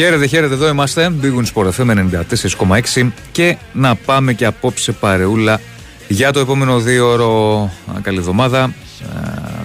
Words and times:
Χαίρετε, 0.00 0.26
χαίρετε, 0.26 0.54
εδώ 0.54 0.68
είμαστε. 0.68 1.12
Big 1.22 1.42
Sport 1.54 1.70
FM 1.76 2.08
94,6 2.94 3.10
και 3.32 3.56
να 3.72 3.94
πάμε 3.94 4.32
και 4.32 4.44
απόψε 4.44 4.92
παρεούλα 4.92 5.60
για 6.08 6.32
το 6.32 6.40
επόμενο 6.40 6.78
δύο 6.78 7.08
ώρο. 7.08 7.70
Καλή 8.02 8.18
εβδομάδα. 8.18 8.72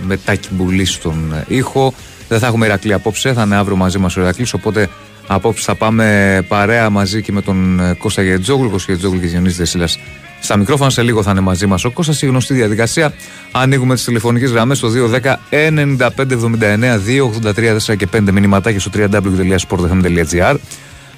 Με 0.02 0.18
τάκι 0.18 0.48
μπουλή 0.52 0.86
στον 0.86 1.44
ήχο. 1.48 1.94
Δεν 2.28 2.40
θα 2.40 2.48
έχουμε 2.48 2.66
Ηρακλή 2.66 2.94
απόψε, 2.94 3.34
θα 3.34 3.42
είναι 3.42 3.56
αύριο 3.56 3.76
μαζί 3.76 3.98
μας 3.98 4.18
ο 4.18 4.22
Ηρακλής. 4.22 4.54
Οπότε 4.54 4.90
απόψε 5.28 5.64
θα 5.64 5.76
πάμε 5.76 6.46
παρέα 6.48 6.90
μαζί 6.90 7.22
και 7.22 7.32
με 7.32 7.42
τον 7.42 7.82
Κώστα 7.98 8.22
Γετζόγλου, 8.22 8.70
Κώστα 8.70 8.92
Γετζόγλου 8.92 9.20
και 9.20 9.26
Γιονίση 9.26 9.56
Δεσίλας 9.56 10.00
στα 10.46 10.58
μικρόφωνα. 10.58 10.90
Σε 10.90 11.02
λίγο 11.02 11.24
θα 11.24 11.32
είναι 11.32 11.40
μαζί 11.40 11.66
μας 11.66 11.84
ο 11.86 11.92
Κώστας. 11.92 12.22
Η 12.22 12.26
γνωστή 12.26 12.54
διαδικασία. 12.54 13.14
Ανοίγουμε 13.52 13.94
τις 13.94 14.04
τηλεφωνικές 14.04 14.52
γραμμές 14.52 14.78
στο 14.78 14.90
210 14.90 15.40
95 15.50 16.08
79 16.18 17.00
283 17.44 17.78
4 17.86 17.96
και 17.98 18.08
5 18.14 18.32
μηνυματάκια 18.32 18.80
στο 18.80 18.92
www.sportfm.gr. 18.94 20.56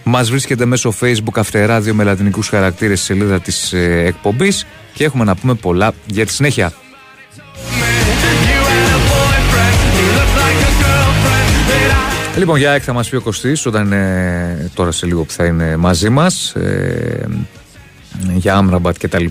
Μας 0.03 0.29
βρίσκεται 0.29 0.65
μέσω 0.65 0.93
Facebook 1.01 1.35
Αυτεράδιο 1.35 1.93
με 1.93 2.03
λατινικούς 2.03 2.49
χαρακτήρες 2.49 2.97
στη 2.99 3.13
σελίδα 3.13 3.39
της 3.39 3.73
ε, 3.73 4.03
εκπομπής 4.05 4.65
και 4.93 5.03
έχουμε 5.03 5.23
να 5.23 5.35
πούμε 5.35 5.53
πολλά 5.53 5.91
για 6.05 6.25
τη 6.25 6.31
συνέχεια. 6.31 6.71
Λοιπόν, 12.37 12.57
για 12.57 12.71
ΑΕΚ 12.71 12.81
θα 12.85 12.93
μας 12.93 13.09
πει 13.09 13.15
ο 13.15 13.21
Κωστής 13.21 13.65
όταν 13.65 13.85
είναι 13.85 14.71
τώρα 14.73 14.91
σε 14.91 15.05
λίγο 15.05 15.23
που 15.23 15.31
θα 15.31 15.45
είναι 15.45 15.77
μαζί 15.77 16.09
μας. 16.09 16.55
Ε, 16.55 17.27
για 18.35 18.55
Άμραμπατ 18.55 18.97
κτλ. 18.99 19.25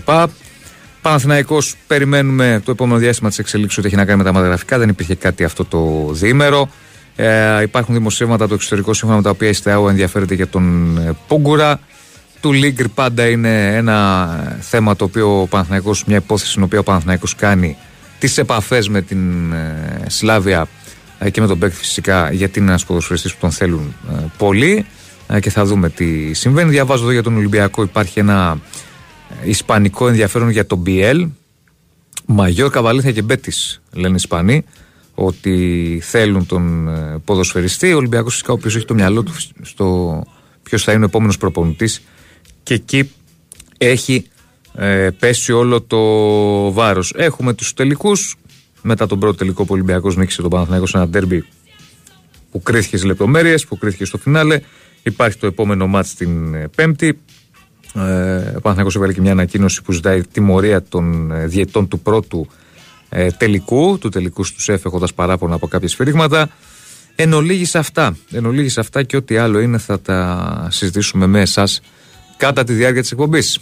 Παναθηναϊκός 1.01 1.75
περιμένουμε 1.87 2.61
το 2.65 2.71
επόμενο 2.71 2.99
διάστημα 2.99 3.29
της 3.29 3.39
εξελίξης 3.39 3.77
ότι 3.77 3.87
έχει 3.87 3.95
να 3.95 4.05
κάνει 4.05 4.17
με 4.17 4.23
τα 4.23 4.33
μαδεγραφικά. 4.33 4.77
Δεν 4.77 4.89
υπήρχε 4.89 5.15
κάτι 5.15 5.43
αυτό 5.43 5.65
το 5.65 6.09
διήμερο. 6.11 6.69
Ε, 7.15 7.61
υπάρχουν 7.61 7.95
δημοσίευματα 7.95 8.43
από 8.43 8.49
το 8.49 8.55
εξωτερικό 8.55 8.93
σύμφωνα 8.93 9.17
με 9.17 9.23
τα 9.23 9.29
οποία 9.29 9.49
η 9.49 9.53
ΣΤΕΑΟ 9.53 9.89
ενδιαφέρεται 9.89 10.33
για 10.33 10.47
τον 10.47 10.97
ε, 10.97 11.15
Πούγκουρα. 11.27 11.79
Του 12.41 12.53
Λίγκρ 12.53 12.87
πάντα 12.87 13.27
είναι 13.27 13.75
ένα 13.75 14.57
θέμα 14.59 14.95
το 14.95 15.03
οποίο 15.03 15.41
ο 15.41 15.47
Παναθηναϊκός, 15.47 16.03
μια 16.05 16.17
υπόθεση 16.17 16.51
στην 16.51 16.63
οποία 16.63 16.79
ο 16.79 16.83
Παναθηναϊκός 16.83 17.35
κάνει 17.35 17.77
τις 18.19 18.37
επαφές 18.37 18.89
με 18.89 19.01
την 19.01 19.53
ε, 19.53 20.05
Σλάβια 20.07 20.67
ε, 21.19 21.29
και 21.29 21.41
με 21.41 21.47
τον 21.47 21.57
Μπέκ 21.57 21.71
φυσικά 21.71 22.31
γιατί 22.31 22.59
είναι 22.59 22.69
ένας 22.69 22.85
ποδοσφαιριστής 22.85 23.33
που 23.33 23.37
τον 23.41 23.51
θέλουν 23.51 23.95
ε, 24.11 24.13
πολύ 24.37 24.75
ε, 24.75 24.85
και 25.39 25.49
θα 25.49 25.65
δούμε 25.65 25.89
τι 25.89 26.33
συμβαίνει. 26.33 26.69
Διαβάζω 26.69 27.03
εδώ 27.03 27.11
για 27.11 27.23
τον 27.23 27.35
Ολυμπιακό 27.35 27.81
υπάρχει 27.83 28.19
ένα 28.19 28.59
ισπανικό 29.43 30.07
ενδιαφέρον 30.07 30.49
για 30.49 30.67
τον 30.67 30.83
BL. 30.85 31.29
Μαγιόρ, 32.25 32.71
Καβαλήθια 32.71 33.11
και 33.11 33.21
Μπέτης, 33.21 33.81
λένε 33.93 34.13
οι 34.13 34.15
Ισπανοί, 34.15 34.63
ότι 35.15 35.99
θέλουν 36.03 36.45
τον 36.45 36.87
ε, 36.87 37.21
ποδοσφαιριστή. 37.25 37.93
Ο 37.93 37.97
Ολυμπιακός 37.97 38.31
φυσικά, 38.31 38.51
ο 38.51 38.55
οποίος 38.55 38.75
έχει 38.75 38.85
το 38.85 38.93
μυαλό 38.93 39.23
του 39.23 39.33
στο 39.61 40.23
ποιος 40.63 40.83
θα 40.83 40.91
είναι 40.91 41.03
ο 41.03 41.07
επόμενος 41.07 41.37
προπονητής. 41.37 42.01
Και 42.63 42.73
εκεί 42.73 43.11
έχει 43.77 44.27
ε, 44.75 45.09
πέσει 45.19 45.51
όλο 45.51 45.81
το 45.81 46.01
βάρος. 46.71 47.13
Έχουμε 47.15 47.53
τους 47.53 47.73
τελικούς. 47.73 48.35
Μετά 48.81 49.07
τον 49.07 49.19
πρώτο 49.19 49.35
τελικό 49.35 49.61
που 49.61 49.67
ο 49.71 49.73
Ολυμπιακός 49.73 50.15
νίκησε 50.15 50.41
τον 50.41 50.49
Παναθηναϊκό 50.49 50.85
σε 50.85 50.97
ένα 50.97 51.07
ντέρμπι 51.07 51.45
που 52.51 52.61
κρίθηκε 52.61 52.97
στις 52.97 53.07
λεπτομέρειες, 53.07 53.65
που 53.65 53.77
κρίθηκε 53.77 54.05
στο 54.05 54.17
φινάλε. 54.17 54.59
Υπάρχει 55.07 55.37
το 55.37 55.47
επόμενο 55.47 55.87
μάτς 55.87 56.13
την 56.13 56.53
ε, 56.53 56.67
Πέμπτη. 56.75 57.19
Ε, 57.95 57.99
ο 58.55 58.59
Παναθηναϊκός 58.61 58.95
έβαλε 58.95 59.13
και 59.13 59.21
μια 59.21 59.31
ανακοίνωση 59.31 59.81
που 59.81 59.91
ζητάει 59.91 60.21
τιμωρία 60.21 60.83
των 60.83 61.31
ε, 61.31 61.47
διαιτών 61.47 61.87
του 61.87 61.99
πρώτου 61.99 62.47
ε, 63.09 63.31
τελικού, 63.31 63.97
του 63.97 64.09
τελικού 64.09 64.43
στους 64.43 64.63
ΣΕΦ 64.63 64.85
έχοντας 64.85 65.13
παράπονα 65.13 65.55
από 65.55 65.67
κάποια 65.67 65.87
σφυρίγματα. 65.87 66.49
Εν 67.15 67.33
ολίγης 67.33 67.75
αυτά, 67.75 68.17
εν 68.31 68.45
ολίγης 68.45 68.77
αυτά 68.77 69.03
και 69.03 69.15
ό,τι 69.17 69.37
άλλο 69.37 69.59
είναι 69.59 69.77
θα 69.77 69.99
τα 69.99 70.67
συζητήσουμε 70.71 71.27
με 71.27 71.41
εσάς 71.41 71.81
κατά 72.37 72.63
τη 72.63 72.73
διάρκεια 72.73 73.01
της 73.01 73.11
εκπομπής. 73.11 73.59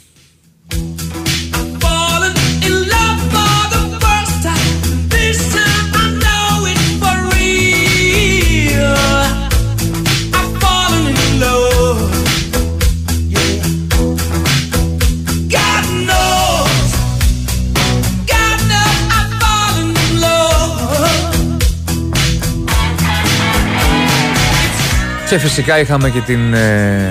Και 25.36 25.42
φυσικά 25.42 25.80
είχαμε 25.80 26.10
και 26.10 26.20
την 26.20 26.54
ε, 26.54 27.10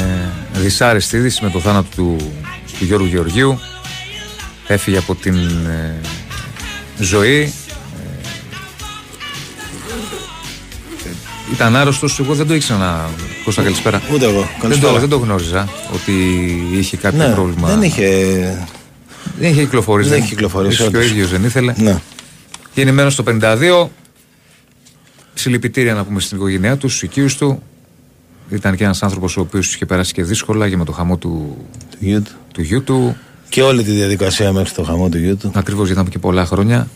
δυσάρεστη 0.52 1.16
είδηση 1.16 1.42
με 1.42 1.50
το 1.50 1.60
θάνατο 1.60 1.88
του, 1.96 2.16
του 2.78 2.84
Γιώργου 2.84 3.06
Γεωργίου. 3.06 3.58
Έφυγε 4.66 4.98
από 4.98 5.14
την 5.14 5.36
ε, 5.66 6.00
ζωή. 6.98 7.52
Ε, 11.04 11.08
ήταν 11.52 11.76
άρρωστος. 11.76 12.20
Εγώ 12.20 12.34
δεν 12.34 12.46
το 12.46 12.54
ήξερα 12.54 12.78
να. 12.78 13.08
Κώστα, 13.44 13.62
καλησπέρα. 13.62 14.02
Ούτε 14.12 14.25
εγώ. 14.25 14.49
Δεν 14.62 14.81
το, 14.81 14.99
δεν 14.99 15.08
το 15.08 15.16
γνώριζα 15.16 15.69
ότι 15.93 16.12
είχε 16.72 16.96
κάποιο 16.96 17.19
ναι, 17.19 17.34
πρόβλημα. 17.34 17.69
Δεν 17.69 17.82
είχε. 17.82 18.08
Δεν 19.38 19.50
είχε 19.50 19.62
κυκλοφορήσει. 19.62 20.08
Δεν 20.08 20.19
είχε 20.19 20.28
κυκλοφορήσει. 20.28 20.88
Και 20.88 20.96
ο 20.96 21.02
ίδιος 21.02 21.31
δεν 21.31 21.44
ήθελε. 21.44 21.75
Ναι. 21.76 22.00
Γεννημένο 22.75 23.10
το 23.10 23.25
52. 23.40 23.88
Συλληπιτήρια 25.34 25.94
να 25.94 26.04
πούμε 26.04 26.20
στην 26.20 26.37
οικογένειά 26.37 26.76
τους, 26.76 26.90
στους 26.90 27.02
οικείους 27.02 27.37
του. 27.37 27.62
Ήταν 28.49 28.76
και 28.76 28.85
ένας 28.85 29.02
άνθρωπος 29.02 29.37
ο 29.37 29.41
οποίος 29.41 29.75
είχε 29.75 29.87
περάσει 29.87 30.12
και 30.12 30.23
δύσκολα 30.23 30.69
και 30.69 30.76
με 30.76 30.85
το 30.85 30.93
χαμό 30.93 31.17
του, 31.17 31.56
του, 31.91 31.96
γιου 32.00 32.23
του. 32.23 32.32
του 32.52 32.62
γιου 32.62 32.82
του. 32.82 33.17
Και 33.49 33.62
όλη 33.62 33.82
τη 33.82 33.91
διαδικασία 33.91 34.52
μέχρι 34.52 34.75
το 34.75 34.82
χαμό 34.82 35.08
του 35.08 35.19
γιου 35.19 35.37
του. 35.37 35.50
Ακριβώς 35.55 35.87
γιατί 35.87 36.00
ήταν 36.00 36.12
και 36.12 36.19
πολλά 36.19 36.46
χρόνια. 36.46 36.88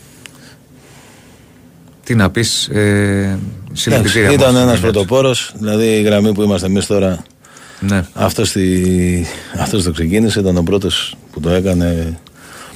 Τι 2.03 2.15
να 2.15 2.29
πεις, 2.29 2.67
ε, 2.67 3.39
συλληπιτήρια. 3.73 4.31
Ήταν 4.31 4.55
ένας 4.55 4.79
πρωτοπόρος, 4.79 5.53
δηλαδή 5.57 5.85
η 5.85 6.01
γραμμή 6.01 6.33
που 6.33 6.41
είμαστε 6.41 6.67
εμείς 6.67 6.85
τώρα. 6.85 7.23
Ναι. 7.79 8.05
Αυτός 8.13 8.55
αυτός 9.59 9.83
το 9.83 9.91
ξεκίνησε, 9.91 10.39
ήταν 10.39 10.57
ο 10.57 10.63
πρώτος 10.63 11.15
που 11.31 11.39
το 11.39 11.49
έκανε 11.49 12.19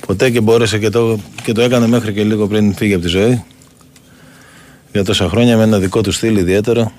ποτέ 0.07 0.29
και 0.29 0.41
μπόρεσε 0.41 0.77
και 0.77 0.89
το, 0.89 1.19
και 1.43 1.51
το 1.51 1.61
έκανε 1.61 1.87
μέχρι 1.87 2.13
και 2.13 2.23
λίγο 2.23 2.47
πριν 2.47 2.75
φύγει 2.75 2.93
από 2.93 3.03
τη 3.03 3.09
ζωή. 3.09 3.43
Για 4.91 5.03
τόσα 5.03 5.29
χρόνια 5.29 5.57
με 5.57 5.63
ένα 5.63 5.79
δικό 5.79 6.01
του 6.01 6.11
στυλ 6.11 6.35
ιδιαίτερο 6.37 6.91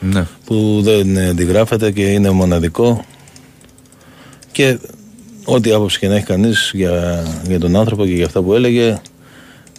ναι. 0.00 0.26
που 0.44 0.80
δεν 0.82 1.18
αντιγράφεται 1.18 1.90
και 1.90 2.02
είναι 2.02 2.30
μοναδικό 2.30 3.04
και 4.52 4.78
ό,τι 5.44 5.72
άποψη 5.72 5.98
και 5.98 6.08
να 6.08 6.14
έχει 6.14 6.26
κανείς 6.26 6.70
για, 6.74 7.24
για 7.48 7.58
τον 7.58 7.76
άνθρωπο 7.76 8.06
και 8.06 8.12
για 8.12 8.26
αυτά 8.26 8.42
που 8.42 8.54
έλεγε 8.54 9.00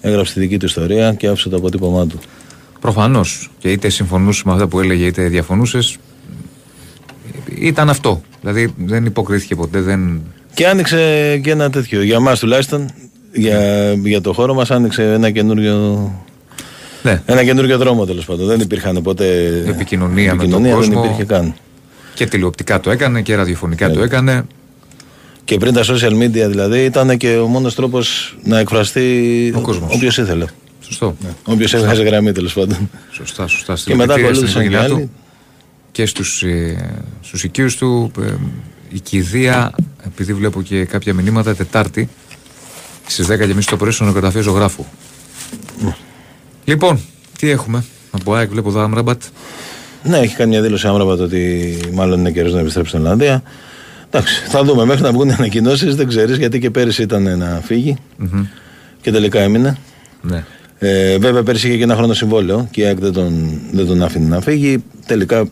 έγραψε 0.01 0.33
τη 0.33 0.39
δική 0.39 0.57
του 0.57 0.65
ιστορία 0.65 1.13
και 1.13 1.27
άφησε 1.27 1.49
το 1.49 1.55
αποτύπωμά 1.55 2.07
του. 2.07 2.19
Προφανώς 2.79 3.49
και 3.59 3.71
είτε 3.71 3.89
συμφωνούσε 3.89 4.43
με 4.45 4.51
αυτά 4.51 4.67
που 4.67 4.79
έλεγε 4.79 5.05
είτε 5.05 5.27
διαφωνούσες. 5.27 5.97
ήταν 7.59 7.89
αυτό. 7.89 8.21
Δηλαδή 8.41 8.73
δεν 8.77 9.05
υποκρίθηκε 9.05 9.55
ποτέ. 9.55 9.81
Δεν... 9.81 10.21
Και 10.53 10.67
άνοιξε 10.67 11.37
και 11.43 11.51
ένα 11.51 11.69
τέτοιο. 11.69 12.01
Για 12.01 12.19
μας 12.19 12.39
τουλάχιστον, 12.39 12.89
για, 13.33 13.93
για 13.93 14.21
το 14.21 14.33
χώρο 14.33 14.53
μας 14.53 14.71
άνοιξε 14.71 15.13
ένα 15.13 15.31
καινούριο 15.31 16.11
ναι. 17.03 17.21
Ένα 17.25 17.43
καινούργιο 17.43 17.77
δρόμο 17.77 18.05
τέλος 18.05 18.25
πάντων. 18.25 18.47
Δεν 18.47 18.59
υπήρχαν 18.59 19.01
ποτέ. 19.01 19.47
Επικοινωνία, 19.67 20.35
με 20.35 20.47
τον 20.47 20.63
κόσμο. 20.71 20.93
Δεν 20.93 21.03
υπήρχε 21.03 21.23
καν. 21.23 21.55
Και 22.13 22.25
τηλεοπτικά 22.25 22.79
το 22.79 22.91
έκανε 22.91 23.21
και 23.21 23.35
ραδιοφωνικά 23.35 23.87
ναι. 23.87 23.93
το 23.93 24.03
έκανε. 24.03 24.45
Και 25.43 25.57
πριν 25.57 25.73
τα 25.73 25.83
social 25.83 26.11
media 26.11 26.47
δηλαδή 26.49 26.83
ήταν 26.83 27.17
και 27.17 27.37
ο 27.37 27.47
μόνος 27.47 27.75
τρόπος 27.75 28.37
να 28.43 28.59
εκφραστεί 28.59 29.53
όποιος 29.87 30.17
ήθελε. 30.17 30.45
Σωστό. 30.81 31.15
Ναι. 31.23 31.29
Όποιος 31.43 31.73
έβγαζε 31.73 32.03
γραμμή 32.03 32.31
τέλος 32.31 32.53
πάντων. 32.53 32.89
Σωστά, 33.11 33.47
σωστά. 33.47 33.73
Και 33.85 33.95
μετά 33.95 34.13
ακολούθησαν 34.13 34.69
και 34.69 34.77
άλλοι. 34.77 35.09
Και 35.91 36.05
στους 36.05 36.43
ε, 36.43 36.89
στους 37.21 37.43
οικείους 37.43 37.75
του 37.77 38.11
ε, 38.21 38.33
η 38.89 38.99
κηδεία, 38.99 39.71
επειδή 40.05 40.33
βλέπω 40.33 40.61
και 40.61 40.85
κάποια 40.85 41.13
μηνύματα, 41.13 41.55
Τετάρτη 41.55 42.09
στις 43.07 43.27
10.30 43.29 43.63
το 43.63 43.77
πρωί 43.77 43.91
στον 43.91 44.07
νεκροταφείο 44.07 44.41
ζωγράφου. 44.41 44.85
Mm. 45.85 45.93
Λοιπόν, 46.65 46.99
τι 47.37 47.49
έχουμε; 47.49 47.83
Από 48.11 48.33
ΑΕΚ, 48.33 48.49
βλέπω 48.49 48.69
εδώ 48.69 48.79
Άμραμπατ. 48.79 49.21
Ναι, 50.03 50.17
έχει 50.17 50.35
κάνει 50.35 50.49
μια 50.49 50.61
δήλωση 50.61 50.87
Άμραμπατ 50.87 51.19
ότι 51.19 51.77
μάλλον 51.93 52.19
είναι 52.19 52.31
καιρός 52.31 52.53
να 52.53 52.59
επιστρέψει 52.59 52.91
στην 52.91 53.05
Ολλανδία. 53.05 53.43
Εντάξει, 54.09 54.43
θα 54.47 54.63
δούμε. 54.63 54.85
Μέχρι 54.85 55.03
να 55.03 55.11
βγουν 55.11 55.29
οι 55.29 55.33
ανακοινώσεις 55.33 55.95
δεν 55.95 56.07
ξέρεις 56.07 56.37
γιατί 56.37 56.59
και 56.59 56.69
πέρυσι 56.69 57.01
ήταν 57.01 57.37
να 57.37 57.61
φύγει 57.63 57.97
mm-hmm. 58.21 58.45
και 59.01 59.11
τελικά 59.11 59.39
έμεινε. 59.39 59.77
Ναι. 60.21 60.43
Ε, 60.79 61.17
βέβαια 61.17 61.43
πέρυσι 61.43 61.67
είχε 61.67 61.77
και 61.77 61.83
ένα 61.83 61.95
χρόνο 61.95 62.13
συμβόλαιο 62.13 62.67
και 62.71 62.81
η 62.81 62.85
ΑΕΚ 62.85 62.99
δεν 62.99 63.13
τον, 63.13 63.59
δεν 63.71 63.87
τον 63.87 64.03
άφηνε 64.03 64.27
να 64.27 64.41
φύγει. 64.41 64.83
Τελικά 65.05 65.49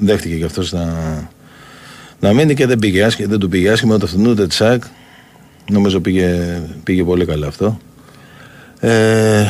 δέχτηκε 0.00 0.34
και 0.34 0.44
αυτός 0.44 0.72
να, 0.72 0.94
να 2.20 2.32
μείνει 2.32 2.54
και 2.54 2.66
δεν, 2.66 2.78
πήγε, 2.78 3.06
δεν 3.18 3.38
του 3.38 3.48
πήγε 3.48 3.70
άσχημα 3.70 3.94
ούτε 3.94 4.04
αυτόν 4.04 4.26
ούτε 4.26 4.46
της 4.46 4.60
ΑΕΚ. 4.60 4.82
Νομίζω 5.70 6.00
πήγε, 6.00 6.60
πήγε 6.84 7.04
πολύ 7.04 7.24
καλά 7.24 7.46
αυτό. 7.46 7.78
Ε, 8.80 9.44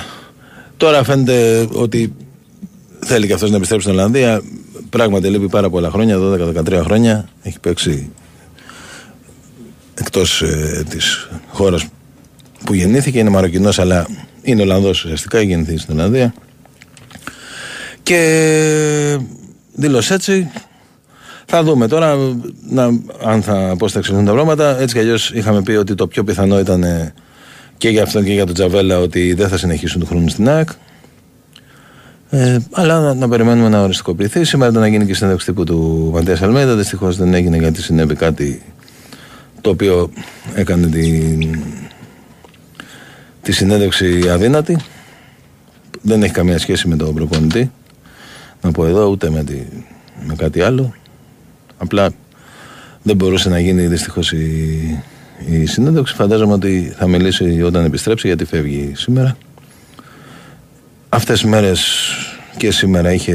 Τώρα 0.76 1.04
φαίνεται 1.04 1.68
ότι 1.72 2.14
θέλει 3.00 3.26
και 3.26 3.32
αυτός 3.32 3.50
να 3.50 3.56
επιστρέψει 3.56 3.86
στην 3.86 3.98
Ολλανδία. 3.98 4.42
Πράγματι 4.90 5.28
λείπει 5.28 5.48
πάρα 5.48 5.70
πολλά 5.70 5.90
χρόνια, 5.90 6.18
12-13 6.18 6.80
χρόνια. 6.84 7.28
Έχει 7.42 7.60
παίξει 7.60 8.10
εκτός 9.94 10.42
ε, 10.42 10.84
της 10.88 11.28
χώρας 11.52 11.86
που 12.64 12.74
γεννήθηκε. 12.74 13.18
Είναι 13.18 13.30
Μαροκινός, 13.30 13.78
αλλά 13.78 14.06
είναι 14.42 14.62
Ολλανδός 14.62 15.04
ουσιαστικά. 15.04 15.38
Έχει 15.38 15.46
γεννηθεί 15.46 15.78
στην 15.78 15.94
Ολλανδία. 15.94 16.34
Και 18.02 19.18
δήλωσε 19.72 20.14
έτσι. 20.14 20.50
Θα 21.46 21.62
δούμε 21.62 21.88
τώρα 21.88 22.16
να, 22.68 22.84
αν 23.24 23.42
θα, 23.42 23.74
πώς 23.78 23.92
θα 23.92 23.98
εξελιχθούν 23.98 24.28
τα 24.28 24.32
πράγματα. 24.32 24.80
Έτσι 24.80 24.94
κι 24.94 25.00
αλλιώς 25.00 25.30
είχαμε 25.30 25.62
πει 25.62 25.72
ότι 25.72 25.94
το 25.94 26.06
πιο 26.06 26.24
πιθανό 26.24 26.58
ήταν 26.58 26.84
και 27.76 27.88
για 27.88 28.02
αυτόν 28.02 28.24
και 28.24 28.32
για 28.32 28.46
τον 28.46 28.54
Τζαβέλα 28.54 28.98
ότι 28.98 29.34
δεν 29.34 29.48
θα 29.48 29.56
συνεχίσουν 29.56 30.00
του 30.00 30.06
χρόνου 30.06 30.28
στην 30.28 30.48
ΑΕΚ. 30.48 30.68
Ε, 32.30 32.58
αλλά 32.70 33.00
να, 33.00 33.14
να, 33.14 33.28
περιμένουμε 33.28 33.68
να 33.68 33.82
οριστικοποιηθεί. 33.82 34.44
Σήμερα 34.44 34.70
ήταν 34.70 34.82
να 34.82 34.88
γίνει 34.88 35.06
και 35.06 35.14
συνέντευξη 35.14 35.46
τύπου 35.46 35.64
του 35.64 36.10
Μαντίας 36.12 36.42
Αλμέδα. 36.42 36.74
Δυστυχώς 36.74 37.16
δεν 37.16 37.34
έγινε 37.34 37.56
γιατί 37.56 37.82
συνέβη 37.82 38.14
κάτι 38.14 38.62
το 39.60 39.70
οποίο 39.70 40.10
έκανε 40.54 40.86
τη, 40.86 41.22
τη 43.42 43.52
συνέντευξη 43.52 44.28
αδύνατη. 44.30 44.76
Δεν 46.02 46.22
έχει 46.22 46.32
καμία 46.32 46.58
σχέση 46.58 46.88
με 46.88 46.96
τον 46.96 47.14
προπονητή. 47.14 47.70
Να 48.62 48.70
πω 48.70 48.86
εδώ 48.86 49.06
ούτε 49.08 49.30
με, 49.30 49.44
τη, 49.44 49.56
με 50.26 50.34
κάτι 50.34 50.60
άλλο. 50.60 50.94
Απλά 51.78 52.10
δεν 53.02 53.16
μπορούσε 53.16 53.48
να 53.48 53.60
γίνει 53.60 53.86
δυστυχώς 53.86 54.32
η, 54.32 55.04
η 55.44 55.66
συνέντευξη. 55.66 56.14
Φαντάζομαι 56.14 56.52
ότι 56.52 56.94
θα 56.98 57.06
μιλήσει 57.06 57.62
όταν 57.62 57.84
επιστρέψει 57.84 58.26
γιατί 58.26 58.44
φεύγει 58.44 58.92
σήμερα. 58.94 59.36
Αυτές 61.08 61.40
τις 61.40 61.50
μέρες 61.50 62.10
και 62.56 62.70
σήμερα 62.70 63.12
είχε 63.12 63.34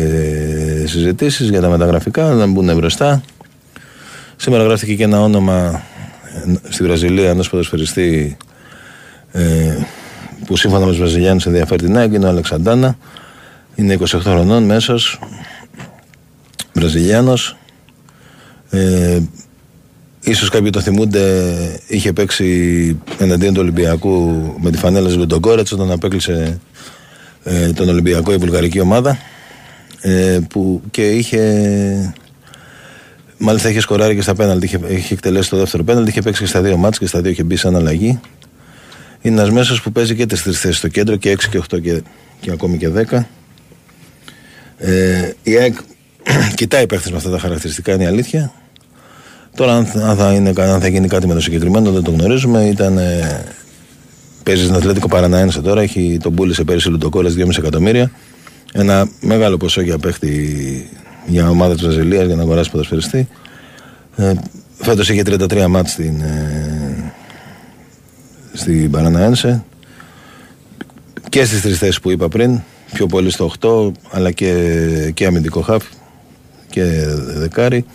συζητήσεις 0.88 1.50
για 1.50 1.62
τα 1.62 1.70
μεταγραφικά, 1.70 2.34
να 2.34 2.48
μπουν 2.48 2.76
μπροστά. 2.76 3.22
Σήμερα 4.36 4.64
γράφτηκε 4.64 4.96
και 4.96 5.04
ένα 5.04 5.22
όνομα 5.22 5.84
στη 6.70 6.84
Βραζιλία 6.84 7.30
ενός 7.30 7.50
ποδοσφαιριστή 7.50 8.38
ε, 9.32 9.78
που 10.46 10.58
σύμφωνα 10.58 10.86
με 10.86 10.92
τους 10.92 11.00
Βραζιλιάνους 11.00 11.46
ενδιαφέρει 11.46 11.84
την 11.84 11.98
ΑΕΚ, 11.98 12.14
είναι 12.14 12.26
ο 12.26 12.30
Αλεξαντάνα. 12.30 12.98
Είναι 13.76 13.98
28 14.00 14.06
χρονών 14.20 14.64
μέσος, 14.64 15.20
Βραζιλιάνος. 16.74 17.58
Ε, 18.70 19.20
ίσως 20.24 20.50
κάποιοι 20.50 20.70
το 20.70 20.82
θυμούνται, 20.82 21.80
είχε 21.88 22.14
παίξει 22.14 22.98
εναντίον 23.18 23.54
του 23.54 23.62
Ολυμπιακού 23.62 24.32
με 24.60 24.72
τη 24.72 24.78
φανέλα 24.78 25.08
της 25.08 25.16
Λουντογκόρετς 25.16 25.72
όταν 25.72 25.92
απέκλεισε 25.92 26.60
ε, 27.44 27.72
τον 27.72 27.90
Ολυμπιακό 27.90 28.34
η 28.34 28.38
βουλγαρική 28.38 28.80
ομάδα 28.80 29.18
ε, 30.02 30.40
που 30.50 30.82
και 30.92 31.12
είχε 31.12 32.14
μάλιστα 33.38 33.70
είχε 33.70 33.80
σκοράρει 33.80 34.16
και 34.16 34.22
στα 34.22 34.36
πέναλτι 34.36 34.66
είχε, 34.66 34.80
είχε 34.88 35.14
εκτελέσει 35.14 35.50
το 35.50 35.58
δεύτερο 35.58 35.84
πέναλτι 35.84 36.10
είχε 36.10 36.22
παίξει 36.22 36.42
και 36.42 36.48
στα 36.48 36.62
δύο 36.62 36.78
μάτς 36.78 36.98
και 36.98 37.06
στα 37.06 37.22
δύο 37.22 37.32
είχε 37.32 37.44
μπει 37.44 37.56
σαν 37.56 37.76
αλλαγή. 37.76 38.20
Είναι 39.22 39.42
ένας 39.42 39.52
μέσος 39.52 39.82
που 39.82 39.92
παίζει 39.92 40.16
και 40.16 40.26
τις 40.26 40.44
τρεις 40.44 40.60
θέσεις 40.60 40.78
στο 40.78 40.88
κέντρο 40.88 41.16
και 41.16 41.32
6 41.32 41.44
και 41.50 41.62
8 41.76 41.82
και, 41.82 42.02
και 42.40 42.52
ακόμη 42.52 42.78
και 42.78 42.90
10 43.12 43.24
ε, 44.78 45.32
η 45.44 45.56
ΑΕΚ 45.58 45.76
κοιτάει 46.56 46.86
παίχτε 46.86 47.10
με 47.10 47.18
αυτά 47.18 47.30
τα 47.30 47.40
χαρακτηριστικά 47.40 47.94
είναι 47.94 48.04
η 48.04 48.08
αλήθεια 48.08 48.54
Τώρα, 49.56 49.76
αν 49.76 49.86
θα, 50.16 50.34
είναι, 50.34 50.54
αν 50.58 50.82
θα 50.82 50.88
γίνει 50.88 51.08
κάτι 51.08 51.28
με 51.28 51.34
το 51.34 51.40
συγκεκριμένο, 51.40 51.92
δεν 51.92 52.04
το 52.04 52.12
γνωρίζουμε. 52.12 52.66
Ήταν 52.66 52.98
ε, 52.98 53.46
Παίζει 54.44 54.64
στην 54.64 54.76
Ατλέτικο 54.76 55.08
Παραναένσε 55.08 55.62
τώρα, 55.62 55.82
έχει 55.82 56.18
τον 56.22 56.36
πούλησε 56.36 56.64
πέρυσι 56.64 56.90
Λουντοκόλας 56.90 57.34
2,5 57.38 57.58
εκατομμύρια. 57.58 58.12
Ένα 58.74 59.10
μεγάλο 59.22 59.58
ποσό 59.58 59.82
για 59.82 59.98
παίχτη 59.98 60.90
για 61.26 61.50
ομάδα 61.50 61.74
της 61.74 61.84
Βραζιλίας 61.84 62.26
για 62.26 62.36
να 62.36 62.42
αγοράσει 62.42 62.72
ποδοσφαιριστή. 62.72 63.28
Ε, 64.16 64.34
Φέτος 64.78 65.10
είχε 65.10 65.22
33 65.26 65.66
μάτς 65.68 65.92
στην, 65.92 66.22
ε, 66.22 67.14
στην 68.54 68.92
Παραναένσε 68.92 69.64
και 71.30 71.46
στις 71.46 71.62
τρεις 71.62 71.78
θέσεις 71.78 72.00
που 72.00 72.12
είπα 72.12 72.28
πριν. 72.28 72.60
Πιο 72.94 73.06
πολύ 73.06 73.30
στο 73.30 73.52
8, 73.60 73.92
αλλά 74.12 74.32
και, 74.32 75.12
και 75.14 75.26
αμυντικό 75.26 75.62
χάφ 75.62 75.84
και 76.70 76.84
δεκάρι. 77.38 77.86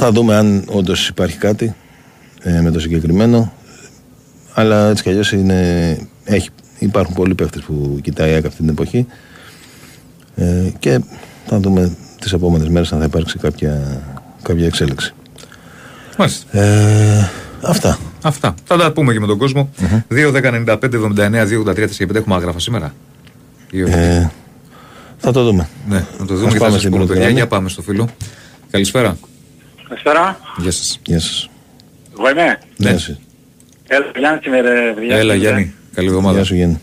Θα 0.00 0.12
δούμε 0.12 0.34
αν 0.34 0.64
όντως 0.66 1.08
υπάρχει 1.08 1.36
κάτι 1.36 1.74
ε, 2.42 2.60
με 2.60 2.70
το 2.70 2.80
συγκεκριμένο. 2.80 3.52
Αλλά 4.54 4.88
έτσι 4.88 5.02
κι 5.02 5.08
αλλιώς 5.08 5.34
υπάρχουν 6.78 7.14
πολλοί 7.14 7.34
παίχτε 7.34 7.60
που 7.66 7.98
κοιτάει 8.02 8.34
αυτή 8.34 8.56
την 8.56 8.68
εποχή. 8.68 9.06
Ε, 10.34 10.70
και 10.78 11.00
θα 11.46 11.58
δούμε 11.58 11.96
τις 12.20 12.32
επόμενες 12.32 12.68
μέρες 12.68 12.92
αν 12.92 12.98
θα 12.98 13.04
υπάρξει 13.04 13.38
κάποια, 13.38 14.02
κάποια 14.42 14.66
εξέλιξη. 14.66 15.12
Μάλιστα. 16.18 16.58
Ε, 16.58 17.30
αυτά. 17.62 17.98
Αυτά. 18.22 18.54
Θα 18.64 18.76
τα 18.76 18.92
πούμε 18.92 19.12
και 19.12 19.20
με 19.20 19.26
τον 19.26 19.38
κόσμο. 19.38 19.70
Mm-hmm. 19.80 20.14
2, 20.14 20.32
10, 20.32 20.64
95, 20.66 20.78
79, 20.78 21.46
2, 21.46 21.64
83, 21.64 21.88
4 22.08 22.14
έχουμε 22.14 22.34
άγραφα 22.34 22.58
σήμερα. 22.58 22.94
Ε, 23.72 24.26
θα 25.18 25.32
το 25.32 25.44
δούμε. 25.44 25.68
Ναι, 25.88 26.04
να 26.18 26.26
το 26.26 26.34
δούμε 26.34 26.50
και 26.50 26.58
θα 26.58 26.70
σας 26.70 26.88
πούμε 26.88 27.30
Για 27.30 27.46
πάμε 27.46 27.68
στο 27.68 27.82
φίλο. 27.82 28.08
Καλησπέρα. 28.70 29.16
Καλησπέρα. 29.88 30.38
Γεια 30.56 30.70
σας. 30.70 31.00
Γεια 31.06 31.20
σας. 31.20 31.50
Εγώ 32.18 32.30
είμαι. 32.30 32.58
Ναι. 32.76 32.90
Έλα, 33.88 34.06
Γιάννη 34.18 34.40
σήμερα. 34.42 34.68
Έλα 35.18 35.34
Γιάννη. 35.34 35.74
Καλή 35.94 36.08
εβδομάδα. 36.08 36.36
Γεια 36.36 36.44
σου 36.44 36.54
Γιάννη. 36.54 36.80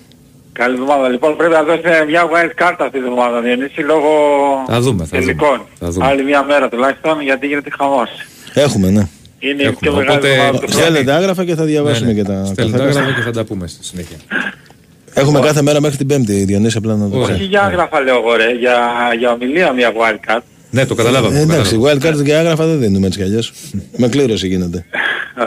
Καλή 0.53 0.73
εβδομάδα. 0.73 1.09
Λοιπόν, 1.09 1.35
πρέπει 1.37 1.53
να 1.53 1.63
δώσετε 1.63 2.05
μια 2.07 2.23
wild 2.23 2.63
card 2.63 2.75
αυτή 2.79 2.89
τη 2.91 2.97
εβδομάδα, 2.97 3.41
Διονύση, 3.41 3.81
λόγω 3.81 4.09
θα 4.67 4.79
δούμε, 4.81 5.03
θα 5.05 5.17
τελικών. 5.17 5.61
Θα 5.79 5.89
δούμε. 5.89 6.05
Άλλη 6.05 6.23
μια 6.23 6.43
μέρα 6.43 6.69
τουλάχιστον, 6.69 7.21
γιατί 7.21 7.47
γίνεται 7.47 7.69
χαμός. 7.77 8.09
Έχουμε, 8.53 8.89
ναι. 8.89 9.07
Είναι 9.39 9.61
Έχουμε. 9.63 9.77
πιο 9.79 9.91
μεγάλη 9.93 10.09
Οπότε, 10.17 10.29
εβδομάδα 10.33 10.59
του 10.65 10.71
Στέλνετε 10.71 11.11
άγραφα 11.11 11.45
και 11.45 11.55
θα 11.55 11.63
διαβάσουμε 11.63 12.07
Ναι, 12.07 12.13
ναι. 12.13 12.21
και 12.21 12.27
τα 12.27 12.45
Στέλνετε 12.45 12.77
καθένα. 12.77 12.99
άγραφα 12.99 13.17
και 13.17 13.25
θα 13.25 13.31
τα 13.31 13.43
πούμε 13.43 13.67
στη 13.67 13.83
συνέχεια. 13.85 14.17
Έχουμε 15.13 15.39
κάθε 15.39 15.61
μέρα 15.61 15.81
μέχρι 15.81 15.97
την 15.97 16.07
Πέμπτη, 16.07 16.33
Διονύση, 16.43 16.77
απλά 16.77 16.95
να 16.95 17.09
το 17.09 17.15
Ωραία. 17.15 17.23
ξέρει. 17.25 17.39
Όχι 17.39 17.47
για 17.49 17.61
άγραφα 17.61 17.99
λέω 17.99 18.15
εγώ 18.15 18.35
ρε, 18.35 18.51
για, 18.51 18.77
για 19.17 19.31
ομιλία 19.31 19.71
μια 19.71 19.91
wild 19.91 20.31
card. 20.35 20.41
Ναι, 20.75 20.85
το 20.85 20.95
καταλάβαμε. 20.95 21.39
Ε, 21.39 21.45
το 21.45 21.51
εντάξει, 21.53 21.71
καταλάβαμε. 21.77 22.01
wild 22.01 22.19
card 22.19 22.23
και 22.23 22.35
άγραφα 22.35 22.65
δεν 22.65 22.79
δίνουμε 22.79 23.05
έτσι 23.07 23.19
κι 23.19 23.25
αλλιώς. 23.25 23.53
Με 23.97 24.07
κλήρωση 24.07 24.47
γίνεται. 24.47 24.85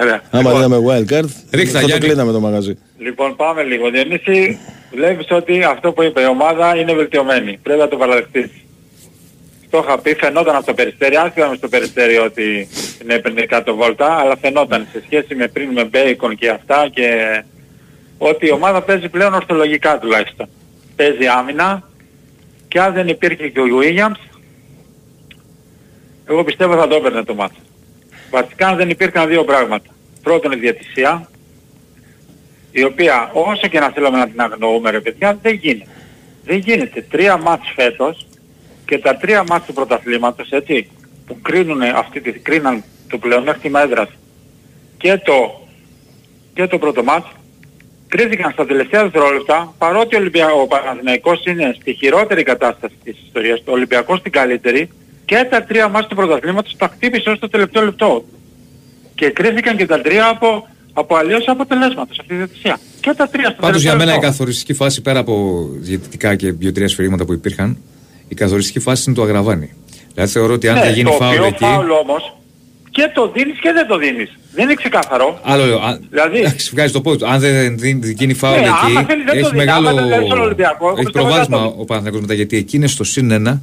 Ωραία. 0.00 0.22
Άμα 0.30 0.50
Λοιπόν, 0.50 0.62
δίναμε 0.62 0.86
wild 0.88 1.12
card, 1.12 1.28
Ρίχτα, 1.50 1.72
θα 1.72 1.80
το 1.80 1.86
Γιάννη. 1.86 2.06
κλείναμε 2.06 2.32
το 2.32 2.40
μαγαζί. 2.40 2.78
Λοιπόν, 2.98 3.36
πάμε 3.36 3.62
λίγο. 3.62 3.90
Διονύση, 3.90 4.58
βλέπεις 4.94 5.26
ότι 5.30 5.62
αυτό 5.62 5.92
που 5.92 6.02
είπε 6.02 6.20
η 6.20 6.24
ομάδα 6.26 6.76
είναι 6.76 6.92
βελτιωμένη. 6.92 7.58
Πρέπει 7.62 7.80
να 7.80 7.88
το 7.88 7.96
παραδεχτείς. 7.96 8.50
Το 9.70 9.82
είχα 9.84 9.98
πει, 9.98 10.14
φαινόταν 10.14 10.56
από 10.56 10.66
το 10.66 10.74
περιστέρι, 10.74 11.16
άσχετα 11.16 11.48
με 11.48 11.56
στο 11.56 11.68
περιστέρι 11.68 12.16
ότι 12.16 12.68
είναι 13.02 13.14
έπαιρνε 13.14 13.42
κάτω 13.42 13.74
βόλτα, 13.74 14.06
αλλά 14.06 14.36
φαινόταν 14.40 14.86
σε 14.92 15.02
σχέση 15.06 15.34
με 15.34 15.48
πριν 15.48 15.68
με 15.72 15.84
Μπέικον 15.84 16.36
και 16.36 16.48
αυτά 16.48 16.88
και 16.94 17.08
ότι 18.18 18.46
η 18.46 18.50
ομάδα 18.50 18.82
παίζει 18.82 19.08
πλέον 19.08 19.34
ορθολογικά 19.34 19.98
τουλάχιστον. 19.98 20.48
Παίζει 20.96 21.26
άμυνα 21.38 21.82
και 22.68 22.80
αν 22.80 22.92
δεν 22.92 23.08
υπήρχε 23.08 23.48
και 23.48 23.60
ο 23.60 23.64
Williams, 23.64 24.20
εγώ 26.28 26.44
πιστεύω 26.44 26.76
θα 26.76 26.88
το 26.88 26.94
έπαιρνε 26.94 27.24
το 27.24 27.34
μάτι. 27.34 27.58
Βασικά 28.30 28.66
αν 28.66 28.76
δεν 28.76 28.90
υπήρχαν 28.90 29.28
δύο 29.28 29.44
πράγματα. 29.44 29.90
Πρώτον 30.22 30.52
η 30.52 30.56
διατησία, 30.56 31.28
η 32.70 32.84
οποία 32.84 33.30
όσο 33.32 33.68
και 33.68 33.78
να 33.78 33.90
θέλουμε 33.90 34.18
να 34.18 34.28
την 34.28 34.40
αγνοούμε 34.40 34.90
ρε 34.90 35.00
παιδιά, 35.00 35.38
δεν 35.42 35.54
γίνεται. 35.54 35.90
Δεν 36.44 36.56
γίνεται. 36.56 37.06
Τρία 37.10 37.36
μάτς 37.36 37.72
φέτος 37.74 38.26
και 38.84 38.98
τα 38.98 39.16
τρία 39.16 39.44
μάτς 39.48 39.66
του 39.66 39.72
πρωταθλήματος, 39.72 40.50
έτσι, 40.50 40.90
που 41.26 41.40
κρίνουν 41.40 41.82
αυτή 41.82 42.20
τη, 42.20 42.32
κρίναν 42.32 42.84
το 43.08 43.18
πλεονέκτημα 43.18 43.82
έδρας 43.82 44.08
και 44.96 45.16
το, 45.16 45.66
και 46.54 46.66
το 46.66 46.78
πρώτο 46.78 47.02
μάτς, 47.02 47.26
κρίθηκαν 48.08 48.52
στα 48.52 48.66
τελευταία 48.66 49.02
δευτερόλεπτα, 49.02 49.74
παρότι 49.78 50.14
ο, 50.14 50.18
Ολυμπια... 50.18 50.48
ο 50.52 50.66
Παναθηναϊκός 50.66 51.44
είναι 51.44 51.76
στη 51.80 51.92
χειρότερη 51.92 52.42
κατάσταση 52.42 52.94
της 53.04 53.16
ιστορίας 53.26 53.58
του, 53.58 53.66
ο 53.68 53.72
Ολυμπιακός 53.72 54.18
στην 54.18 54.32
καλύτερη, 54.32 54.90
και 55.28 55.46
τα 55.50 55.62
τρία 55.64 55.88
μάτς 55.88 56.06
του 56.08 56.14
πρωταθλήματος 56.14 56.74
τα 56.76 56.88
χτύπησε 56.94 57.30
ως 57.30 57.38
το 57.38 57.48
τελευταίο 57.48 57.84
λεπτό. 57.84 58.24
Και 59.14 59.30
κρίθηκαν 59.30 59.76
και 59.76 59.86
τα 59.86 60.00
τρία 60.00 60.28
από, 60.28 60.68
από 60.92 61.16
αλλιώς 61.16 61.44
αποτελέσματα 61.48 62.14
σε 62.14 62.18
αυτή 62.20 62.32
τη 62.32 62.34
διατησία. 62.36 62.78
Και 63.00 63.12
τα 63.16 63.28
τρία 63.28 63.48
στο 63.50 63.60
Πάντως 63.60 63.80
για 63.82 63.90
τελευταίο 63.90 63.96
μένα 63.98 64.10
η 64.10 64.14
λεπτό. 64.14 64.26
καθοριστική 64.28 64.74
φάση 64.74 65.02
πέρα 65.02 65.18
από 65.18 65.66
διαιτητικά 65.72 66.34
και 66.34 66.52
δύο-τρία 66.52 66.88
σφυρίγματα 66.88 67.24
που 67.24 67.32
υπήρχαν, 67.32 67.78
η 68.28 68.34
καθοριστική 68.34 68.80
φάση 68.80 69.04
είναι 69.06 69.16
το 69.16 69.22
αγραβάνι. 69.22 69.72
Δηλαδή 70.14 70.30
θεωρώ 70.32 70.52
ότι 70.52 70.68
αν 70.68 70.74
ναι, 70.74 70.80
δεν 70.82 70.92
γίνει 70.92 71.10
το 71.10 71.16
φάουλ 71.16 71.34
οποίο 71.36 71.46
εκεί. 71.46 71.64
φάουλ 71.64 71.90
όμως 72.02 72.36
και 72.90 73.10
το 73.14 73.30
δίνεις 73.34 73.58
και 73.60 73.72
δεν 73.72 73.86
το 73.86 73.96
δίνεις. 73.98 74.30
Δεν 74.54 74.64
είναι 74.64 74.74
ξεκάθαρο. 74.74 75.40
Άλλο 75.42 75.64
λέω. 75.64 75.78
αν- 75.80 76.06
Δηλαδή- 76.10 76.38
εντάξει, 76.38 76.70
βγάζει 76.72 76.92
το 76.92 77.00
πόδι 77.00 77.18
του. 77.18 77.26
Αν 77.28 77.40
δεν 77.40 77.78
δίνει- 77.78 78.04
γίνει 78.04 78.34
φάουλ 78.34 78.60
Ναι, 78.60 78.66
άμα 78.68 78.78
εκεί, 79.00 79.04
θέλεις 79.08 79.24
δεν 79.24 79.26
το 79.26 79.32
έχει 79.32 79.50
δίνεις. 79.50 79.52
μεγάλο. 79.64 79.88
Άμα 79.88 80.00
δεν 80.02 80.10
θέλει 80.12 80.26
στον 80.26 80.40
Ολυμπιακό, 80.40 80.86
Έχει 80.90 81.02
πιστεύω 81.02 81.24
προβάδισμα 81.26 81.58
δεν 81.58 81.66
το 81.68 81.74
ο 81.78 81.84
Παναθηναϊκός 81.84 82.20
μετά 82.20 82.34
γιατί 82.34 82.56
εκεί 82.56 82.76
είναι 82.76 82.86
στο 82.86 83.04
συν 83.04 83.30
ένα 83.30 83.62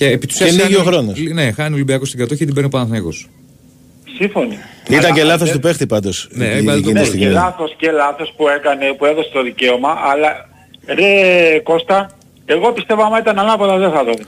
και 0.00 0.08
επί 0.10 0.26
του 0.26 0.34
Και 0.34 0.44
λύγει 0.50 0.76
ο 0.76 0.82
χρόνος. 0.82 1.18
Ναι, 1.32 1.52
χάνει 1.52 1.70
ο 1.70 1.74
Ολυμπιακός 1.74 2.08
στην 2.08 2.20
κατοχή 2.20 2.44
την 2.44 2.54
παίρνει 2.54 2.66
ο 2.68 2.70
Παναθηναϊκός. 2.70 3.28
Σύμφωνοι. 4.18 4.58
Ήταν 4.88 5.04
Αλλά 5.04 5.14
και 5.14 5.22
λάθος 5.22 5.46
δεν- 5.48 5.56
του 5.56 5.60
παίχτη 5.60 5.86
πάντως. 5.86 6.28
Ναι, 6.30 6.44
η- 6.44 6.48
έβαλε 6.48 6.64
το 6.64 6.72
εκείνη 6.76 6.92
Ναι, 6.92 7.00
τη 7.00 7.06
πόδι. 7.06 7.10
και 7.18 7.24
στιγμή. 7.24 7.32
λάθος 7.34 7.74
και 7.78 7.90
λάθος 7.90 8.32
που 8.36 8.48
έκανε, 8.48 8.92
που 8.98 9.04
έδωσε 9.04 9.30
το 9.32 9.42
δικαίωμα, 9.42 9.88
αλλά 10.12 10.28
ρε 10.86 11.58
Κώστα, 11.62 12.10
Εγώ 12.44 12.72
πιστεύω 12.72 13.02
άμα 13.02 13.18
ήταν 13.18 13.38
ανάποδα 13.38 13.76
δεν 13.78 13.90
θα 13.90 14.04
το 14.04 14.12
δει. 14.16 14.24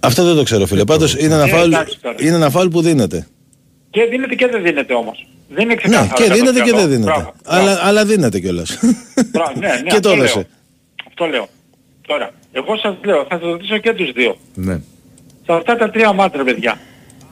Αυτό 0.00 0.24
δεν 0.24 0.34
το 0.36 0.42
ξέρω 0.42 0.66
φίλε. 0.66 0.84
Πάντως 0.84 1.14
είναι 1.18 1.34
ένα, 1.34 1.44
Ε, 1.44 1.48
φάουλ, 1.48 1.72
εντάξει 1.72 1.98
τώρα. 2.02 2.14
είναι 2.20 2.34
ένα 2.34 2.50
φάουλ 2.50 2.68
που 2.68 2.80
δίνεται. 2.82 3.26
Και 3.90 4.04
δίνεται 4.04 4.34
και 4.34 4.46
δεν 4.46 4.62
δίνεται 4.62 4.94
όμως. 4.94 5.26
Δεν 5.48 5.64
είναι 5.64 5.74
Ναι, 5.74 5.80
ξεκάθαρο. 5.80 6.14
και 6.24 6.32
δίνεται 6.32 6.60
και 6.60 6.70
100%. 6.70 6.76
δεν 6.76 6.88
δίνεται. 6.88 7.10
Μπράβο, 7.12 7.32
Αλλά, 7.44 7.62
μπράβο. 7.62 7.80
αλλά 7.88 8.04
δίνεται 8.04 8.38
κιόλας. 8.40 8.78
Μπράβο, 9.32 9.52
ναι, 9.60 9.66
ναι, 9.68 9.74
και 9.76 10.00
το 10.00 10.08
αυτό 10.08 10.08
λέω. 10.08 10.18
έδωσε. 10.24 10.46
Αυτό 11.08 11.24
λέω. 11.26 11.48
Τώρα, 12.06 12.30
εγώ 12.52 12.76
σας 12.76 12.94
λέω, 13.04 13.26
θα 13.28 13.38
σας 13.38 13.42
ρωτήσω 13.50 13.78
και 13.78 13.92
τους 13.92 14.12
δύο. 14.12 14.36
Ναι. 14.54 14.80
Σε 15.52 15.58
αυτά 15.58 15.76
τα 15.76 15.90
τρία 15.90 16.12
μάτρα, 16.12 16.44
παιδιά. 16.44 16.78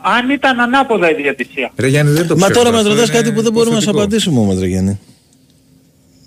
Αν 0.02 0.30
ήταν 0.30 0.60
ανάποδα 0.60 1.10
η 1.10 1.14
διατησία. 1.14 1.70
Ρε 1.76 1.86
Γιάννη, 1.86 2.12
δεν 2.12 2.26
το 2.26 2.36
Μα 2.36 2.40
ξέρω. 2.48 2.58
τώρα 2.58 2.70
μας 2.70 2.78
Αυτό 2.80 2.92
ρωτάς 2.94 3.08
είναι 3.08 3.16
κάτι 3.18 3.32
που 3.32 3.42
δεν 3.42 3.52
μπορούμε 3.52 3.74
να 3.74 3.80
σου 3.80 3.88
υποθετικό. 3.90 4.02
απαντήσουμε 4.02 4.40
όμως 4.40 4.58
ρε 4.60 4.66
Γιάννη. 4.66 4.98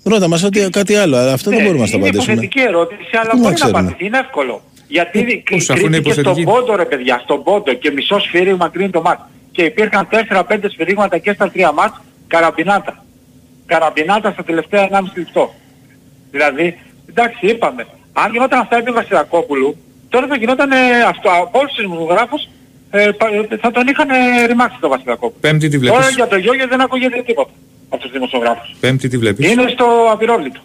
Ρώτα 0.04 0.28
μας 0.28 0.42
ότι 0.42 0.68
κάτι 0.70 0.94
άλλο, 0.96 1.16
αλλά 1.16 1.32
αυτό 1.32 1.50
δεν 1.50 1.58
Ναι, 1.58 1.64
μπορούμε 1.64 1.82
να 1.82 1.88
σου 1.88 1.96
είναι 1.96 2.04
απαντήσουμε. 2.08 2.32
υποθετική 2.32 2.60
ερώτηση, 2.68 3.10
αλλά 3.20 3.30
Πού 3.30 3.36
να 3.36 3.42
μπορεί 3.42 3.48
να 3.48 3.52
ξέρουμε. 3.54 3.78
απαντηθεί. 3.78 4.04
Είναι 4.06 4.18
εύκολο. 4.18 4.62
Γιατί 4.88 5.18
Ε, 5.18 5.22
κρι- 5.22 5.42
πώς, 5.50 5.70
αφού 5.70 5.80
είναι 5.86 5.88
κρίθηκε 5.88 6.12
στον 6.12 6.24
υποθετική. 6.24 6.50
πόντο 6.52 6.76
ρε 6.76 6.84
παιδιά, 6.84 7.20
στον 7.24 7.42
πόντο 7.42 7.72
και 7.72 7.90
μισό 7.90 8.18
σφύριγμα 8.18 8.68
κρίνει 8.68 8.90
το 8.90 9.02
μάτς. 9.02 9.22
Και 9.52 9.62
υπήρχαν 9.62 10.08
4-5 10.10 10.68
σφυρίγματα 10.68 11.18
και 11.18 11.32
στα 11.32 11.50
τρία 11.50 11.72
μάτς 11.72 12.00
καραμπινάτα. 12.26 13.04
Καραμπινάτα 13.66 14.30
στα 14.30 14.44
τελευταία 14.44 14.82
1,5 14.82 15.18
λεπτό. 15.18 15.54
Δηλαδή, 16.30 16.78
εντάξει 17.08 17.46
είπαμε, 17.46 17.86
αν 18.12 18.32
γινόταν 18.32 18.60
αυτά 18.60 18.76
επί 18.76 18.90
Βασιλακόπουλου, 18.90 19.76
τώρα 20.14 20.26
θα 20.30 20.36
γινόταν 20.40 20.70
ε, 20.72 20.76
αυτό, 21.12 21.28
από 21.42 21.58
όλους 21.60 21.72
τους 21.74 21.84
δημοσιογράφους 21.86 22.42
ε, 22.90 23.10
πα- 23.18 23.28
ε, 23.52 23.56
θα 23.64 23.70
τον 23.76 23.84
είχαν 23.90 24.08
ε, 24.10 24.46
ρημάξει 24.50 24.76
τον 24.80 24.90
Βασιλακόπουλο. 24.94 25.40
Πέμπτη 25.40 25.68
τι 25.68 25.78
Τώρα 25.80 25.94
βλέπεις. 25.96 26.14
για 26.20 26.26
το 26.32 26.36
Γιώργο 26.44 26.64
δεν 26.72 26.80
ακούγεται 26.86 27.22
τίποτα 27.28 27.50
από 27.92 28.02
τους 28.02 28.10
δημοσιογράφους. 28.16 28.68
Πέμπτη 28.80 29.08
τι 29.08 29.16
βλέπεις. 29.22 29.50
Είναι 29.50 29.64
στο 29.76 29.86
απειρόβλητο. 30.14 30.60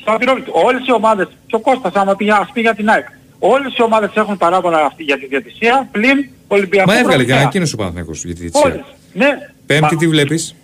Στο 0.00 0.10
απειρόβλητο. 0.12 0.50
Όλες 0.66 0.86
οι 0.86 0.92
ομάδες, 0.92 1.28
και 1.46 1.54
ο 1.56 1.60
Κώστας 1.60 1.92
άμα 1.94 2.14
πει, 2.16 2.30
ας 2.30 2.48
πει 2.52 2.60
για 2.60 2.74
την 2.74 2.88
ΑΕΚ, 2.90 3.06
όλες 3.38 3.76
οι 3.76 3.82
ομάδες 3.82 4.10
έχουν 4.14 4.36
παράπονα 4.36 4.78
αυτή 4.90 5.02
για 5.02 5.18
τη 5.18 5.26
διατησία, 5.26 5.88
πλην 5.92 6.18
Ολυμπιακό 6.48 6.90
Μα 6.90 6.98
έβγαλε 6.98 7.08
και 7.10 7.16
Προμηθέα. 7.16 7.36
ανακοίνωση 7.40 7.74
ο 7.74 7.76
Παναθηναϊκός 7.76 8.24
για 8.24 8.34
τη 8.34 8.40
Όλες. 8.52 8.52
διετησία. 8.74 8.94
Ναι. 9.12 9.28
Πέμπτη 9.66 9.94
Μα- 9.94 10.00
τι 10.00 10.08
βλέπεις. 10.08 10.54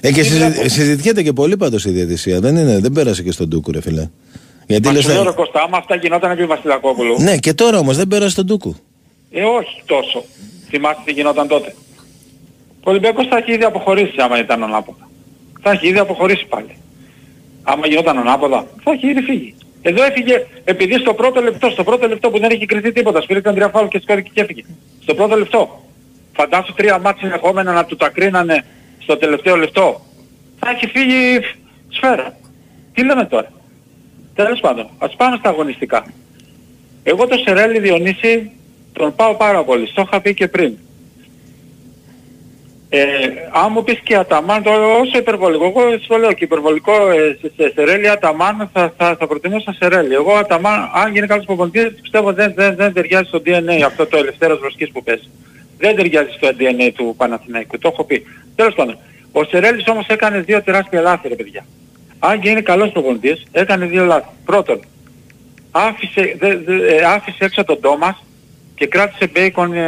Ε, 0.00 0.12
και 0.12 0.20
Τι 0.20 0.26
συζη- 0.26 0.44
βλέπω. 0.52 0.68
συζητιέται 0.68 1.22
και 1.22 1.32
πολύ 1.32 1.56
πάντως 1.56 1.84
η 1.84 1.90
διαιτησία. 1.90 2.40
Δεν, 2.40 2.56
είναι, 2.56 2.78
δεν 2.78 2.92
πέρασε 2.92 3.22
και 3.22 3.30
στον 3.32 3.50
Τούκου 3.50 3.72
ρε 3.72 3.80
φίλε. 3.80 4.08
Γιατί 4.66 4.86
Μα 4.86 4.92
λες, 4.92 5.02
σου 5.02 5.08
λέω 5.08 5.22
θα- 5.22 5.24
ρε 5.30 5.34
Κώστα, 5.36 5.62
άμα 5.62 5.76
αυτά 5.76 5.94
γινόταν 5.96 6.30
επί 6.30 6.44
Βασιλακόπουλου, 6.46 7.16
Ναι, 7.22 7.36
και 7.36 7.54
τώρα 7.54 7.78
όμως 7.78 7.96
δεν 7.96 8.08
πέρασε 8.08 8.30
στον 8.30 8.46
Τούκου. 8.46 8.74
ε 9.30 9.42
όχι 9.42 9.82
τόσο. 9.86 10.24
Θυμάστε 10.68 11.02
τι 11.04 11.12
γινόταν 11.12 11.48
τότε. 11.48 11.74
Ο 12.84 12.90
Ολυμπιακός 12.90 13.26
θα 13.26 13.36
έχει 13.36 13.52
ήδη 13.52 13.64
αποχωρήσει 13.64 14.14
άμα 14.20 14.38
ήταν 14.38 14.62
ανάποδα. 14.62 15.08
Θα 15.62 15.70
έχει 15.70 15.86
ήδη 15.88 15.98
αποχωρήσει 15.98 16.46
πάλι. 16.46 16.76
Άμα 17.62 17.86
γινόταν 17.86 18.18
ανάποδα, 18.18 18.66
θα 18.84 18.90
έχει 18.92 19.06
ήδη 19.08 19.20
φύγει. 19.20 19.54
Εδώ 19.82 20.02
έφυγε, 20.04 20.46
επειδή 20.64 20.94
στο 20.98 21.14
πρώτο 21.14 21.40
λεπτό, 21.40 21.70
στο 21.70 21.84
πρώτο 21.84 22.08
λεπτό 22.08 22.30
που 22.30 22.38
δεν 22.38 22.50
έχει 22.50 22.66
κρυθεί 22.66 22.92
τίποτα, 22.92 23.20
σπήρηκαν 23.20 23.54
τρία 23.54 23.68
φάουλ 23.68 23.86
και 23.88 24.00
σκόρηκε 24.02 24.30
και 24.34 24.40
έφυγε. 24.40 24.62
Στο 25.02 25.14
πρώτο 25.14 25.36
λεπτό. 25.36 25.84
Φαντάσου 26.32 26.72
τρία 26.74 26.98
μάτια 26.98 27.26
συνεχόμενα 27.28 27.72
να 27.72 27.84
του 27.84 27.96
τα 27.96 28.08
κρίνανε 28.08 28.64
στο 29.02 29.16
τελευταίο 29.16 29.56
λεπτό. 29.56 30.00
Θα 30.58 30.70
έχει 30.70 30.86
φύγει 30.86 31.38
σφαίρα. 31.88 32.36
Τι 32.94 33.04
λέμε 33.04 33.24
τώρα; 33.24 33.52
Τέλος 34.36 34.60
πάντων, 34.60 34.88
ας 34.98 35.14
πάμε 35.16 35.36
στα 35.36 35.48
αγωνιστικά. 35.48 36.06
Εγώ 37.02 37.26
το 37.26 37.36
Σερέλη 37.36 37.78
Διονύση 37.78 38.50
τον 38.92 39.14
πάω 39.14 39.34
πάρα 39.34 39.64
πολύ. 39.64 39.86
Στο 39.86 40.02
είχα 40.06 40.20
πει 40.20 40.34
και 40.34 40.48
πριν. 40.48 40.76
Ε, 42.88 43.02
αν 43.52 43.72
μου 43.72 43.82
πεις 43.84 44.00
και 44.00 44.16
Αταμάν, 44.16 44.62
το, 44.62 44.70
όσο 45.00 45.18
υπερβολικό, 45.18 45.64
εγώ 45.64 45.90
σου 45.90 46.06
το 46.08 46.16
λέω 46.16 46.32
και 46.32 46.44
υπερβολικό 46.44 47.10
ε, 47.10 47.38
σε, 47.40 47.52
σε 47.56 47.72
Σερέλη 47.74 48.08
Αταμάν 48.08 48.70
θα, 48.72 48.92
θα, 48.96 49.16
θα 49.18 49.26
προτιμούσα 49.26 49.72
Σερέλη. 49.72 50.14
Εγώ 50.14 50.32
Αταμάν, 50.32 50.90
αν 50.94 51.12
γίνει 51.12 51.26
καλός 51.26 51.44
προπονητής, 51.44 51.94
πιστεύω 52.02 52.32
δεν, 52.32 52.52
δεν, 52.56 52.76
δεν 52.76 52.92
ταιριάζει 52.92 53.28
στο 53.28 53.42
DNA 53.46 53.80
αυτό 53.86 54.06
το 54.06 54.16
ελευθέρος 54.16 54.58
βροσκής 54.58 54.90
που 54.90 55.02
παίζει. 55.02 55.30
Δεν 55.78 55.96
ταιριάζει 55.96 56.30
στο 56.30 56.48
DNA 56.58 56.90
του 56.94 57.14
Παναθηναϊκού, 57.16 57.78
το 57.78 57.88
έχω 57.92 58.04
πει. 58.04 58.26
Τέλος 58.54 58.74
πάντων, 58.74 58.98
ο 59.32 59.44
Σερέλης 59.44 59.88
όμως 59.88 60.06
έκανε 60.06 60.40
δύο 60.40 60.62
τεράστια 60.62 61.00
λάθη 61.00 61.28
ρε 61.28 61.34
παιδιά. 61.34 61.64
Αν 62.18 62.40
γίνει 62.40 62.62
καλός 62.62 62.90
προπονητής, 62.92 63.42
έκανε 63.52 63.86
δύο 63.86 64.04
λάθη. 64.04 64.28
Πρώτον, 64.44 64.80
άφησε, 65.70 66.36
δε, 66.38 66.56
δε, 66.56 66.94
ε, 66.94 67.02
άφησε 67.02 67.44
έξω 67.44 67.64
τον 67.64 67.80
Τόμας 67.80 68.22
και 68.74 68.86
κράτησε 68.86 69.26
Μπέικον 69.26 69.72
ε, 69.72 69.84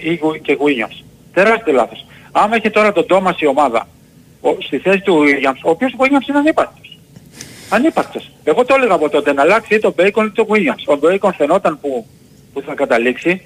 ή 0.00 0.14
Γου- 0.14 0.40
και 0.40 0.56
Williams. 0.60 1.04
Τεράστιο 1.32 1.72
λάθος. 1.72 2.06
Άμα 2.32 2.56
είχε 2.56 2.70
τώρα 2.70 2.92
τον 2.92 3.06
Τόμας 3.06 3.40
η 3.40 3.46
ομάδα 3.46 3.88
ο, 4.40 4.56
στη 4.60 4.78
θέση 4.78 5.00
του 5.00 5.22
Williams, 5.22 5.60
ο 5.64 5.70
οποίος 5.70 5.92
ο 5.92 5.96
Williams 6.00 6.28
είναι 6.28 6.38
ανύπαρκτος. 6.38 6.98
Ανύπαρκτος. 7.70 8.30
Εγώ 8.44 8.64
το 8.64 8.74
έλεγα 8.74 8.94
από 8.94 9.08
τότε 9.08 9.32
να 9.32 9.42
αλλάξει 9.42 9.74
ή 9.74 9.78
τον 9.78 9.92
Μπέικον 9.96 10.26
ή 10.26 10.30
τον 10.30 10.46
Williams. 10.48 10.82
Ο 10.86 10.96
Μπέικον 10.96 11.34
φαινόταν 11.34 11.78
που, 11.80 12.06
που 12.52 12.60
θα 12.66 12.74
καταλήξει 12.74 13.42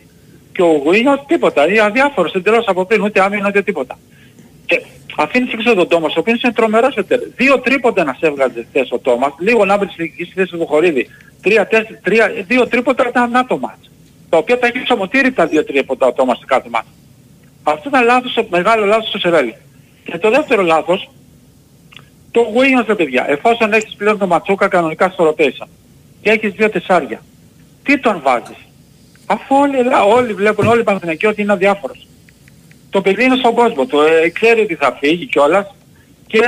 και 0.53 0.63
ο 0.63 0.83
Williams 0.87 1.25
τίποτα. 1.27 1.73
Ή 1.73 1.79
αδιάφορος 1.79 2.33
εντελώς 2.33 2.65
από 2.67 2.85
πριν, 2.85 3.03
ούτε 3.03 3.21
άμυνα 3.21 3.49
ούτε 3.49 3.63
τίποτα. 3.63 3.99
Και 4.67 4.83
αφήνεις 5.17 5.53
έξω 5.53 5.75
τον 5.75 5.89
Τόμας, 5.89 6.17
ο 6.17 6.21
οποίος 6.21 6.43
είναι 6.43 6.53
τρομερός 6.53 6.97
εταιρ. 6.97 7.21
Δύο 7.37 7.61
τρίποντα 7.61 8.05
να 8.05 8.17
σε 8.19 8.27
έβγαζε 8.27 8.67
χθες 8.69 8.91
ο 8.91 8.99
Τόμας, 8.99 9.33
λίγο 9.39 9.65
να 9.65 9.79
βρεις 9.79 9.93
στη 9.93 10.33
θέση 10.35 10.51
του 10.51 10.67
Χωρίδη. 10.67 11.09
Τρία, 11.43 11.67
τέσσερα, 11.67 11.99
τρία, 12.03 12.33
δύο 12.47 12.67
τρίποντα 12.67 13.09
ήταν 13.09 13.31
να 13.31 13.47
το 13.47 13.59
μάτς. 13.59 13.91
Τα 14.29 14.37
οποία 14.37 14.59
τα 14.59 14.67
έχεις 14.67 14.83
ψωμοτήρι 14.83 15.33
τα 15.33 15.47
δύο 15.47 15.65
τρίποντα 15.65 16.07
ο 16.07 16.13
Τόμας 16.13 16.39
σε 16.39 16.45
κάθε 16.47 16.69
μάτς. 16.69 16.87
Αυτό 17.63 17.89
ήταν 17.89 18.05
λάθος, 18.05 18.35
μεγάλο 18.51 18.85
λάθος 18.85 19.09
στο 19.09 19.19
Σερέλι. 19.19 19.55
Και 20.05 20.19
το 20.19 20.31
δεύτερο 20.31 20.63
λάθος, 20.63 21.11
το 22.31 22.41
Williams 22.55 22.85
ρε 22.87 22.95
παιδιά, 22.95 23.25
εφόσον 23.29 23.73
έχεις 23.73 23.95
πλέον 23.95 24.19
το 24.19 24.27
Ματσούκα 24.27 24.69
κανονικά 24.69 25.09
στο 25.09 25.29
rotation 25.29 25.67
και 26.23 26.31
έχεις 26.31 26.53
δύο 26.53 26.71
τεσσάρια, 26.71 27.23
τι 27.83 27.99
τον 27.99 28.21
βάζεις; 28.23 28.57
Αφού 29.27 29.57
όλοι, 29.57 29.79
ελά- 29.79 30.05
όλοι 30.05 30.33
βλέπουν, 30.33 30.67
όλοι 30.67 30.81
οι 30.81 30.85
Παναθηναϊκοί 30.85 31.27
ότι 31.27 31.43
είναι 31.43 31.53
αδιάφορος. 31.53 32.07
Το 32.95 33.01
παιδί 33.01 33.25
είναι 33.25 33.37
στον 33.37 33.55
κόσμο 33.55 33.85
του, 33.87 34.01
ε, 34.01 34.29
ξέρει 34.29 34.61
ότι 34.61 34.75
θα 34.75 34.97
φύγει 35.01 35.27
κιόλας 35.27 35.67
και 36.27 36.39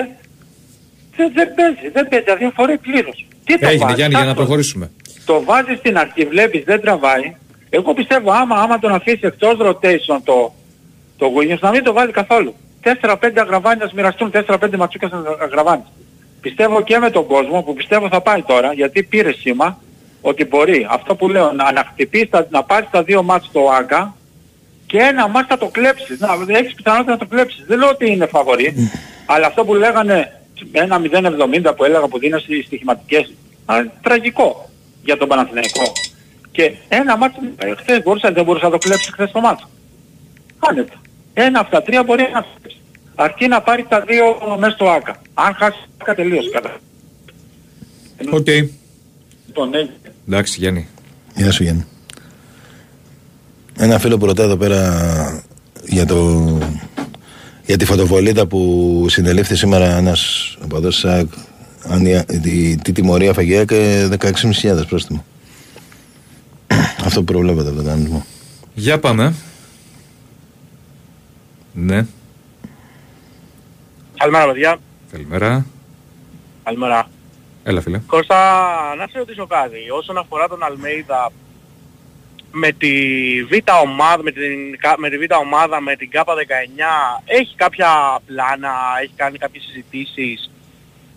δεν, 1.17 1.33
δεν 1.35 1.55
παίζει, 1.55 1.89
δεν 1.93 2.09
παίζει, 2.09 2.31
αδιαφορεί 2.31 2.79
πλήρως. 2.79 3.27
Τι 3.45 3.59
το 3.59 3.67
Έγινε 3.67 3.83
βάζεις, 3.85 3.97
Γιάννη 3.97 4.15
για 4.15 4.25
να 4.25 4.31
άστο. 4.31 4.43
προχωρήσουμε. 4.43 4.91
Το 5.25 5.43
βάζεις 5.45 5.79
στην 5.79 5.99
αρχή, 5.99 6.25
βλέπεις 6.25 6.65
δεν 6.65 6.81
τραβάει. 6.81 7.35
Εγώ 7.71 7.95
πιστεύω 7.95 8.31
άμα, 8.33 8.57
άμα 8.57 8.79
τον 8.79 8.93
αφήσει 8.95 9.19
εκτός 9.23 9.57
rotation 9.61 10.19
το, 10.25 10.55
το 11.17 11.27
Williams 11.37 11.59
να 11.61 11.71
μην 11.71 11.83
το 11.85 11.93
βάλει 11.93 12.13
καθόλου. 12.13 12.55
4-5 13.01 13.17
αγραβάνιας 13.37 13.93
μοιραστούν, 13.93 14.31
4-5 14.47 14.77
ματσούκες 14.77 15.11
αγραβάνια. 15.41 15.87
Πιστεύω 16.41 16.83
και 16.83 16.99
με 16.99 17.11
τον 17.11 17.27
κόσμο 17.27 17.63
που 17.63 17.75
πιστεύω 17.75 18.09
θα 18.09 18.21
πάει 18.21 18.43
τώρα 18.43 18.73
γιατί 18.73 19.03
πήρε 19.03 19.33
σήμα 19.33 19.79
ότι 20.21 20.45
μπορεί 20.45 20.87
αυτό 20.91 21.15
που 21.15 21.29
λέω 21.29 21.53
να, 21.53 21.73
να 21.73 21.85
χτυπήσει, 21.93 22.27
τα- 22.27 22.47
να 22.51 22.63
πάρει 22.63 22.87
τα 22.91 23.03
δύο 23.03 23.23
μάτς 23.23 23.47
στο 23.47 23.69
ΆΚΑ 23.79 24.15
και 24.87 24.99
ένα 24.99 25.29
μάτς 25.29 25.47
θα 25.49 25.59
το 25.59 25.67
κλέψεις. 25.67 26.19
Να, 26.19 26.29
έχεις 26.47 26.75
πιθανότητα 26.75 27.12
να 27.12 27.19
το 27.19 27.26
κλέψεις. 27.26 27.64
Δεν 27.67 27.79
λέω 27.79 27.88
ότι 27.88 28.11
είναι 28.11 28.26
φαβορί, 28.26 28.91
αλλά 29.26 29.47
αυτό 29.47 29.64
που 29.64 29.75
λέγανε 29.75 30.41
ένα 30.73 31.00
0,70 31.00 31.75
που 31.76 31.85
έλεγα 31.85 32.07
που 32.07 32.19
δίνω 32.19 32.38
στις 32.38 32.64
στοιχηματικές, 32.64 33.33
α, 33.64 33.75
τραγικό 34.03 34.71
για 35.05 35.17
τον 35.17 35.29
Παναθηναϊκό. 35.29 35.93
Και 36.53 36.73
ένα 36.88 37.17
μάτς, 37.17 37.37
ε, 37.57 37.75
χθες 37.75 38.03
μπορούσα, 38.03 38.33
δεν 38.33 38.45
μπορούσα 38.45 38.64
να 38.64 38.71
το 38.71 38.79
κλέψει 38.79 39.12
χθες 39.12 39.31
το 39.31 39.41
μάτς. 39.41 39.69
Άνετα. 40.59 40.95
Ένα 41.35 41.61
από 41.61 41.71
τα 41.71 41.83
τρία 41.83 42.03
μπορεί 42.03 42.29
να 42.33 42.43
το 42.43 42.49
κλέψεις. 42.61 42.83
Αρκεί 43.14 43.49
να 43.49 43.61
πάρει 43.61 43.87
τα 43.88 44.00
δύο 44.00 44.57
μέσα 44.59 44.75
στο 44.75 44.88
ΟΑΚΑ. 44.91 45.21
Αν 45.35 45.55
χάσει 45.55 45.79
το 45.79 45.95
ΟΑΚΑ 45.99 46.14
τελείωσε 46.14 46.50
κατά. 46.50 46.76
Οκ. 48.31 48.47
Λοιπόν, 49.47 49.69
ναι. 49.69 49.88
Εντάξει 50.29 50.59
Γιάννη. 50.61 50.88
Γεια 51.35 51.50
σου 51.50 51.62
Γιάννη. 51.62 51.87
Ένα 53.78 53.99
φίλο 53.99 54.19
που 54.19 54.26
ρωτάει 54.26 54.47
εδώ 54.47 54.57
πέρα 54.57 55.43
για, 55.85 56.07
το, 56.07 56.59
για 57.66 57.76
τη 57.76 57.85
φωτοβολίδα 57.85 58.47
που 58.47 59.07
συνελήφθη 59.09 59.57
σήμερα 59.57 59.97
ένας 59.97 60.57
από 60.62 60.76
εδώ 60.76 60.90
ΣΑΚ 60.90 61.26
αν 61.88 62.07
η- 62.07 62.25
τι, 62.25 62.76
τι 62.76 62.93
τιμωρία 62.93 63.33
φαγιά 63.33 63.64
και 63.64 64.09
16.500 64.21 64.85
πρόστιμο. 64.88 65.25
Αυτό 67.04 67.19
που 67.23 67.33
προβλέπεται 67.33 67.66
από 67.69 67.76
τον 67.76 67.85
κανονισμό. 67.87 68.25
Για 68.75 68.99
πάμε. 68.99 69.35
Ναι. 71.73 72.07
Καλημέρα 74.19 74.47
παιδιά. 74.47 74.76
Καλημέρα. 75.11 75.66
Καλημέρα. 76.64 77.09
Έλα 77.64 77.81
φίλε. 77.81 77.99
Κώστα, 78.07 78.37
να 78.99 79.07
σε 79.07 79.19
ρωτήσω 79.19 79.47
κάτι. 79.47 79.76
Όσον 79.99 80.19
αφορά 80.19 80.49
τον 80.49 80.62
Αλμέιδα 80.62 81.33
με 82.57 82.73
τη 82.73 82.93
Β 83.51 83.53
ομάδα, 83.85 84.23
με, 84.23 84.31
την, 84.31 84.43
με 84.99 85.09
τη 85.11 85.17
Β 85.19 85.23
ομάδα, 85.41 85.81
με 85.81 85.97
την 85.97 86.11
ΚΑΠΑ 86.11 86.33
19, 86.35 87.23
έχει 87.25 87.55
κάποια 87.57 87.89
πλάνα, 88.27 88.73
έχει 89.03 89.13
κάνει 89.17 89.39
κάποιες 89.39 89.63
συζητήσεις 89.65 90.51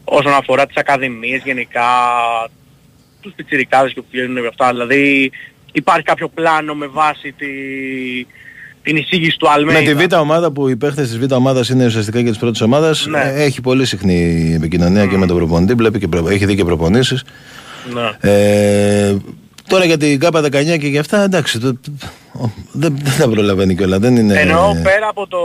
όσον 0.04 0.34
αφορά 0.34 0.66
τις 0.66 0.76
ακαδημίες 0.78 1.42
γενικά, 1.46 1.88
τους 3.22 3.34
πιτσιρικάδες 3.36 3.94
και 3.94 4.02
που 4.02 4.08
βγαίνουν 4.12 4.42
με 4.42 4.48
αυτά. 4.48 4.70
Δηλαδή 4.70 5.32
υπάρχει 5.72 6.04
κάποιο 6.04 6.28
πλάνο 6.28 6.74
με 6.76 6.88
βάση 6.88 7.32
τη, 7.38 7.48
την 8.84 8.96
εισήγηση 8.96 9.38
του 9.38 9.50
Αλμέιδα. 9.50 9.94
Με 9.94 10.06
τη 10.06 10.08
Β' 10.16 10.20
ομάδα 10.20 10.52
που 10.52 10.68
οι 10.68 10.76
παίχτες 10.76 11.08
της 11.10 11.20
Β' 11.20 11.34
ομάδας 11.34 11.70
είναι 11.70 11.86
ουσιαστικά 11.86 12.22
και 12.22 12.30
της 12.30 12.38
πρώτης 12.38 12.62
ομάδας 12.62 13.06
Ναι. 13.06 13.20
ε, 13.36 13.44
έχει 13.44 13.62
πολύ 13.62 13.86
συχνή 13.86 14.52
επικοινωνία 14.56 15.06
και 15.06 15.18
με 15.18 15.26
τον 15.26 15.36
προπονητή. 15.38 15.74
Βλέπει 15.74 16.00
και 16.00 16.08
προ- 16.08 16.30
έχει 16.30 16.46
δει 16.46 16.56
και 16.56 16.64
προπονήσεις. 16.64 17.24
Ναι. 17.94 18.32
Ε, 18.32 19.16
τώρα 19.68 19.86
για 19.86 19.98
την 19.98 20.20
ΚΑΠΑ 20.20 20.42
19 20.42 20.50
και 20.80 20.88
για 20.88 21.00
αυτά, 21.00 21.24
εντάξει, 21.24 21.60
το, 21.60 21.74
το- 21.74 21.92
ο, 22.42 22.52
δεν, 22.72 22.98
δεν 23.04 23.14
τα 23.20 23.30
προλαβαίνει 23.30 23.76
κιόλας. 23.76 24.00
Δεν 24.00 24.16
είναι... 24.16 24.40
Εννοώ 24.40 24.74
πέρα 24.84 25.08
από 25.10 25.28
το... 25.28 25.38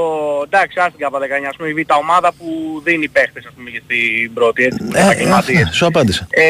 Εντάξει, 0.44 0.78
άστηκα 0.80 1.06
από 1.06 1.16
19, 1.18 1.20
ας 1.50 1.56
πούμε 1.56 1.68
η 1.68 1.72
β' 1.72 1.96
ομάδα 2.02 2.32
που 2.38 2.44
δίνει 2.84 3.08
παίχτες, 3.08 3.44
ας 3.46 3.52
πούμε, 3.56 3.70
για 3.70 3.80
στην 3.84 4.32
πρώτη, 4.34 4.62
έτσι, 4.64 4.78
Ε, 4.94 5.00
επαγγελματίες. 5.02 5.62
αυτό, 5.62 5.74
σου 5.74 5.86
απάντησα. 5.86 6.26
Ε, 6.30 6.42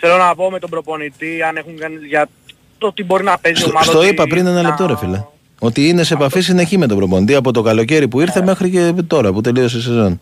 θέλω 0.00 0.16
να 0.16 0.34
πω 0.34 0.50
με 0.50 0.58
τον 0.58 0.70
προπονητή 0.70 1.42
αν 1.48 1.56
έχουν 1.56 1.78
κάνει 1.78 1.94
για 2.08 2.28
το 2.78 2.92
τι 2.92 3.04
μπορεί 3.04 3.24
να 3.24 3.38
παίζει 3.38 3.58
η 3.58 3.62
Στο, 3.62 3.70
ομάδα. 3.70 3.84
στο 3.90 3.98
ότι 3.98 4.08
είπα 4.08 4.24
πριν 4.26 4.46
ένα 4.46 4.62
να- 4.62 4.68
λεπτό, 4.68 4.86
ρε 4.86 4.96
φίλε. 4.96 5.22
Ότι 5.58 5.88
είναι 5.88 6.02
σε 6.02 6.14
επαφή 6.14 6.40
συνεχή 6.40 6.78
με 6.78 6.86
τον 6.86 6.96
προπονητή 6.96 7.34
από 7.34 7.52
το 7.52 7.62
καλοκαίρι 7.62 8.08
που 8.08 8.20
ήρθε 8.20 8.42
μέχρι 8.42 8.70
και 8.70 8.92
τώρα 9.06 9.32
που 9.32 9.40
τελείωσε 9.40 9.76
η 9.76 9.80
σεζόν. 9.80 10.18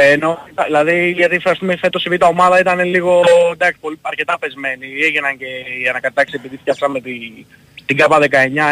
Ε, 0.00 0.12
ενώ, 0.12 0.38
δηλαδή 0.66 1.10
γιατί 1.10 1.40
ας 1.44 1.58
πούμε 1.58 1.76
φέτος 1.76 2.04
η 2.04 2.08
β' 2.10 2.28
ομάδα 2.28 2.58
ήταν 2.60 2.84
λίγο 2.84 3.20
εντάξει, 3.52 3.78
πολύ, 3.80 3.98
αρκετά 4.00 4.38
πεσμένη. 4.38 4.86
Έγιναν 5.06 5.36
και 5.36 5.44
οι 5.44 5.88
ανακατάξεις 5.88 6.34
επειδή 6.34 6.56
φτιάξαμε 6.56 7.00
τη, 7.00 7.10
την 7.86 7.96
ΚΑΠΑ 7.96 8.18
19 8.18 8.24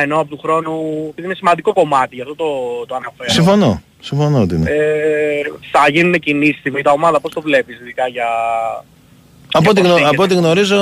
ενώ 0.02 0.20
από 0.20 0.28
του 0.30 0.38
χρόνου 0.38 0.72
επειδή 1.10 1.26
είναι 1.26 1.34
σημαντικό 1.34 1.72
κομμάτι, 1.72 2.14
γι' 2.14 2.20
αυτό 2.20 2.34
το, 2.34 2.46
το 2.86 2.94
αναφέρω. 2.94 3.30
Συμφωνώ. 3.30 3.82
Συμφωνώ 4.00 4.40
ότι 4.40 4.54
είναι. 4.54 4.70
Ε, 4.70 5.40
θα 5.72 5.88
γίνουν 5.90 6.12
κινήσεις 6.18 6.58
στη 6.60 6.70
β' 6.70 6.92
ομάδα, 6.92 7.20
πώς 7.20 7.32
το 7.32 7.40
βλέπεις, 7.40 7.80
ειδικά 7.80 8.06
για... 8.08 8.26
Από 9.52 9.70
ό,τι, 9.70 9.80
γνω- 9.80 9.92
προσθήκες. 9.92 10.12
από 10.12 10.22
ό,τι 10.22 10.34
γνωρίζω, 10.34 10.80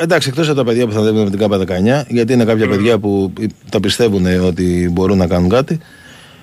εντάξει, 0.00 0.28
εκτός 0.28 0.48
από 0.48 0.56
τα 0.56 0.64
παιδιά 0.64 0.86
που 0.86 0.92
θα 0.92 1.02
δίνουν 1.02 1.22
με 1.24 1.30
την 1.30 1.38
ΚΑΠΑ 1.38 1.58
19, 2.04 2.04
γιατί 2.08 2.32
είναι 2.32 2.44
κάποια 2.44 2.68
παιδιά 2.68 2.98
που 2.98 3.32
τα 3.70 3.80
πιστεύουν 3.80 4.26
ότι 4.44 4.88
μπορούν 4.92 5.18
να 5.18 5.26
κάνουν 5.26 5.48
κάτι, 5.48 5.80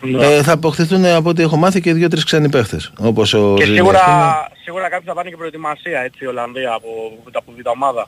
Ναι. 0.01 0.25
ε, 0.25 0.43
θα 0.43 0.51
αποκτηθούν 0.51 1.05
από 1.05 1.29
ό,τι 1.29 1.41
έχω 1.41 1.57
μάθει 1.57 1.81
και 1.81 1.93
δύο-τρεις 1.93 2.23
ξένοι 2.23 2.49
παίχτες. 2.49 2.91
Όπως 2.99 3.33
ο 3.33 3.53
Και 3.57 3.63
Ζήνη, 3.63 3.75
σίγουρα, 3.77 3.99
ας 3.99 4.05
πούμε. 4.05 4.57
σίγουρα 4.63 4.89
κάποιοι 4.89 5.07
θα 5.07 5.13
πάνε 5.13 5.29
και 5.29 5.35
προετοιμασία, 5.37 5.99
έτσι, 5.99 6.23
η 6.23 6.27
Ολλανδία 6.27 6.73
από, 6.73 6.87
από 7.31 7.51
β' 7.57 7.67
ομάδα. 7.75 8.07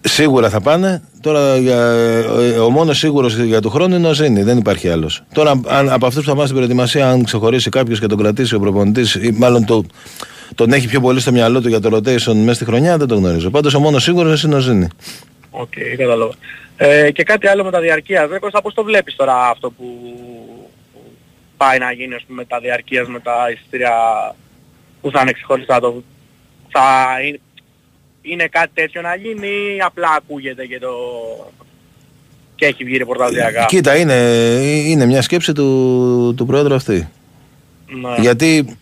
Σίγουρα 0.00 0.48
θα 0.48 0.60
πάνε. 0.60 1.02
Τώρα 1.20 1.56
για, 1.56 1.76
ε, 1.76 2.58
ο 2.58 2.70
μόνος 2.70 2.98
σίγουρος 2.98 3.36
για 3.36 3.60
του 3.60 3.70
χρόνου 3.70 3.94
είναι 3.94 4.08
ο 4.08 4.12
Ζήνη, 4.12 4.42
δεν 4.42 4.58
υπάρχει 4.58 4.88
άλλος. 4.88 5.22
Τώρα, 5.32 5.60
αν, 5.66 5.90
από 5.90 6.06
αυτούς 6.06 6.22
που 6.22 6.28
θα 6.28 6.34
πάνε 6.34 6.44
στην 6.44 6.56
προετοιμασία, 6.56 7.10
αν 7.10 7.24
ξεχωρίσει 7.24 7.70
κάποιος 7.70 8.00
και 8.00 8.06
τον 8.06 8.18
κρατήσει 8.18 8.54
ο 8.54 8.60
προπονητής, 8.60 9.14
ή 9.14 9.34
μάλλον 9.36 9.64
το, 9.64 9.84
τον 10.54 10.72
έχει 10.72 10.88
πιο 10.88 11.00
πολύ 11.00 11.20
στο 11.20 11.32
μυαλό 11.32 11.60
του 11.60 11.68
για 11.68 11.80
το 11.80 11.96
rotation 11.96 12.34
μέσα 12.34 12.54
στη 12.54 12.64
χρονιά, 12.64 12.96
δεν 12.96 13.08
το 13.08 13.14
γνωρίζω. 13.14 13.50
Πάντως 13.50 13.74
ο 13.74 13.80
μόνος 13.80 14.02
σίγουρος 14.02 14.42
είναι 14.42 14.54
ο 14.54 14.58
Ζήνη. 14.58 14.88
Οκ, 15.50 15.72
κατάλαβα. 15.96 16.34
Ε, 16.76 17.10
και 17.10 17.22
κάτι 17.22 17.46
άλλο 17.46 17.64
με 17.64 17.70
τα 17.70 17.80
διαρκείας. 17.80 18.20
Βέβαια, 18.20 18.38
Κώστα, 18.38 18.62
πώς 18.62 18.74
το 18.74 18.84
βλέπεις 18.84 19.16
τώρα 19.16 19.48
αυτό 19.48 19.70
που 19.70 19.84
που 20.92 21.02
πάει 21.56 21.78
να 21.78 21.92
γίνει 21.92 22.14
ας 22.14 22.24
πούμε, 22.26 22.40
με 22.40 22.44
τα 22.44 22.60
διαρκείας, 22.60 23.08
με 23.08 23.20
τα 23.20 23.50
εισιτήρια 23.52 23.92
που 25.00 25.10
θα 25.10 25.20
είναι 25.20 25.32
ξεχωριστά; 25.32 25.80
Το... 25.80 26.02
Θα 26.68 27.16
είναι, 27.26 27.40
είναι 28.22 28.46
κάτι 28.46 28.70
τέτοιο 28.74 29.00
να 29.00 29.14
γίνει 29.14 29.48
ή 29.76 29.80
απλά 29.80 30.08
ακούγεται 30.16 30.66
και 30.66 30.78
το... 30.78 30.90
και 32.54 32.66
έχει 32.66 32.84
βγει 32.84 32.96
ρεπορταζιακά. 32.96 33.64
Κοίτα, 33.64 33.96
είναι, 33.96 34.14
είναι 34.86 35.06
μια 35.06 35.22
σκέψη 35.22 35.52
του, 35.52 36.34
του 36.36 36.46
Πρόεδρου 36.46 36.74
αυτή. 36.74 37.08
Ναι. 37.86 38.14
Γιατί 38.20 38.78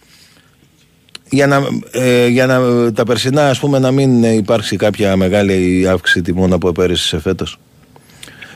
για 1.30 1.46
να, 1.46 1.60
ε, 1.92 2.26
για 2.26 2.46
να 2.46 2.58
τα 2.92 3.04
περσινά 3.04 3.48
ας 3.48 3.58
πούμε 3.58 3.78
να 3.78 3.90
μην 3.90 4.22
υπάρξει 4.22 4.76
κάποια 4.76 5.16
μεγάλη 5.16 5.88
αύξηση 5.88 6.22
τιμών 6.22 6.52
από 6.52 6.72
πέρυσι 6.72 7.06
σε 7.06 7.20
φέτος. 7.20 7.58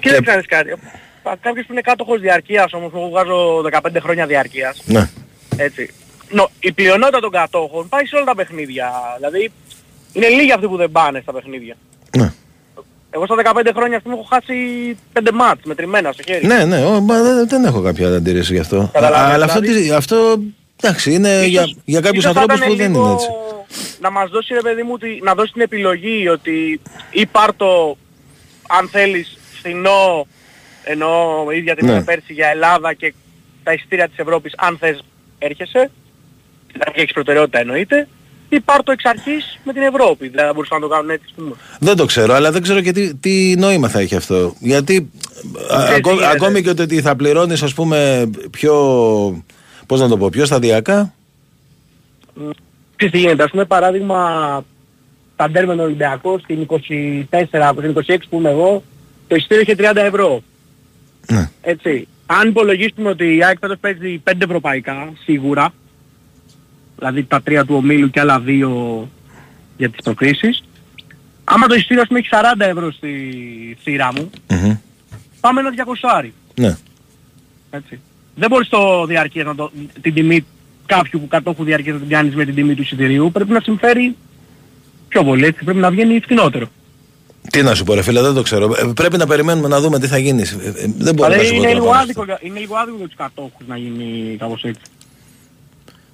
Και 0.00 0.10
δεν 0.10 0.24
ξέρεις 0.24 0.46
κάτι. 0.46 0.70
Α, 0.70 0.76
Κάποιος 1.40 1.66
που 1.66 1.72
είναι 1.72 1.80
κάτοχος 1.80 2.20
διαρκείας 2.20 2.72
όμως, 2.72 2.90
εγώ 2.94 3.08
βγάζω 3.08 3.60
15 3.62 4.00
χρόνια 4.00 4.26
διαρκείας. 4.26 4.82
Ναι. 4.84 5.08
Έτσι. 5.56 5.90
Νο, 6.30 6.50
η 6.60 6.72
πλειονότητα 6.72 7.20
των 7.20 7.30
κατόχων 7.30 7.88
πάει 7.88 8.06
σε 8.06 8.16
όλα 8.16 8.24
τα 8.24 8.34
παιχνίδια. 8.34 8.90
Δηλαδή 9.16 9.52
είναι 10.12 10.28
λίγοι 10.28 10.52
αυτοί 10.52 10.66
που 10.66 10.76
δεν 10.76 10.90
πάνε 10.90 11.20
στα 11.22 11.32
παιχνίδια. 11.32 11.74
Ναι. 12.18 12.32
Εγώ 13.10 13.24
στα 13.24 13.34
15 13.54 13.70
χρόνια 13.74 13.96
ας 13.96 14.02
πούμε 14.02 14.14
έχω 14.14 14.26
χάσει 14.30 14.54
5 15.12 15.30
μάτς 15.32 15.60
μετρημένα 15.64 16.12
στο 16.12 16.22
χέρι. 16.22 16.46
Ναι, 16.46 16.64
ναι, 16.64 16.84
ο, 16.84 17.00
μα, 17.00 17.22
δεν, 17.22 17.48
δεν 17.48 17.64
έχω 17.64 17.80
κάποια 17.82 18.08
αντίρρηση 18.08 18.54
γι' 18.54 18.60
αυτό. 18.60 18.90
Καταλαβαίνεις, 18.92 19.34
Αλλά 19.34 19.44
αυτό, 19.44 19.60
δηλαδή- 19.60 19.82
τι- 19.82 19.90
αυτό 19.92 20.16
εντάξει, 20.82 21.12
είναι 21.12 21.28
Ίσως- 21.28 21.48
για, 21.48 21.64
για 21.84 22.00
κάποιους 22.00 22.24
ίσως 22.24 22.34
θα 22.34 22.40
ανθρώπους 22.40 22.66
ήταν 22.66 22.68
που 22.70 22.76
δεν 22.82 22.90
λίγο 22.92 23.02
είναι 23.04 23.12
έτσι. 23.14 23.26
Να 24.00 24.10
μας 24.10 24.30
δώσει 24.30 24.54
ρε 24.54 24.60
παιδί 24.60 24.82
μου, 24.82 24.98
τη- 24.98 25.20
να 25.22 25.34
δώσει 25.34 25.52
την 25.52 25.62
επιλογή 25.62 26.28
ότι 26.28 26.80
ή 27.10 27.26
πάρ' 27.26 27.54
το 27.56 27.96
αν 28.68 28.88
θέλεις 28.88 29.38
φθηνό 29.58 30.26
ενώ 30.84 31.10
ίδια 31.56 31.76
την 31.76 31.86
Ναι. 31.86 31.92
ναι. 31.92 32.02
πέρσι 32.02 32.32
για 32.32 32.48
Ελλάδα 32.48 32.92
και 32.94 33.14
τα 33.62 33.72
εισιτήρια 33.72 34.08
της 34.08 34.18
Ευρώπης 34.18 34.52
αν 34.56 34.76
θες 34.80 35.02
έρχεσαι 35.38 35.90
δηλαδή 36.72 37.00
έχεις 37.00 37.12
προτεραιότητα 37.12 37.58
εννοείται 37.58 38.08
ή 38.48 38.60
πάρ' 38.60 38.82
το 38.82 38.92
εξ 38.92 39.04
αρχής 39.04 39.58
με 39.64 39.72
την 39.72 39.82
Ευρώπη 39.82 40.28
δεν 40.28 40.44
θα 40.46 40.52
μπορούσαν 40.52 40.80
να 40.80 40.88
το 40.88 40.94
κάνουν 40.94 41.10
έτσι 41.10 41.24
ας 41.28 41.34
πούμε. 41.36 41.54
Δεν 41.78 41.96
το 41.96 42.04
ξέρω, 42.04 42.34
αλλά 42.34 42.50
δεν 42.50 42.62
ξέρω 42.62 42.80
και 42.80 42.92
τι, 42.92 43.14
τι 43.14 43.54
νόημα 43.58 43.88
θα 43.88 44.00
έχει 44.00 44.16
αυτό. 44.16 44.54
Γιατί 44.58 45.10
α, 45.72 45.76
Ξέρεις 45.76 45.86
τι 45.88 45.94
ακόμη, 45.94 46.14
γίνεται. 46.16 46.32
ακόμη 46.36 46.62
και 46.62 46.70
ότι 46.70 47.00
θα 47.00 47.16
πληρώνεις 47.16 47.62
ας 47.62 47.74
πούμε 47.74 48.30
πιο, 48.50 48.74
πώς 49.92 50.00
να 50.00 50.08
το 50.08 50.16
πω, 50.16 50.28
πιο 50.28 50.44
σταδιακά; 50.44 51.14
Ξέρεις 52.96 53.12
τι 53.12 53.18
γίνεται, 53.18 53.42
ας 53.42 53.50
πούμε 53.50 53.64
παράδειγμα 53.64 54.18
τα 55.36 55.50
ντέρ 55.50 55.66
με 55.66 55.74
τον 55.74 55.84
Ολυμπιακό 55.84 56.38
στην 56.38 56.66
24, 56.68 57.74
στην 57.78 57.94
26 58.06 58.16
που 58.30 58.38
είμαι 58.38 58.50
εγώ 58.50 58.82
το 59.28 59.34
εισιτήριο 59.34 59.62
είχε 59.62 59.74
30 59.78 59.96
ευρώ. 59.96 60.42
Ναι. 61.30 61.50
Έτσι. 61.62 62.08
Αν 62.26 62.48
υπολογίσουμε 62.48 63.08
ότι 63.08 63.36
η 63.36 63.44
ΑΕΚ 63.44 63.58
φέτος 63.60 63.78
παίζει 63.80 64.22
5 64.24 64.32
ευρωπαϊκά, 64.38 65.12
σίγουρα, 65.24 65.72
δηλαδή 66.98 67.24
τα 67.24 67.42
τρία 67.42 67.64
του 67.64 67.74
ομίλου 67.74 68.10
και 68.10 68.20
άλλα 68.20 68.40
δύο 68.40 69.08
για 69.76 69.90
τις 69.90 70.02
προκρίσεις, 70.04 70.62
άμα 71.44 71.66
το 71.66 71.74
εισιτήριο 71.74 72.02
ας 72.02 72.08
πούμε 72.08 72.18
έχει 72.18 72.28
40 72.32 72.60
ευρώ 72.60 72.92
στη 72.92 73.10
σειρά 73.82 74.12
μου, 74.16 74.30
Μμμ. 74.48 74.76
πάμε 75.40 75.60
ένα 75.60 75.70
200. 76.22 76.30
ναι. 76.54 76.76
Έτσι. 77.70 78.00
Δεν 78.34 78.48
μπορείς 78.50 78.68
το 78.68 79.06
διαρκείας 79.06 79.46
να 79.46 79.54
το, 79.54 79.70
την 80.00 80.14
τιμή 80.14 80.44
κάποιου 80.86 81.20
που 81.20 81.28
κατόχου 81.28 81.64
διαρκείας 81.64 81.94
να 81.94 82.00
την 82.00 82.10
κάνεις 82.10 82.34
με 82.34 82.44
την 82.44 82.54
τιμή 82.54 82.74
του 82.74 82.82
εισιτηρίου, 82.82 83.30
πρέπει 83.32 83.52
να 83.52 83.60
συμφέρει 83.60 84.16
πιο 85.08 85.24
πολύ, 85.24 85.44
έτσι, 85.44 85.64
πρέπει 85.64 85.78
να 85.78 85.90
βγαίνει 85.90 86.20
φθηνότερο. 86.20 86.66
Τι 87.50 87.62
να 87.62 87.74
σου 87.74 87.84
πω 87.84 87.94
ρε 87.94 88.02
φίλε, 88.02 88.20
δεν 88.20 88.34
το 88.34 88.42
ξέρω. 88.42 88.64
Ε, 88.78 88.92
Πρέπει 88.94 89.16
να 89.16 89.26
περιμένουμε 89.26 89.68
να 89.68 89.80
δούμε 89.80 89.98
τι 89.98 90.06
θα 90.06 90.18
γίνει. 90.18 90.42
Ε, 90.42 90.68
ε, 90.68 90.72
Δεν 90.98 91.14
μπορώ 91.14 91.28
να 91.28 91.34
Δηλαδή 91.34 91.46
σου 91.46 91.50
πω 91.54 91.56
είναι 91.56 91.62
τώρα 91.66 91.74
λίγο, 91.74 91.84
πάνω 91.86 91.94
σε 91.96 92.02
άδικο, 92.02 92.20
αυτό. 92.20 92.24
για- 92.24 92.38
είναι 92.42 92.58
λίγο 92.58 92.74
άδικο 92.76 92.96
για 92.96 93.06
τους 93.06 93.16
κατόχους 93.16 93.66
να 93.66 93.76
γίνει 93.76 94.36
κάπως 94.38 94.62
έτσι. 94.64 94.80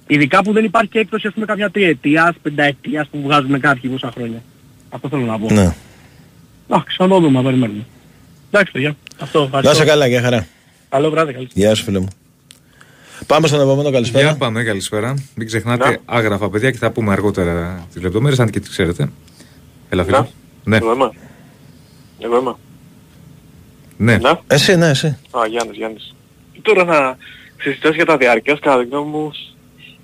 Ειδικά 0.07 0.43
που 0.43 0.51
δεν 0.53 0.63
υπάρχει 0.63 0.89
και 0.89 0.99
έκπτωση 0.99 1.27
ας 1.27 1.33
πούμε 1.33 1.45
κάποια 1.45 1.69
τριετίας, 1.69 2.35
πενταετίας 2.41 3.07
που 3.07 3.21
βγάζουμε 3.23 3.59
κάποιοι 3.59 3.89
πόσα 3.89 4.11
χρόνια. 4.15 4.43
Αυτό 4.89 5.09
θέλω 5.09 5.21
να 5.21 5.39
πω. 5.39 5.47
Ναι. 5.53 5.73
Εντάξει, 6.69 6.95
θα 6.99 7.07
το 7.07 7.19
δούμε, 7.19 7.37
να 7.37 7.43
περιμένουμε. 7.43 7.85
Εντάξει 8.51 8.71
παιδιά. 8.71 8.95
Αυτό, 9.19 9.39
Να 9.39 9.45
σε 9.49 9.57
ευχαριστώ. 9.57 9.85
καλά, 9.85 10.07
για 10.07 10.21
χαρά. 10.21 10.47
Καλό 10.89 11.09
βράδυ, 11.09 11.33
καλή. 11.33 11.47
Γεια 11.53 11.75
σου 11.75 11.83
φίλε 11.83 11.99
μου. 11.99 12.07
Πάμε 13.27 13.47
στον 13.47 13.59
επόμενο 13.61 13.91
καλησπέρα. 13.91 14.23
Για 14.27 14.37
πάμε, 14.37 14.63
καλησπέρα. 14.63 15.13
Μην 15.35 15.47
ξεχνάτε 15.47 15.89
Ναι. 15.89 15.95
άγραφα, 16.05 16.49
παιδιά, 16.49 16.71
και 16.71 16.77
θα 16.77 16.91
πούμε 16.91 17.11
αργότερα 17.11 17.87
τις 17.93 18.01
λεπτομέρειες, 18.01 18.39
αν 18.39 18.49
και 18.49 18.59
τις 18.59 18.69
ξέρετε. 18.69 19.11
Έλα, 19.89 20.03
φίλε. 20.03 20.17
Ναι. 20.19 20.27
Ναι, 20.63 20.77
Εγώ 20.77 20.93
είμαι. 20.93 21.11
Εγώ 22.19 22.37
είμαι. 22.37 22.55
ναι. 23.97 24.17
Ναι. 24.17 24.31
Εσύ, 24.47 24.75
ναι, 24.75 24.89
εσύ. 24.89 25.07
Α, 25.07 25.45
Γιάννης, 25.49 25.77
Γιάννης. 25.77 26.15
Τώρα 26.61 26.83
να 26.83 27.17
συζητάς 27.61 27.95
για 27.95 28.05
τα 28.05 28.17
διαρκές, 28.17 28.59
κατά 28.59 28.79
τη 28.81 28.87
γνώμη 28.89 29.09
μου, 29.09 29.31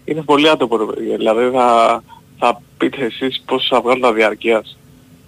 είναι 0.06 0.22
πολύ 0.22 0.50
άτομο 0.50 0.78
ρε 0.78 0.86
παιδιά. 0.86 1.18
Δηλαδή 1.18 1.50
θα, 1.54 2.04
θα 2.40 2.62
πείτε 2.78 3.06
εσείς 3.06 3.42
πώς 3.46 3.68
θα 3.70 3.82
βγάλουν 3.82 4.02
τα 4.02 4.14
διαρκείας. 4.14 4.78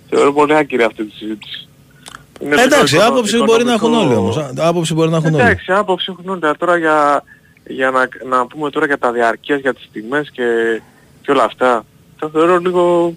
Θεωρώ 0.09 0.33
πολύ 0.33 0.55
άκυρη 0.55 0.83
αυτή 0.83 1.03
τη 1.05 1.15
συζήτηση. 1.15 1.67
Είναι 2.39 2.55
Ε, 2.55 2.63
Εντάξει, 2.63 2.93
λίγο 2.95 3.05
άποψη 3.07 3.35
οικονομικό- 3.35 3.45
μπορεί 3.45 3.63
να 3.63 3.73
έχουν 3.73 3.93
όλοι 3.93 4.15
όμως. 4.15 4.37
Α, 4.37 4.51
Άποψη 4.57 4.93
μπορεί 4.93 5.09
να 5.09 5.17
έχουν 5.17 5.33
όλοι. 5.33 5.43
Εντάξει, 5.43 5.71
άποψη 5.71 6.07
έχουν 6.19 6.29
όλοι. 6.29 6.55
Τώρα 6.57 6.77
για, 6.77 7.23
για 7.67 7.91
να, 7.91 8.07
να 8.37 8.45
πούμε 8.47 8.69
τώρα 8.69 8.85
για 8.85 8.97
τα 8.97 9.11
διαρκείας, 9.11 9.59
για 9.59 9.73
τις 9.73 9.89
τιμές 9.91 10.29
και, 10.31 10.43
και 11.21 11.31
όλα 11.31 11.43
αυτά. 11.43 11.85
Τα 12.19 12.29
θεωρώ 12.33 12.57
λίγο... 12.57 13.13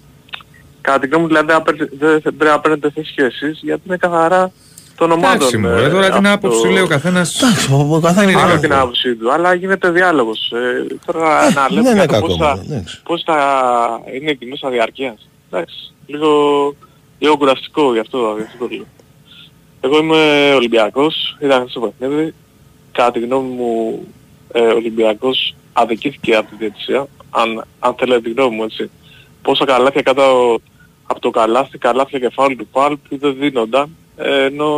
Κατά 0.81 0.99
τη 0.99 1.07
γνώμη 1.07 1.21
μου 1.21 1.27
δηλαδή 1.27 1.45
δεν 1.47 1.55
απέρ- 1.55 1.89
δεν 1.99 2.21
πρέπει 2.21 2.43
να 2.45 2.59
παίρνετε 2.59 2.91
θέση 2.95 3.13
και 3.13 3.23
εσείς 3.23 3.59
γιατί 3.63 3.81
είναι 3.87 3.97
καθαρά 3.97 4.51
των 4.97 5.11
ομάδων. 5.11 5.35
Εντάξει, 5.35 5.57
μου, 5.57 5.67
ε, 5.67 5.89
τώρα 5.89 6.09
την 6.09 6.27
αυτό. 6.27 6.33
άποψη 6.47 6.67
λέει 6.67 6.81
ο 6.83 6.87
καθένα. 6.87 7.19
Εντάξει, 7.19 7.73
ο- 7.73 7.95
ο 7.95 7.99
καθένας 7.99 8.31
είναι 8.31 8.41
Άλλο 8.41 8.49
κακό. 8.49 8.61
την 8.61 8.73
άποψη 8.73 9.15
του, 9.15 9.31
αλλά 9.31 9.53
γίνεται 9.53 9.89
διάλογος. 9.89 10.51
Ε, 10.51 10.95
τώρα 11.05 11.45
Ε, 11.45 11.53
να 11.53 11.67
δεν 11.67 11.73
λέμε 11.75 11.89
είναι 11.89 11.99
κάτω 11.99 12.13
κακό, 12.13 12.25
πώς 12.27 12.35
θα, 12.37 12.45
μάλλον, 12.45 12.65
εντάξει. 12.71 13.01
πώς 13.03 13.23
θα 13.25 13.37
είναι 14.15 14.31
η 14.39 14.45
μέσα 14.45 14.69
διαρκείας. 14.69 15.29
Εντάξει, 15.51 15.93
λίγο, 16.07 16.29
λίγο 17.19 17.37
κουραστικό 17.37 17.93
γι' 17.93 17.99
αυτό, 17.99 18.33
γι' 18.37 18.43
αυτό 18.43 18.57
το 18.67 18.75
λέω. 18.75 18.85
Εγώ 19.83 19.97
είμαι 19.97 20.53
Ολυμπιακός, 20.55 21.37
είδα 21.39 21.55
αυτό 21.55 21.79
το 21.79 21.93
παιχνίδι. 21.97 22.33
Κατά 22.91 23.11
τη 23.11 23.19
γνώμη 23.19 23.49
μου, 23.49 24.03
ε, 24.51 24.61
ο 24.61 24.75
Ολυμπιακός 24.75 25.55
αδικήθηκε 25.73 26.35
από 26.35 26.49
τη 26.49 26.55
διαιτησία, 26.55 27.07
αν, 27.29 27.65
αν 27.79 27.95
θέλετε 27.97 28.21
τη 28.21 28.31
γνώμη 28.31 28.55
μου 28.55 28.63
έτσι. 28.63 28.89
Πόσα 29.41 29.65
καλάθια 29.65 30.01
κάτω 30.01 30.59
από 31.05 31.19
το 31.19 31.29
καλάθι, 31.29 31.77
καλάθια 31.77 32.19
και 32.19 32.29
φάουλ 32.29 32.53
του 32.55 32.67
Παλ 32.67 32.97
που 32.97 33.17
δεν 33.17 33.35
δίνονταν, 33.39 33.95
ε, 34.15 34.43
ενώ 34.43 34.69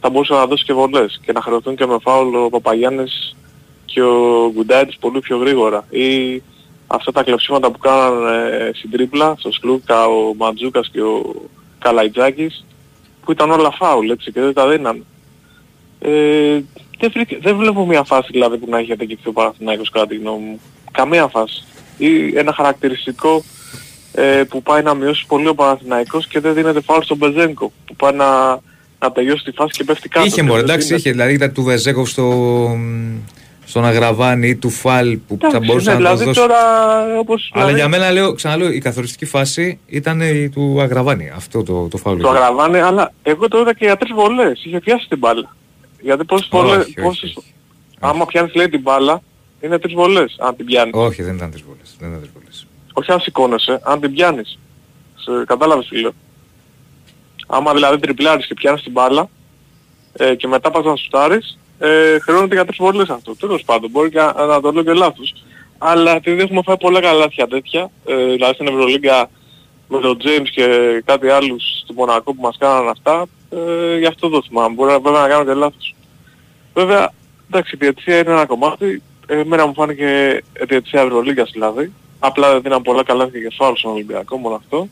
θα 0.00 0.10
μπορούσε 0.10 0.32
να 0.32 0.46
δώσει 0.46 0.64
και 0.64 0.72
βολές 0.72 1.20
και 1.24 1.32
να 1.32 1.40
χρεωθούν 1.40 1.76
και 1.76 1.86
με 1.86 1.96
φάουλ 2.02 2.34
ο 2.34 2.48
Παπαγιάννης 2.48 3.36
και 3.84 4.02
ο 4.02 4.50
Γκουντάιτης 4.54 4.96
πολύ 4.96 5.20
πιο 5.20 5.36
γρήγορα. 5.36 5.84
Ή 5.90 6.42
αυτά 6.86 7.12
τα 7.12 7.22
κλεψίματα 7.22 7.70
που 7.70 7.78
κάνανε 7.78 8.70
στην 8.74 8.90
τρίπλα, 8.90 9.34
στο 9.38 9.52
Σλούκα, 9.52 10.06
ο 10.06 10.34
Μαντζούκας 10.34 10.88
και 10.92 11.02
ο 11.02 11.34
Καλαϊτζάκης, 11.78 12.64
που 13.26 13.32
ήταν 13.32 13.50
όλα 13.50 13.70
φάουλ 13.70 14.10
έτσι 14.10 14.32
και 14.32 14.40
δεν 14.40 14.52
τα 14.52 14.68
δίνανε. 14.68 15.02
Ε, 15.98 16.60
δεν, 16.98 17.10
βρήκα, 17.12 17.36
δεν 17.40 17.56
βλέπω 17.56 17.86
μια 17.86 18.04
φάση 18.04 18.28
δηλαδή 18.30 18.56
που 18.56 18.66
να 18.70 18.78
έχει 18.78 18.92
ατεκηθεί 18.92 19.28
ο 19.28 19.32
Παναθηναϊκός 19.32 19.90
κατά 19.90 20.06
τη 20.06 20.16
γνώμη 20.16 20.44
μου. 20.44 20.60
Καμία 20.92 21.26
φάση. 21.26 21.64
Ή 21.98 22.38
ένα 22.38 22.52
χαρακτηριστικό 22.52 23.44
ε, 24.12 24.42
που 24.48 24.62
πάει 24.62 24.82
να 24.82 24.94
μειώσει 24.94 25.26
πολύ 25.26 25.48
ο 25.48 25.54
Παναθηναϊκός 25.54 26.26
και 26.26 26.40
δεν 26.40 26.54
δίνεται 26.54 26.80
φάουλ 26.80 27.02
στον 27.02 27.16
Μπεζένκο 27.16 27.72
που 27.86 27.96
πάει 27.96 28.12
να, 28.12 28.60
να 28.98 29.12
τελειώσει 29.12 29.44
τη 29.44 29.50
φάση 29.50 29.72
και 29.72 29.84
πέφτει 29.84 30.08
κάτω. 30.08 30.26
Είχε 30.26 30.42
μωρέ, 30.42 30.60
εντάξει, 30.60 30.94
είχε. 30.94 31.10
Δηλαδή 31.10 31.32
ήταν 31.32 31.52
του 31.52 31.62
Βεζέκοφ 31.62 32.08
στο, 32.08 32.24
στον 33.66 33.84
Αγραβάνη 33.84 34.48
ή 34.48 34.56
του 34.56 34.70
Φαλ 34.70 35.18
που 35.28 35.38
θα 35.50 35.60
μπορούσε 35.60 35.92
ναι, 35.92 35.98
να 35.98 36.10
το 36.10 36.16
δηλαδή 36.16 36.24
δώσει. 36.24 36.40
τώρα 36.40 36.58
όπως... 37.18 37.50
Αλλά 37.54 37.64
δηλαδή, 37.64 37.80
για 37.80 37.88
μένα, 37.88 38.12
λέω, 38.12 38.34
ξαναλέω, 38.34 38.70
η 38.70 38.78
καθοριστική 38.78 39.24
φάση 39.24 39.78
ήταν 39.86 40.20
η 40.20 40.48
του 40.48 40.80
Αγραβάνη. 40.80 41.30
Αυτό 41.36 41.62
το, 41.62 41.88
το 41.88 41.96
φάουλ. 41.96 42.20
Το 42.20 42.28
αγραβάνε, 42.28 42.82
αλλά 42.82 43.12
εγώ 43.22 43.48
το 43.48 43.58
είδα 43.60 43.74
και 43.74 43.84
για 43.84 43.96
τρεις 43.96 44.12
βολές. 44.14 44.64
Είχε 44.64 44.80
πιάσει 44.80 45.08
την 45.08 45.18
μπάλα. 45.18 45.56
Γιατί 46.00 46.24
πόσες 46.24 46.48
Όχι, 46.50 46.66
βολές... 46.66 46.84
όχι, 46.84 47.00
Πόσες... 47.00 47.34
όχι. 47.36 47.54
Άμα 48.00 48.26
πιάνεις 48.26 48.54
λέει 48.54 48.68
την 48.68 48.80
μπάλα, 48.80 49.22
είναι 49.60 49.78
τρεις 49.78 49.94
βολές 49.94 50.36
αν 50.38 50.56
την 50.56 50.64
πιάνεις. 50.64 50.94
Όχι, 50.94 51.22
δεν 51.22 51.34
ήταν 51.34 51.50
τρεις 51.50 51.62
βολές. 51.62 51.96
Δεν 51.98 52.08
ήταν 52.08 52.20
τρεις 52.20 52.32
βολές. 52.34 52.66
Όχι 52.92 53.12
αν 53.12 53.20
σηκώνεσαι, 53.20 53.80
αν 53.84 54.00
την 54.00 54.12
πιάνεις. 54.12 54.58
Σε, 55.16 55.44
κατάλαβες 55.46 55.88
τι 55.88 56.00
λέω. 56.00 56.12
Άμα 57.46 57.74
δηλαδή 57.74 57.98
τριπλάρεις 57.98 58.46
και 58.46 58.54
πιάνεις 58.54 58.82
την 58.82 58.92
μπάλα 58.92 59.28
ε, 60.12 60.34
και 60.34 60.46
μετά 60.46 60.70
πας 60.70 60.84
να 60.84 60.96
σουτάρεις, 60.96 61.58
ε, 61.78 62.18
χρεώνεται 62.18 62.54
για 62.54 62.64
τρεις 62.64 62.78
βολές 62.78 63.08
αυτό. 63.08 63.36
Τέλος 63.36 63.62
πάντων, 63.62 63.90
μπορεί 63.90 64.10
και 64.10 64.18
να, 64.18 64.46
να 64.46 64.60
το 64.60 64.72
λέω 64.72 64.82
και 64.82 64.92
λάθος. 64.92 65.34
Αλλά 65.78 66.16
επειδή 66.16 66.40
έχουμε 66.40 66.62
φάει 66.64 66.76
πολλά 66.76 67.00
καλάθια 67.00 67.46
τέτοια, 67.46 67.90
ε, 68.06 68.24
δηλαδή 68.24 68.54
στην 68.54 68.66
Ευρωλίγκα 68.66 69.30
με 69.88 70.00
τον 70.00 70.18
James 70.22 70.48
και 70.54 70.66
κάτι 71.04 71.28
άλλους 71.28 71.62
στο 71.82 71.92
Μονακό 71.92 72.34
που 72.34 72.42
μας 72.42 72.56
κάνανε 72.58 72.90
αυτά, 72.90 73.26
ε, 73.50 73.98
γι' 73.98 74.06
αυτό 74.06 74.28
το 74.28 74.42
θυμάμαι. 74.48 74.74
Μπορεί 74.74 74.90
να, 74.90 75.00
βέβαια 75.00 75.20
να 75.20 75.28
κάνω 75.28 75.44
και 75.44 75.52
λάθος. 75.52 75.94
Βέβαια, 76.74 77.12
εντάξει, 77.50 77.74
η 77.74 77.78
διαιτησία 77.80 78.18
είναι 78.18 78.30
ένα 78.30 78.46
κομμάτι. 78.46 79.02
Εμένα 79.26 79.66
μου 79.66 79.74
φάνηκε 79.74 80.42
διαιτησία 80.66 81.00
Ευρωλίγκας 81.00 81.50
δηλαδή. 81.52 81.92
Απλά 82.18 82.52
δεν 82.52 82.62
δίναν 82.62 82.82
πολλά 82.82 83.02
καλά 83.02 83.28
και 83.28 83.52
φάουλ 83.56 83.74
στον 83.76 83.92
Ολυμπιακό, 83.92 84.36
μόνο 84.36 84.54
αυτό. 84.54 84.88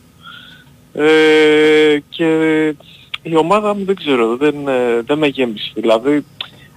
Ε, 0.95 1.99
και 2.09 2.69
η 3.23 3.37
ομάδα 3.37 3.75
μου 3.75 3.85
δεν 3.85 3.95
ξέρω, 3.95 4.37
δεν, 4.37 4.69
ε, 4.69 5.01
δεν 5.07 5.19
με 5.19 5.27
γέμισε. 5.27 5.73
Δηλαδή, 5.75 6.25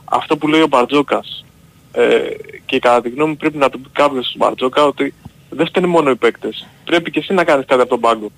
αυτό 0.10 0.38
που 0.38 0.48
λέει 0.48 0.62
ο 0.62 0.68
Μπαρτζόκας 0.68 1.46
ε, 1.92 2.20
και 2.66 2.80
κατά 2.80 3.02
τη 3.02 3.10
γνώμη 3.10 3.30
μου 3.30 3.38
πρέπει 3.38 3.58
να 3.58 3.70
του 3.70 3.82
πει 3.82 3.90
κάποιος 3.92 4.26
στον 4.26 4.40
Μπαρτζόκα 4.40 4.84
ότι 4.84 5.14
δεν 5.50 5.68
φταίνει 5.68 5.88
μόνο 5.88 6.10
οι 6.10 6.16
παίκτες. 6.16 6.68
Πρέπει 6.84 7.12
και 7.12 7.20
εσύ 7.20 7.34
να 7.34 7.44
κάνεις 7.44 7.66
κάτι 7.66 7.82
από 7.82 7.90
τον 7.90 8.00
πάγκο. 8.00 8.32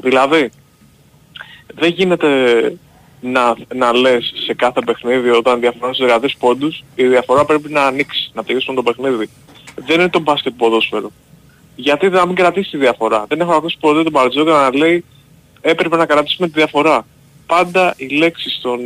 Δηλαδή, 0.00 0.50
δεν 1.74 1.90
γίνεται 1.90 2.28
να, 3.20 3.56
να 3.74 3.92
λες 3.92 4.32
σε 4.46 4.54
κάθε 4.54 4.80
παιχνίδι 4.80 5.30
όταν 5.30 5.60
διαφορά 5.60 5.92
στους 5.92 6.06
13 6.10 6.28
πόντους, 6.38 6.84
η 6.94 7.06
διαφορά 7.06 7.44
πρέπει 7.44 7.72
να 7.72 7.86
ανοίξει, 7.86 8.30
να 8.34 8.44
τελειώσει 8.44 8.74
το 8.74 8.82
παιχνίδι. 8.82 9.30
Δεν 9.74 10.00
είναι 10.00 10.08
το 10.08 10.20
μπάσκετ 10.20 10.52
ποδόσφαιρο. 10.56 11.12
Γιατί 11.76 12.08
δεν 12.08 12.18
να 12.18 12.26
μην 12.26 12.34
κρατήσει 12.34 12.70
τη 12.70 12.76
διαφορά. 12.76 13.24
Δεν 13.28 13.40
έχω 13.40 13.52
ακούσει 13.52 13.76
ποτέ 13.80 14.02
τον 14.02 14.12
Μπαρτζόκα 14.12 14.52
να 14.52 14.76
λέει 14.76 15.04
έπρεπε 15.60 15.96
να 15.96 16.06
κρατήσουμε 16.06 16.46
τη 16.46 16.52
διαφορά. 16.52 17.06
Πάντα 17.46 17.94
οι 17.96 18.06
λέξεις 18.06 18.54
στον... 18.54 18.80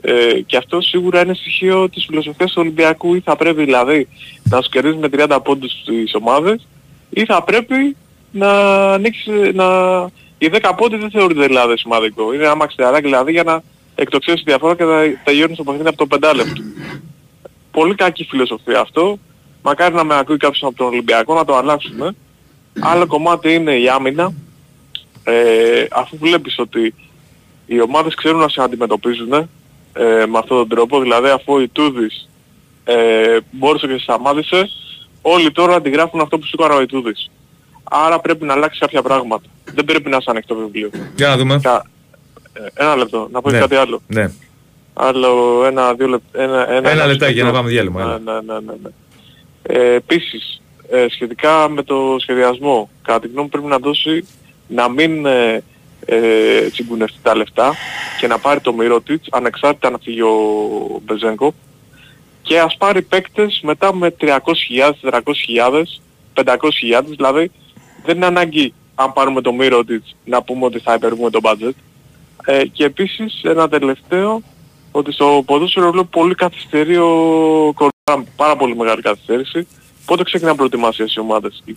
Ε, 0.00 0.28
ε, 0.28 0.40
και 0.40 0.56
αυτό 0.56 0.80
σίγουρα 0.80 1.20
είναι 1.20 1.34
στοιχείο 1.34 1.88
της 1.88 2.04
φιλοσοφίας 2.04 2.50
του 2.52 2.60
Ολυμπιακού 2.60 3.14
ή 3.14 3.20
θα 3.20 3.36
πρέπει 3.36 3.64
δηλαδή 3.64 4.08
να 4.42 4.62
σου 4.62 4.70
κερδίσει 4.70 4.96
με 4.96 5.08
30 5.12 5.38
πόντους 5.42 5.82
τις 5.84 6.14
ομάδες 6.14 6.66
ή 7.10 7.24
θα 7.24 7.42
πρέπει 7.42 7.96
να 8.30 8.50
ανοίξεις, 8.92 9.54
να... 9.54 9.64
Οι 10.38 10.50
10 10.52 10.72
πόντοι 10.76 10.96
δεν 10.96 11.10
θεωρείται 11.10 11.46
δηλαδή 11.46 11.78
σημαντικό. 11.78 12.32
Είναι 12.34 12.44
ένα 12.44 12.54
μαξιλαράκι 12.54 13.04
δηλαδή 13.04 13.32
για 13.32 13.42
να 13.42 13.62
εκτοξεύσει 13.94 14.44
τη 14.44 14.50
διαφορά 14.50 14.76
και 14.76 14.84
να 14.84 15.00
τελειώνει 15.24 15.56
το 15.56 15.64
παιχνίδι 15.64 15.88
από 15.88 15.96
το 15.96 16.06
πεντάλεπτο. 16.06 16.62
Πολύ 17.70 17.94
κακή 17.94 18.24
φιλοσοφία 18.24 18.80
αυτό. 18.80 19.18
Μακάρι 19.62 19.94
να 19.94 20.04
με 20.04 20.18
ακούει 20.18 20.36
κάποιος 20.36 20.62
από 20.62 20.76
τον 20.76 20.86
Ολυμπιακό 20.86 21.34
να 21.34 21.44
το 21.44 21.56
αλλάξουμε. 21.56 22.14
Άλλο 22.80 23.06
κομμάτι 23.06 23.54
είναι 23.54 23.72
η 23.72 23.88
άμυνα. 23.88 24.32
Ε, 25.24 25.84
αφού 25.90 26.16
βλέπεις 26.16 26.58
ότι 26.58 26.94
οι 27.66 27.80
ομάδες 27.80 28.14
ξέρουν 28.14 28.40
να 28.40 28.48
σε 28.48 28.62
αντιμετωπίζουν 28.62 29.48
ε, 29.92 30.26
με 30.26 30.38
αυτόν 30.38 30.56
τον 30.58 30.68
τρόπο, 30.68 31.00
δηλαδή 31.00 31.28
αφού 31.28 31.52
ο 31.52 31.60
Ιτούδης 31.60 32.28
ε, 32.84 33.38
μπόρεσε 33.50 33.86
και 33.86 33.98
σταμάτησε, 33.98 34.68
όλοι 35.22 35.50
τώρα 35.52 35.74
αντιγράφουν 35.74 36.20
αυτό 36.20 36.38
που 36.38 36.46
σου 36.46 36.56
έκανε 36.60 36.74
ο 36.74 36.80
Ιτούδης. 36.80 37.30
Άρα 37.84 38.20
πρέπει 38.20 38.44
να 38.44 38.52
αλλάξει 38.52 38.78
κάποια 38.80 39.02
πράγματα. 39.02 39.44
Δεν 39.74 39.84
πρέπει 39.84 40.10
να 40.10 40.16
είσαι 40.16 40.30
ανοιχτό 40.30 40.54
βιβλίο. 40.54 40.90
Για 41.16 41.28
να 41.28 41.36
δούμε. 41.36 41.60
Κα- 41.62 41.86
ε, 42.52 42.82
Ένα 42.84 42.96
λεπτό, 42.96 43.28
να 43.32 43.40
πω 43.40 43.48
και 43.48 43.54
Ναι. 43.54 43.60
κάτι 43.60 43.74
άλλο. 43.76 44.02
Ναι. 44.06 44.30
Άλλο 44.94 45.62
ένα, 45.66 45.94
δύο 45.94 46.06
λεπτά. 46.06 46.42
Ένα, 46.42 46.70
ένα, 46.72 46.90
Ένα 46.90 47.06
λεπτάκι 47.06 47.32
για 47.32 47.42
να 47.42 47.48
λεπτό. 47.48 47.62
πάμε 47.62 47.68
διάλειμμα, 47.74 48.00
έλα. 48.02 48.18
Ναι, 48.18 48.32
ναι, 48.32 48.40
ναι, 48.40 48.60
ναι, 48.60 48.72
ναι. 48.82 48.90
Ε, 49.62 49.94
επίσης, 49.94 50.62
ε, 50.90 51.06
σχετικά 51.10 51.68
με 51.68 51.82
το 51.82 52.16
σχεδιασμό, 52.20 52.90
κατά 53.02 53.20
τη 53.20 53.26
γνώμη 53.26 53.42
μου 53.42 53.48
πρέπει 53.48 53.66
να 53.66 53.78
δώσει 53.78 54.26
να 54.68 54.88
μην 54.88 55.26
ε, 55.26 55.62
ε, 56.04 56.68
τσιγκουνευτεί 56.70 57.18
τα 57.22 57.36
λεφτά 57.36 57.74
και 58.20 58.26
να 58.26 58.38
πάρει 58.38 58.60
το 58.60 58.72
Μυρότιτς 58.72 59.28
ανεξάρτητα 59.30 59.90
να 59.90 59.98
φύγει 59.98 60.22
ο 60.22 60.34
Μπεζέγκο. 61.04 61.54
Και 62.42 62.60
ας 62.60 62.76
πάρει 62.76 63.02
παίκτες 63.02 63.60
μετά 63.62 63.94
με 63.94 64.14
300.000, 64.20 64.30
400.000, 65.00 65.20
500.000 66.34 67.04
δηλαδή 67.04 67.50
δεν 68.04 68.16
είναι 68.16 68.26
ανάγκη 68.26 68.74
αν 68.94 69.12
πάρουμε 69.12 69.40
το 69.40 69.52
Μυρότιτς 69.52 70.16
να 70.24 70.42
πούμε 70.42 70.64
ότι 70.64 70.78
θα 70.78 70.94
υπερβούμε 70.94 71.30
το 71.30 71.40
budget. 71.42 71.72
Ε, 72.44 72.64
και 72.64 72.84
επίσης 72.84 73.40
ένα 73.42 73.68
τελευταίο 73.68 74.42
ότι 74.92 75.12
στο 75.12 75.42
ποδόσφαιρο 75.46 75.90
βλέπω 75.90 76.08
πολύ 76.10 76.34
καθυστερεί 76.34 76.96
ο 76.96 77.08
Κορμπάν, 77.74 78.26
πάρα 78.36 78.56
πολύ 78.56 78.76
μεγάλη 78.76 79.02
καθυστέρηση. 79.02 79.66
Πότε 80.04 80.22
ξεκινάνε 80.22 80.56
προετοιμασίες 80.56 81.14
οι 81.14 81.20
ομάδες, 81.20 81.62
20 81.66 81.72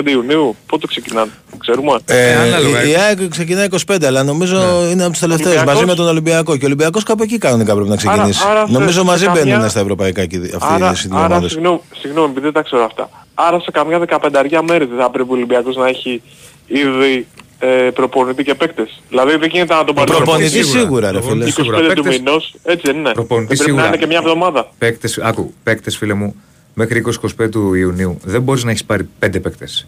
25 0.00 0.10
Ιουνίου, 0.10 0.56
πότε 0.66 0.86
ξεκινάνε, 0.86 1.30
ξέρουμε; 1.58 1.98
Ε, 2.04 2.34
ανάλογα. 2.36 2.84
η, 2.84 2.90
η 2.90 2.94
ΑΕΚ 2.94 3.28
ξεκινάει 3.28 3.66
25, 3.86 4.04
αλλά 4.06 4.22
νομίζω 4.22 4.56
είναι 4.90 5.02
από 5.02 5.10
τους 5.10 5.20
τελευταίους 5.20 5.46
Ολυμπιακός; 5.48 5.74
μαζί 5.74 5.86
με 5.86 5.94
τον 5.94 6.06
Ολυμπιακό. 6.08 6.56
Και 6.56 6.62
ο 6.64 6.66
Ολυμπιακός 6.66 7.02
κάπου 7.02 7.22
εκεί 7.22 7.38
κανονικά 7.38 7.74
πρέπει 7.74 7.88
να 7.88 7.96
ξεκινήσει. 7.96 8.40
Άρα- 8.44 8.52
άρα 8.58 8.66
σε- 8.66 8.72
νομίζω 8.72 8.98
σε 9.00 9.04
μαζί 9.04 9.24
καμιά- 9.26 9.42
μπαίνουν 9.44 9.68
στα 9.70 9.80
ευρωπαϊκά 9.80 10.26
και 10.26 10.36
οι- 10.36 10.40
αυτοί 10.56 10.74
άρα, 10.74 10.90
οι 10.90 11.08
δύο 11.08 11.16
άρα 11.16 11.26
ομάδες. 11.26 11.50
συγγνώμη, 11.50 11.80
συγγνώμη, 12.00 12.26
επειδή 12.30 12.44
δεν 12.44 12.52
τα 12.52 12.62
ξέρω 12.62 12.84
αυτά. 12.84 13.10
Άρα 13.34 13.60
σε 13.60 13.70
καμιά 13.70 13.98
δεκαπενταριά 13.98 14.62
μέρη 14.62 14.84
δεν 14.84 14.98
θα 14.98 15.10
πρέπει 15.10 15.30
ο 15.30 15.34
Ολυμπιακός 15.34 15.76
να 15.76 15.88
έχει 15.88 16.22
ήδη 16.66 17.26
ε, 17.58 17.66
προπονητή 17.94 18.42
και 18.44 18.54
παίκτες. 18.54 19.02
Δηλαδή 19.08 19.36
δεν 19.36 19.48
γίνεται 19.48 19.74
να 19.74 19.84
τον 19.84 19.94
πάρει 19.94 20.10
Προπονητή 20.10 20.48
σίγουρα. 20.48 20.78
σίγουρα, 20.80 21.10
ρε 21.12 21.20
φίλε. 21.22 21.44
Προπονητή 21.44 21.50
25 21.50 21.62
σίγουρα. 21.62 21.94
του 21.94 22.02
Παίκτες- 22.02 22.18
μηνός, 22.18 22.54
έτσι 22.62 22.82
δεν 22.86 22.96
είναι. 22.96 23.12
Προπονητή 23.12 23.46
δεν 23.46 23.56
πρέπει 23.56 23.62
σίγουρα. 23.62 23.82
να 23.82 23.88
είναι 23.88 23.96
και 23.96 24.06
μια 24.06 24.18
εβδομάδα. 24.18 24.68
Παίκτες, 24.78 25.18
άκου, 25.18 25.54
παίκτες 25.62 25.96
φίλε 25.96 26.14
μου, 26.14 26.34
μέχρι 26.78 27.04
20-25 27.40 27.50
του 27.50 27.74
Ιουνίου 27.74 28.18
δεν 28.24 28.42
μπορείς 28.42 28.64
να 28.64 28.70
έχεις 28.70 28.84
πάρει 28.84 29.08
5 29.26 29.42
παίκτες. 29.42 29.86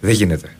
Δεν 0.00 0.12
γίνεται. 0.12 0.56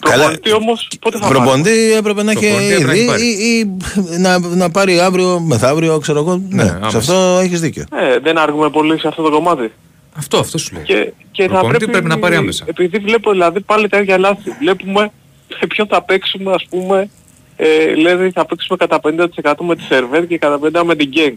Καλά. 0.00 0.16
Προπονητή 0.16 0.52
όμως 0.52 0.88
πότε 1.00 1.18
θα 1.18 1.26
πάρει; 1.26 1.38
Προπονητή 1.38 1.92
έπρεπε 1.92 2.22
να 2.22 2.30
έχει 2.30 2.40
Προπονητή 2.40 2.72
έπρεπε 2.72 2.86
να 2.86 2.94
ήδη 2.94 3.00
έχει 3.00 3.08
πάρει. 3.08 3.26
ή, 3.26 3.58
ή 3.58 4.18
να, 4.18 4.38
να 4.38 4.70
πάρει 4.70 5.00
αύριο, 5.00 5.40
μεθαύριο, 5.40 5.98
ξέρω 5.98 6.18
εγώ. 6.18 6.42
Ναι, 6.48 6.64
σε 6.64 6.70
άμεσα. 6.70 6.98
αυτό 6.98 7.38
έχεις 7.42 7.60
δίκιο. 7.60 7.84
Ε, 7.92 8.18
δεν 8.18 8.38
άργουμε 8.38 8.70
πολύ 8.70 8.98
σε 9.00 9.08
αυτό 9.08 9.22
το 9.22 9.30
κομμάτι. 9.30 9.72
Αυτό, 10.14 10.38
αυτό 10.38 10.58
σου 10.58 10.74
λέει. 10.74 10.82
Και, 10.82 11.12
και 11.30 11.42
θα 11.42 11.48
Προπονητή 11.48 11.76
πρέπει, 11.78 11.92
πρέπει 11.92 12.08
να 12.08 12.18
πάρει 12.18 12.36
άμεσα. 12.36 12.64
Επειδή 12.68 12.98
βλέπω 12.98 13.30
δηλαδή 13.30 13.60
πάλι 13.60 13.88
τα 13.88 13.98
ίδια 13.98 14.18
λάθη. 14.18 14.50
Βλέπουμε 14.58 15.10
σε 15.58 15.66
ποιον 15.66 15.86
θα 15.86 16.02
παίξουμε 16.02 16.52
ας 16.52 16.66
πούμε. 16.70 17.10
Ε, 17.56 17.94
λέει 17.94 18.30
θα 18.30 18.46
παίξουμε 18.46 18.76
κατά 18.78 19.00
50% 19.42 19.54
με 19.60 19.76
τη 19.76 19.82
Σερβέρ 19.82 20.26
και 20.26 20.38
κατά 20.38 20.58
50% 20.80 20.82
με 20.84 20.94
την 20.94 21.08
Γκέγκ. 21.08 21.34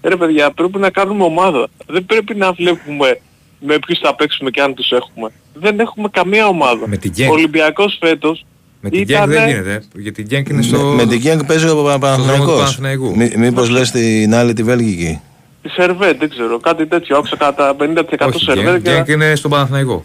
Ε, 0.00 0.08
Ρε 0.08 0.16
παιδιά 0.16 0.50
πρέπει 0.50 0.78
να 0.78 0.90
κάνουμε 0.90 1.24
ομάδα. 1.24 1.68
Δεν 1.86 2.04
πρέπει 2.06 2.34
να 2.34 2.52
βλέπουμε 2.52 3.20
με 3.60 3.78
ποιους 3.78 3.98
θα 3.98 4.14
παίξουμε 4.14 4.50
και 4.50 4.60
αν 4.60 4.74
τους 4.74 4.90
έχουμε. 4.90 5.30
Δεν 5.54 5.80
έχουμε 5.80 6.08
καμία 6.12 6.46
ομάδα. 6.46 6.88
Με 6.88 6.96
την 6.96 7.12
Genk. 7.16 7.28
Ο 7.28 7.32
Ολυμπιακός 7.32 7.96
φέτος 8.00 8.46
Με 8.80 8.90
την 8.90 8.98
Γκένκ 9.04 9.08
ήτανε- 9.18 9.36
δεν 9.38 9.48
γίνεται. 9.48 9.82
Γιατί 9.94 10.20
η 10.20 10.24
Γκένκ 10.24 10.48
είναι 10.48 10.62
στο. 10.62 10.78
Με, 10.78 10.94
με 10.94 11.06
την 11.06 11.18
Γκένγκ 11.20 11.40
παίζει 11.46 11.64
ο 11.68 11.74
δρόμο 11.74 11.92
του 11.92 11.98
Παναθηναϊκός. 11.98 12.56
Παναθηναϊκού. 12.58 13.16
Μή, 13.16 13.32
μήπως 13.36 13.68
λες 13.68 13.90
την 13.90 14.34
άλλη 14.34 14.52
τη 14.52 14.62
Βέλγικη. 14.62 15.20
τη 15.62 15.68
Σερβέρ 15.68 16.16
δεν 16.16 16.28
ξέρω. 16.30 16.58
Κάτι 16.60 16.86
τέτοιο. 16.86 17.16
Άκουσα 17.16 17.36
κατά 17.36 17.74
50% 17.78 18.26
Όχι, 18.28 18.44
Σερβέρ 18.44 18.64
Γκένκ, 18.80 18.84
και... 18.84 18.90
Γκένκ 18.90 19.08
είναι 19.08 19.34
στον 19.34 19.50
Παναθηναϊκό. 19.50 20.04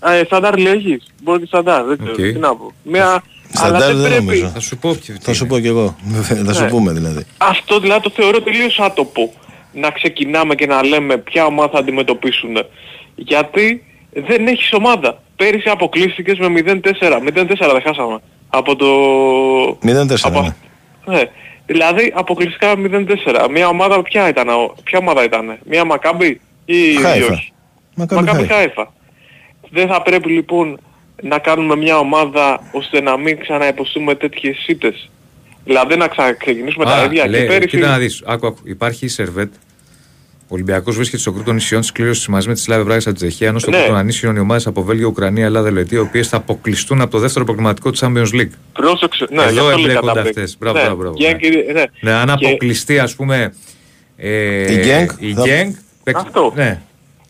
Α, 0.00 0.12
ε, 0.12 0.24
Σταντάρ 0.24 0.58
λέγεις. 0.58 1.06
Μπορεί 1.22 1.40
και 1.40 1.46
Σταντάρ. 1.46 1.84
Δεν 1.84 1.96
ξέρω. 1.98 2.10
Οκ. 2.12 2.32
Τι 2.32 2.38
να 2.38 2.56
πω. 2.56 2.72
Μια... 2.82 3.22
Σταντάρ 3.52 3.82
Αλλά 3.82 3.86
δεν 3.86 3.96
δεν 3.96 4.08
πρέπει. 4.10 4.24
νομίζω. 4.24 4.46
Θα 4.48 4.60
σου 4.60 4.76
πω 4.78 4.90
ποιο. 5.04 5.14
Θα 5.20 5.32
σου 5.34 5.46
πω 5.46 5.58
κι 5.58 5.66
εγώ. 5.66 5.96
Θα 6.46 6.52
σου 6.52 6.62
Ναι. 6.62 6.68
πούμε 6.68 6.92
δηλαδή. 6.92 7.24
Αυτό 7.38 7.80
δηλαδή 7.80 8.02
το 8.02 8.10
θεωρώ 8.14 8.42
τελείως 8.42 8.78
άτοπο. 8.78 9.32
Να 9.72 9.90
ξεκινάμε 9.90 10.54
και 10.54 10.66
να 10.66 10.84
λέμε 10.84 11.16
ποια 11.16 11.44
ομάδα 11.44 11.70
θα 11.72 11.78
αντιμετωπίσουν. 11.78 12.56
Γιατί 13.14 13.84
δεν 14.12 14.46
έχεις 14.46 14.72
ομάδα. 14.72 15.22
Πέρυσι 15.36 15.68
αποκλείστηκες 15.68 16.38
με 16.38 16.46
0-4. 16.46 17.18
0-4 17.18 17.72
δεν 17.72 17.82
χάσαμε. 17.84 18.18
Από 18.48 18.76
το... 18.76 18.86
0-4. 19.68 20.16
από... 20.22 20.40
ναι. 20.40 20.54
Ναι. 21.16 21.22
Δηλαδή 21.66 22.12
αποκλειστικά 22.16 22.72
0-4. 22.76 23.48
Μια 23.50 23.68
ομάδα 23.68 24.02
ποια 24.02 24.28
ήταν, 24.28 24.48
ο- 24.48 24.74
ποια 24.84 24.98
ομάδα 24.98 25.24
ήταν. 25.24 25.58
Μια 25.64 25.84
Μακάμπη 25.84 26.40
ή 26.64 26.76
ή 26.82 26.94
Χάιφα. 26.94 27.32
όχι; 27.32 27.52
Μακάμπι 27.94 28.24
Μακάμπη 28.24 28.46
Χάιφα. 28.46 28.54
Χάιφα. 28.74 28.92
δεν 29.70 29.88
θα 29.88 30.02
πρέπει 30.02 30.28
λοιπόν 30.32 30.80
να 31.22 31.38
κάνουμε 31.38 31.76
μια 31.76 31.98
ομάδα 31.98 32.60
ώστε 32.72 33.00
να 33.00 33.16
μην 33.18 33.38
ξαναεποστούμε 33.40 34.14
τέτοιες 34.14 34.56
σύντες. 34.58 35.10
Δηλαδή 35.64 35.96
να 35.96 36.08
ξαναξεκινήσουμε 36.08 36.84
τα 36.84 37.04
ίδια 37.04 37.28
λέει, 37.28 37.40
και 37.40 37.46
πέρυσι. 37.46 37.68
Κοίτα 37.68 37.88
να 37.88 37.98
δεις, 37.98 38.22
άκου, 38.26 38.46
άκου. 38.46 38.58
Υπάρχει 38.64 39.04
η 39.04 39.08
Σερβέτ. 39.08 39.52
Ο 40.42 40.54
Ολυμπιακός 40.54 40.96
βρίσκεται 40.96 41.20
στο 41.22 41.32
κρούτο 41.32 41.52
νησιών 41.52 41.80
της 41.80 41.92
κλήρωσης 41.92 42.26
μαζί 42.26 42.48
με 42.48 42.54
τη 42.54 42.60
Σλάβε 42.60 42.82
Βράγη 42.82 43.08
Ατζεχία, 43.08 43.48
ενώ 43.48 43.58
στο 43.58 43.70
Ναι. 43.70 43.82
κρούτο 43.82 44.02
νησιών 44.02 44.36
οι 44.36 44.38
ομάδες 44.38 44.66
από 44.66 44.82
Βέλγιο, 44.82 45.08
Ουκρανία, 45.08 45.44
Ελλάδα, 45.44 45.68
Ελβετία, 45.68 45.98
οι 45.98 46.00
οποίες 46.00 46.28
θα 46.28 46.36
αποκλειστούν 46.36 47.00
από 47.00 47.10
το 47.10 47.18
δεύτερο 47.18 47.44
προγραμματικό 47.44 47.90
του 47.90 47.98
Champions 47.98 48.34
League. 48.40 48.50
Πρόσεξε, 48.72 49.26
ναι, 49.30 49.42
Εδώ 49.42 49.52
γι' 49.52 49.58
αυτό 49.58 49.70
λέει 49.70 49.80
εμπλέκονται 49.80 50.06
κατάπληξη. 50.06 50.40
αυτές. 50.40 50.56
Μπράβο, 50.58 50.78
ναι, 50.78 50.84
μπράβο, 50.84 51.00
μπράβο, 51.00 51.16
Genk, 51.18 51.72
ναι. 51.74 51.82
Ναι, 52.00 52.12
αν 52.12 52.36
Και- 52.38 52.46
αποκλειστεί, 52.46 52.98
ας 52.98 53.14
πούμε. 53.14 53.54
Ε, 54.16 54.72
Η 54.72 54.76
Genk 54.84 55.08
η 55.18 55.32
θα- 55.32 55.42
Genk, 55.42 55.70
παίξει- 56.02 56.24
Αυτό. 56.26 56.52
Ναι. 56.56 56.80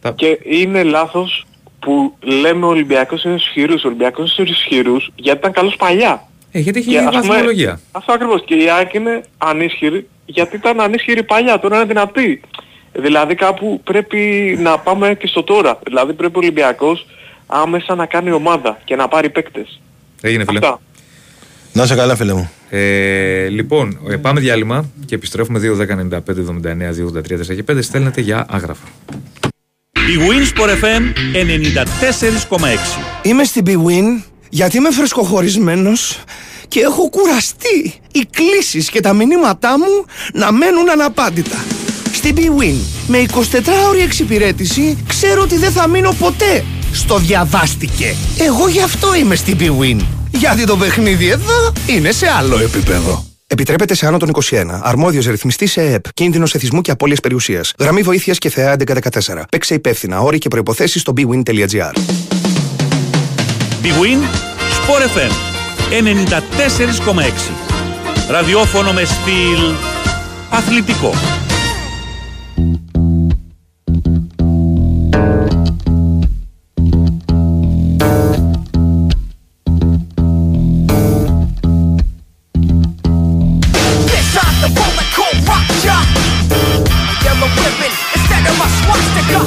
Θα- 0.01 0.13
Και 0.13 0.39
είναι 0.45 0.83
λάθος 0.83 1.47
που 1.81 2.17
λέμε 2.21 2.67
ο 2.67 2.69
Ολυμπιακός 2.69 3.25
είναι 3.25 3.35
ισχυρούς. 3.35 3.85
Ο 3.85 3.87
Ολυμπιακός 3.87 4.39
είναι 4.39 4.49
ισχυρούς 4.51 5.11
γιατί 5.15 5.39
ήταν 5.39 5.53
καλός 5.53 5.77
παλιά. 5.77 6.29
Ε, 6.53 6.59
γιατί 6.59 6.79
έχει 6.79 6.91
Και 6.91 6.99
ας 6.99 7.05
πούμε, 7.05 7.21
βαθμολογία. 7.21 7.81
Αυτό 7.93 8.13
ακριβώς. 8.13 8.43
Και 8.45 8.55
η 8.55 8.71
ΑΕΚ 8.71 8.95
είναι 8.95 9.23
ανίσχυρη 9.39 10.09
γιατί 10.27 10.57
ήταν 10.57 10.81
ανίσχυρη 10.81 11.23
παλιά. 11.23 11.59
Τώρα 11.59 11.77
είναι 11.77 11.85
δυνατή. 11.85 12.41
Δηλαδή 12.93 13.35
κάπου 13.35 13.81
πρέπει 13.85 14.19
να 14.61 14.79
πάμε 14.79 15.15
και 15.15 15.27
στο 15.27 15.43
τώρα. 15.43 15.79
Δηλαδή 15.85 16.13
πρέπει 16.13 16.37
ο 16.37 16.41
Ολυμπιακός 16.41 17.07
άμεσα 17.47 17.95
να 17.95 18.07
κάνει 18.07 18.31
ομάδα 18.31 18.79
και 18.85 18.97
να 18.97 19.09
πάρει 19.09 19.31
παίκτες. 19.31 19.81
Έγινε, 20.21 20.45
φίλε. 20.45 20.59
Αυτά. 20.59 20.81
Να 21.73 21.87
σε 21.87 21.95
καλά, 21.95 22.17
φίλε 22.17 22.33
μου. 22.33 22.51
Ε, 22.71 23.49
λοιπόν, 23.49 24.01
ε, 24.11 24.17
πάμε 24.17 24.41
διάλειμμα 24.41 24.91
και 25.07 25.15
επιστρέφουμε 25.15 25.59
2-10-95-79-283 25.59 27.55
και 27.55 27.65
5. 27.73 27.83
Στέλνετε 27.83 28.21
για 28.21 28.47
άγραφα. 28.49 28.87
Η 30.09 30.19
Winsport 30.19 30.85
FM 30.85 31.03
94,6. 32.57 32.59
Είμαι 33.23 33.45
στην 33.45 33.65
BWIN 33.67 34.23
γιατί 34.49 34.77
είμαι 34.77 34.91
φρεσκοχωρισμένος 34.91 36.19
και 36.69 36.81
έχω 36.81 37.09
κουραστεί 37.09 37.95
οι 38.13 38.27
κλήσεις 38.31 38.91
και 38.91 39.01
τα 39.01 39.13
μηνύματά 39.13 39.79
μου 39.79 40.05
να 40.33 40.53
μένουν 40.53 40.91
αναπάντητα. 40.91 41.65
Στην 42.13 42.35
BWIN 42.37 42.75
με 43.07 43.25
24ωρη 43.33 44.01
εξυπηρέτηση 44.05 44.99
ξέρω 45.09 45.43
ότι 45.43 45.57
δεν 45.57 45.71
θα 45.71 45.89
μείνω 45.89 46.13
ποτέ 46.19 46.65
στο 46.93 47.19
διαβάστηκε. 47.19 48.15
Εγώ 48.39 48.69
γι' 48.69 48.83
αυτό 48.83 49.15
είμαι 49.15 49.35
στην 49.35 49.57
BWIN. 49.61 50.01
Γιατί 50.31 50.65
το 50.65 50.77
παιχνίδι 50.77 51.29
εδώ 51.29 51.73
είναι 51.87 52.13
σε 52.13 52.27
άλλο 52.39 52.59
επίπεδο. 52.59 53.30
Επιτρέπεται 53.53 53.95
σε 53.95 54.07
άνω 54.07 54.19
των 54.19 54.31
21. 54.33 54.81
Αρμόδιος 54.83 55.27
ρυθμιστής 55.27 55.73
σε 55.73 55.83
ΕΕΠ. 55.83 56.13
Κίνδυνος 56.13 56.55
εθισμού 56.55 56.81
και 56.81 56.91
απώλειας 56.91 57.21
περιουσίας. 57.21 57.73
Γραμμή 57.79 58.03
βοήθειας 58.03 58.39
και 58.39 58.49
θεά 58.49 58.77
1114. 58.77 59.45
Παίξε 59.51 59.75
υπεύθυνα. 59.75 60.21
Όροι 60.21 60.39
και 60.39 60.49
προϋποθέσεις 60.49 61.01
στο 61.01 61.13
bwin.gr. 61.17 61.97
Η 63.83 63.91
Win 64.01 64.23
Sport 64.77 65.03
FM 65.17 65.33
94,6. 65.91 67.53
Ραδιόφωνο 68.31 68.93
με 68.93 69.05
στυλ 69.05 69.75
αθλητικό. 70.51 71.15
Ribbon 87.59 87.93
instead 88.15 88.45
of 88.47 88.57
a 88.59 88.69
swastika. 88.83 89.41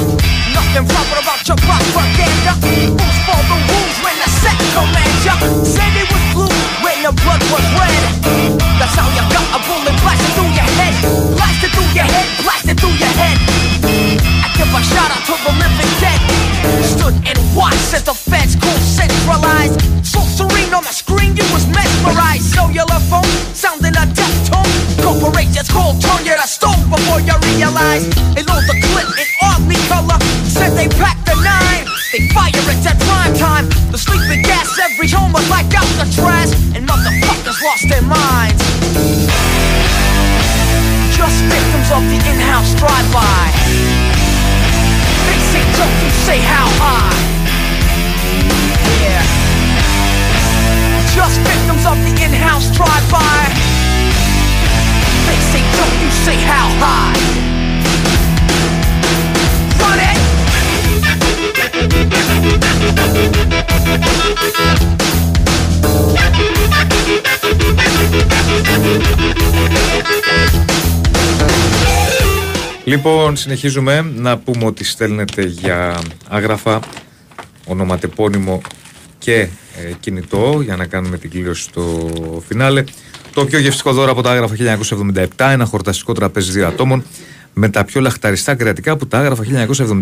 Nothing 0.52 0.86
proper 0.86 1.18
about 1.22 1.40
your 1.48 1.58
propaganda. 1.64 2.52
Who's 2.62 3.18
for 3.26 3.40
the 3.50 3.58
rules 3.70 3.96
when 4.04 4.16
the 4.20 4.28
set 4.42 4.58
command 4.74 5.14
ya? 5.24 5.34
Said 5.64 5.94
it 5.96 6.08
was 6.12 6.24
blue 6.34 6.54
when 6.84 6.98
the 7.02 7.12
blood 7.24 7.42
was 7.52 7.66
red. 7.78 8.02
That's 8.78 8.94
how 8.98 9.08
you 9.16 9.24
got 9.32 9.46
a 9.56 9.60
bullet 9.66 9.96
blasted 10.02 10.32
through 10.36 10.52
your 10.52 10.70
head. 10.78 10.94
Blasted 11.38 11.70
through 11.72 11.90
your 11.94 12.08
head, 12.08 12.26
blasted 12.44 12.76
through 12.80 12.96
your 13.00 13.14
head. 13.20 13.36
I 14.44 14.48
give 14.56 14.68
a 14.68 14.80
shout 14.82 15.10
out 15.10 15.22
to 15.28 15.34
the 15.44 15.52
living. 15.58 15.83
Stood 17.04 17.28
and 17.28 17.36
watched 17.52 17.92
as 17.92 18.00
the 18.00 18.16
feds 18.16 18.56
cool 18.56 18.80
centralized. 18.80 19.76
So 20.00 20.24
serene 20.24 20.72
on 20.72 20.88
the 20.88 20.94
screen, 20.96 21.36
you 21.36 21.44
was 21.52 21.68
mesmerized. 21.68 22.48
Cellular 22.56 22.96
phone 23.12 23.28
sounding 23.52 23.92
a 23.92 24.08
death 24.08 24.38
tone. 24.48 24.64
Corporations 25.04 25.68
call 25.68 25.92
turn 26.00 26.24
you 26.24 26.32
to 26.32 26.48
stone 26.48 26.80
before 26.88 27.20
you 27.20 27.36
realize. 27.52 28.08
They 28.32 28.40
load 28.48 28.64
the 28.64 28.80
clip 28.88 29.12
in 29.20 29.28
oddly 29.44 29.76
color. 29.84 30.16
Said 30.48 30.72
they 30.80 30.88
packed 30.96 31.28
the 31.28 31.36
nine. 31.44 31.84
They 32.08 32.24
fire 32.32 32.56
it 32.56 32.80
at 32.88 32.96
prime 32.96 33.36
time. 33.36 33.68
The 33.92 34.00
sleeping 34.00 34.40
gas 34.40 34.72
every 34.80 35.12
home 35.12 35.36
was 35.36 35.44
like 35.52 35.68
out 35.76 35.84
the 36.00 36.08
trash. 36.08 36.56
And 36.72 36.88
motherfuckers 36.88 37.60
lost 37.60 37.84
their 37.84 38.00
minds. 38.00 38.64
Just 41.12 41.36
victims 41.52 41.88
of 41.92 42.00
the 42.08 42.16
in-house 42.32 42.72
drive-by. 42.80 44.23
Say 45.54 45.62
don't 45.78 45.98
you 46.02 46.10
say 46.26 46.38
how 46.40 46.66
high. 46.82 47.14
Yeah. 48.98 49.22
Just 51.14 51.38
victims 51.46 51.86
of 51.86 51.94
the 52.02 52.10
in-house 52.24 52.74
drive-by. 52.74 53.54
They 55.28 55.38
say 55.52 55.62
don't 55.78 55.96
you 56.02 56.10
say 56.26 56.38
how 56.42 56.66
high. 56.82 57.14
Run 59.78 59.98
it. 60.00 60.18
Λοιπόν, 72.84 73.36
συνεχίζουμε 73.36 74.12
να 74.16 74.38
πούμε 74.38 74.64
ότι 74.64 74.84
στέλνετε 74.84 75.42
για 75.42 76.00
άγραφα, 76.28 76.80
ονοματεπώνυμο 77.66 78.60
και 79.18 79.34
ε, 79.40 79.48
κινητό 80.00 80.60
για 80.64 80.76
να 80.76 80.86
κάνουμε 80.86 81.18
την 81.18 81.30
κλήρωση 81.30 81.62
στο 81.62 82.10
φινάλε. 82.46 82.84
Το 83.34 83.44
πιο 83.44 83.58
γευστικό 83.58 83.92
δώρο 83.92 84.10
από 84.10 84.22
τα 84.22 84.30
άγραφα 84.30 84.54
1977, 85.16 85.26
ένα 85.36 85.64
χορταστικό 85.64 86.12
τραπέζι 86.12 86.52
δύο 86.52 86.66
ατόμων 86.66 87.04
με 87.52 87.68
τα 87.68 87.84
πιο 87.84 88.00
λαχταριστά 88.00 88.54
κρεατικά 88.54 88.96
που 88.96 89.06
τα 89.06 89.18
άγραφα 89.18 89.44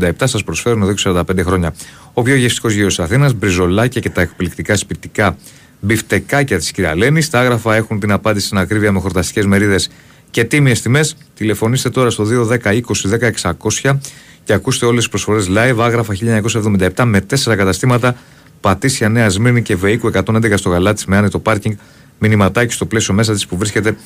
1977 0.00 0.10
σας 0.24 0.44
προσφέρουν 0.44 0.82
εδώ 0.82 0.92
και 0.92 1.02
45 1.06 1.44
χρόνια. 1.44 1.74
Ο 2.12 2.22
πιο 2.22 2.34
γευστικός 2.34 2.72
γύρος 2.72 3.00
Αθήνας, 3.00 3.34
μπριζολάκια 3.34 4.00
και 4.00 4.10
τα 4.10 4.20
εκπληκτικά 4.20 4.76
σπιτικά 4.76 5.36
μπιφτεκάκια 5.80 6.58
της 6.58 6.70
Κυραλένη. 6.72 7.24
Τα 7.24 7.40
άγραφα 7.40 7.74
έχουν 7.74 8.00
την 8.00 8.12
απάντηση 8.12 8.46
στην 8.46 8.58
ακρίβεια 8.58 8.92
με 8.92 9.00
χορταστικές 9.00 9.46
μερίδες 9.46 9.90
και 10.32 10.44
τίμιες 10.44 10.82
τιμές. 10.82 11.16
Τηλεφωνήστε 11.34 11.90
τώρα 11.90 12.10
στο 12.10 12.24
210 12.24 12.58
20 12.62 12.82
10 13.10 13.54
600 13.82 13.98
και 14.44 14.52
ακούστε 14.52 14.86
όλες 14.86 14.98
τις 14.98 15.08
προσφορές 15.08 15.48
live. 15.50 15.76
Άγραφα 15.78 16.14
1977 16.14 17.04
με 17.04 17.20
4 17.20 17.56
καταστήματα. 17.56 18.16
Πατήσια 18.60 19.08
Νέα 19.08 19.28
Σμύρνη 19.28 19.62
και 19.62 19.76
Βεϊκού 19.76 20.10
111 20.14 20.52
στο 20.58 20.68
γαλάτι 20.68 21.04
με 21.06 21.16
άνετο 21.16 21.38
πάρκινγκ. 21.38 21.76
Μηνυματάκι 22.18 22.72
στο 22.72 22.86
πλαίσιο 22.86 23.14
μέσα 23.14 23.32
της 23.32 23.46
που 23.46 23.56
βρίσκεται 23.56 23.96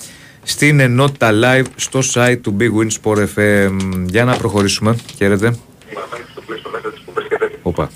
στην 0.42 0.80
ενότητα 0.80 1.30
live 1.32 1.66
στο 1.76 2.00
site 2.14 2.38
του 2.40 2.56
Big 2.60 2.70
Win 2.78 2.88
Sport 3.02 3.26
FM. 3.34 3.72
Για 4.04 4.24
να 4.24 4.36
προχωρήσουμε. 4.36 4.96
Χαίρετε. 5.16 5.56
Οπα. 7.62 7.90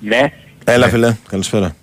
Ναι. 0.00 0.32
Έλα, 0.64 0.88
φίλε. 0.88 1.16
Καλησπέρα. 1.28 1.76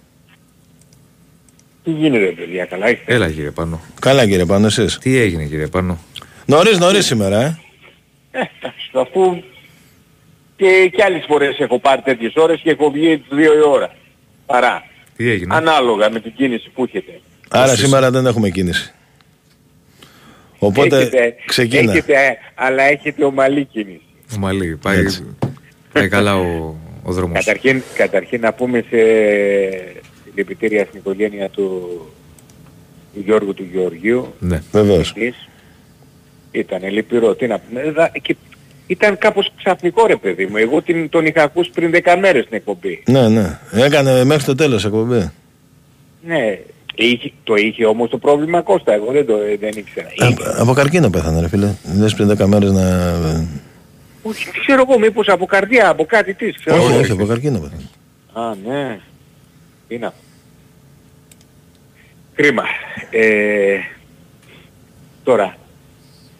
Τι 1.83 1.91
γίνεται 1.91 2.25
παιδιά, 2.25 2.65
καλά 2.65 2.89
είστε; 2.89 3.13
Έλα 3.13 3.31
κύριε 3.31 3.51
Πάνο. 3.51 3.81
Καλά, 4.01 4.25
κύριε 4.27 4.45
Πάνο, 4.45 4.65
εσείς; 4.65 4.97
Τι 4.97 5.17
έγινε 5.17 5.45
κύριε 5.45 5.67
Πάνο; 5.67 5.97
Νωρίς, 6.45 6.79
νωρίς 6.79 7.05
σήμερα, 7.05 7.41
ε; 7.41 7.59
Ε, 8.31 8.39
εντάξει, 8.59 8.89
αφού 8.93 9.43
και, 10.55 10.91
και 10.95 11.03
άλλες 11.03 11.23
φορές 11.27 11.59
έχω 11.59 11.79
πάρει 11.79 12.01
τέτοιες 12.01 12.33
ώρες 12.35 12.59
και 12.63 12.69
έχω 12.69 12.91
βγει 12.91 13.17
τις 13.17 13.37
2 13.37 13.41
η 13.41 13.67
ώρα. 13.67 13.95
Παρά. 14.45 14.83
Τι 15.15 15.29
έγινε; 15.29 15.55
Ανάλογα 15.55 16.09
με 16.09 16.19
την 16.19 16.33
κίνηση 16.35 16.69
που 16.69 16.83
έχετε. 16.83 17.19
Άρα 17.49 17.71
Εσείς. 17.71 17.83
σήμερα 17.83 18.11
δεν 18.11 18.25
έχουμε 18.25 18.49
κίνηση. 18.49 18.93
Οπότε 20.59 20.97
έχετε, 20.97 21.35
ξεκίνα. 21.45 21.91
έχετε, 21.91 22.37
αλλά 22.55 22.83
έχετε 22.83 23.23
ομαλή 23.23 23.65
κίνηση. 23.65 24.01
Ομαλή. 24.35 24.77
Πάει, 24.81 24.97
Έτσι. 24.99 25.35
πάει 25.93 26.07
καλά 26.09 26.35
ο, 26.37 26.75
ο 27.03 27.11
δρόμος. 27.11 27.45
Καταρχήν, 27.45 27.81
καταρχήν 27.95 28.41
να 28.41 28.53
πούμε 28.53 28.85
σε 28.89 28.97
συλληπιτήρια 30.33 30.85
στην 30.85 30.99
οικογένεια 30.99 31.49
του, 31.49 31.81
του 33.13 33.21
Γιώργου 33.25 33.53
του 33.53 33.65
Γεωργίου. 33.73 34.33
Ναι. 34.39 34.61
Βεβαίως. 34.71 35.13
Της. 35.13 35.35
Ήταν 36.51 36.89
λυπηρό, 36.89 37.35
τι 37.35 37.47
να 37.47 37.59
πούμε. 37.59 37.91
Δα- 37.91 38.11
και 38.21 38.35
ήταν 38.87 39.17
κάπως 39.17 39.51
ξαφνικό 39.57 40.05
ρε 40.05 40.15
παιδί 40.15 40.45
μου. 40.45 40.57
Εγώ 40.57 40.81
την, 40.81 41.09
τον 41.09 41.25
είχα 41.25 41.43
ακούσει 41.43 41.69
πριν 41.73 41.91
10 41.93 42.15
μέρες 42.19 42.45
την 42.45 42.55
εκπομπή. 42.57 43.03
Ναι, 43.07 43.27
ναι. 43.29 43.59
Έκανε 43.71 44.23
μέχρι 44.23 44.43
το 44.43 44.55
τέλος 44.55 44.85
εκπομπή. 44.85 45.31
Ναι, 46.25 46.59
είχε, 46.95 47.31
το 47.43 47.55
είχε 47.55 47.85
όμως 47.85 48.09
το 48.09 48.17
πρόβλημα 48.17 48.61
Κώστα, 48.61 48.93
εγώ 48.93 49.11
δεν 49.11 49.25
το 49.25 49.33
δεν 49.59 49.71
ήξερα. 49.75 50.07
Α, 50.07 50.11
Είχε. 50.27 50.35
από 50.61 50.73
καρκίνο 50.73 51.09
πέθανε, 51.09 51.39
ρε 51.41 51.47
φίλε. 51.47 51.73
Λες 51.99 52.13
πριν 52.13 52.29
10 52.37 52.45
μέρες 52.45 52.71
να... 52.71 53.13
Όχι, 54.23 54.45
ξέρω 54.65 54.85
εγώ, 54.89 54.99
μήπως 54.99 55.27
από 55.27 55.45
καρδιά, 55.45 55.89
από 55.89 56.05
κάτι 56.05 56.33
της, 56.33 56.57
ξέρω 56.57 56.77
όχι, 56.83 56.91
εγώ. 56.91 56.99
όχι, 56.99 57.11
από 57.11 57.25
καρκίνο 57.25 57.59
πέθανε. 57.59 57.81
Α, 58.33 58.55
ναι. 58.67 58.99
Είναι 59.91 60.05
αυτό. 60.05 60.19
Κρίμα. 62.35 62.63
Ε, 63.09 63.79
τώρα, 65.23 65.57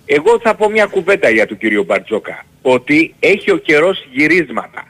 εγώ 0.06 0.40
θα 0.40 0.56
πω 0.56 0.70
μια 0.70 0.86
κουβέντα 0.86 1.30
για 1.30 1.48
τον 1.48 1.58
κύριο 1.58 1.84
Μπαρτζόκα. 1.84 2.46
Ότι 2.62 3.16
έχει 3.20 3.52
ο 3.52 3.58
καιρός 3.58 4.08
γυρίσματα. 4.12 4.88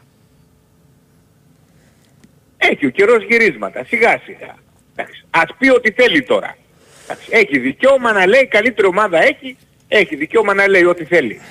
Έχει 2.57 2.85
ο 2.85 2.89
καιρός 2.89 3.23
γυρίσματα. 3.23 3.83
Σιγά 3.83 4.21
σιγά. 4.25 4.55
Εντάξει. 4.95 5.25
Ας 5.29 5.55
πει 5.57 5.69
ό,τι 5.69 5.91
θέλει 5.91 6.23
τώρα. 6.23 6.57
Εντάξει. 7.03 7.29
Έχει 7.31 7.59
δικαίωμα 7.59 8.11
να 8.11 8.27
λέει 8.27 8.47
καλύτερη 8.47 8.87
ομάδα 8.87 9.23
έχει. 9.23 9.57
Έχει 9.87 10.15
δικαίωμα 10.15 10.53
να 10.53 10.67
λέει 10.67 10.83
ό,τι 10.83 11.05
θέλει. 11.05 11.41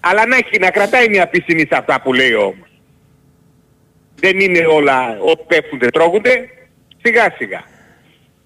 Αλλά 0.00 0.26
να, 0.26 0.36
έχει, 0.36 0.58
να 0.58 0.70
κρατάει 0.70 1.08
μια 1.08 1.28
πισινή 1.28 1.60
σε 1.60 1.76
αυτά 1.76 2.00
που 2.00 2.12
λέει 2.12 2.34
όμως. 2.34 2.69
Δεν 4.20 4.40
είναι 4.40 4.66
όλα 4.66 5.18
ό,τι 5.20 5.42
πέφτουν 5.46 5.78
τρώγονται. 5.78 6.48
Σιγά 7.02 7.34
σιγά. 7.36 7.62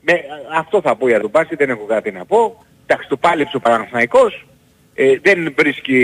Με, 0.00 0.20
αυτό 0.56 0.80
θα 0.80 0.96
πω 0.96 1.08
για 1.08 1.20
τον 1.20 1.30
Πάση, 1.30 1.54
δεν 1.56 1.70
έχω 1.70 1.84
κάτι 1.84 2.10
να 2.10 2.24
πω. 2.24 2.64
Εντάξει, 2.86 3.08
το 3.08 3.16
πάλεψε 3.16 3.56
ο 3.56 3.60
Παναθηναϊκός. 3.60 4.46
Ε, 4.94 5.16
δεν 5.22 5.54
βρίσκει 5.56 5.98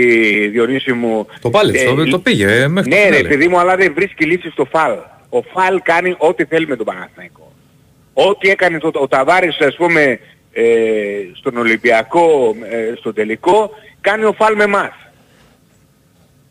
Διονύση 0.51 0.93
μου... 0.93 1.27
Το 1.41 1.49
πάλεψε, 1.49 1.85
το, 1.85 2.05
το 2.05 2.19
πήγε 2.19 2.61
ε, 2.61 2.67
μέχρι 2.67 2.89
Ναι 2.89 2.95
το 2.95 3.09
ρε 3.09 3.15
φινάλε. 3.15 3.27
παιδί 3.27 3.47
μου, 3.47 3.59
αλλά 3.59 3.75
δεν 3.75 3.93
βρίσκει 3.93 4.25
λύση 4.25 4.49
στο 4.49 4.65
φαλ. 4.65 4.97
Ο 5.29 5.41
φαλ 5.41 5.81
κάνει 5.81 6.15
ό,τι 6.17 6.45
θέλει 6.45 6.67
με 6.67 6.75
τον 6.75 6.85
Παναθηναϊκό. 6.85 7.51
Ό,τι 8.13 8.49
έκανε 8.49 8.77
το, 8.77 8.91
ο 8.93 9.07
Ταβάρης 9.07 9.59
ας 9.59 9.75
πούμε 9.75 10.19
ε, 10.51 10.63
στον 11.33 11.57
Ολυμπιακό, 11.57 12.55
ε, 12.69 12.93
στο 12.97 13.13
τελικό, 13.13 13.71
κάνει 14.01 14.23
ο 14.23 14.33
φαλ 14.33 14.55
με 14.55 14.63
εμάς. 14.63 14.93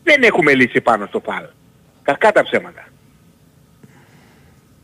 Δεν 0.03 0.23
έχουμε 0.23 0.53
λύση 0.53 0.81
πάνω 0.81 1.05
στο 1.05 1.21
φαλ. 1.25 1.43
Κακά 2.03 2.31
τα 2.31 2.43
ψέματα. 2.43 2.85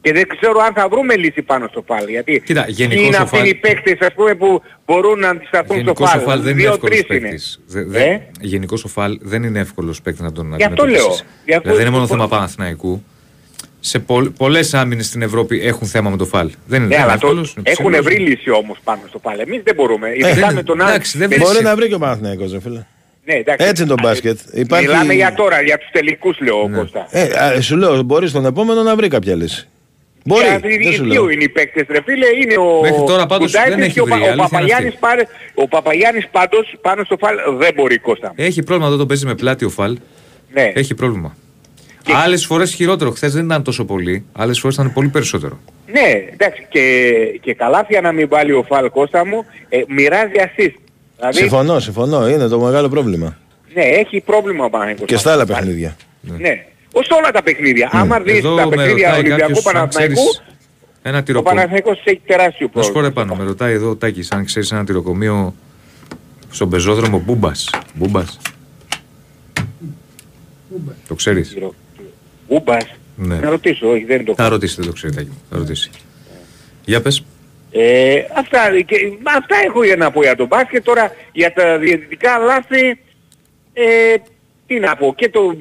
Και 0.07 0.13
δεν 0.13 0.27
ξέρω 0.27 0.59
αν 0.67 0.73
θα 0.73 0.87
βρούμε 0.89 1.15
λύση 1.15 1.41
πάνω 1.41 1.67
στο 1.71 1.83
φαλ. 1.87 2.07
Γιατί 2.07 2.41
Κοίτα, 2.45 2.63
ποιοι 2.65 2.73
γενικώς 2.77 3.05
είναι 3.05 3.15
ο 3.17 3.21
αυτοί 3.21 3.37
φαλ- 3.37 3.47
οι 3.49 3.55
παίκτες 3.55 3.97
ας 4.07 4.13
πούμε 4.13 4.35
που 4.35 4.61
μπορούν 4.85 5.19
να 5.19 5.29
αντισταθούν 5.29 5.65
στο 5.65 5.75
Γενικώς 5.75 6.09
φαλ. 6.09 6.19
ο 6.19 6.23
Φαλ 6.23 6.41
δεν 6.41 6.57
είναι 6.59 6.67
εύκολος 6.67 6.95
Δύο-τρεις 6.95 7.17
είναι. 7.19 7.27
παίκτης. 7.27 7.59
Δε- 7.67 7.83
δε- 7.83 8.03
Ε; 8.03 8.21
Γενικώς 8.41 8.83
ο 8.83 8.87
Φαλ 8.87 9.17
δεν 9.21 9.43
είναι 9.43 9.59
εύκολος 9.59 10.01
παίκτης 10.01 10.21
να 10.23 10.31
τον 10.31 10.47
Γι' 10.57 10.63
αυτό 10.63 10.83
αντιμετωπίσεις. 10.83 11.05
λέω. 11.07 11.27
Γι' 11.45 11.51
αυτό 11.53 11.61
Δηλαδή 11.61 11.77
δεν 11.77 11.81
είναι 11.81 11.89
μόνο 11.89 12.01
λοιπόν- 12.03 12.17
θέμα 12.17 12.27
Παναθηναϊκού. 12.27 13.03
Σε 13.79 13.99
πολλ, 13.99 14.29
πολλές 14.29 14.73
άμυνες 14.73 15.05
στην 15.05 15.21
Ευρώπη 15.21 15.61
έχουν 15.61 15.87
θέμα 15.87 16.09
με 16.09 16.17
το 16.17 16.25
Φαλ. 16.25 16.47
Δεν 16.47 16.55
είναι 16.67 16.77
Ναι, 16.77 16.79
δεν 16.87 16.87
είναι 16.87 16.95
αλλά 17.11 17.17
το, 17.19 17.27
εύκολος. 17.27 17.53
είναι 17.57 17.69
έχουν 17.69 17.85
ψηλός. 17.91 18.05
βρει 18.05 18.15
λύση 18.17 18.49
όμως 18.49 18.77
πάνω 18.83 19.01
στο 19.07 19.19
πάλι. 19.19 19.41
Εμείς 19.41 19.61
δεν 19.63 19.75
μπορούμε. 19.75 20.09
Ειδικά 20.09 20.33
δεν- 20.33 20.53
με 20.55 20.63
τον 20.63 20.81
άλλο. 20.81 20.89
εντάξει, 20.89 21.17
δεν 21.17 21.29
με- 21.29 21.35
βρίσκει. 21.35 21.53
Μπορεί 21.53 21.65
να 21.65 21.75
βρει 21.75 21.87
και 21.87 21.93
ο 21.95 21.99
Παναθηναϊκός, 21.99 22.51
ρε 22.51 22.59
φίλε. 22.59 22.85
Ναι, 23.25 23.33
εντάξει. 23.33 23.65
Έτσι 23.67 23.83
είναι 23.83 23.95
το 23.95 24.01
μπάσκετ. 24.03 24.39
Υπάρχει- 24.53 24.87
Μιλάμε 24.87 25.13
για 25.13 25.33
τώρα, 25.33 25.61
για 25.61 25.77
τους 25.77 25.89
τελικούς 25.91 26.39
λέω 26.39 26.61
ο 26.61 26.69
Κώστα. 26.69 27.07
Ε, 27.09 27.21
α, 27.43 27.61
σου 27.61 27.75
λέω, 27.77 28.01
μπορείς 28.01 28.29
στον 28.29 28.45
επόμενο 28.45 28.83
να 28.83 28.95
βρει 28.95 29.07
κάποια 29.07 29.35
λύση. 29.35 29.67
Μπορεί, 30.27 30.45
Γιατί 30.47 30.67
δεν 30.83 30.93
σου 30.93 31.03
οι 31.05 31.07
δύο 31.09 31.21
λέω. 31.21 31.29
είναι 31.29 31.43
οι 31.43 31.49
παίκτες 31.49 31.85
ρε 31.89 32.01
φίλε, 32.05 32.25
είναι 32.41 32.57
ο 32.57 32.79
Μέχρι 32.81 33.03
τώρα 33.05 33.25
πάντως 33.25 33.51
Κουδάιτης 33.51 33.75
δεν 33.75 33.83
έχει 33.83 33.93
και 33.93 34.01
ο, 34.01 34.05
βρει, 34.05 34.11
Πα- 34.13 34.17
η 34.19 34.21
ο, 34.21 34.25
αλήθεια 34.31 34.37
είναι 34.41 34.49
Παπαγιάννης 34.49 34.87
αυτή. 34.93 34.99
πάρε, 34.99 35.23
ο 35.53 35.67
Παπαγιάννης 35.67 36.27
πάντως 36.31 36.75
πάνω 36.81 37.03
στο 37.03 37.17
φάλ 37.19 37.35
δεν 37.57 37.71
μπορεί 37.75 37.97
Κώστα. 37.99 38.27
μου. 38.27 38.33
Έχει 38.37 38.63
πρόβλημα 38.63 38.87
εδώ 38.89 38.97
τον 38.97 39.07
παίζει 39.07 39.25
με 39.25 39.35
πλάτη 39.35 39.65
ο 39.65 39.69
Φαλ. 39.69 39.97
Ναι. 40.53 40.71
Έχει 40.75 40.93
πρόβλημα. 40.95 41.35
Άλλες 42.23 42.45
φορές 42.45 42.73
χειρότερο. 42.73 43.11
Χθες 43.11 43.33
δεν 43.33 43.45
ήταν 43.45 43.63
τόσο 43.63 43.85
πολύ. 43.85 44.25
Άλλες 44.33 44.59
φορές 44.59 44.75
ήταν 44.75 44.93
πολύ 44.93 45.07
περισσότερο. 45.07 45.59
Ναι, 45.91 46.23
εντάξει 46.33 46.65
και, 46.69 46.81
και 47.41 47.53
καλάθια 47.53 48.01
να 48.01 48.11
μην 48.11 48.27
βάλει 48.27 48.51
ο 48.51 48.63
φάλ 48.67 48.89
Κώστα 48.89 49.25
μου, 49.25 49.45
ε, 49.69 49.81
μοιράζει 49.87 50.31
assist. 50.35 50.73
Δηλαδή, 51.17 51.37
Συμφωνώ, 51.37 51.79
συμφωνώ. 51.79 52.29
Είναι 52.29 52.47
το 52.47 52.59
μεγάλο 52.59 52.89
πρόβλημα. 52.89 53.37
ναι, 53.73 53.81
έχει 53.83 54.21
πρόβλημα 54.25 54.65
ο 54.65 54.69
Παναγικός. 54.69 55.07
Και 55.07 55.17
στα 55.17 55.31
άλλα 55.31 55.45
παιχνίδια. 55.45 55.95
Ναι. 56.21 56.49
Όχι 56.49 56.61
σε 57.03 57.13
όλα 57.13 57.31
τα 57.31 57.43
παιχνίδια. 57.43 57.89
Άμα 57.91 58.19
δεις 58.19 58.37
Εδώ 58.37 58.55
τα 58.55 58.67
με 58.67 58.75
παιχνίδια 58.75 59.07
ρωτάει 59.07 59.19
Ολυμπιακού 59.19 59.41
κάποιος 59.53 59.65
αν 59.65 59.73
Παναθηναϊκού, 59.73 60.13
ξέρεις 60.13 60.41
ένα 61.01 61.17
ο 61.17 61.23
τυροκομείο. 61.23 61.55
Παναθηναϊκός 61.55 62.01
έχει 62.03 62.21
τεράστιο 62.25 62.69
Να 62.73 62.81
σου 62.83 62.91
πω 62.91 62.99
πρόβλημα. 63.01 63.07
ρε 63.07 63.13
πάνω, 63.13 63.35
με 63.35 63.43
ρωτάει 63.43 63.73
εδώ 63.73 63.89
ο 63.89 63.95
Τάκης 63.95 64.31
αν 64.31 64.45
ξέρεις 64.45 64.71
ένα 64.71 64.85
τυροκομείο 64.85 65.55
στον 66.49 66.69
πεζόδρομο 66.69 67.19
Μπούμπας. 67.19 67.69
Μπούμπας. 67.93 68.37
Το 71.07 71.15
ξέρεις; 71.15 71.57
Ούμπας. 72.47 72.83
Ναι. 73.15 73.35
Να 73.35 73.49
ρωτήσω, 73.49 73.89
όχι 73.89 74.03
δεν 74.03 74.25
το 74.25 74.31
Θα 74.31 74.33
ξέρω. 74.41 74.49
ρωτήσει, 74.49 74.75
δεν 74.75 74.85
το 74.85 74.91
ξέρει 74.91 75.13
Τάκη 75.13 75.27
μου. 75.29 75.41
Θα 75.49 75.57
ρωτήσει. 75.57 75.89
Για 76.85 77.01
πες. 77.01 77.23
Ε, 77.71 78.19
αυτά, 78.37 78.59
και, 78.85 78.95
μα 79.23 79.31
αυτά 79.31 79.55
έχω 79.65 79.83
για 79.83 79.95
να 79.95 80.11
πω 80.11 80.21
για 80.23 80.35
τον 80.35 80.47
μπάσκετ. 80.47 80.83
Τώρα 80.83 81.11
για 81.31 81.53
τα 81.53 81.77
διαιτητικά 81.77 82.37
λάθη, 82.37 82.99
ε, 83.73 83.83
τι 84.67 84.79
να 84.79 84.95
πω. 84.95 85.13
Και 85.17 85.29
το, 85.29 85.57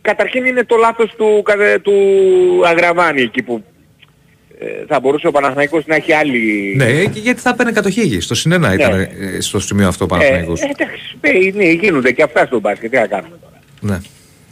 καταρχήν 0.00 0.44
είναι 0.44 0.64
το 0.64 0.76
λάθος 0.76 1.14
του, 1.16 1.42
κα- 1.44 1.80
του 1.80 1.92
Αγραβάνη 2.66 3.20
εκεί 3.22 3.42
που 3.42 3.64
ε, 4.58 4.66
θα 4.88 5.00
μπορούσε 5.00 5.26
ο 5.26 5.30
Παναθηναϊκός 5.30 5.86
να 5.86 5.94
έχει 5.94 6.12
άλλη... 6.12 6.72
Ναι, 6.76 7.04
και 7.04 7.18
γιατί 7.20 7.40
θα 7.40 7.54
παίρνει 7.54 7.72
κατοχή 7.72 8.00
εκεί. 8.00 8.20
Στο 8.20 8.34
συνένα 8.34 8.74
ήταν 8.74 8.96
Ναι. 8.96 9.02
ε, 9.36 9.40
στο 9.40 9.60
σημείο 9.60 9.88
αυτό 9.88 10.04
ο 10.04 10.06
ε, 10.06 10.16
Παναθηναϊκός. 10.18 10.60
ε, 10.60 10.64
εντάξει, 10.70 11.16
ε, 11.20 11.50
ναι, 11.56 11.64
γίνονται 11.70 12.12
και 12.12 12.22
αυτά 12.22 12.46
στο 12.46 12.60
μπάσκετ. 12.60 12.90
Τι 12.90 12.96
να 12.96 13.06
κάνουμε 13.06 13.36
τώρα. 13.42 13.60
Ναι. 13.80 13.98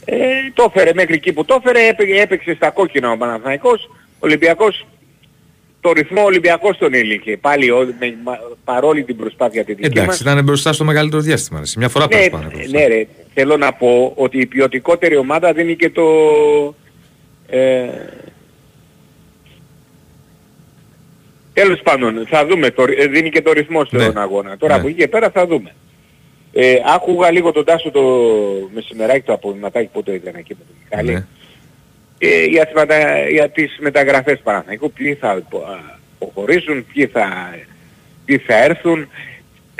Ε, 0.05 0.15
το 0.53 0.71
έφερε 0.75 0.91
μέχρι 0.93 1.13
εκεί 1.13 1.33
που 1.33 1.45
το 1.45 1.61
έφερε, 1.63 1.87
έπαι- 1.87 2.19
έπαιξε 2.21 2.53
στα 2.55 2.69
κόκκινα 2.69 3.11
ο 3.11 3.17
Παναθηναϊκός. 3.17 3.89
Ο 3.93 4.17
Ολυμπιακός, 4.19 4.85
το 5.81 5.91
ρυθμό 5.91 6.21
ο 6.21 6.25
Ολυμπιακός 6.25 6.77
τον 6.77 6.93
έλυκε. 6.93 7.37
Πάλι 7.37 7.69
ο, 7.71 7.93
με, 7.99 8.15
μα- 8.23 8.39
παρόλη 8.63 9.03
την 9.03 9.15
προσπάθεια 9.15 9.63
τη 9.63 9.73
δική 9.73 9.89
μας. 9.89 10.03
Εντάξει, 10.03 10.21
ήταν 10.23 10.43
μπροστά 10.43 10.73
στο 10.73 10.83
μεγαλύτερο 10.83 11.21
διάστημα. 11.21 11.59
ρε. 11.59 11.65
Σε 11.65 11.79
μια 11.79 11.89
φορά 11.89 12.05
Ναι, 12.05 12.09
πέρασε 12.11 12.29
πάνω. 12.29 12.49
μπροστά. 12.53 12.79
ναι 12.79 12.85
ρε, 12.87 13.07
θέλω 13.39 13.57
να 13.57 13.73
πω 13.73 14.11
ότι 14.15 14.39
η 14.39 14.45
ποιοτικότερη 14.45 15.15
ομάδα 15.17 15.53
δίνει 15.53 15.75
και 15.75 15.89
το... 15.89 16.05
Ε, 17.47 17.87
τέλος 21.53 21.79
πάντων, 21.83 22.25
θα 22.29 22.45
δούμε, 22.45 22.69
το, 22.71 22.85
ε, 22.97 23.07
δίνει 23.07 23.29
και 23.29 23.41
το 23.41 23.51
ρυθμό 23.51 23.85
στον 23.85 23.99
Ναι. 23.99 24.11
αγώνα. 24.21 24.57
Τώρα 24.57 24.73
Ναι. 24.73 24.79
από 24.79 24.87
εκεί 24.87 24.97
και 24.97 25.07
πέρα 25.07 25.29
θα 25.29 25.47
δούμε. 25.47 25.75
Ε, 26.53 26.75
άκουγα 26.95 27.31
λίγο 27.31 27.51
τον 27.51 27.65
Τάσο 27.65 27.91
το 27.91 28.01
μεσημεράκι 28.73 29.21
το 29.25 29.33
απογευματάκι 29.33 29.89
που 29.93 30.03
το 30.03 30.13
ήταν 30.13 30.33
εκεί 30.35 30.55
με 30.59 30.63
τον 30.67 30.75
Μιχάλη. 30.83 31.11
Ναι. 31.13 31.25
Ε, 32.17 32.43
για, 32.45 32.65
τις 32.65 32.73
μετα... 32.73 33.29
για 33.29 33.49
τις 33.49 33.77
μεταγραφές 33.79 34.39
Παναθηναϊκού, 34.43 34.91
ποιοι 34.91 35.13
θα 35.15 35.31
απο- 35.31 35.57
α, 35.57 35.97
αποχωρήσουν, 36.19 36.85
ποιοι 36.93 37.05
θα, 37.05 37.55
ποιοι 38.25 38.37
θα 38.37 38.63
έρθουν. 38.63 39.07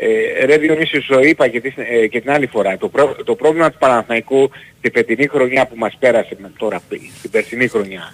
Ε, 0.02 0.46
ρε 0.46 0.58
Διονύση, 0.58 1.00
σου 1.02 1.20
είπα 1.24 1.48
και, 1.48 1.62
τη- 1.62 1.74
ε, 2.02 2.08
και 2.08 2.22
την 2.22 2.32
άλλη 2.32 2.48
φορά, 2.48 2.78
το, 2.78 2.90
πρό- 2.90 3.24
το 3.24 3.36
πρόβλημα 3.36 3.72
του 3.72 3.78
Παναθηναϊκού 3.78 4.52
την 4.82 4.92
φετινή 4.92 5.28
χρονιά 5.28 5.66
που 5.68 5.76
μας 5.78 5.96
πέρασε 6.00 6.36
με 6.42 6.52
τώρα, 6.58 6.82
την 7.22 7.32
περσινή 7.32 7.68
χρονιά 7.68 8.14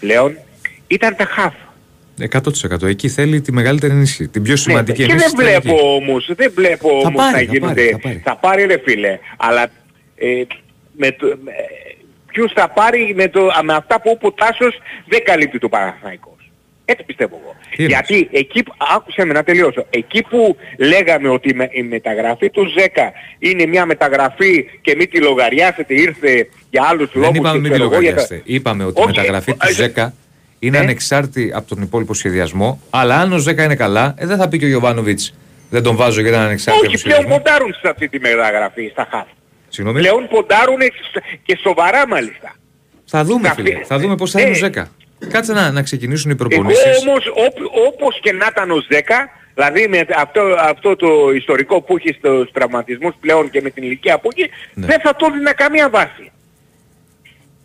πλέον, 0.00 0.36
ήταν 0.86 1.16
τα 1.16 1.24
χαφ. 1.24 1.54
100%. 2.82 2.86
Εκεί 2.88 3.08
θέλει 3.08 3.40
τη 3.40 3.52
μεγαλύτερη 3.52 3.92
ενίσχυση. 3.92 4.28
Την 4.28 4.42
πιο 4.42 4.56
σημαντική 4.56 5.00
Ναι, 5.00 5.06
και 5.06 5.12
δεν 5.14 5.22
ενίσχυση. 5.22 5.44
θέλει 5.44 5.56
εκεί. 5.56 5.68
βλέπω 5.68 5.94
όμως, 5.94 6.30
δεν 6.36 6.52
βλέπω 6.54 6.88
Θα 6.88 7.08
όμως 7.08 7.12
πάρει, 7.14 7.32
να 7.32 7.38
θα 7.38 7.42
γίνονται... 7.42 7.98
πάρει, 8.02 8.20
θα 8.24 8.36
πάρει. 8.36 8.64
ρε 8.66 8.78
φίλε, 8.84 9.18
αλλά 9.36 9.62
ε, 10.16 10.42
με 10.96 11.10
το, 11.12 11.26
με, 11.26 11.52
ποιους 12.32 12.52
θα 12.52 12.68
πάρει 12.68 13.12
με, 13.16 13.28
το, 13.28 13.40
με 13.64 13.74
αυτά 13.74 14.00
που 14.00 14.10
είπε 14.14 14.26
ο 14.26 14.32
Τάσος 14.32 14.78
δεν 15.06 15.24
καλύπτει 15.24 15.58
το 15.58 15.68
Παναθηναϊκός. 15.68 16.31
Έτσι 16.92 17.04
πιστεύω 17.04 17.40
εγώ. 17.42 17.54
Τι 17.76 17.82
εννοείς; 17.84 17.88
Γιατί 18.08 18.28
εκεί, 18.32 18.62
που- 18.62 18.74
άκουσε 18.96 19.24
με 19.24 19.32
να 19.32 19.42
τελειώσω, 19.42 19.86
εκεί 19.90 20.22
που 20.22 20.56
λέγαμε 20.78 21.28
ότι 21.28 21.48
η 21.48 21.54
με- 21.54 21.68
η 21.72 21.82
μεταγραφή 21.82 22.50
του 22.50 22.64
ΖΕΚΑ 22.78 23.12
είναι 23.38 23.66
μια 23.66 23.86
μεταγραφή 23.86 24.64
και 24.80 24.94
μην 24.96 25.10
τη 25.10 25.18
λογαριάσετε 25.20 25.94
ήρθε 25.94 26.48
για 26.70 26.82
άλλους 26.90 27.10
Δεν 27.12 27.22
λόγους 27.22 27.36
είπαμε 27.38 27.54
και 27.54 27.60
μην 27.60 27.70
τη 27.70 27.76
ξέρω 27.76 27.90
εγώ, 27.92 28.00
για 28.00 28.10
τα- 28.10 28.20
λογαριάσετε. 28.20 28.42
Είπαμε 28.54 28.84
ότι 28.84 29.00
η 29.00 29.04
Όχι, 29.04 29.12
μεταγραφή 29.16 29.50
ε, 29.50 29.54
του 29.54 29.68
ε, 29.68 29.72
ΖΕΚΑ 29.72 30.14
είναι 30.58 30.78
ναι. 30.78 30.84
ανεξάρτητη 30.84 31.52
από 31.54 31.68
τον 31.74 31.82
υπόλοιπο 31.82 32.14
σχεδιασμό. 32.14 32.80
Αλλά 32.90 33.16
αν 33.16 33.32
ο 33.32 33.38
ΖΕΚΑ 33.38 33.62
είναι 33.64 33.76
καλά, 33.76 34.14
ε, 34.18 34.26
δεν 34.26 34.36
θα 34.36 34.48
πει 34.48 34.58
και 34.58 34.64
ο 34.64 34.68
Γιωβάνοβιτς. 34.68 35.34
Δεν 35.70 35.82
τον 35.82 35.96
βάζω 35.96 36.20
γιατί 36.20 36.36
είναι 36.36 36.44
ανεξάρτητη 36.44 36.86
από 36.86 36.94
Όχι, 36.94 37.02
τον 37.02 37.10
πλέον 37.12 37.20
σχεδιασμό. 37.22 37.44
ποντάρουν 37.44 37.74
σε 37.80 37.88
αυτή 37.88 38.08
τη 38.08 38.18
μεταγραφή, 38.20 38.88
στα 38.92 39.08
χαφ. 39.10 39.26
Συγγνώμη. 39.68 39.98
Πλέον 40.00 40.28
ποντάρουν 40.28 40.78
και 41.44 41.58
σοβαρά 41.62 42.08
μάλιστα. 42.08 42.54
Θα 43.04 43.24
δούμε, 43.24 43.48
Θα 43.48 43.54
φίλε. 43.54 43.70
πει- 43.70 43.84
Θα 43.86 43.98
δούμε 43.98 44.14
πώς 44.16 44.30
θα 44.30 44.38
Ε, 44.38 44.42
είναι 44.42 44.50
ο 44.50 44.54
ΖΕΚΑ. 44.54 44.88
Κάτσε 45.30 45.52
να, 45.52 45.70
να 45.70 45.82
ξεκινήσουν 45.82 46.30
οι 46.30 46.36
Εγώ 46.38 46.48
προπονήσεις. 46.48 46.98
όμως 47.06 47.26
όπ- 47.46 47.76
όπως 47.86 48.20
και 48.20 48.32
να 48.32 48.46
ήταν 48.50 48.70
ο 48.70 48.76
10, 48.88 49.28
δηλαδή 49.54 49.88
με 49.88 50.06
αυτό, 50.16 50.40
αυτό 50.58 50.96
το 50.96 51.30
ιστορικό 51.34 51.80
που 51.80 51.96
έχει 51.96 52.12
στους 52.18 52.50
τραυματισμούς 52.52 53.14
πλέον 53.20 53.50
και 53.50 53.60
με 53.62 53.70
την 53.70 53.82
ηλικία 53.82 54.18
που 54.18 54.28
έχει, 54.36 54.50
Ναι. 54.74 54.86
δεν 54.86 55.00
θα 55.00 55.14
το 55.16 55.30
δίνει 55.30 55.50
καμία 55.56 55.88
βάση. 55.90 56.30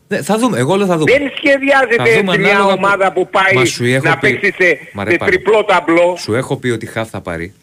Ναι, 0.07 0.21
θα 0.21 0.37
δούμε. 0.37 0.57
Εγώ 0.59 0.75
λέω 0.75 0.85
θα 0.87 0.97
δούμε. 0.97 1.11
Δεν 1.11 1.29
Θα 1.29 1.35
σχεδιάζεται 1.37 1.95
δούμε 2.19 2.31
έτσι 2.33 2.37
μια 2.39 2.49
ανάλογα 2.49 2.73
που- 2.75 2.81
ομάδα 2.83 3.11
που 3.11 3.29
πάει 3.29 3.53
Μα 3.53 3.65
σου 3.65 3.85
έχω 3.85 4.07
να 4.07 4.17
πει- 4.17 4.39
παίξει 4.39 4.63
σε, 4.63 4.79
Μα 4.93 5.03
ρε 5.03 5.11
σε 5.11 5.17
πάλι. 5.17 5.31
τριπλό 5.31 5.63
ταμπλό. 5.65 6.15
Σου 6.19 6.33
έχω 6.33 6.57
πει 6.57 6.69
ότι 6.69 6.85
χαφ 6.85 7.09
θα 7.09 7.21
πάρει 7.21 7.53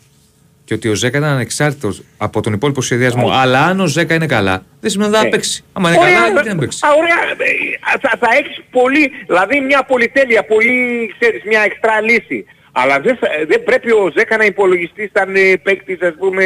και 0.64 0.74
ότι 0.74 0.88
ο 0.88 0.94
Ζέκα 0.94 1.18
ήταν 1.18 1.30
ανεξάρτητος 1.30 2.02
από 2.16 2.40
τον 2.40 2.52
υπόλοιπο 2.52 2.80
σχεδιασμό. 2.82 3.30
Αλλά 3.32 3.60
αν 3.64 3.80
ο 3.80 3.86
Ζέκα 3.86 4.14
είναι 4.14 4.26
καλά, 4.26 4.64
δεν 4.80 4.90
σημαίνει 4.90 5.08
ότι 5.10 5.18
δεν 5.18 5.20
θα 5.20 5.24
Ναι. 5.36 5.36
παίξει. 5.36 5.64
Άμα 5.72 5.88
είναι 5.88 5.98
καλά, 5.98 6.28
γιατί 6.30 6.48
να 6.48 6.56
παίξει. 6.56 6.78
α, 6.86 6.88
ωραία, 6.94 7.16
ε, 7.30 7.98
θα, 8.00 8.10
θα 8.20 8.28
έχεις 8.38 8.60
πολύ, 8.70 9.10
δηλαδή 9.26 9.60
μια 9.60 9.82
πολυτέλεια, 9.84 10.44
πολύ, 10.44 11.14
ξέρεις, 11.18 11.42
μια 11.44 11.60
εξτρά 11.60 12.00
λύση. 12.00 12.44
Αλλά 12.72 13.00
δεν, 13.00 13.16
θα- 13.16 13.28
δεν 13.48 13.64
πρέπει 13.64 13.90
ο 13.90 14.12
Ζέκα 14.16 14.36
να 14.36 14.44
υπολογιστείς 14.44 15.10
σαν 15.14 15.36
ε, 15.36 15.56
παίκτης, 15.62 16.02
ας 16.02 16.14
πούμε, 16.18 16.44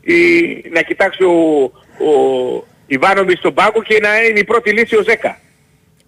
η, 0.00 0.14
να 0.72 0.80
κοιτάξει 0.82 1.22
ο, 1.24 1.62
ο 2.10 2.12
Ιβάνοβιτς 2.86 3.38
στον 3.38 3.54
πάγκο 3.54 3.82
και 3.82 3.98
να 4.02 4.22
είναι 4.24 4.38
η 4.38 4.44
πρώτη 4.44 4.70
λύση 4.70 4.96
ο 4.96 5.02
Ζέκα. 5.02 5.38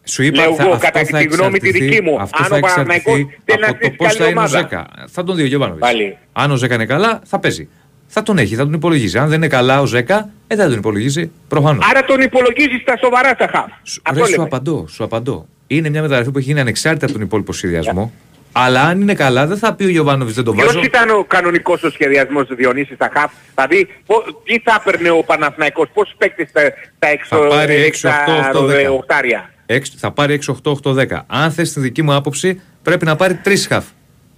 Σου 0.09 0.23
είπα, 0.23 0.41
Λέω 0.43 0.55
θα, 0.55 0.63
εγώ, 0.63 0.73
αυτό 0.73 0.87
κατά 0.87 1.05
θα 1.05 1.19
τη 1.19 1.25
γνώμη 1.25 1.59
τη 1.59 1.69
εξαρτηθεί- 1.69 1.91
δική 1.91 2.03
μου. 2.03 2.21
Αυτό 2.21 2.39
Αν 2.43 2.49
θα 2.49 2.57
ο 2.57 2.61
Παναθηναϊκός 2.61 3.13
εξαρτηθεί 3.15 3.41
θέλει 3.45 3.61
να 3.61 3.67
από 3.69 3.79
το 3.79 3.85
στήσει 3.85 3.97
πώς 3.97 4.07
θα 4.13 4.19
καλή 4.19 4.31
είναι 4.31 4.39
ο 4.39 4.43
ομάδα. 4.43 4.59
Ζέκα. 4.59 4.87
Θα 5.09 5.25
τον 5.25 5.37
δει 5.37 5.43
ο 5.43 5.47
Γιωβάνοβιτς. 5.47 5.87
Πάλι. 5.87 6.17
Αν 6.33 6.51
ο 6.51 6.57
Ζέκα 6.57 6.75
είναι 6.75 6.87
καλά, 6.87 7.21
θα 7.25 7.39
παίζει. 7.39 7.69
Θα 8.07 8.23
τον 8.23 8.39
έχει, 8.39 8.55
θα 8.55 8.65
τον 8.65 8.73
υπολογίζει. 8.73 9.19
Αν 9.19 9.27
δεν 9.29 9.37
είναι 9.37 9.49
καλά 9.49 9.81
ο 9.81 9.87
Ζέκα, 9.87 10.17
ε, 10.47 10.55
δεν 10.57 10.59
θα 10.59 10.69
τον 10.69 10.79
υπολογίζει. 10.79 11.31
Προφανώς. 11.49 11.87
Άρα 11.91 12.05
τον 12.05 12.21
υπολογίζεις 12.21 12.81
στα 12.81 12.97
σοβαρά 12.97 13.29
στα 13.35 13.49
χαφ. 13.53 13.65
Αυτό 14.03 14.21
Ρε, 14.21 14.25
σου 14.25 14.31
λέμε. 14.31 14.43
απαντώ, 14.43 14.87
σου 14.89 15.05
απαντώ. 15.05 15.47
Είναι 15.67 15.89
μια 15.89 16.03
μεταγραφή 16.03 16.31
που 16.31 16.39
έχει 16.39 16.47
γίνει 16.47 16.61
ανεξάρτητα 16.61 17.05
από 17.05 17.15
τον 17.15 17.23
υπόλοιπο 17.23 17.53
σχεδιασμό. 17.53 18.13
Αλλά 18.53 18.83
αν 18.83 19.01
είναι 19.01 19.15
καλά, 19.15 19.47
δεν 19.47 19.57
θα 19.59 19.75
πει 19.75 19.85
ο 19.85 19.89
Γιωβάνοβιτς 19.89 20.35
δεν 20.37 20.45
τον 20.45 20.57
βάζω. 20.57 20.71
Ποιος 20.71 20.85
ήταν 20.85 21.11
ο 21.11 21.25
κανονικός 21.25 21.83
ο 21.83 21.91
σχεδιασμός 21.91 22.47
του 22.47 22.55
Διονύσης 22.55 22.95
στα 22.95 23.11
χαφ. 23.13 23.33
Δηλαδή, 23.55 23.89
πο- 24.07 24.25
τι 24.45 24.59
θα 24.65 24.83
έπαιρνε 24.87 25.11
ο 25.11 25.23
Παναθηναϊκός, 25.27 25.89
πόσους 25.95 26.15
παίκτες 26.19 26.53
τα, 26.53 26.61
τα 26.99 27.09
έξω, 27.09 27.37
Θα 27.37 27.47
πάρει 27.47 27.75
έξω, 27.75 28.09
έξα- 28.09 28.51
8, 28.53 28.59
8, 28.61 28.67
10. 28.67 28.93
οχτάρια. 28.95 29.39
Έξι- 29.39 29.58
θα 29.97 30.11
πάρει 30.11 30.39
6-8-8-10. 30.63 31.07
Αν 31.27 31.53
θες 31.53 31.73
τη 31.73 31.81
δική 31.81 32.03
μου 32.03 32.15
άποψη, 32.15 32.61
πρέπει 32.83 33.05
να 33.05 33.17
πάρει 33.17 33.35
τρεις 33.35 33.67
χαφ. 33.67 33.85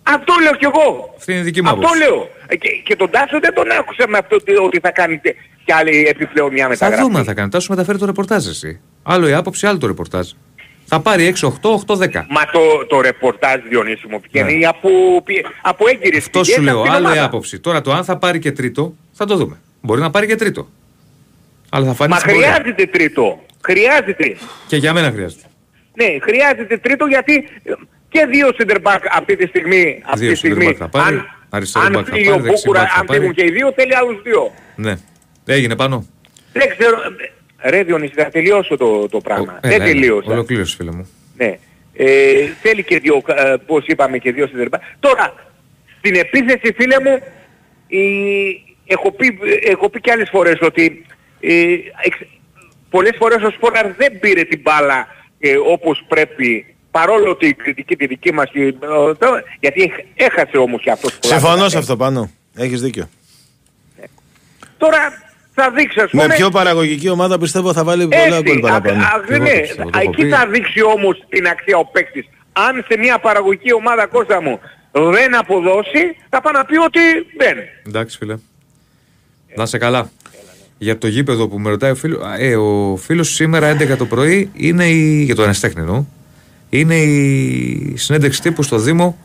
Αυτό 0.03 0.35
λέω 0.43 0.55
κι 0.55 0.65
εγώ. 0.65 1.15
Αυτή 1.17 1.33
είναι 1.33 1.41
η 1.41 1.45
δική 1.45 1.63
μου 1.63 1.69
Αυτό 1.69 1.81
άποψη. 1.81 1.99
λέω. 2.03 2.29
Ε, 2.47 2.57
Και, 2.57 2.69
και 2.85 2.97
τον 2.97 3.11
Τάσο 3.11 3.39
δεν 3.41 3.55
τον 3.55 3.71
άκουσα 3.71 4.09
με 4.09 4.19
αυτό 4.19 4.37
ότι- 4.37 4.57
ότι 4.57 4.79
θα 4.81 4.91
κάνει 4.91 5.19
τε- 5.19 5.37
κι 5.65 5.73
άλλη 5.73 6.07
επιπλέον 6.09 6.53
μια 6.53 6.63
Θα 6.63 6.69
μεταγραφή. 6.69 7.03
δούμε 7.03 7.19
αν 7.19 7.25
θα 7.25 7.35
κάνει. 7.35 7.51
Θα 7.51 7.61
σου 7.61 7.71
μεταφέρει 7.71 7.99
το 7.99 8.07
ρεπορτάζ 8.07 8.47
εσύ. 8.47 8.81
Άλλο 9.03 9.29
η 9.29 9.33
άποψη, 9.33 9.67
άλλο 9.67 9.79
το 9.79 9.87
ρεπορτάζ. 9.87 10.29
Θα 10.85 11.01
πάρει 11.01 11.27
6-8-8-10. 11.27 12.27
Μα 12.29 12.45
το, 12.53 12.87
το 12.89 13.01
ρεπορτάζ 13.01 13.61
Διονύση 13.69 14.07
μου 14.11 14.21
πηγαίνει 14.21 14.57
Ναι. 14.59 14.67
από, 14.67 14.89
πι- 15.25 15.47
από 15.63 15.85
έγκυρες 15.89 16.19
Αυτό 16.19 16.41
πηγές 16.41 16.55
σου 16.55 16.63
λέω. 16.63 16.75
από 16.75 16.83
την 16.85 16.93
Άλλο 16.93 17.03
η 17.09 17.11
ομάδα. 17.11 17.25
άποψη. 17.25 17.59
Τώρα 17.61 17.81
το 17.81 17.93
αν 17.93 18.05
θα 18.05 18.17
πάρει 18.19 18.39
και 18.39 18.53
τρίτο, 18.53 18.95
θα 19.13 19.25
το 19.25 19.37
δούμε. 19.37 19.61
Μπορεί 19.81 20.01
να 20.01 20.11
πάρει 20.11 20.27
και 20.27 20.37
τρίτο. 20.37 20.69
Αλλά 21.69 21.87
θα 21.87 21.95
φανεί 21.95 22.13
Μα 22.13 22.19
στην 22.19 22.33
πορεία. 22.33 22.53
χρειάζεται 22.53 22.87
τρίτο. 22.87 23.39
Χρειάζεται. 23.65 24.37
Και 24.67 24.77
για 24.77 24.93
μένα 24.93 25.11
χρειάζεται. 25.11 25.43
Ναι, 25.95 26.07
χρειάζεται 26.21 26.77
τρίτο 26.79 27.07
γιατί 27.07 27.35
ε, 27.63 27.73
και 28.09 28.27
δύο 28.31 28.49
center 28.59 28.77
back 28.83 28.99
αυτή 29.13 29.37
τη 29.37 29.47
στιγμή. 29.47 30.03
Αυτή 30.05 30.21
Δύο 30.21 30.31
τη 30.31 30.37
στιγμή 30.37 30.67
center 30.69 30.73
back 30.73 30.77
θα 30.79 30.89
πάρει, 30.89 31.17
αν, 31.17 31.29
αριστερό 31.51 31.85
αν 31.85 31.93
back 31.93 32.05
θα 32.05 32.13
φύγει 32.13 32.25
πάρει, 32.29 32.41
ο 32.41 32.43
δεξί 32.43 32.63
Μπούκουρα, 32.65 32.85
back 32.85 32.89
θα 32.95 33.01
αν 33.01 33.07
πάρει. 33.07 33.19
φύγουν 33.21 33.35
και 33.35 33.45
οι 33.45 33.51
δύο, 33.51 33.73
θέλει 33.77 33.97
άλλους 33.97 34.23
δύο. 34.23 34.53
Ναι. 34.77 34.95
Έγινε 35.47 35.77
πάνω. 35.77 36.07
Δεν 36.53 36.69
ξέρω. 36.79 36.97
ε, 37.57 37.71
Ρε 37.71 37.83
Διονύση, 37.83 38.13
θα 38.17 38.25
τελειώσω 38.29 38.77
το, 38.77 39.09
το 39.09 39.21
πράγμα. 39.21 39.53
Ο- 39.53 39.59
Δεν 39.61 39.73
έλα, 39.73 39.85
έλα. 39.85 39.93
τελείωσα. 39.93 40.31
Ολοκλήρωσε 40.33 40.77
φίλε 40.77 40.91
μου. 40.91 41.09
Ναι. 41.37 41.59
Ε, 41.95 42.47
θέλει 42.63 42.83
και 42.85 42.99
δύο, 42.99 43.23
ε, 43.27 43.55
πώς 43.67 43.85
είπαμε, 43.87 44.19
και 44.19 44.33
δύο 44.33 44.51
center 44.55 44.69
back. 44.75 44.79
Τώρα, 45.01 45.35
στην 45.99 46.15
επίθεση 46.15 46.73
φίλε 46.77 46.97
μου, 47.01 47.23
η, 47.87 48.01
έχω, 48.87 49.13
πει, 49.13 49.39
έχω 49.63 49.89
πει 49.89 50.01
και 50.01 50.11
άλλες 50.11 50.29
φορές 50.33 50.59
ότι 50.61 51.07
ε, 51.41 51.53
εξ, 52.05 52.17
πολλές 52.91 53.17
φορές 53.19 53.43
ο 53.43 53.51
Σπόραρ 53.51 53.93
δεν 53.97 54.19
πήρε 54.21 54.43
την 54.45 54.61
μπάλα 54.61 55.07
ε, 55.41 55.55
όπως 55.57 56.05
πρέπει 56.09 56.75
παρόλο 56.91 57.31
ότι 57.31 57.47
η 57.47 57.55
κριτική 57.55 57.97
τη 57.97 58.07
δική 58.07 58.33
μας 58.33 58.51
ε, 58.53 58.67
ε, 58.67 58.73
το- 59.19 59.43
γιατί 59.61 59.83
έχ- 59.83 60.07
έχασε 60.15 60.57
όμως 60.57 60.83
και 60.83 60.91
αυτός 60.91 61.19
πολλά 61.19 61.33
Συμφωνώ 61.35 61.55
σε 61.57 61.61
παιχνίδια. 61.63 61.79
αυτό 61.79 61.97
πάνω. 61.97 62.31
Έχεις 62.57 62.81
δίκιο. 62.81 63.09
Τώρα 64.79 64.99
θα 65.55 65.71
δείξεις 65.71 66.03
ας 66.03 66.11
πούμε 66.11 66.27
Με 66.27 66.35
πιο 66.35 66.51
παραγωγική 66.51 67.09
ομάδα 67.09 67.39
πιστεύω 67.39 67.73
θα 67.73 67.85
βάλει 67.85 68.09
πολλά 68.09 68.37
έτσι, 68.37 68.43
γκολ 68.43 68.57
α- 68.59 68.61
παραπάνω. 68.61 69.03
α- 69.05 69.23
Και 69.27 69.35
εγώ 69.35 69.43
ναι, 69.43 69.51
το 69.55 69.61
πιστεύω, 69.61 69.91
το 69.91 69.99
έχω 69.99 70.11
εκεί 70.11 70.23
πει. 70.23 70.29
θα 70.29 70.47
δείξει 70.47 70.83
όμως 70.83 71.25
την 71.29 71.47
αξία 71.47 71.77
ο 71.77 71.85
παίκτης. 71.85 72.27
Αν 72.53 72.85
σε 72.89 72.99
μια 72.99 73.19
παραγωγική 73.19 73.73
ομάδα 73.73 74.07
Κώστα 74.07 74.43
μου 74.43 74.61
δεν 74.93 75.37
αποδώσει 75.37 76.17
θα 76.29 76.41
πάει 76.41 76.53
να 76.53 76.65
πει 76.65 76.77
ότι 76.77 77.01
δεν. 77.39 77.57
Εντάξει 77.87 78.17
φίλε. 78.19 78.37
Να 79.57 79.67
σε 79.67 79.79
καλά. 79.79 80.11
Για 80.83 80.99
το 80.99 81.07
γήπεδο 81.07 81.49
που 81.49 81.59
με 81.59 81.71
ρωτάει 81.71 81.91
ο 81.91 81.95
φίλος, 81.95 82.21
ε, 82.39 82.57
ο 82.57 82.97
φίλος 82.97 83.35
σήμερα 83.35 83.77
11 83.77 83.97
το 83.97 84.07
πρωί 84.07 84.51
είναι 84.53 84.89
η, 84.89 85.23
για 85.23 85.35
το 85.35 85.43
Αναστέχνη 85.43 85.81
εννοώ, 85.81 86.05
είναι 86.71 86.97
η 86.97 87.95
συνέντευξη 87.97 88.43
τύπου 88.43 88.63
στο 88.63 88.79
Δήμο 88.79 89.19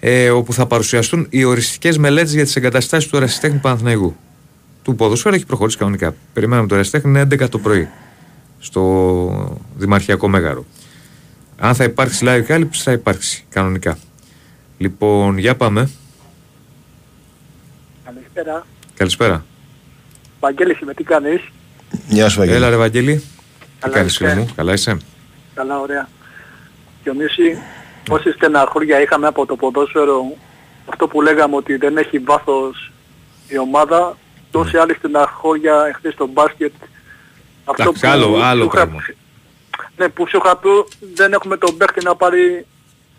ε, 0.00 0.30
όπου 0.30 0.52
θα 0.52 0.66
παρουσιαστούν 0.66 1.26
οι 1.30 1.44
οριστικές 1.44 1.98
μελέτες 1.98 2.34
για 2.34 2.44
τις 2.44 2.56
εγκαταστάσεις 2.56 3.10
του 3.10 3.16
Ερασιτέχνη 3.16 3.58
Παναθηναϊκού. 3.58 4.16
Του 4.82 4.94
ποδοσφαίρου 4.94 5.34
έχει 5.34 5.46
προχωρήσει 5.46 5.76
κανονικά. 5.76 6.14
Περιμένουμε 6.32 6.68
το 6.68 6.74
Ερασιτέχνη 6.74 7.10
είναι 7.10 7.26
11 7.30 7.48
το 7.48 7.58
πρωί 7.58 7.88
στο 8.58 9.58
Δημαρχιακό 9.76 10.28
Μέγαρο. 10.28 10.64
Αν 11.58 11.74
θα 11.74 11.84
υπάρξει 11.84 12.24
live 12.28 12.42
κάλυψη 12.46 12.82
θα 12.82 12.92
υπάρξει 12.92 13.44
κανονικά. 13.48 13.98
Λοιπόν, 14.78 15.38
για 15.38 15.56
πάμε. 15.56 15.90
Καλησπέρα. 18.04 18.66
Καλησπέρα. 18.94 19.44
Βαγγέλης 20.44 20.80
είμαι, 20.80 20.94
τι 20.94 21.02
κάνεις; 21.04 21.40
Γεια 22.08 22.28
σου 22.28 22.38
Βαγγέλη. 22.38 22.56
Έλα 22.56 22.68
ρε 22.70 22.76
Βαγγέλη. 22.76 23.16
Τι 23.16 23.24
Καλά 23.80 23.94
κάνεις 23.94 24.12
είστε. 24.12 24.28
φίλε 24.28 24.40
μου, 24.40 24.48
καλά 24.56 24.72
είσαι; 24.72 24.96
Καλά, 25.54 25.80
ωραία. 25.80 26.08
Διονύση, 27.02 27.58
όση 28.10 28.30
στεναχώρια 28.32 29.00
είχαμε 29.00 29.26
από 29.26 29.46
το 29.46 29.56
ποδόσφαιρο, 29.56 30.36
αυτό 30.86 31.08
που 31.08 31.22
λέγαμε 31.22 31.56
ότι 31.56 31.76
δεν 31.76 31.96
έχει 31.96 32.18
βάθος 32.18 32.92
η 33.48 33.58
ομάδα, 33.58 34.16
τόση 34.50 34.76
άλλη 34.76 34.94
στεναχώρια 34.94 35.84
εχθές 35.88 36.12
στο 36.12 36.26
μπάσκετ. 36.26 36.72
Εντάξει, 37.78 38.06
άλλο- 38.06 38.42
άλλο 38.42 38.60
σου 38.62 38.66
είχα- 38.66 38.76
πράγμα. 38.76 39.00
Ναι, 39.96 40.08
που 40.08 40.28
σου 40.28 40.40
είχα 40.44 40.56
πει 40.56 40.68
δεν 41.14 41.32
έχουμε 41.32 41.56
τον 41.56 41.76
παίχτη 41.76 42.04
να 42.04 42.14
πάρει 42.14 42.66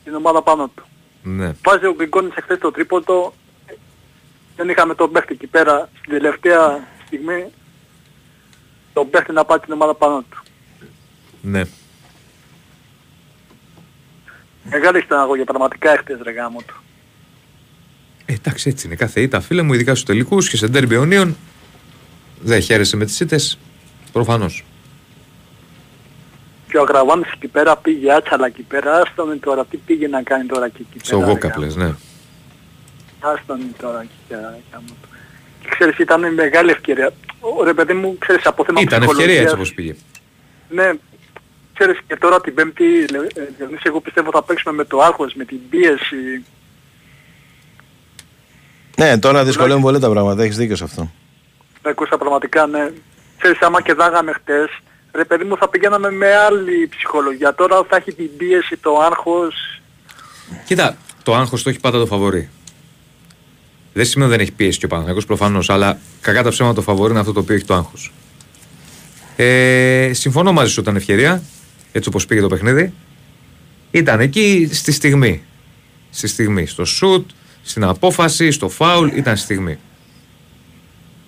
την 0.04 0.16
ομάδα 0.16 0.42
πάνω 0.42 0.68
του. 0.76 0.84
Ναι. 1.24 1.52
Βάζει 1.64 1.86
ο 1.86 1.94
Γκριγκόνης 1.96 2.36
εχθές 2.36 2.58
το 2.58 2.72
τρίποντο, 2.72 3.34
δεν 4.56 4.70
είχαμε 4.70 4.96
τον 4.96 5.12
παίχτη 5.12 5.34
εκεί 5.34 5.48
πέρα 5.48 5.90
στην 6.00 6.12
τελευταία 6.12 6.88
στιγμή 7.16 7.46
τον 8.94 9.10
παίχτη 9.10 9.32
να 9.32 9.46
πάρει 9.46 9.62
την 9.62 9.74
ομάδα 9.74 9.94
πάνω 9.94 10.24
του. 10.30 10.44
Ναι. 11.42 11.62
Μεγάλη 14.70 15.02
στεναγωγία 15.02 15.44
πραγματικά 15.46 15.92
έχτες 15.92 16.20
ρε 16.22 16.32
γάμο 16.32 16.62
του. 16.62 16.76
Ε, 18.26 18.34
εντάξει, 18.34 18.70
έτσι 18.70 18.88
είναι. 18.88 18.96
Κάθε 18.96 19.22
ήττα, 19.22 19.40
φίλε 19.42 19.62
μου, 19.62 19.74
ειδικά 19.74 19.92
στους 19.92 20.06
τελικούς 20.06 20.50
και 20.50 20.58
σε 20.58 20.68
ντέρμπι 20.68 20.96
αιωνίων, 20.96 21.36
δεν 22.42 22.62
χαίρεσαι 22.62 22.98
με 22.98 23.06
τις 23.06 23.20
ήττες. 23.20 23.58
Προφανώς. 24.12 24.64
Και 26.68 26.78
ο 26.78 26.82
Αγραβάνης 26.82 27.32
εκεί 27.32 27.48
πέρα 27.48 27.78
πήγε 27.78 28.14
άτσαλα 28.14 28.46
εκεί 28.46 28.62
πέρα. 28.62 29.02
Άστον 29.02 29.28
είναι 29.28 29.36
τώρα, 29.38 29.66
τι 29.66 29.78
πήγε 29.78 30.08
να 30.08 30.22
κάνει 30.24 30.46
τώρα 30.46 30.70
και 30.70 30.78
εκεί 30.90 31.06
Στο 31.06 31.18
πέρα. 31.20 31.30
Γόκα 31.32 31.48
ρε 31.48 31.54
γάμο. 31.54 31.66
πλες, 31.66 31.76
ναι. 31.76 31.96
Άστον 33.20 33.60
είναι 33.62 33.74
τώρα 33.80 34.02
εκεί 34.02 34.12
πέρα. 34.28 34.50
ρε 34.50 34.60
γάμο 34.72 34.88
του. 35.02 35.08
Και 35.66 35.72
ξέρεις 35.72 35.98
ήταν 35.98 36.34
μεγάλη 36.34 36.70
ευκαιρία. 36.72 37.14
Ω, 37.40 37.64
Ρε 37.64 37.74
παιδί 37.74 37.94
μου, 37.94 38.18
ξέρεις 38.20 38.46
από 38.46 38.64
θέμα 38.66 38.82
Ήταν 38.82 39.02
ευκαιρία 39.04 39.16
ψυχολογίας- 39.16 39.42
έτσι 39.44 39.56
όπως 39.56 39.74
πήγε. 39.74 39.96
Ναι, 40.70 40.92
ξέρεις 41.74 42.00
και 42.08 42.16
τώρα 42.16 42.42
την 42.42 42.54
πέμπτη, 42.54 42.84
λε- 43.12 43.38
ε, 43.38 43.48
Διονύση, 43.58 43.82
εγώ 43.86 44.00
πιστεύω 44.02 44.30
θα 44.32 44.44
παίξουμε 44.44 44.74
με 44.76 44.84
το 44.86 45.00
άγχος, 45.02 45.34
με 45.34 45.46
την 45.46 45.60
πίεση. 45.70 46.44
Ναι, 48.98 49.20
τώρα 49.20 49.44
δυσκολεύουν 49.44 49.82
πολύ 49.82 50.00
τα 50.00 50.10
πράγματα. 50.10 50.44
Έχεις 50.44 50.58
δίκιο 50.58 50.76
σε 50.76 50.84
αυτό. 50.84 51.12
Ναι, 51.84 51.92
Κώστα, 51.94 52.18
πραγματικά, 52.18 52.68
ναι. 52.68 52.92
Ξέρεις, 53.38 53.62
άμα 53.62 53.82
και 53.82 53.94
δάγαμε 53.94 54.32
χτες, 54.34 54.70
ρε 55.12 55.26
παιδί 55.26 55.44
μου 55.44 55.58
θα 55.58 55.70
πηγαίναμε 55.70 56.12
με 56.12 56.36
άλλη 56.36 56.88
ψυχολογία. 56.88 57.56
Τώρα 57.56 57.84
θα 57.90 57.96
έχει 57.96 58.14
την 58.14 58.30
πίεση, 58.38 58.78
το 58.78 58.98
άγχος. 59.00 59.82
Κοίτα, 60.66 60.98
το 61.24 61.36
άγχος 61.36 61.64
το 61.64 61.70
έχει 61.70 61.80
πάντα 61.80 61.98
το 62.00 62.06
φαβορή. 62.06 62.50
Δεν 63.98 64.06
σημαίνει 64.06 64.30
ότι 64.30 64.40
δεν 64.40 64.48
έχει 64.48 64.56
πίεση 64.58 64.80
και 64.80 64.86
ο 64.86 64.88
Παναθηναϊκός 64.88 65.26
προφανώς, 65.26 65.70
αλλά 65.70 65.98
κακά 66.22 66.44
τα 66.44 66.50
ψέματα 66.50 66.76
το 66.76 66.82
φαβορή 66.82 67.12
είναι 67.12 67.20
αυτό 67.20 67.34
το 67.34 67.40
οποίο 67.40 67.56
έχει 67.56 67.66
το 67.66 67.74
άγχος. 67.74 68.12
Ε, 69.36 70.12
συμφωνώ 70.14 70.52
μαζί 70.52 70.72
σου 70.72 70.82
ήταν 70.82 70.96
ευκαιρία, 70.96 71.42
έτσι 71.92 72.10
όπως 72.10 72.26
πήγε 72.26 72.42
το 72.42 72.48
παιχνίδι. 72.48 72.94
Ήταν 73.92 74.20
εκεί 74.20 74.70
στη 74.72 74.92
στιγμή. 74.92 75.44
Στη 76.10 76.28
στιγμή. 76.28 76.66
Στο 76.66 76.86
σουτ, 76.86 77.30
στην 77.64 77.84
απόφαση, 77.84 78.52
στο 78.52 78.70
φάουλ, 78.70 79.08
ήταν 79.08 79.36
στη 79.36 79.46
στιγμή. 79.46 79.78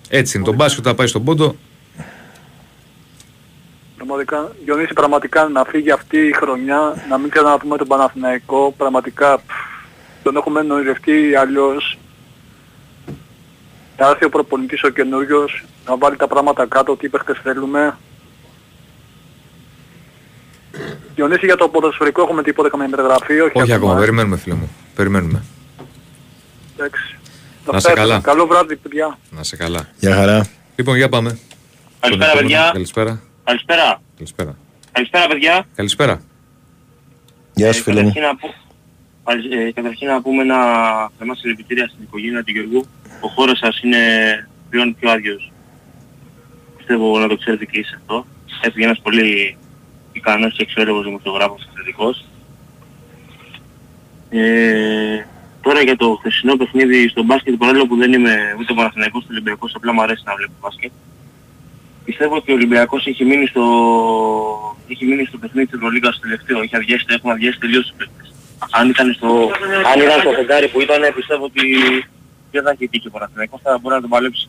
Έτσι 0.08 0.36
είναι. 0.36 0.46
Το 0.46 0.52
μπάσκετ 0.52 0.84
θα 0.86 0.94
πάει 0.94 1.06
στον 1.06 1.24
πόντο. 1.24 1.56
Πραγματικά, 3.96 4.52
Διονύση, 4.64 4.92
πραγματικά 4.92 5.48
να 5.48 5.64
φύγει 5.64 5.90
αυτή 5.90 6.18
η 6.18 6.32
χρονιά, 6.32 7.06
να 7.08 7.18
μην 7.18 7.30
ξαναδούμε 7.30 7.76
τον 7.76 7.86
Παναθηναϊκό, 7.86 8.74
πραγματικά 8.76 9.38
πφ, 9.38 9.42
τον 10.22 10.36
έχουμε 10.36 10.62
νοηρευτεί 10.62 11.34
αλλιώς. 11.34 11.98
Να 13.98 14.08
έρθει 14.08 14.24
ο 14.24 14.28
προπονητής 14.28 14.82
ο 14.82 14.88
καινούριος, 14.88 15.64
να 15.86 15.96
βάλει 15.96 16.16
τα 16.16 16.26
πράγματα 16.26 16.66
κάτω, 16.66 16.96
τι 16.96 17.08
παίχτες 17.08 17.38
θέλουμε. 17.42 17.96
Διονύση 21.14 21.46
για 21.46 21.56
το 21.56 21.68
ποδοσφαιρικό 21.68 22.22
έχουμε 22.22 22.42
τίποτα 22.42 22.68
καμία 22.70 22.88
μεταγραφή, 22.88 23.40
όχι, 23.40 23.60
Όχι 23.60 23.72
ακόμα, 23.72 23.96
ε. 23.96 23.98
περιμένουμε 23.98 24.36
φίλε 24.36 24.54
μου. 24.54 24.70
Περιμένουμε. 24.94 25.42
Εντάξει. 26.76 27.16
Να 27.64 27.76
Αυτά 27.76 27.80
σε 27.80 27.90
ήθελα. 27.92 28.06
καλά. 28.08 28.20
Καλό 28.20 28.46
βράδυ, 28.46 28.76
παιδιά. 28.76 29.18
Να 29.30 29.42
σε 29.42 29.56
καλά. 29.56 29.88
Γεια 29.98 30.14
χαρά. 30.14 30.46
Λοιπόν, 30.76 30.96
για 30.96 31.08
πάμε. 31.08 31.38
Καλησπέρα, 32.00 32.30
Στον 32.30 32.40
επόμενο. 32.40 32.40
παιδιά. 32.40 32.70
Καλησπέρα. 32.72 33.20
Καλησπέρα. 33.44 34.00
Καλησπέρα. 34.16 34.56
Καλησπέρα 34.92 35.26
παιδιά. 35.26 35.66
Καλησπέρα. 35.74 36.20
Γεια 37.54 37.72
σου 37.72 37.78
Ε, 37.80 37.82
φίλε 37.82 38.02
μου. 38.02 38.12
καταρχήν, 38.12 38.22
να 38.22 38.36
πω- 38.36 38.48
καλη- 38.48 38.56
ε, 39.32 39.72
καταρχήν 39.72 40.08
να 40.08 40.22
πούμε 40.22 40.42
ένα 40.42 40.60
θερμά 41.18 41.34
συλληπιτήρια 41.34 41.88
στην 41.88 42.02
οικογένεια 42.02 42.44
του 42.44 42.50
Γεωργού. 42.50 42.84
Ο 43.20 43.28
χώρος 43.28 43.58
σας 43.58 43.80
είναι 43.82 43.98
πλέον 44.70 44.96
πιο 45.00 45.10
άδειος. 45.10 45.52
Πιστεύω 46.76 47.18
να 47.18 47.28
το 47.28 47.36
ξέρετε 47.36 47.64
και 47.64 47.78
εσείς 47.78 47.94
αυτό. 47.94 48.26
Έφυγε 48.60 48.84
ένας 48.84 49.00
πολύ 49.00 49.56
ικανός 50.12 50.54
και 50.56 50.62
εξαίρετος 50.62 51.04
δημοσιογράφος 51.04 51.62
εξαιρετικός. 51.62 52.24
Ε, 54.30 55.26
τώρα 55.60 55.80
για 55.82 55.96
το 55.96 56.16
χθεσινό 56.20 56.56
παιχνίδι 56.56 57.08
στο 57.08 57.22
μπάσκετ, 57.22 57.54
παρόλο 57.54 57.86
που 57.86 57.96
δεν 57.96 58.12
είμαι 58.12 58.34
ούτε 58.58 58.74
Παναθηναϊκός 58.74 59.22
ούτε 59.22 59.32
Ολυμπιακός, 59.32 59.72
απλά 59.74 59.92
μου 59.92 60.02
αρέσει 60.02 60.22
να 60.26 60.34
βλέπω 60.34 60.52
μπάσκετ. 60.60 60.90
Πιστεύω 62.04 62.34
ότι 62.36 62.50
ο 62.50 62.54
Ολυμπιακός 62.54 63.06
έχει 63.06 63.24
μείνει 63.24 63.46
στο, 63.46 63.64
έχει 64.88 65.04
μείνει 65.04 65.24
στο 65.24 65.38
παιχνίδι 65.38 65.66
της 65.66 65.76
Ευρωλίγκας 65.76 66.14
στο 66.14 66.22
τελευταίο. 66.22 66.62
Έχει 66.62 66.76
αδειάσει, 66.76 67.04
έχουν 67.08 67.30
αδειάσει 67.30 67.58
τελείως 67.58 67.86
τους 67.86 67.96
παίκτες. 67.96 68.32
Αν 68.70 68.88
ήταν 68.88 69.12
στο, 69.14 69.50
αν 69.92 70.00
ήταν 70.00 70.20
στο 70.20 70.30
φεγγάρι 70.30 70.68
που 70.68 70.80
ήταν, 70.80 71.00
πιστεύω 71.14 71.44
ότι 71.44 71.62
δεν 72.50 72.62
θα 72.62 72.72
είχε 72.74 72.88
τύχει 72.88 73.06
ο 73.06 73.10
Παναθηναϊκός, 73.10 73.60
θα 73.62 73.78
μπορεί 73.80 73.94
να 73.94 74.00
τον 74.00 74.10
παλέψει 74.10 74.48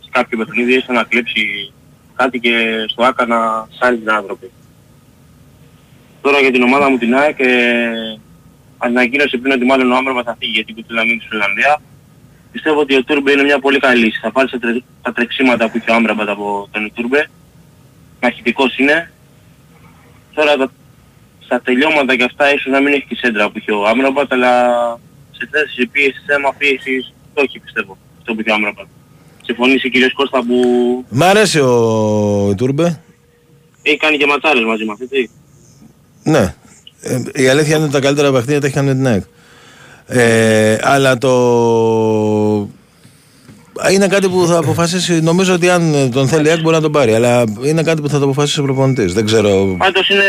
σε 0.00 0.08
κάποιο 0.10 0.38
παιχνίδι, 0.38 0.74
έστω 0.74 0.92
να 0.92 1.04
κλέψει 1.04 1.72
κάτι 2.16 2.38
και 2.40 2.84
στο 2.88 3.02
άκα 3.04 3.26
να 3.26 3.68
σάρει 3.78 3.96
την 3.96 4.10
άνθρωποι. 4.10 4.50
Τώρα 6.20 6.40
για 6.40 6.50
την 6.50 6.62
ομάδα 6.62 6.90
μου 6.90 6.98
την 6.98 7.14
ΑΕΚ, 7.14 7.38
ε, 7.38 8.18
ανακοίνωσε 8.78 9.36
πριν 9.36 9.52
ότι 9.52 9.64
μάλλον 9.64 9.92
ο 9.92 9.96
Άμραμπα 9.96 10.22
θα 10.22 10.36
φύγει 10.38 10.52
γιατί 10.52 10.72
που 10.72 10.94
να 10.94 11.04
μείνει 11.04 11.20
στην 11.20 11.38
Ολλανδία. 11.38 11.80
Πιστεύω 12.52 12.80
ότι 12.80 12.96
ο 12.96 13.04
Τούρμπε 13.04 13.32
είναι 13.32 13.42
μια 13.42 13.58
πολύ 13.58 13.78
καλή 13.78 14.04
λύση. 14.04 14.18
Θα 14.22 14.32
πάρει 14.32 14.48
στα, 14.48 14.58
τρε... 14.58 14.72
τα 15.02 15.12
τρεξίματα 15.12 15.70
που 15.70 15.76
είχε 15.76 15.90
ο 15.90 15.94
Άμραμπα 15.94 16.32
από 16.32 16.68
τον 16.70 16.92
Τούρμπε. 16.94 17.30
Μαχητικός 18.20 18.78
είναι. 18.78 19.12
Τώρα 20.34 20.56
τα... 20.56 20.70
στα 21.50 21.60
τελειώματα 21.60 22.16
και 22.16 22.24
αυτά 22.24 22.54
ίσως 22.54 22.72
να 22.72 22.80
μην 22.80 22.92
έχει 22.92 23.06
τη 23.08 23.14
σέντρα 23.14 23.50
που 23.50 23.58
είχε 23.58 23.72
ο 23.72 23.86
Άμραμπατ, 23.86 24.32
αλλά 24.32 24.52
σε 25.30 25.48
θέση 25.50 25.86
πίεσης, 25.86 26.22
θέμα 26.26 26.54
πίεσης, 26.58 27.12
το 27.34 27.42
έχει 27.44 27.58
πιστεύω, 27.58 27.96
αυτό 28.18 28.34
που 28.34 28.40
είχε 28.40 28.50
ο 28.50 28.54
Άμραμπατ. 28.54 28.86
Συμφωνήσει 29.42 29.86
ο 29.86 29.90
κύριος 29.90 30.12
Κώστα 30.12 30.42
που 30.46 30.56
Μ' 31.08 31.22
αρέσει 31.22 31.60
ο 31.60 32.54
Τούρμπε. 32.56 33.00
έχει 33.82 33.96
κάνει 33.96 34.16
και 34.16 34.26
ματσάρες 34.26 34.64
μαζί 34.64 34.84
μας, 34.84 34.98
έτσι. 35.00 35.30
Ναι. 36.22 36.54
Ε, 37.00 37.22
η 37.34 37.48
αλήθεια 37.48 37.74
είναι 37.74 37.84
ότι 37.84 37.92
τα 37.92 38.00
καλύτερα 38.00 38.32
παιχνίδια 38.32 38.60
τα 38.60 38.66
έχει 38.66 38.74
κάνει 38.74 38.88
με 38.88 38.94
την 38.94 39.06
ΑΕΚ. 39.06 39.22
Ε, 40.06 40.78
αλλά 40.82 41.18
το. 41.18 41.32
Είναι 43.92 44.06
κάτι 44.06 44.28
που 44.28 44.46
θα 44.46 44.58
αποφασίσει. 44.58 45.20
Νομίζω 45.20 45.54
ότι 45.54 45.68
αν 45.70 46.10
τον 46.12 46.28
θέλει 46.28 46.46
η 46.46 46.50
ΑΕΚ 46.50 46.60
μπορεί 46.60 46.74
να 46.74 46.80
τον 46.82 46.92
πάρει. 46.92 47.14
Αλλά 47.14 47.44
είναι 47.64 47.82
κάτι 47.82 48.00
που 48.00 48.08
θα 48.08 48.18
το 48.18 48.24
αποφασίσει 48.24 48.60
ο 48.60 48.62
προπονητής. 48.62 49.12
Δεν 49.12 49.24
ξέρω. 49.24 49.74
Πάντως 49.78 50.08
είναι 50.08 50.24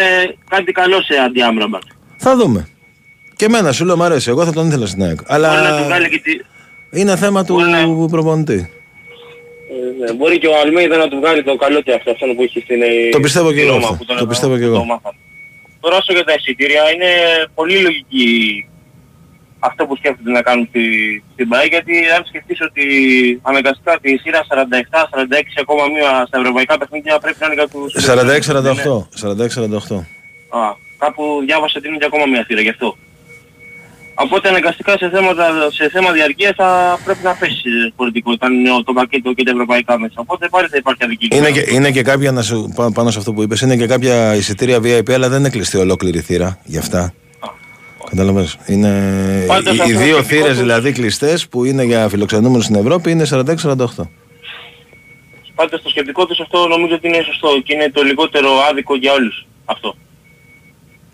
κάτι 0.49 0.71
καλό 0.71 1.01
σε 1.01 1.13
αντιάμραμπατ. 1.25 1.81
Θα 2.17 2.35
δούμε. 2.35 2.67
Και 3.35 3.45
εμένα 3.45 3.71
σου 3.71 3.85
λέω 3.85 3.97
μ' 3.97 4.03
αρέσει. 4.03 4.29
Εγώ 4.29 4.45
θα 4.45 4.51
τον 4.53 4.67
ήθελα 4.67 4.85
στην 4.85 5.03
ΑΕΚ. 5.03 5.15
Μπορεί 5.29 5.41
να 5.41 5.47
Αλλά 5.51 5.77
του 5.77 5.83
βγάλει 5.83 6.09
και 6.09 6.19
τη... 6.19 6.31
είναι 6.99 7.15
θέμα 7.15 7.43
του 7.45 7.53
Μπορεί 7.53 7.69
να- 7.69 8.07
προπονητή. 8.07 8.69
Ε, 9.73 10.05
ναι, 10.05 10.13
μπορεί 10.13 10.37
και 10.37 10.47
ο 10.47 10.51
Αλμέιδα 10.63 10.97
να 10.97 11.07
του 11.07 11.17
βγάλει 11.19 11.43
το 11.43 11.55
καλό 11.55 11.81
και 11.81 11.93
αυτό, 11.93 12.11
αυτό 12.11 12.25
που 12.35 12.41
έχει 12.41 12.59
στην 12.59 12.81
ε, 12.81 13.09
Το 13.11 13.19
πιστεύω 13.19 13.51
και 13.51 13.57
στη 13.57 13.67
εγώ 13.67 13.73
Ρώμα, 13.75 13.83
αυτό. 13.87 13.97
που 13.97 14.05
τον 14.05 14.15
Το 14.15 14.21
εδώ- 14.21 14.31
πιστεύω 14.31 14.53
και 14.57 14.59
που 14.65 14.65
εγώ. 14.67 14.77
το 14.77 14.83
μάθαμε. 14.83 15.17
Τώρα 15.79 15.95
όσο 15.97 16.13
για 16.13 16.23
τα 16.23 16.33
εισιτήρια 16.37 16.81
είναι 16.93 17.09
πολύ 17.53 17.77
λογική 17.81 18.27
αυτό 19.67 19.85
που 19.85 19.95
σκέφτονται 19.95 20.31
να 20.37 20.41
κάνουν 20.47 20.65
στη, 20.69 20.83
στην 21.33 21.47
ΠΑΕ 21.49 21.65
γιατί 21.65 21.93
αν 22.15 22.21
σκεφτείς 22.29 22.59
ότι 22.69 22.85
αναγκαστικά 23.49 23.93
τη 24.01 24.09
σειρά 24.17 24.41
47-46 24.49 24.53
ακόμα 25.63 25.83
μία 25.95 26.11
στα 26.27 26.37
ευρωπαϊκά 26.41 26.77
παιχνίδια 26.77 27.19
πρέπει 27.23 27.37
να 27.39 27.45
είναι 27.45 27.57
για 27.59 27.67
τους... 27.73 27.89
46-48. 28.07 29.95
46-48. 29.95 29.95
Α, 30.59 30.61
κάπου 31.03 31.23
διάβασα 31.45 31.75
ότι 31.77 31.87
είναι 31.87 31.97
και 31.97 32.05
ακόμα 32.11 32.25
μία 32.31 32.43
θύρα 32.47 32.61
γι' 32.61 32.69
αυτό. 32.69 32.97
Οπότε 34.15 34.49
αναγκαστικά 34.49 34.97
σε, 34.97 35.09
θέματα, 35.09 35.45
σε 35.71 35.89
θέμα 35.89 36.11
διαρκείας 36.11 36.53
θα 36.55 36.99
πρέπει 37.05 37.23
να 37.23 37.33
πέσει 37.35 37.69
πολιτικό 37.95 38.31
όταν 38.31 38.53
είναι 38.53 38.69
το 38.85 38.93
πακέτο 38.93 39.33
και 39.33 39.43
τα 39.43 39.51
ευρωπαϊκά 39.51 39.99
μέσα. 39.99 40.13
Οπότε 40.15 40.47
πάλι 40.49 40.67
θα 40.67 40.77
υπάρχει 40.77 41.03
αδική. 41.03 41.27
Είναι 41.31 41.51
και, 41.51 41.63
είναι 41.69 41.91
και 41.91 42.01
κάποια, 42.01 42.31
να 42.31 42.41
σου, 42.41 42.71
πά- 42.75 42.93
πάνω 42.93 43.11
σε 43.11 43.17
αυτό 43.19 43.33
που 43.33 43.41
είπες, 43.41 43.61
είναι 43.61 43.75
και 43.75 43.87
κάποια 43.87 44.35
εισιτήρια 44.35 44.77
VIP, 44.77 45.11
αλλά 45.11 45.29
δεν 45.29 45.39
είναι 45.39 45.49
κλειστή 45.49 45.77
ολόκληρη 45.77 46.19
θύρα 46.19 46.59
γι' 46.63 46.77
αυτά. 46.77 47.13
Καταλαβαίνεις. 48.11 48.57
Είναι 48.67 48.89
Πάντως 49.47 49.73
οι, 49.73 49.77
οι 49.77 49.81
αυτό 49.81 49.97
δύο 50.03 50.15
το 50.15 50.23
θύρες 50.23 50.47
τους- 50.47 50.57
δηλαδή 50.59 50.91
κλειστές 50.91 51.47
που 51.47 51.65
είναι 51.65 51.83
για 51.83 52.09
φιλοξενούμενους 52.09 52.63
στην 52.63 52.75
Ευρώπη 52.75 53.11
είναι 53.11 53.25
46-48. 53.25 54.09
Πάντως 55.55 55.81
το 55.81 55.89
σκεπτικό 55.89 56.25
τους 56.25 56.39
αυτό 56.39 56.67
νομίζω 56.67 56.95
ότι 56.95 57.07
είναι 57.07 57.21
σωστό 57.25 57.61
και 57.63 57.73
είναι 57.73 57.89
το 57.89 58.01
λιγότερο 58.01 58.49
άδικο 58.69 58.95
για 58.95 59.13
όλους 59.13 59.45
αυτό. 59.65 59.95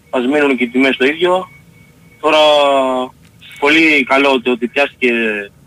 Ας 0.10 0.26
μείνουν 0.26 0.58
και 0.58 0.64
οι 0.64 0.68
τιμές 0.68 0.98
το 0.98 1.06
ίδιο. 1.06 1.50
Τώρα 2.22 2.38
πολύ 3.60 4.04
καλό 4.04 4.42
το 4.42 4.52
ότι 4.52 4.68
πιάστηκε 4.68 5.10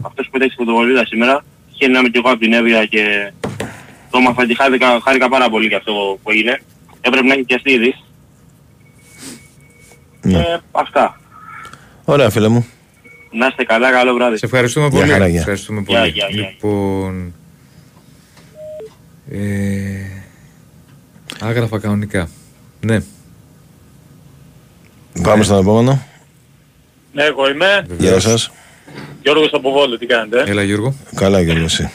αυτός 0.02 0.26
που 0.30 0.36
έταξε 0.36 0.56
φωτοβολίδα 0.58 1.06
σήμερα. 1.06 1.44
Χαίρομαι 1.78 2.08
και 2.08 2.18
εγώ 2.18 2.30
από 2.30 2.40
την 2.40 2.52
Εύβοια 2.52 2.84
και 2.86 3.32
το 4.10 4.18
έμαθα 4.18 4.46
και 4.46 4.54
χάρηκα, 4.54 5.00
χάρηκα 5.04 5.28
πάρα 5.28 5.48
πολύ 5.50 5.66
για 5.66 5.76
αυτό 5.76 5.92
που 6.22 6.30
έγινε. 6.30 6.62
Έπρεπε 7.00 7.26
να 7.26 7.32
έχει 7.34 7.42
πιαστεί 7.42 7.72
ήδη. 7.72 7.94
Ναι. 10.22 10.38
Ε, 10.38 10.58
αυτά. 10.72 11.20
Ωραία 12.04 12.30
φίλε 12.30 12.48
μου. 12.48 12.66
Να 13.30 13.46
είστε 13.46 13.64
καλά, 13.64 13.90
καλό 13.90 14.14
βράδυ. 14.14 14.36
Σε 14.36 14.44
ευχαριστούμε 14.46 14.86
Γεια 14.88 14.98
πολύ. 15.00 15.10
χαρά, 15.12 15.24
Σε 15.24 15.30
γεια. 15.30 15.38
ευχαριστούμε 15.40 15.82
Γεια, 15.86 15.98
πολύ. 15.98 16.10
γεια, 16.10 16.26
γεια. 16.30 16.48
Λοιπόν. 16.48 17.34
Ε, 19.30 20.22
άγραφα 21.40 21.78
κανονικά. 21.78 22.28
Ναι, 22.80 22.98
Πάμε 25.22 25.42
στον 25.44 25.58
επόμενο. 25.60 26.02
Ναι, 27.12 27.22
εγώ 27.24 27.48
είμαι. 27.50 27.86
Γεια 27.98 28.20
σας. 28.20 28.50
Γιώργος 29.22 29.52
από 29.52 29.70
Βόλο, 29.70 29.98
τι 29.98 30.06
κάνετε; 30.06 30.44
έλα 30.50 30.62
Γιώργο. 30.62 30.94
Καλά 31.14 31.40
Γιώργο 31.40 31.64
εσύ. 31.64 31.90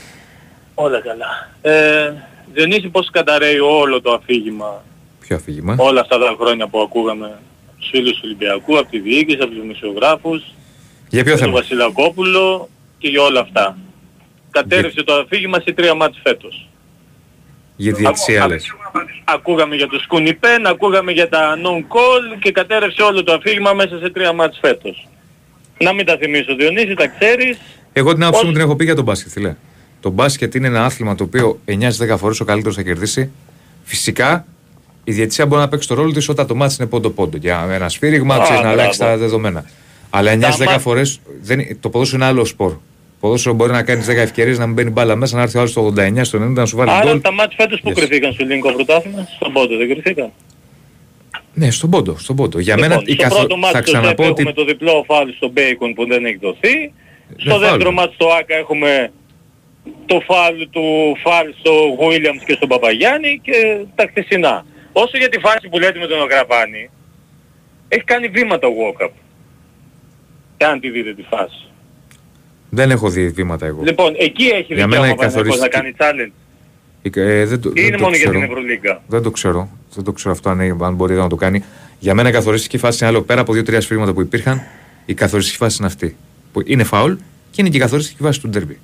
Όλα 0.74 1.02
καλά. 1.02 1.50
Ε, 1.62 2.14
Διονύση, 2.54 2.88
πώς 2.90 3.10
καταραίει 3.12 3.60
όλο 3.60 4.02
το 4.02 4.12
αφήγημα; 4.14 4.84
Ποιο 5.20 5.36
αφήγημα; 5.36 5.76
όλα 5.78 6.02
αυτά 6.02 6.18
τα 6.18 6.36
χρόνια 6.40 6.68
που 6.68 6.82
ακούγαμε 6.82 7.38
τους 7.92 8.00
φίλους 8.00 8.12
του 8.14 8.22
Ολυμπιακού, 8.24 8.78
από 8.78 8.90
τη 8.92 9.00
διοίκηση, 9.00 9.38
από 9.42 9.52
τους 9.52 9.62
δημοσιογράφους, 9.62 10.44
Για 11.10 11.24
ποιο 11.24 11.32
τον 11.34 11.42
θέμα; 11.42 11.52
Βασιλακόπουλο 11.54 12.70
και 12.98 13.08
για 13.08 13.22
όλα 13.22 13.40
αυτά. 13.40 13.78
Κατέρευσε 14.50 15.04
το 15.04 15.14
αφήγημα 15.14 15.60
σε 15.60 15.74
τρία 15.74 15.94
μάτς 15.94 16.20
φέτος. 16.24 16.70
Για 17.76 17.94
διαιτησία 17.94 18.48
λες. 18.48 18.74
Ακούγαμε 19.24 19.76
για 19.76 19.88
το 19.88 20.00
Σκουνιπέν, 20.00 20.66
ακούγαμε 20.68 21.12
για 21.12 21.30
τα 21.30 21.56
non-call 21.64 22.40
και 22.40 22.52
κατέρευσε 22.52 23.02
όλο 23.02 23.24
το 23.24 23.34
αφήγημα 23.34 23.74
μέσα 23.74 24.00
σε 24.00 24.10
τρία 24.10 24.34
μάτς 24.34 24.58
φέτος. 24.62 25.08
Να 25.78 25.94
μην 25.94 26.06
τα 26.06 26.18
θυμίσω 26.18 26.56
Διονύση, 26.56 26.94
τα 26.94 27.08
ξέρεις. 27.08 27.58
Εγώ 27.94 28.14
την 28.14 28.24
άποψή 28.24 28.42
μου 28.42 28.48
Όλοι- 28.50 28.58
την 28.58 28.68
έχω 28.68 28.76
πει 28.76 28.84
για 28.84 28.96
τον 28.96 29.04
μπάσκετ, 29.04 29.32
φίλε. 29.32 29.56
Το 30.02 30.10
μπάσκετ 30.10 30.56
είναι 30.56 30.68
ένα 30.68 30.86
άθλημα 30.86 31.16
το 31.16 31.24
οποίο 31.24 31.60
9-10 31.66 32.18
φορές 32.18 32.40
ο 32.40 32.46
καλύτερος 32.46 32.76
θα 32.76 32.82
κερδίσει. 32.84 33.32
Φυσικά 33.84 34.46
η 35.08 35.12
διαιτησία 35.12 35.46
μπορεί 35.46 35.62
να 35.62 35.68
παίξει 35.68 35.88
το 35.88 35.94
ρόλο 35.94 36.12
της 36.12 36.30
όταν 36.30 36.48
το 36.48 36.56
μάτι 36.56 36.76
είναι 36.80 36.88
πόντο-πόντο. 36.90 37.38
Για 37.38 37.68
ένα 37.72 37.90
σφύριγμα 37.90 38.36
Α, 38.36 38.40
ξέρεις 38.42 38.62
να 38.62 38.66
μπράβο. 38.68 38.80
αλλάξει 38.82 39.00
τα 39.00 39.18
δεδομένα. 39.18 39.66
Αλλά 40.10 40.32
9-10 40.32 40.66
μάτ- 40.66 40.80
φορές 40.80 41.20
το 41.80 41.90
ποδόσφαιρο 41.90 42.22
είναι 42.22 42.32
άλλο 42.32 42.46
σπορ. 42.46 42.74
Ποδόσφαιρο 43.20 43.56
μπορεί 43.56 43.72
να 43.72 43.84
κάνει 43.84 44.04
10 44.04 44.10
ευκαιρίες 44.22 44.58
να 44.58 44.66
μην 44.66 44.76
μπαίνει 44.76 44.90
μπάλα 44.90 45.16
μέσα, 45.16 45.36
να 45.36 45.42
έρθει 45.42 45.56
ο 45.58 45.60
άλλος 45.60 45.72
στο 45.72 45.82
89, 45.86 46.24
στο 46.24 46.38
90 46.38 46.60
να 46.60 46.66
σου 46.66 46.76
βάλει 46.78 46.90
Άρα 46.90 47.10
γκολ. 47.10 47.22
τα 47.22 47.32
μάτς 47.32 47.56
φέτος 47.56 47.82
που 47.82 47.90
Yes. 47.90 47.94
κρυφθήκαν 47.94 48.34
στο 48.34 48.44
ελληνικό 48.44 48.72
πρωτάθλημα, 48.74 49.28
στον 49.36 49.54
πόντο 49.54 49.78
δεν 49.78 49.90
κρυφθήκαν. 49.90 50.32
Ναι, 51.54 51.72
στον 51.72 51.90
πόντο. 51.90 52.18
Στον 52.18 52.36
πόντο. 52.36 52.60
Για 52.60 52.76
Λοιπόν, 52.76 52.90
μένα 52.90 53.02
η 53.06 53.12
στο 53.14 53.24
καθο... 53.24 53.36
πρώτο 53.36 53.58
μάτς 53.58 53.74
θα 53.74 53.82
στο 53.82 53.92
ΣΕΦ 53.92 54.00
ξαναπώ 54.02 54.24
έχουμε 54.24 54.50
ότι. 54.50 54.54
το 54.60 54.66
διπλό 54.66 55.04
φάουλ 55.08 55.30
στο 55.36 55.50
Μπέικον 55.50 55.94
που 55.94 56.06
δεν 56.08 56.26
έχει 56.26 56.38
δοθεί. 56.42 56.92
Στο 57.38 57.50
φάουλ. 57.50 57.64
δεύτερο 57.64 57.92
μάτς 57.92 58.14
στο 58.14 58.28
ΟΑΚΑ 58.40 58.56
έχουμε 58.56 59.12
το 60.06 60.20
φάουλ 60.28 60.58
του 60.72 60.84
φάουλ 61.24 61.50
στο 61.60 61.72
Γουίλιαμς 62.00 62.44
και 62.44 62.54
στον 62.54 62.68
Παπαγιάννη 62.68 63.40
και 63.44 63.78
τα 63.96 64.06
χθεσινά. 64.10 64.66
Όσο 64.98 65.18
για 65.18 65.30
τη 65.30 65.40
φάση 65.40 65.70
που 65.70 65.80
λέτε 65.80 66.00
με 66.00 66.08
τον 66.08 66.22
Αγραβάνη, 66.22 66.90
έχει 67.88 68.04
κάνει 68.04 68.28
βήματα 68.28 68.68
ο 68.68 68.72
Walkup. 68.82 69.10
Και 70.58 70.66
αν 70.66 70.80
τη 70.80 70.90
δείτε 70.90 71.14
τη 71.14 71.22
φάση. 71.22 71.68
Δεν 72.70 72.92
έχω 72.92 73.10
δει 73.10 73.28
βήματα 73.30 73.66
εγώ. 73.66 73.82
Λοιπόν, 73.84 74.14
εκεί 74.18 74.44
έχει 74.46 74.74
Για 74.74 74.88
μένα 74.88 75.02
δικαίωμα 75.02 75.08
η 75.08 75.12
ο 75.12 75.16
Παναθηναϊκός 75.16 75.60
να 75.60 75.68
καθοριστική- 75.68 75.98
κάνει 76.00 76.32
challenge. 76.32 76.34
Ε, 77.18 77.46
δεν 77.46 77.62
το, 77.62 77.70
Ή 77.70 77.74
δεν 77.74 77.84
είναι 77.88 77.98
το 77.98 78.04
μόνο 78.04 78.16
για 78.16 78.26
ξέρω. 78.26 78.40
την 78.40 78.50
Ευρωλίγκα. 78.52 79.02
Δεν 79.08 79.22
το 79.22 79.32
ξέρω. 79.32 79.70
Δεν 79.96 80.04
το 80.04 80.12
ξέρω 80.12 80.32
αυτό 80.34 80.50
αν, 80.50 80.60
είναι- 80.60 80.86
αν 80.86 80.94
μπορεί 80.96 81.16
να 81.16 81.28
το 81.30 81.36
κάνει. 81.36 81.64
Για 82.00 82.14
μένα 82.14 82.30
η 82.30 82.32
καθοριστική 82.32 82.78
φάση 82.78 82.98
είναι 83.02 83.08
άλλο. 83.14 83.22
Πέρα 83.22 83.42
από 83.42 83.54
δύο-τρία 83.54 83.82
σφύριγματα 83.82 84.14
που 84.14 84.22
υπήρχαν, 84.22 84.62
η 85.06 85.14
καθοριστική 85.14 85.58
φάση 85.58 85.76
είναι 85.80 85.88
αυτή. 85.88 86.16
Που 86.54 86.62
είναι 86.66 86.84
φάουλ 86.84 87.14
και 87.52 87.62
είναι 87.62 87.70
και 87.70 87.78
η 87.78 87.80
καθοριστική 87.80 88.22
φάση 88.22 88.42
του 88.42 88.48
ντερμπι. 88.48 88.80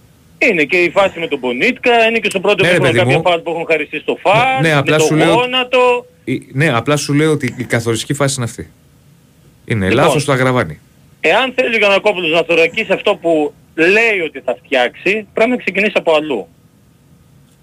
Είναι 0.50 0.64
και 0.64 0.78
η 0.78 0.90
φάση 0.90 1.20
με 1.20 1.28
τον 1.28 1.40
Πονίτκα, 1.40 2.06
είναι 2.08 2.20
και 2.20 2.30
στο 2.30 2.40
πρώτο 2.40 2.64
Ναι, 2.64 2.70
ρε 2.70 2.74
μήχρονο 2.80 2.92
παιδί 2.92 3.04
κάποια 3.04 3.18
μου. 3.18 3.24
φάση 3.32 3.44
που 3.44 3.50
έχουν 3.52 3.66
χαριστεί 3.68 4.00
στο 4.00 4.18
φάουλ, 4.22 4.62
Ναι, 4.62 4.70
ναι, 4.70 4.76
απλά 4.76 4.96
με 4.98 5.02
σου 5.04 5.10
το 5.10 5.16
λέω- 5.16 5.34
γόνατο. 5.34 6.06
Ναι, 6.54 6.70
απλά 6.76 6.96
σου 6.98 7.14
λέω 7.14 7.32
ότι 7.32 7.56
η 7.58 7.64
καθοριστική 7.64 8.14
φάση 8.14 8.34
είναι 8.38 8.46
αυτή. 8.46 8.70
Είναι 9.66 9.88
Λοιπόν. 9.90 10.04
λάθος 10.04 10.26
το 10.26 10.32
αγραβάνει. 10.32 10.80
Εάν 11.22 11.54
θέλει 11.56 11.76
ο 11.76 11.78
Γιανακόπουλος 11.78 12.32
να 12.32 12.44
θωρακίσει 12.44 12.92
αυτό 12.94 13.16
που 13.16 13.54
λέει 13.76 14.20
ότι 14.26 14.40
θα 14.46 14.58
φτιάξει, 14.66 15.28
πρέπει 15.34 15.50
να 15.50 15.56
ξεκινήσει 15.58 15.94
από 15.96 16.14
αλλού. 16.16 16.48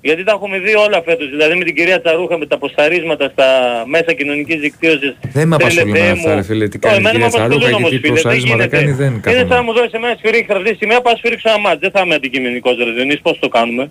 Γιατί 0.01 0.25
τα 0.25 0.33
έχουμε 0.33 0.59
δει 0.59 0.75
όλα 0.75 1.03
φέτος, 1.03 1.29
δηλαδή 1.31 1.55
με 1.55 1.65
την 1.65 1.75
κυρία 1.75 2.01
Τσαρούχα, 2.01 2.39
με 2.39 2.47
τα 2.47 2.59
ποσταρίσματα 2.59 3.29
στα 3.29 3.47
μέσα 3.87 4.13
κοινωνικής 4.13 4.61
δικτύωσης. 4.61 5.17
Δεν 5.33 5.49
με 5.49 5.55
απασχολούν 5.55 5.93
τρελε 5.95 6.11
αυτά, 6.11 6.29
μου. 6.31 6.35
ρε 6.35 6.43
φίλε, 6.43 6.69
τι 6.69 6.77
Ω, 6.77 6.81
κάνει 6.81 6.95
η 6.95 6.99
εμένα 6.99 7.11
κυρία 7.11 7.27
με 7.27 7.33
απασχολούν 7.33 7.59
Τσαρούχα 7.59 7.69
και 7.69 7.83
όμως, 7.83 7.91
τι 7.91 7.97
φίλε, 7.97 8.13
δεν 8.13 8.13
προσταρίσματα 8.13 8.63
γίνεται. 8.65 8.77
κάνει, 8.77 8.93
δεν 8.93 9.07
Είναι 9.13 9.21
κάθομαι. 9.23 9.47
σαν 9.49 9.57
να 9.57 9.63
μου 9.63 9.73
δώσεις 9.73 9.93
εμένα 9.93 10.15
σφυρί 10.19 10.45
χαρτί 10.49 10.75
σημαία, 10.75 11.01
πάω 11.01 11.17
σφυρίξω 11.17 11.49
ένα 11.49 11.59
μάτς. 11.59 11.79
Δεν 11.81 11.91
θα 11.91 12.01
είμαι 12.05 12.15
αντικειμενικός 12.15 12.77
ρε 12.85 12.91
Διονύση, 12.93 13.21
πώς 13.23 13.39
το 13.39 13.49
κάνουμε. 13.49 13.91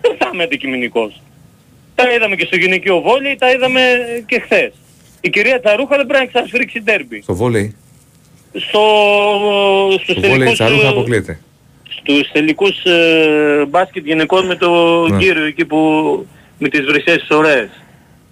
Δεν 0.00 0.12
θα 0.18 0.30
είμαι 0.32 0.42
αντικειμενικός. 0.42 1.22
Τα 1.94 2.04
είδαμε 2.14 2.34
και 2.36 2.44
στο 2.44 2.56
γυναικείο 2.56 3.00
βόλεϊ, 3.00 3.36
τα 3.38 3.50
είδαμε 3.50 3.80
και 4.26 4.40
χθες. 4.44 4.72
Η 5.20 5.28
κυρία 5.30 5.60
Τσαρούχα 5.60 5.96
δεν 5.96 6.06
πρέπει 6.06 6.24
να 6.24 6.30
ξανασφυρίξει 6.30 6.82
ντέρμπι. 6.82 7.20
Στο 7.22 7.34
βόλεϊ; 7.34 7.76
Στο, 8.54 8.82
στους 10.00 10.02
Στο 10.16 10.20
βόλεϊ 10.20 10.30
τελικούς, 10.38 10.54
Τσαρούχα 10.58 10.86
ε, 10.86 10.88
αποκλείεται. 10.90 11.38
Στους 12.18 12.30
τελικούς 12.32 12.84
ε, 12.84 13.64
μπάσκετ 13.68 14.04
γυναικών 14.06 14.46
με 14.46 14.56
το 14.56 14.70
Ναι. 15.08 15.18
κύριο 15.18 15.44
εκεί 15.44 15.64
που 15.64 15.78
με 16.58 16.68
τις 16.68 16.80
βρυσές 16.84 17.26
ωραίες. 17.30 17.68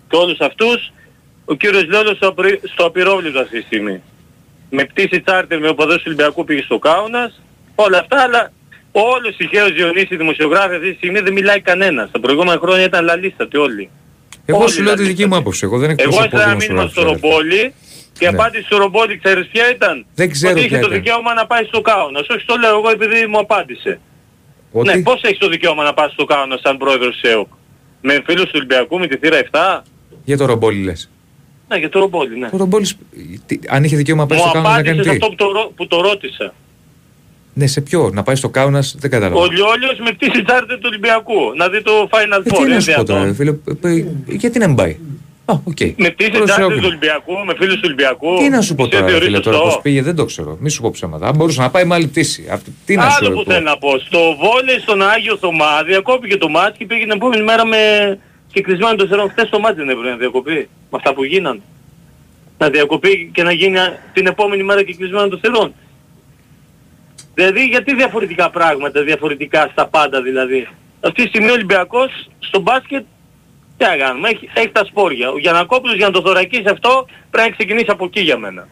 Και 0.08 0.16
όλους 0.16 0.38
αυτούς 0.40 0.92
ο 1.44 1.54
κύριος 1.54 1.84
Λόλος 1.88 2.16
στο, 2.16 2.28
απρι- 2.28 2.60
στο 2.72 2.84
απειρόβλητο 2.86 3.40
αυτή 3.40 3.58
τη 3.58 3.64
στιγμή. 3.66 4.02
Με 4.70 4.84
πτήση 4.84 5.20
τσάρτερ 5.20 5.58
με 5.60 5.68
οπαδός 5.68 5.96
του 5.96 6.02
Ολυμπιακού 6.06 6.44
πήγε 6.44 6.62
στο 6.62 6.78
Κάουνας, 6.78 7.40
όλα 7.74 7.98
αυτά, 7.98 8.22
αλλά 8.22 8.52
όλος 8.92 9.36
τυχαίος 9.36 9.72
Διονύσης 9.72 10.16
δημοσιογράφοι 10.16 10.74
αυτή 10.74 10.90
τη 10.90 10.96
στιγμή 10.96 11.20
δεν 11.20 11.32
μιλάει 11.32 11.60
κανένας. 11.60 12.10
Τα 12.10 12.20
προηγούμενα 12.20 12.58
χρόνια 12.62 12.84
ήταν 12.84 13.04
λαλίστατοι 13.04 13.56
όλοι. 13.56 13.90
Εγώ 14.46 14.58
Όλοι 14.58 14.70
σου 14.70 14.82
λέω 14.82 14.92
τη 14.94 14.98
δηλαδή. 14.98 15.14
δική 15.16 15.28
μου 15.28 15.36
άποψη. 15.36 15.60
Εγώ 15.64 15.78
δεν 15.78 15.90
Εγώ 15.90 15.96
εκπροσωπώ 15.98 16.24
έστειλα 16.24 16.42
ένα 16.42 16.54
μήνυμα 16.54 16.78
δημοσιογράφους. 16.80 17.20
στο 17.20 17.28
ρε 17.28 17.28
φίλε. 17.28 17.28
Ρομπόλι 17.30 17.74
και 18.18 18.24
η 18.26 18.30
Ναι. 18.30 18.36
απάντηση 18.36 18.68
του 18.68 18.78
Ρομπόλι 18.78 19.18
ξέρεις 19.18 19.46
ποια 19.46 19.70
ήταν; 19.70 20.06
Δεν 20.14 20.30
ξέρω 20.30 20.50
Ότι 20.52 20.60
είχε 20.60 20.68
ποια 20.68 20.80
το 20.80 20.86
ήταν. 20.86 20.98
δικαίωμα 20.98 21.34
να 21.34 21.46
πάει 21.46 21.64
στο 21.64 21.80
Κάουνας. 21.80 22.28
Όχι 22.28 22.44
το 22.46 22.56
λέω 22.56 22.76
εγώ 22.78 22.90
επειδή 22.90 23.26
μου 23.26 23.38
απάντησε. 23.38 24.00
Ότι; 24.72 24.88
Ναι, 24.96 25.02
πώς 25.02 25.20
έχεις 25.22 25.38
το 25.38 25.48
δικαίωμα 25.48 25.82
να 25.82 25.94
πας 25.94 26.12
στο 26.12 26.24
Κάουνας 26.24 26.60
σαν 26.60 26.76
πρόεδρος 26.76 27.20
της 27.20 27.30
ΕΟΚ; 27.30 27.48
Με 28.00 28.22
φίλους 28.26 28.44
του 28.44 28.50
Ολυμπιακού, 28.54 28.98
με 28.98 29.06
τη 29.06 29.16
θύρα 29.16 29.36
7. 29.36 29.82
για 30.24 30.36
το 30.36 30.44
Ρομπόλι 30.46 30.82
λες. 30.84 31.10
Ναι, 31.68 31.76
για 31.76 31.88
το 31.88 31.98
Ρομπόλι, 31.98 32.38
ναι. 32.38 32.48
Το 32.50 32.56
Ρομπόλι, 32.56 32.86
τι- 33.46 33.58
αν 33.68 33.84
είχε 33.84 33.96
δικαίωμα 33.96 34.22
να 34.22 34.28
πάει 34.28 34.38
Μου 34.38 34.44
στο 34.44 34.52
Κάουνας 34.52 34.76
να 34.76 34.82
κάνει 34.82 34.98
απάντησες 35.00 35.12
σε 35.12 35.18
τι; 35.18 35.24
αυτό 35.24 35.44
που 35.44 35.52
το, 35.52 35.60
ρω- 35.60 35.72
που 35.76 35.86
το 35.86 36.00
ρώτησα. 36.00 36.54
Ναι, 37.54 37.66
σε 37.66 37.80
ποιο, 37.80 38.10
να 38.12 38.22
πάει 38.22 38.34
στο 38.36 38.48
Κάουνας, 38.48 38.96
δεν 38.98 39.10
κατάλαβα. 39.10 39.40
Ο 39.40 39.44
Λιόλιος 39.46 39.98
με 40.04 40.12
πτήση 40.12 40.42
τσάρτερ 40.42 40.76
του 40.76 40.82
Ολυμπιακού. 40.84 41.34
Να 41.56 41.68
δει 41.68 41.82
το 41.82 42.08
Final 42.10 42.40
Ε, 42.44 42.50
Four. 42.50 42.56
τι 42.56 42.62
να 42.62 42.68
είναι 42.70 42.80
σου 42.80 42.92
πω 42.96 43.04
τώρα, 43.04 43.20
δυνατόν. 43.24 43.24
ρε 43.24 43.34
φίλε, 43.34 43.94
ε, 43.96 44.00
ε, 44.00 44.04
γιατί 44.34 44.58
να 44.58 44.66
μην 44.66 44.76
πάει; 44.76 44.96
Α, 45.50 45.54
οκ. 45.64 45.76
Με 45.96 46.10
πτήση 46.10 46.30
Προς 46.30 46.44
τσάρτερ 46.44 46.66
Θεού. 46.68 46.76
του 46.78 46.84
Ολυμπιακού, 46.86 47.32
με 47.46 47.54
φίλους 47.58 47.74
του 47.74 47.80
Ολυμπιακού. 47.84 48.36
Τι 48.38 48.48
να 48.48 48.60
σου 48.60 48.74
πω 48.74 48.84
Σε 48.84 48.90
τώρα, 48.90 49.04
ρε 49.04 49.10
θεωρεί 49.10 49.24
φίλε, 49.24 49.40
τώρα 49.40 49.56
σωστό. 49.56 49.72
πώς 49.72 49.82
πήγε, 49.82 50.02
δεν 50.02 50.16
το 50.16 50.24
ξέρω. 50.24 50.56
Μη 50.60 50.70
σου 50.70 50.82
πω 50.82 50.90
ψέματα. 50.90 51.26
Αν 51.26 51.36
μπορούσε 51.36 51.60
να 51.60 51.70
πάει 51.70 51.84
με 51.84 51.94
άλλη 51.94 52.06
πτήση. 52.06 52.48
Αυτό- 52.50 52.70
Τι 52.84 52.96
να 52.96 53.10
σου 53.10 53.16
Άλλο 53.26 53.34
που 53.36 53.42
πω. 53.44 53.50
θέλω 53.52 53.64
να 53.64 53.76
πω. 53.78 53.98
Στο 53.98 54.18
βόλεϊ 54.18 54.78
στον 54.78 55.02
Άγιο 55.02 55.36
Θωμά 55.36 55.82
διακόπηκε 55.86 56.36
το 56.36 56.48
μάτς 56.48 56.76
και 56.78 56.86
πήγε 56.86 57.00
την 57.02 57.10
επόμενη 57.10 57.42
μέρα 57.42 57.66
με 57.66 57.78
και 58.52 58.60
κλεισμένο 58.60 58.94
το 58.96 59.06
θερόν. 59.06 59.30
Χθες 59.30 59.48
το 59.48 59.58
μάτς 59.60 59.76
δεν 59.76 59.88
έπρεπε 59.88 60.10
να 60.10 60.16
διακοπεί. 60.16 60.52
Με 60.90 60.96
αυτά 60.96 61.14
που 61.14 61.24
γίνανε. 61.24 61.60
Να 62.58 62.68
διακοπεί 62.70 63.30
και 63.34 63.42
να 63.42 63.52
γίνει 63.52 63.78
την 64.12 64.26
επόμενη 64.26 64.62
μέρα 64.62 64.82
και 64.82 64.94
κλεισμένο 64.94 65.28
το 65.28 65.38
θερόν. 65.42 65.74
Δηλαδή 67.34 67.64
γιατί 67.64 67.94
διαφορετικά 67.94 68.50
πράγματα, 68.50 69.02
διαφορετικά 69.02 69.68
στα 69.72 69.86
πάντα 69.86 70.22
δηλαδή. 70.22 70.68
Αυτή 71.00 71.22
τη 71.22 71.28
στιγμή 71.28 71.48
ο 71.50 71.52
Ολυμπιακός 71.52 72.28
στο 72.38 72.60
μπάσκετ 72.60 73.04
τι 73.78 73.84
να 73.84 73.96
κάνουμε, 73.96 74.28
έχει, 74.28 74.48
έχει 74.54 74.68
τα 74.68 74.84
σπόρια. 74.84 75.30
Ο 75.30 75.38
Γιανακόπουλος 75.38 75.96
για 75.96 76.06
να 76.06 76.12
το 76.12 76.20
θωρακίσει 76.20 76.68
αυτό 76.68 77.06
πρέπει 77.30 77.48
να 77.48 77.54
ξεκινήσει 77.54 77.86
από 77.88 78.04
εκεί 78.04 78.20
για 78.20 78.38
μένα. 78.38 78.68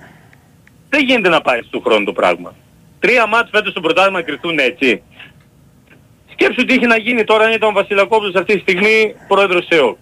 Δεν 0.88 1.04
γίνεται 1.04 1.28
να 1.28 1.40
πάει 1.40 1.60
του 1.70 1.80
χρόνου 1.84 2.04
το 2.04 2.12
πράγμα. 2.12 2.54
Τρία 2.98 3.26
μάτς 3.26 3.50
φέτος 3.52 3.70
στο 3.70 3.80
πρωτάθλημα 3.80 4.22
κριθήκαν 4.22 4.58
έτσι. 4.58 5.02
Σκέψου 6.32 6.64
τι 6.64 6.74
είχε 6.74 6.86
να 6.86 6.96
γίνει 6.96 7.24
τώρα 7.24 7.44
αν 7.44 7.52
ήταν 7.52 7.68
ο 7.68 7.72
Βασιλακόπουλος 7.72 8.34
αυτή 8.34 8.54
τη 8.54 8.60
στιγμή 8.60 9.14
πρόεδρος 9.28 9.68
ΕΟΚ. 9.68 9.96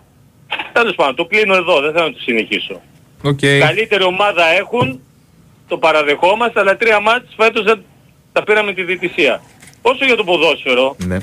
Τέλος 0.73 0.95
πάντων, 0.95 1.15
το 1.15 1.25
κλείνω 1.25 1.55
εδώ, 1.55 1.81
δεν 1.81 1.93
θέλω 1.93 2.05
να 2.07 2.13
το 2.13 2.19
συνεχίσω. 2.21 2.81
Οκ. 3.23 3.39
Καλύτερη 3.39 4.05
ομάδα 4.05 4.47
έχουν, 4.47 5.01
το 5.69 5.79
παραδεχόμαστε, 5.79 6.61
αλλά 6.61 6.77
τρία 6.77 7.01
μάτς 7.01 7.35
φέτος 7.37 7.65
δεν 7.65 7.85
τα 8.33 8.43
πήραμε 8.43 8.73
τη 8.73 8.83
διαιτησία. 8.83 9.43
Όσο 9.83 10.05
για 10.05 10.17
το 10.17 10.25
ποδόσφαιρο, 10.25 10.97
Ναι. 11.07 11.19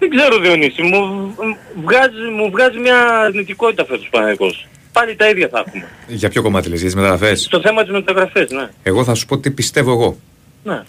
Δεν 0.00 0.10
ξέρω 0.10 0.38
Διονύση, 0.38 0.82
μου, 0.82 0.98
μου 0.98 1.82
βγάζει, 1.84 2.22
μου 2.36 2.50
βγάζει 2.50 2.78
μια 2.78 3.08
αρνητικότητα 3.18 3.84
φέτος 3.84 4.08
Παναθηναϊκός. 4.10 4.66
Πάλι 4.92 5.16
τα 5.16 5.28
ίδια 5.28 5.48
θα 5.48 5.64
έχουμε. 5.66 5.88
Για 6.06 6.28
ποιο 6.28 6.42
κομμάτι 6.42 6.68
λες, 6.68 6.78
για 6.78 6.86
τις 6.86 6.94
μεταγραφές; 6.96 7.40
Στο 7.42 7.60
θέμα 7.60 7.82
της 7.82 7.92
μεταγραφές, 7.92 8.50
ναι. 8.50 8.68
Εγώ 8.82 9.04
θα 9.04 9.14
σου 9.14 9.26
πω 9.26 9.38
τι 9.38 9.50
πιστεύω 9.50 9.92
εγώ. 9.92 10.16
ναι. 10.64 10.82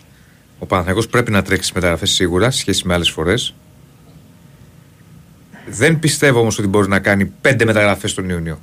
Ο 0.59 0.65
Παναθηναϊκός 0.65 1.07
πρέπει 1.07 1.31
να 1.31 1.41
τρέξει 1.41 1.61
τις 1.61 1.71
μεταγραφές 1.71 2.09
σίγουρα, 2.11 2.51
σε 2.51 2.59
σχέση 2.59 2.87
με 2.87 2.93
άλλες 2.93 3.09
φορές. 3.09 3.53
Δεν 5.67 5.99
πιστεύω 5.99 6.39
όμως 6.39 6.57
ότι 6.59 6.67
μπορεί 6.67 6.87
να 6.87 6.99
κάνει 6.99 7.25
πέντε 7.25 7.65
μεταγραφές 7.65 8.13
τον 8.13 8.29
Ιούνιο. 8.29 8.59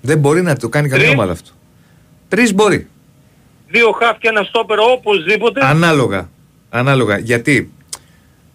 Δεν 0.00 0.18
μπορεί 0.18 0.42
να 0.42 0.56
το 0.56 0.68
κάνει 0.68 0.88
καμία 0.88 1.04
Τρεις. 1.04 1.16
ομάδα 1.18 1.32
αυτό. 1.32 1.50
Τρεις 2.28 2.54
μπορεί. 2.54 2.88
Δύο 3.68 3.90
χαφ 3.90 4.18
και 4.18 4.28
ένα 4.28 4.42
στόπερ 4.42 4.78
οπωσδήποτε. 4.78 5.66
Ανάλογα. 5.66 6.28
Ανάλογα. 6.70 7.18
Γιατί, 7.18 7.72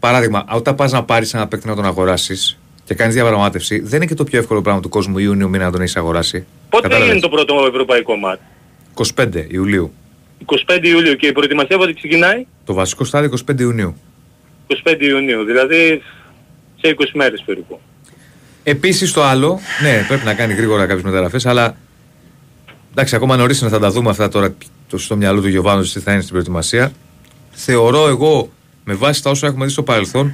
παράδειγμα, 0.01 0.45
όταν 0.49 0.75
πας 0.75 0.91
να 0.91 1.03
πάρεις 1.03 1.33
ένα 1.33 1.47
παίκτη 1.47 1.67
να 1.67 1.75
τον 1.75 1.85
αγοράσεις 1.85 2.57
και 2.85 2.93
κάνεις 2.93 3.13
διαπραγμάτευση, 3.13 3.79
δεν 3.79 3.95
είναι 3.95 4.05
και 4.05 4.13
το 4.13 4.23
πιο 4.23 4.39
εύκολο 4.39 4.61
πράγμα 4.61 4.81
του 4.81 4.89
κόσμου 4.89 5.17
Ιούνιο 5.17 5.47
μήνα 5.47 5.65
να 5.65 5.71
τον 5.71 5.81
έχεις 5.81 5.95
αγοράσει. 5.95 6.45
Πότε 6.69 6.81
Κατάλαβες; 6.81 7.09
έγινε 7.09 7.21
το 7.21 7.29
πρώτο 7.29 7.65
ευρωπαϊκό 7.67 8.15
μάτς; 8.15 8.41
25 9.15 9.45
Ιουλίου. 9.47 9.93
25 10.45 10.79
Ιουλίου 10.81 11.15
και 11.15 11.27
η 11.27 11.31
προετοιμασία 11.31 11.77
πότε 11.77 11.93
ξεκινάει; 11.93 12.45
Το 12.65 12.73
βασικό 12.73 13.03
στάδιο 13.03 13.29
25 13.49 13.59
Ιουνίου. 13.59 13.95
25 14.67 14.95
Ιουνίου, 14.99 15.43
δηλαδή 15.43 16.01
σε 16.81 16.95
20 16.99 17.05
μέρες 17.13 17.43
περίπου. 17.45 17.79
Επίσης 18.63 19.13
το 19.13 19.23
άλλο, 19.23 19.59
ναι, 19.81 20.05
πρέπει 20.07 20.25
να 20.25 20.33
κάνει 20.33 20.53
γρήγορα 20.53 20.85
κάποιες 20.85 21.03
μεταγραφές, 21.03 21.45
αλλά 21.45 21.77
εντάξει, 22.91 23.15
ακόμα 23.15 23.37
νωρίς 23.37 23.61
να 23.61 23.69
θα 23.69 23.79
τα 23.79 23.91
δούμε 23.91 24.09
αυτά 24.09 24.29
τώρα 24.29 24.55
το 24.89 24.97
στο 24.97 25.15
μυαλό 25.15 25.41
του 25.41 25.47
Γιωβάνου 25.47 25.81
τι 25.81 25.99
θα 25.99 26.11
είναι 26.11 26.21
στην 26.21 26.33
προετοιμασία. 26.33 26.91
Θεωρώ 27.51 28.07
εγώ, 28.07 28.49
με 28.91 28.97
βάση 28.97 29.23
τα 29.23 29.29
όσα 29.29 29.47
έχουμε 29.47 29.65
δει 29.65 29.71
στο 29.71 29.83
παρελθόν, 29.83 30.33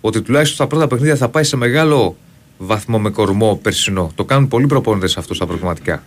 ότι 0.00 0.22
τουλάχιστον 0.22 0.56
στα 0.56 0.66
πρώτα 0.66 0.86
παιχνίδια 0.86 1.16
θα 1.16 1.28
πάει 1.28 1.44
σε 1.44 1.56
μεγάλο 1.56 2.16
βαθμό 2.58 2.98
με 2.98 3.10
κορμό 3.10 3.58
περσινό. 3.62 4.12
Το 4.14 4.24
κάνουν 4.24 4.48
πολλοί 4.48 4.66
προπόνητες 4.66 5.16
αυτό 5.16 5.34
στα 5.34 5.46
προγραμματικά. 5.46 6.02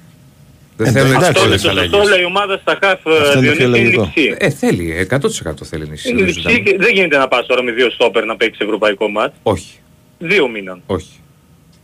Δεν 0.77 0.87
Ε, 0.87 0.91
θέλουν 0.91 1.09
εντάξει, 1.11 1.27
Αυτό 1.29 1.39
είναι 1.39 1.47
πολλές 1.47 1.61
το 1.61 1.69
αλλαγές. 1.69 1.91
σωστό, 1.95 2.09
λέει 2.09 2.21
η 2.21 2.25
ομάδα 2.25 2.57
στα 2.57 2.77
χαφ 2.83 2.99
Αυτό 3.07 3.39
είναι 3.39 3.51
πιο 3.51 3.51
Διονύση, 3.51 3.63
είναι 3.63 3.77
λογικό. 3.77 4.11
λειψία. 4.15 4.35
Ε, 4.39 4.49
θέλει, 4.49 5.07
100% 5.09 5.65
θέλει 5.65 5.83
ενίσχυση. 5.83 6.09
Είναι 6.13 6.17
δεν 6.23 6.27
λειψία 6.27 6.49
συζητάμε. 6.49 6.69
και 6.77 6.77
δεν 6.83 6.93
γίνεται 6.93 7.17
να 7.17 7.27
πας 7.27 7.45
τώρα 7.45 7.63
με 7.63 7.71
δύο 7.71 7.89
στόπερ 7.89 8.25
να 8.25 8.35
παίξεις 8.35 8.61
ευρωπαϊκό 8.65 9.07
μάτς. 9.09 9.35
Όχι, 9.43 9.79
Δύο 10.19 10.47
μήναν. 10.49 10.81
όχι. 10.85 11.19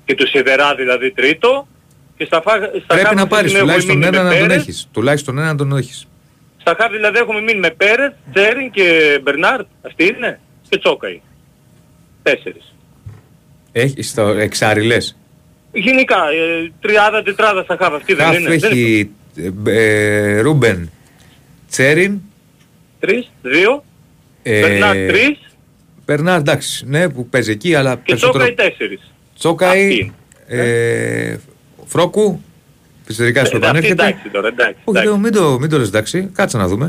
Και 0.05 0.15
του 0.15 0.27
Σιδερά 0.27 0.75
δηλαδή 0.75 1.11
τρίτο. 1.11 1.67
Και 2.17 2.25
στα, 2.25 2.41
φα... 2.41 2.51
στα 2.55 2.65
Πρέπει 2.87 3.05
χαφ 3.05 3.13
να 3.15 3.21
αυτή 3.21 3.23
τη 3.23 3.27
πάρεις 3.29 3.51
στιγμή 3.51 3.71
έχουμε 3.71 3.81
τουλάχιστον 3.81 3.97
μείνει 3.97 4.07
ένα 4.07 4.17
με 4.23 4.23
να 4.23 4.29
τον 4.37 4.47
Πέρεθ. 4.47 4.61
έχεις. 4.61 4.87
Τουλάχιστον 4.91 5.37
ένα 5.37 5.47
να 5.47 5.55
τον 5.55 5.77
έχεις. 5.77 6.07
Στα 6.61 6.75
χαφ 6.79 6.91
δηλαδή 6.91 7.17
έχουμε 7.17 7.41
μείνει 7.41 7.59
με 7.59 7.69
Πέρεθ, 7.69 8.13
Τσέριν 8.33 8.71
και 8.71 9.19
Μπερνάρτ. 9.23 9.67
Αυτοί 9.81 10.05
είναι. 10.05 10.39
Και 10.69 10.77
Τσόκαη. 10.77 11.21
Τέσσερις. 12.23 12.75
Έχεις 13.71 14.13
το 14.13 14.27
εξάρι 14.27 15.03
Γενικά, 15.71 16.17
ε, 16.17 16.71
τριάδα, 16.81 17.23
τετράδα 17.23 17.63
στα 17.63 17.77
χαφ 17.79 17.93
αυτή 17.93 18.13
δεν 18.13 18.25
Χαφ 18.25 18.39
είναι. 18.39 18.49
Δεν 18.49 18.57
είναι. 18.57 18.67
έχει 18.67 19.11
ε, 19.35 19.71
ε, 19.71 20.39
Ρούμπεν 20.39 20.91
Τσέριν. 21.69 22.19
Τρεις, 22.99 23.31
δύο, 23.41 23.83
Ε, 24.43 24.59
Μπερνάρτ 24.59 25.07
τρεις 25.07 25.39
Μπερνάρ, 26.05 26.39
εντάξει, 26.39 26.85
ναι, 26.87 27.09
που 27.09 27.27
παίζει 27.29 27.51
εκεί, 27.51 27.75
αλλά 27.75 27.95
και 27.95 28.01
περισσότερο. 28.05 28.43
Τσόκαη 28.43 28.67
τέσσερις. 28.67 29.11
Τσόκαη, 29.37 29.87
Αυτή 29.87 30.13
ε, 30.47 31.35
Φρόκου, 31.85 32.41
φυσικά 33.05 33.45
σου 33.45 33.55
Ε, 33.55 33.57
αυτή 33.57 33.67
επανέρχεται. 33.67 34.03
εντάξει 34.03 34.29
τώρα, 34.31 34.47
εντάξει. 34.47 34.75
Όχι, 34.83 34.97
εντάξει. 34.97 35.09
δεν- 35.09 35.19
μην 35.19 35.31
το, 35.31 35.59
μην 35.59 35.69
το 35.69 35.77
λες 35.77 35.87
εντάξει, 35.87 36.29
κάτσε 36.33 36.57
να 36.57 36.67
δούμε. 36.67 36.85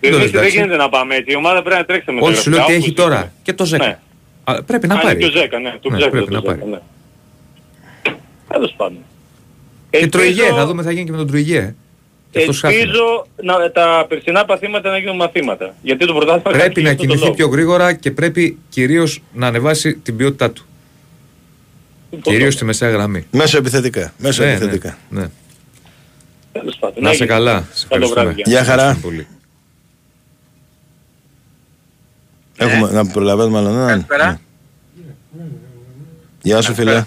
Μην 0.00 0.10
το 0.12 0.16
Διονύση, 0.18 0.22
λες 0.22 0.30
δεν 0.30 0.40
εντάξει. 0.40 0.56
γίνεται 0.58 0.76
να 0.76 0.88
πάμε 0.88 1.14
έτσι. 1.14 1.32
Η 1.32 1.36
ομάδα 1.36 1.62
πρέπει 1.62 1.78
να 1.80 1.84
τρέξει 1.84 2.12
με 2.12 2.20
Όχι, 2.22 2.36
σου 2.36 2.50
λέω 2.50 2.62
ότι 2.62 2.72
έχει 2.72 2.92
τώρα 2.92 3.32
και 3.42 3.52
το 3.52 3.64
Ζέκα. 3.64 3.86
Ναι. 3.86 3.98
Α, 4.44 4.62
Πρέπει 4.62 4.86
να 4.86 4.94
Α, 4.94 4.98
πάρει. 4.98 5.20
είναι 5.20 5.28
και 5.30 5.38
ο 5.38 5.40
Ζέκα, 5.40 5.58
ναι. 5.58 5.74
Του 5.80 5.90
Ναι, 5.90 5.98
Ζέκα, 5.98 6.10
πρέπει 6.10 6.26
το 6.26 6.32
να 6.32 6.38
Ζέκα, 6.40 6.54
πάρει. 6.54 6.70
ναι. 6.70 6.78
Τέλος 8.48 8.74
πάντων. 8.76 8.98
Και 9.90 9.98
Ελπίζω- 9.98 10.10
Τροϊγέ, 10.34 10.54
θα 10.54 10.66
δούμε 10.66 10.80
τι 10.82 10.86
θα 10.88 10.92
γίνει 10.94 11.04
και 11.04 11.10
με 11.10 11.16
τον 11.16 11.26
Τροϊγέ. 11.26 11.74
Και 12.30 12.38
αυτός 12.38 12.60
χάθηκε. 12.60 12.80
Ελπίζω 12.80 13.26
να, 13.42 13.70
τα 13.70 14.06
περσινά 14.08 14.44
παθήματα 14.44 14.90
να 14.90 14.98
γίνουν 14.98 15.16
μαθήματα. 15.16 15.74
Γιατί 15.82 16.06
το 16.06 16.12
πρωτάθλημα 16.12 16.42
Πρέπει 16.42 16.58
χάθηκε 16.58 16.80
να 16.80 16.86
για 16.86 16.90
αυτόν 16.92 17.06
τον 17.08 17.16
κινηθεί 17.16 17.24
λόγο. 17.40 17.50
πιο 17.50 17.56
γρήγορα 17.56 17.92
και 17.92 18.10
πρέπει 18.10 18.58
κυρίως 18.68 19.22
να 19.32 19.46
ανεβάσει 19.46 19.94
την 19.94 20.16
ποιότητά 20.16 20.50
του. 20.50 20.64
Λοιπόν, 22.10 22.32
Κυρίως 22.32 22.54
στη 22.54 22.64
μεσαία 22.64 22.90
γραμμή. 22.90 23.26
Μέσω 23.30 23.56
επιθετικά. 23.58 24.12
Μέσω 24.18 24.42
Ναι, 24.42 24.48
ναι, 24.48 24.54
επιθετικά. 24.54 24.98
ναι. 25.08 25.26
Τέλος 26.52 26.76
πάντων. 26.76 27.02
Να 27.02 27.10
είσαι 27.10 27.22
Έγινε. 27.22 27.38
καλά. 27.38 27.68
Σε 27.72 27.86
Καλό 27.88 28.04
ευχαριστούμε. 28.04 28.24
βράδυ. 28.24 28.42
Γεια 28.50 28.64
χαρά. 28.64 28.82
Ευχαριστούμε 28.82 29.14
πολύ. 29.14 29.26
Έχουμε 32.56 32.90
να 32.90 33.06
προλαβαίνουμε 33.06 33.58
άλλον 33.58 33.72
έναν. 33.74 33.86
Καλησπέρα. 33.88 34.40
Ναι. 35.32 35.44
Γεια 36.42 36.60
σου 36.62 36.74
φίλε. 36.74 37.04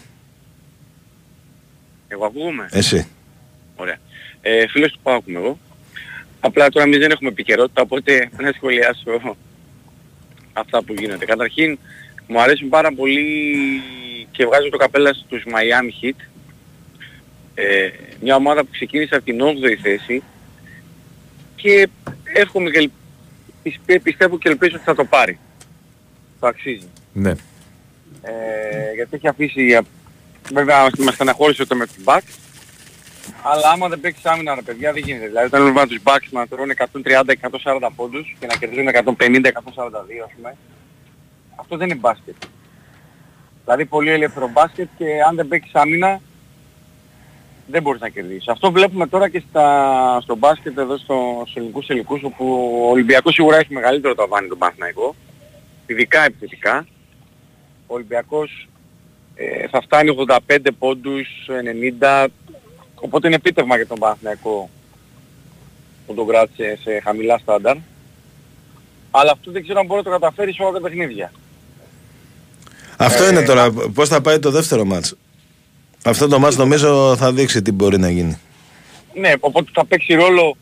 Εγώ 2.07 2.25
ακούγομαι; 2.25 2.67
Εσύ. 2.71 3.07
Ωραία. 3.75 3.97
Ε, 4.41 4.67
φίλος 4.67 4.91
του 4.91 4.99
Πάουκ 5.03 5.27
είμαι 5.27 5.39
εγώ. 5.39 5.59
Απλά 6.39 6.69
τώρα 6.69 6.85
εμείς 6.85 6.99
δεν 6.99 7.11
έχουμε 7.11 7.29
επικαιρότητα, 7.29 7.81
οπότε 7.81 8.29
να 8.41 8.51
σχολιάσω 8.55 9.35
αυτά 10.53 10.83
που 10.83 10.93
γίνονται. 10.93 11.25
Καταρχήν, 11.25 11.79
μου 12.27 12.41
αρέσουν 12.41 12.69
πάρα 12.69 12.93
πολύ 12.93 13.23
και 14.31 14.45
βγάζω 14.45 14.69
το 14.69 14.77
καπέλα 14.77 15.13
στους 15.13 15.43
Miami 15.47 16.05
Heat. 16.05 16.15
Ε, 17.55 17.89
μια 18.21 18.35
ομάδα 18.35 18.61
που 18.63 18.69
ξεκίνησε 18.71 19.15
από 19.15 19.25
την 19.25 19.39
8η 19.41 19.75
θέση 19.81 20.23
και 21.55 21.87
εύχομαι 22.23 22.69
και 22.69 22.77
ελ- 22.77 22.89
πιστε- 23.63 24.01
πιστεύω 24.01 24.37
και 24.37 24.49
ελπίζω 24.49 24.75
ότι 24.75 24.85
θα 24.85 24.95
το 24.95 25.05
πάρει. 25.05 25.39
Το 26.39 26.47
αξίζει. 26.47 26.87
Ναι. 27.13 27.29
Ε, 28.21 28.93
γιατί 28.95 29.15
έχει 29.15 29.27
αφήσει 29.27 29.75
α- 29.75 29.83
βέβαια 30.53 30.87
με 30.97 31.11
στεναχώρησε 31.11 31.65
το 31.65 31.75
με 31.75 31.85
τους 31.85 31.95
Bucks. 32.03 32.33
Αλλά 33.41 33.69
άμα 33.69 33.87
δεν 33.89 33.99
παίξεις 33.99 34.25
άμυνα 34.25 34.55
ρε 34.55 34.61
παιδιά 34.61 34.93
δεν 34.93 35.03
γίνεται. 35.03 35.27
Δηλαδή 35.27 35.45
όταν 35.45 35.61
βλέπουμε 35.61 35.87
τους 35.87 35.99
Bucks 36.03 36.27
να 36.31 36.47
τρώνε 36.47 36.73
130-140 36.77 37.89
πόντους 37.95 38.35
και 38.39 38.45
να 38.45 38.55
κερδίζουν 38.55 38.87
150-142 38.87 40.23
ας 40.25 40.31
πούμε. 40.35 40.55
Αυτό 41.55 41.77
δεν 41.77 41.89
είναι 41.89 41.99
μπάσκετ. 41.99 42.35
Δηλαδή 43.63 43.85
πολύ 43.85 44.09
ελεύθερο 44.11 44.47
μπάσκετ 44.47 44.87
και 44.97 45.05
αν 45.27 45.35
δεν 45.35 45.47
παίξεις 45.47 45.75
άμυνα 45.75 46.21
δεν 47.67 47.81
μπορείς 47.81 48.01
να 48.01 48.09
κερδίσεις. 48.09 48.47
Αυτό 48.47 48.71
βλέπουμε 48.71 49.07
τώρα 49.07 49.29
και 49.29 49.43
στα, 49.49 50.19
στο 50.21 50.35
μπάσκετ 50.35 50.77
εδώ 50.77 50.97
στο, 50.97 51.41
στους 51.41 51.55
ελληνικούς 51.55 51.89
ελικούς 51.89 52.23
όπου 52.23 52.45
ο 52.85 52.89
Ολυμπιακός 52.89 53.33
σίγουρα 53.33 53.57
έχει 53.57 53.73
μεγαλύτερο 53.73 54.15
ταβάνι 54.15 54.47
τον 54.47 54.57
Παναθηναϊκό. 54.57 55.15
Ειδικά 55.85 56.25
επιθετικά. 56.25 56.87
Ο 57.87 57.93
Ολυμπιακός 57.93 58.67
ε, 59.35 59.67
θα 59.67 59.81
φτάνει 59.81 60.15
85 60.47 60.57
πόντους, 60.79 61.27
90. 62.01 62.27
Οπότε 62.95 63.27
είναι 63.27 63.35
επίτευγμα 63.35 63.75
για 63.75 63.87
τον 63.87 63.99
Παναθηναϊκό 63.99 64.69
που 66.05 66.13
τον 66.13 66.27
κράτησε 66.27 66.77
σε 66.81 66.99
χαμηλά 67.03 67.37
στάνταρ. 67.37 67.75
Αλλά 69.11 69.31
αυτό 69.31 69.51
δεν 69.51 69.63
ξέρω 69.63 69.79
αν 69.79 69.85
μπορεί 69.85 69.97
να 69.97 70.11
το 70.11 70.19
καταφέρει 70.19 70.53
σε 70.53 70.63
όλα 70.63 70.71
τα 70.71 70.81
παιχνίδια. 70.81 71.31
Αυτό 72.97 73.23
Ε, 73.23 73.29
είναι 73.29 73.41
τώρα. 73.41 73.71
Πώς 73.71 74.09
θα 74.09 74.21
πάει 74.21 74.39
το 74.39 74.51
δεύτερο 74.51 74.85
μάτς; 74.85 75.15
Αυτό 76.07 76.27
το 76.27 76.39
μάτς 76.39 76.57
νομίζω 76.57 77.15
θα 77.17 77.33
δείξει 77.33 77.61
τι 77.61 77.71
μπορεί 77.71 77.97
να 77.97 78.09
γίνει. 78.09 78.39
Ναι, 79.13 79.33
οπότε 79.39 79.71
θα 79.73 79.85
παίξει 79.85 80.13
ρόλο 80.13 80.57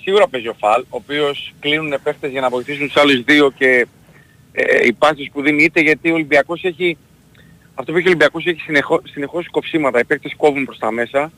σίγουρα 0.00 0.28
παίζει 0.28 0.48
ο 0.48 0.54
Φαλ, 0.58 0.80
ο 0.80 0.86
οποίος 0.88 1.54
κλείνουν 1.60 1.94
παίχτες 2.02 2.30
για 2.30 2.40
να 2.40 2.48
βοηθήσουν 2.48 2.86
τους 2.86 2.96
άλλους 2.96 3.22
δύο 3.24 3.50
και 3.50 3.86
ε, 4.52 4.86
οι 4.86 4.92
πάσεις 4.92 5.30
που 5.32 5.42
δίνει 5.42 5.62
είτε 5.62 5.80
γιατί 5.80 6.10
ο 6.10 6.14
Ολυμπιακός 6.14 6.64
έχει 6.64 6.96
αυτό 7.74 7.92
που 7.92 7.98
έχει 7.98 8.06
ο 8.06 8.10
Ολυμπιακός 8.10 8.46
έχει 8.46 8.60
συνεχώς, 8.60 9.00
συνεχώς 9.04 9.48
κοψίματα, 9.50 9.98
οι 9.98 10.04
παίκτες 10.04 10.34
κόβουν 10.36 10.64
προς 10.64 10.78
τα 10.78 10.90
μέσα 10.90 11.32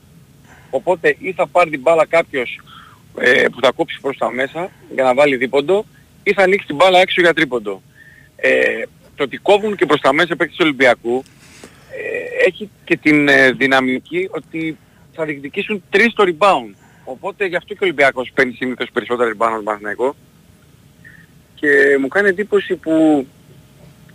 οπότε 0.69 1.15
ή 1.19 1.31
θα 1.31 1.47
πάρει 1.47 1.69
την 1.69 1.79
μπάλα 1.81 2.05
κάποιος 2.05 2.59
ε, 3.19 3.45
που 3.51 3.57
θα 3.61 3.71
κόψει 3.71 3.99
προς 4.01 4.17
τα 4.17 4.31
μέσα 4.31 4.69
για 4.93 5.03
να 5.03 5.13
βάλει 5.13 5.35
δίποντο 5.35 5.85
ή 6.23 6.33
θα 6.33 6.43
ανοίξει 6.43 6.67
την 6.67 6.75
μπάλα 6.75 6.99
έξω 6.99 7.21
για 7.21 7.33
τρίποντο. 7.33 7.81
Ε, 8.35 8.83
το 9.15 9.23
ότι 9.23 9.37
κόβουν 9.37 9.75
και 9.75 9.85
προς 9.85 10.01
τα 10.01 10.13
μέσα 10.13 10.33
οι 10.33 10.35
παίκτες 10.35 10.57
του 10.57 10.63
Ολυμπιακού 10.65 11.23
ε, 11.23 11.40
έχει 12.45 12.69
και 12.83 12.97
την 12.97 13.27
ε, 13.27 13.51
δυναμική 13.51 14.29
ότι 14.31 14.77
θα 15.13 15.25
διεκδικήσουν 15.25 15.83
τρεις 15.89 16.11
στο 16.11 16.23
rebound. 16.27 16.73
Οπότε 17.03 17.45
γι' 17.45 17.55
αυτό 17.55 17.73
και 17.73 17.79
ο 17.81 17.85
Ολυμπιακός 17.85 18.31
παίρνει 18.33 18.53
συνήθως 18.53 18.89
περισσότερα 18.93 19.29
rebound 19.29 19.45
από 19.45 19.55
τον 19.55 19.63
Παναθηναϊκό. 19.63 20.15
Και 21.55 21.97
μου 21.99 22.07
κάνει 22.07 22.29
εντύπωση 22.29 22.75
που 22.75 23.25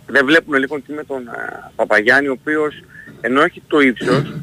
δεν 0.05 0.25
βλέπουμε 0.25 0.57
λίγο 0.57 0.81
τι 0.81 0.93
με 0.93 1.03
τον 1.03 1.27
ε, 1.27 1.71
Παπαγιάννη, 1.75 2.27
ο 2.27 2.37
οποίος 2.41 2.83
ενώ 3.21 3.41
έχει 3.41 3.61
το 3.67 3.79
ύψος, 3.79 4.33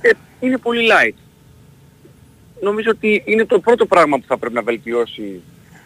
ε, 0.00 0.10
είναι 0.40 0.58
πολύ 0.58 0.88
light. 0.90 1.16
Νομίζω 2.60 2.90
ότι 2.90 3.22
είναι 3.26 3.44
το 3.44 3.60
πρώτο 3.60 3.86
πράγμα 3.86 4.18
που 4.18 4.24
θα 4.26 4.38
πρέπει 4.38 4.54
να 4.54 4.62
βελτιώσει 4.62 5.40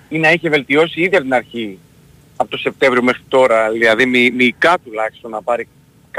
ή 0.08 0.18
να 0.18 0.30
είχε 0.30 0.48
βελτιώσει 0.48 1.00
ήδη 1.00 1.16
από 1.16 1.24
την 1.24 1.34
αρχή 1.34 1.78
από 2.36 2.50
το 2.50 2.56
Σεπτέμβριο 2.56 3.02
μέχρι 3.02 3.22
τώρα, 3.28 3.70
δηλαδή 3.70 4.06
μη, 4.06 4.30
μυϊκά 4.30 4.78
τουλάχιστον 4.84 5.30
να 5.30 5.42
πάρει 5.42 5.68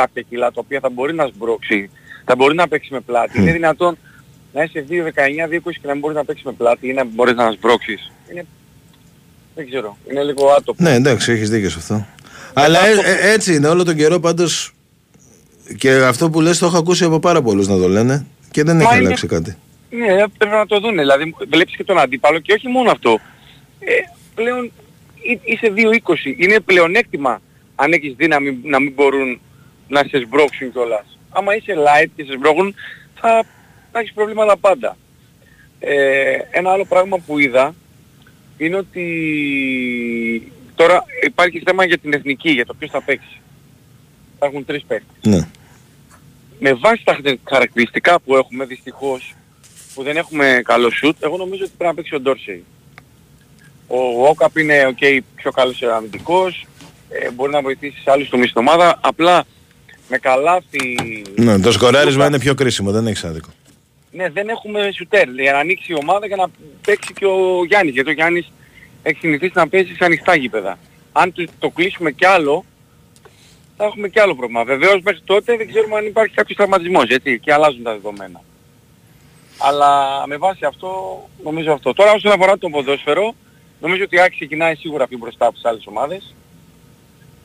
κάποια 0.02 0.22
κιλά 0.30 0.48
τα 0.52 0.60
οποία 0.64 0.80
θα 0.80 0.90
μπορεί 0.90 1.14
να 1.14 1.26
σμπρώξει, 1.28 1.90
θα 2.26 2.36
μπορεί 2.36 2.56
να 2.56 2.68
παίξει 2.68 2.94
με 2.94 3.00
πλάτη. 3.00 3.40
Είναι 3.42 3.52
δυνατόν 3.52 3.98
να 4.54 4.64
είσαι 4.64 4.86
2-19, 4.90 4.94
2-20 4.94 5.72
και 5.72 5.80
να 5.84 5.92
μην 5.92 6.00
μπορείς 6.00 6.18
να 6.18 6.26
παίξεις 6.26 6.46
με 6.46 6.52
πλάτη 6.52 6.88
ή 6.90 6.94
να 6.94 7.04
μπορείς 7.06 7.36
να 7.36 7.52
σμπρώξεις. 7.52 8.12
Είναι... 8.32 8.46
Δεν 9.56 9.66
ξέρω, 9.70 9.98
είναι 10.12 10.24
λίγο 10.24 10.48
άτομο. 10.58 10.78
Ναι, 10.82 10.94
εντάξει, 10.94 11.32
έχεις 11.32 11.50
δίκιο 11.50 11.70
σε 11.70 11.78
αυτό. 11.80 12.06
Αλλά 12.54 12.80
ε, 12.88 12.92
ε, 12.92 13.32
έτσι 13.34 13.56
είναι 13.56 13.68
όλο 13.68 13.84
τον 13.84 13.96
καιρό 13.96 14.20
πάντως 14.20 14.72
και 15.78 15.92
αυτό 15.94 16.30
που 16.30 16.42
λες 16.42 16.58
το 16.58 16.66
έχω 16.66 16.78
ακούσει 16.78 17.04
από 17.04 17.20
πάρα 17.20 17.42
πολλούς 17.42 17.68
να 17.68 17.78
το 17.78 17.88
λένε 17.88 18.26
και 18.52 18.64
δεν 18.64 18.76
Μα 18.76 18.82
έχει 18.82 18.96
είναι- 18.96 19.06
αλλάξει 19.06 19.28
κάτι. 19.28 19.56
Ναι, 19.90 20.08
πρέπει 20.38 20.56
να 20.56 20.66
το 20.66 20.80
δούνε. 20.80 21.02
Δηλαδή 21.02 21.36
βλέπεις 21.50 21.76
και 21.76 21.84
τον 21.84 22.00
αντίπαλο 22.00 22.40
και 22.40 22.54
όχι 22.54 22.68
μόνο 22.68 22.92
αυτό. 22.92 23.20
Ε, 23.80 23.92
πλέον 24.36 24.72
εί- 25.22 25.40
είσαι 25.44 25.74
2-20. 25.76 26.34
Είναι 26.38 26.60
πλεονέκτημα 26.60 27.42
αν 27.76 27.92
έχεις 27.92 28.14
δύναμη 28.18 28.58
να 28.64 28.80
μην 28.80 28.94
μπορούν 28.96 29.40
να 29.88 30.04
σε 30.04 30.20
σμπρώξουν 30.20 30.72
κιόλας. 30.72 31.18
Άμα 31.30 31.56
είσαι 31.56 31.74
light 31.78 32.08
και 32.16 32.24
σε 32.24 32.32
σμπρώχνουν 32.34 32.76
θα, 33.16 33.44
θα 33.92 34.00
έχεις 34.00 34.14
προβλήματα 34.14 34.58
πάντα. 34.58 34.98
Ε, 35.80 36.38
ένα 36.52 36.72
άλλο 36.72 36.86
πράγμα 36.86 37.18
που 37.18 37.40
είδα 37.40 37.76
είναι 38.58 38.76
ότι 38.76 40.52
τώρα 40.76 41.04
υπάρχει 41.26 41.62
θέμα 41.66 41.86
για 41.86 41.98
την 41.98 42.14
εθνική, 42.14 42.50
για 42.52 42.66
το 42.66 42.74
ποιος 42.74 42.92
θα 42.92 43.02
παίξει. 43.02 43.42
Υπάρχουν 44.36 44.66
τρεις 44.66 44.84
παίκτες 44.88 45.16
Ναι. 45.34 45.48
με 46.60 46.74
βάση 46.74 47.04
τα 47.04 47.14
χαρακ- 47.14 47.50
χαρακτηριστικά 47.50 48.20
που 48.20 48.36
έχουμε 48.36 48.66
δυστυχώς 48.66 49.36
που 49.94 50.04
δεν 50.04 50.18
έχουμε 50.18 50.62
καλό 50.64 50.90
σουτ, 50.90 51.24
εγώ 51.24 51.38
νομίζω 51.38 51.64
ότι 51.64 51.74
πρέπει 51.78 51.90
να 51.90 51.96
παίξει 51.96 52.16
ο 52.16 52.20
Ντόρσεϊ. 52.20 52.64
Ο 53.88 54.28
Όκαπ 54.28 54.58
είναι 54.58 54.96
okay, 55.00 55.20
πιο 55.36 55.52
καλός 55.52 55.82
αμυντικός, 55.84 56.66
ε, 57.10 57.32
μπορεί 57.32 57.52
να 57.52 57.62
βοηθήσει 57.62 58.02
σε 58.02 58.12
άλλους 58.12 58.30
τομείς 58.30 58.50
στην 58.50 58.62
ομάδα, 58.62 59.00
απλά 59.02 59.44
με 60.10 60.18
καλάθι... 60.18 60.98
ναι. 61.36 61.60
Το 61.60 61.72
σκοράρισμα 61.72 62.26
είναι 62.26 62.40
πιο 62.40 62.54
κρίσιμο, 62.54 62.92
δεν 62.92 63.08
έχεις 63.08 63.24
άδικο. 63.24 63.50
Ναι, 64.12 64.30
δεν 64.30 64.50
έχουμε 64.50 64.92
σουτέρ 64.96 65.30
για 65.30 65.52
να 65.52 65.60
ανοίξει 65.60 65.92
η 65.92 65.96
ομάδα 66.02 66.28
για 66.28 66.36
να 66.36 66.48
παίξει 66.86 67.14
και 67.14 67.26
ο 67.26 67.66
Γιάννης, 67.68 67.94
γιατί 67.94 68.10
ο 68.10 68.14
Γιάννης 68.14 68.52
έχει 69.04 69.18
συνηθίσει 69.20 69.52
να 69.56 69.68
παίζει 69.68 69.94
σε 69.94 70.06
ανοιχτά 70.06 70.36
γήπεδα. 70.36 70.78
Αν 71.12 71.32
του- 71.34 71.48
το 71.60 71.70
κλείσουμε 71.70 72.12
κι 72.12 72.26
άλλο, 72.26 72.66
θα 73.78 73.86
έχουμε 73.86 74.10
κι 74.10 74.20
άλλο 74.20 74.36
πρόβλημα. 74.36 74.64
Βεβαίως 74.64 75.02
μέχρι 75.04 75.22
τότε 75.26 75.58
δεν 75.58 75.68
ξέρουμε 75.68 75.96
αν 75.98 76.06
υπάρχει 76.06 76.34
κάποιος 76.36 76.58
τραυματισμός, 76.58 77.04
έτσι, 77.08 77.40
και 77.40 77.54
αλλάζουν 77.54 77.84
τα 77.84 77.92
δεδομένα. 77.92 78.42
Αλλά 79.58 80.24
με 80.28 80.38
βάση 80.38 80.66
αυτό, 80.66 80.90
νομίζω 81.44 81.72
αυτό. 81.72 81.94
Τώρα 81.94 82.12
όσον 82.12 82.32
αφορά 82.32 82.58
το 82.58 82.70
ποδόσφαιρο, 82.70 83.34
νομίζω 83.82 84.04
ότι 84.04 84.16
η 84.16 84.20
Άκη 84.20 84.36
ξεκινάει 84.36 84.76
σίγουρα 84.76 85.08
πιο 85.08 85.18
μπροστά 85.18 85.46
από 85.46 85.54
τις 85.54 85.66
άλλες 85.66 85.86
ομάδες. 85.88 86.36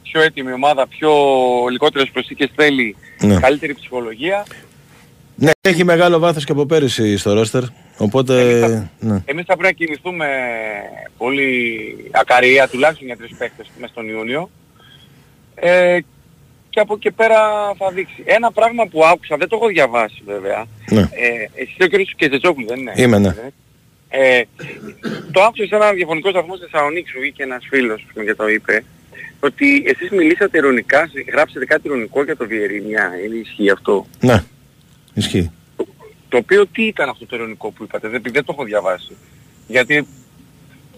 Πιο 0.03 0.20
έτοιμη 0.20 0.53
ομάδα, 0.53 0.86
πιο 0.86 1.12
λιγότερες 1.70 2.11
προσθήκες 2.11 2.50
θέλει, 2.57 2.96
Ναι. 3.20 3.38
καλύτερη 3.40 3.74
ψυχολογία. 3.74 4.46
Ναι, 5.34 5.50
έχει 5.61 5.84
μεγάλο 5.84 6.18
βάθος 6.18 6.44
και 6.44 6.53
από 6.53 6.66
πέρυσι 6.66 7.16
στο 7.16 7.32
ρόστερ. 7.32 7.62
Οπότε. 7.96 8.34
Ναι. 8.98 9.22
Εμείς 9.24 9.44
θα 9.46 9.57
πρέπει 9.57 9.62
να 9.62 9.86
κινηθούμε 9.86 10.26
πολύ 11.18 11.70
ακαρία, 12.11 12.68
τουλάχιστον 12.68 13.07
για 13.07 13.16
τρεις 13.16 13.34
παίκτες 13.38 13.70
μέσα 13.78 13.92
στον 13.92 14.09
Ιούνιο. 14.09 14.50
Ε, 15.55 15.98
και 16.70 16.80
από 16.80 16.94
εκεί 16.94 17.11
πέρα 17.11 17.38
θα 17.78 17.90
δείξει. 17.90 18.22
Ένα 18.24 18.53
πράγμα 18.53 18.86
που 18.86 19.05
άκουσα, 19.05 19.36
δεν 19.36 19.48
το 19.48 19.57
έχω 19.57 19.66
διαβάσει 19.66 20.22
βέβαια. 20.26 20.64
Ναι. 20.90 21.00
Ε, 21.00 21.48
εσύ 21.55 21.76
ο 21.80 21.86
κ. 21.88 22.16
Κεζετζόπουλου 22.16 22.66
δεν 22.66 22.78
είναι; 22.78 22.92
Είμαι, 22.96 23.18
ναι. 23.18 23.34
Ε, 24.09 24.42
το 25.32 25.42
άκουσα 25.42 25.66
σε 25.66 25.74
ένα 25.74 25.92
διαφωνικό 25.92 26.30
σταθμό 26.30 26.57
στη 26.57 26.66
Θεσσαλονίκη 26.70 27.09
σου 27.09 27.18
βγήκε 27.20 27.42
ένας 27.42 27.64
φίλος 27.70 28.07
που 28.14 28.24
και 28.24 28.34
το 28.34 28.48
είπε 28.48 28.84
ότι 29.45 29.82
εσείς 29.86 30.11
μιλήσατε 30.11 30.59
ειρωνικά, 30.59 31.11
γράψατε 31.32 31.64
κάτι 31.64 31.82
ειρωνικό 31.88 32.24
για 32.24 32.36
το 32.36 32.47
Βιερίνια. 32.47 33.11
Είναι 33.26 33.34
ισχύει 33.36 33.70
αυτό; 33.70 34.07
ναι. 34.20 34.43
Ισχύει. 35.14 35.51
Το 36.28 36.36
οποίο 36.36 36.66
τι 36.66 36.82
ήταν 36.82 37.09
αυτό 37.09 37.26
το 37.26 37.36
ειρωνικό 37.36 37.70
που 37.70 37.82
είπατε, 37.82 38.09
δεν, 38.09 38.22
δεν 38.32 38.45
το 38.45 38.53
έχω 38.57 38.64
διαβάσει. 38.64 39.12
Γιατί 39.66 40.07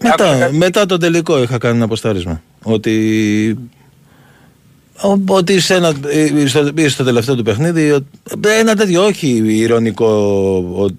Μετά, 0.03 0.49
μετά 0.51 0.85
το 0.85 0.97
τελικό 0.97 1.41
είχα 1.41 1.57
κάνει 1.57 1.75
ένα 1.75 1.85
αποστάρισμα. 1.85 2.41
Ότι. 2.63 3.57
ο- 5.03 5.21
Ότι 5.35 5.59
σε 5.59 5.75
ένα, 5.75 5.93
ε, 6.07 6.45
στο, 6.47 6.71
ε, 6.77 6.87
στο 6.87 7.03
τελευταίο 7.03 7.35
του 7.35 7.43
παιχνίδι 7.43 7.91
ο- 7.91 8.05
ένα 8.59 8.75
τέτοιο 8.75 9.05
όχι 9.05 9.27
ηρωνικό 9.45 10.05
ο- 10.77 10.95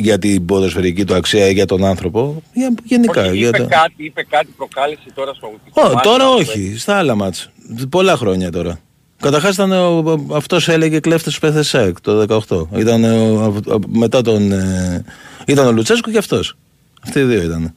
για 0.00 0.18
την 0.18 0.44
ποδοσφαιρική 0.44 1.04
του 1.04 1.14
αξία 1.14 1.48
ή 1.48 1.52
για 1.52 1.66
τον 1.66 1.84
άνθρωπο 1.84 2.42
για, 2.52 2.74
γενικά 2.84 3.22
όχι, 3.22 3.36
για 3.36 3.48
είπε, 3.48 3.58
το... 3.58 3.66
κάτι, 3.68 3.94
είπε 3.96 4.22
κάτι 4.30 4.46
προκάλεσε 4.56 5.00
τώρα 5.14 5.34
στο 5.34 5.46
Ω, 5.72 5.80
μάτς, 5.92 6.02
τώρα 6.02 6.24
αυτό, 6.24 6.36
όχι, 6.36 6.74
στα 6.78 6.96
άλλα 6.98 7.14
μάτς. 7.14 7.50
Πολλά 7.90 8.16
χρόνια 8.16 8.50
τώρα. 8.50 8.80
Καταρχάς 9.20 9.54
ήταν 9.54 9.72
ο, 9.72 9.96
ο- 9.98 10.34
αυτός 10.36 10.68
έλεγε 10.68 11.00
κλέφτες 11.00 11.38
του 11.38 11.52
ΠΘΣΕΚ 11.52 12.00
το 12.00 12.42
18. 12.48 12.78
Ήταν 12.78 13.04
ο- 13.04 13.44
ο- 13.44 13.72
ο- 13.74 13.78
μετά 13.88 14.22
τον... 14.22 14.52
ε, 14.52 15.04
ήταν 15.46 15.66
ο 15.66 15.72
Λουτσέσκο 15.72 16.10
και 16.10 16.18
αυτός. 16.18 16.56
Αυτοί 17.04 17.18
οι 17.18 17.22
δύο 17.22 17.42
ήταν. 17.42 17.74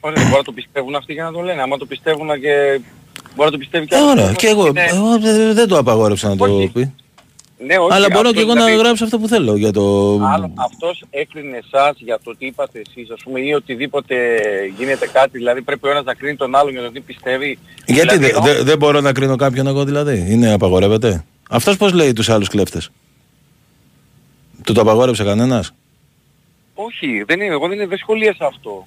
Ωραία, 0.00 0.22
μπορεί 0.24 0.36
να 0.36 0.42
το 0.42 0.52
πιστεύουν 0.52 0.94
αυτοί 0.94 1.12
για 1.12 1.24
να 1.24 1.32
το 1.32 1.40
λένε. 1.40 1.62
Άμα 1.62 1.76
το 1.76 1.86
πιστεύουν 1.86 2.28
και 2.40 2.80
μπορεί 3.34 3.44
να 3.44 3.50
το 3.50 3.58
πιστεύει 3.58 3.86
και 3.86 3.94
Ε, 3.94 3.98
άλλος 3.98 4.10
ωραία, 4.10 4.22
κόσμος, 4.24 4.36
και 4.42 4.46
εγώ, 4.46 4.66
είναι- 4.66 4.84
εγώ 4.92 5.18
δεν- 5.18 5.54
δεν 5.54 5.68
το 5.68 5.78
απαγόρεψα 5.78 6.28
να 6.28 6.36
το 6.36 6.44
Όχι. 6.44 6.68
πει. 6.74 6.94
Ναι, 7.66 7.78
όχι, 7.78 7.92
Αλλά 7.92 8.06
μπορώ 8.10 8.28
αυτό 8.28 8.32
και 8.32 8.40
εγώ 8.40 8.52
δηλαδή- 8.52 8.76
να 8.76 8.82
γράψω 8.82 9.04
αυτό 9.04 9.18
που 9.18 9.28
θέλω 9.28 9.56
για 9.56 9.72
το... 9.72 9.82
Άλλο, 10.24 10.52
αυτός 10.54 11.04
έκρινε 11.10 11.56
εσάς 11.56 11.94
για 11.96 12.18
το 12.24 12.36
τι 12.36 12.46
είπατε 12.46 12.82
εσείς, 12.88 13.10
ας 13.10 13.20
πούμε, 13.24 13.40
ή 13.40 13.52
οτιδήποτε 13.52 14.16
γίνεται 14.78 15.06
κάτι, 15.06 15.30
δηλαδή 15.38 15.62
πρέπει 15.62 15.86
ο 15.86 15.90
ένας 15.90 16.04
να 16.04 16.14
κρίνει 16.14 16.36
τον 16.36 16.54
άλλον 16.54 16.72
για 16.72 16.82
το 16.82 16.90
τι 16.90 17.00
πιστεύει. 17.00 17.58
Γιατί 17.86 18.18
δηλαδή, 18.18 18.40
δεν 18.40 18.54
δε, 18.56 18.62
δεν 18.62 18.78
μπορώ 18.78 19.00
να 19.00 19.12
κρίνω 19.12 19.36
κάποιον 19.36 19.66
εγώ 19.66 19.84
δηλαδή; 19.84 20.26
Είναι 20.28 20.52
απαγορεύεται; 20.52 21.24
Αυτός 21.50 21.76
πώς 21.76 21.92
λέει 21.92 22.12
τους 22.12 22.28
άλλους 22.28 22.48
κλέφτες; 22.48 22.90
Του 24.64 24.72
το 24.72 24.80
απαγόρεψε 24.80 25.24
κανένας; 25.24 25.72
Όχι, 26.74 27.22
δεν 27.26 27.40
είναι, 27.40 27.52
εγώ 27.52 27.68
δεν, 27.68 27.76
είναι, 27.78 27.86
δεν 27.86 27.98
σχολίασα 27.98 28.46
αυτό. 28.46 28.86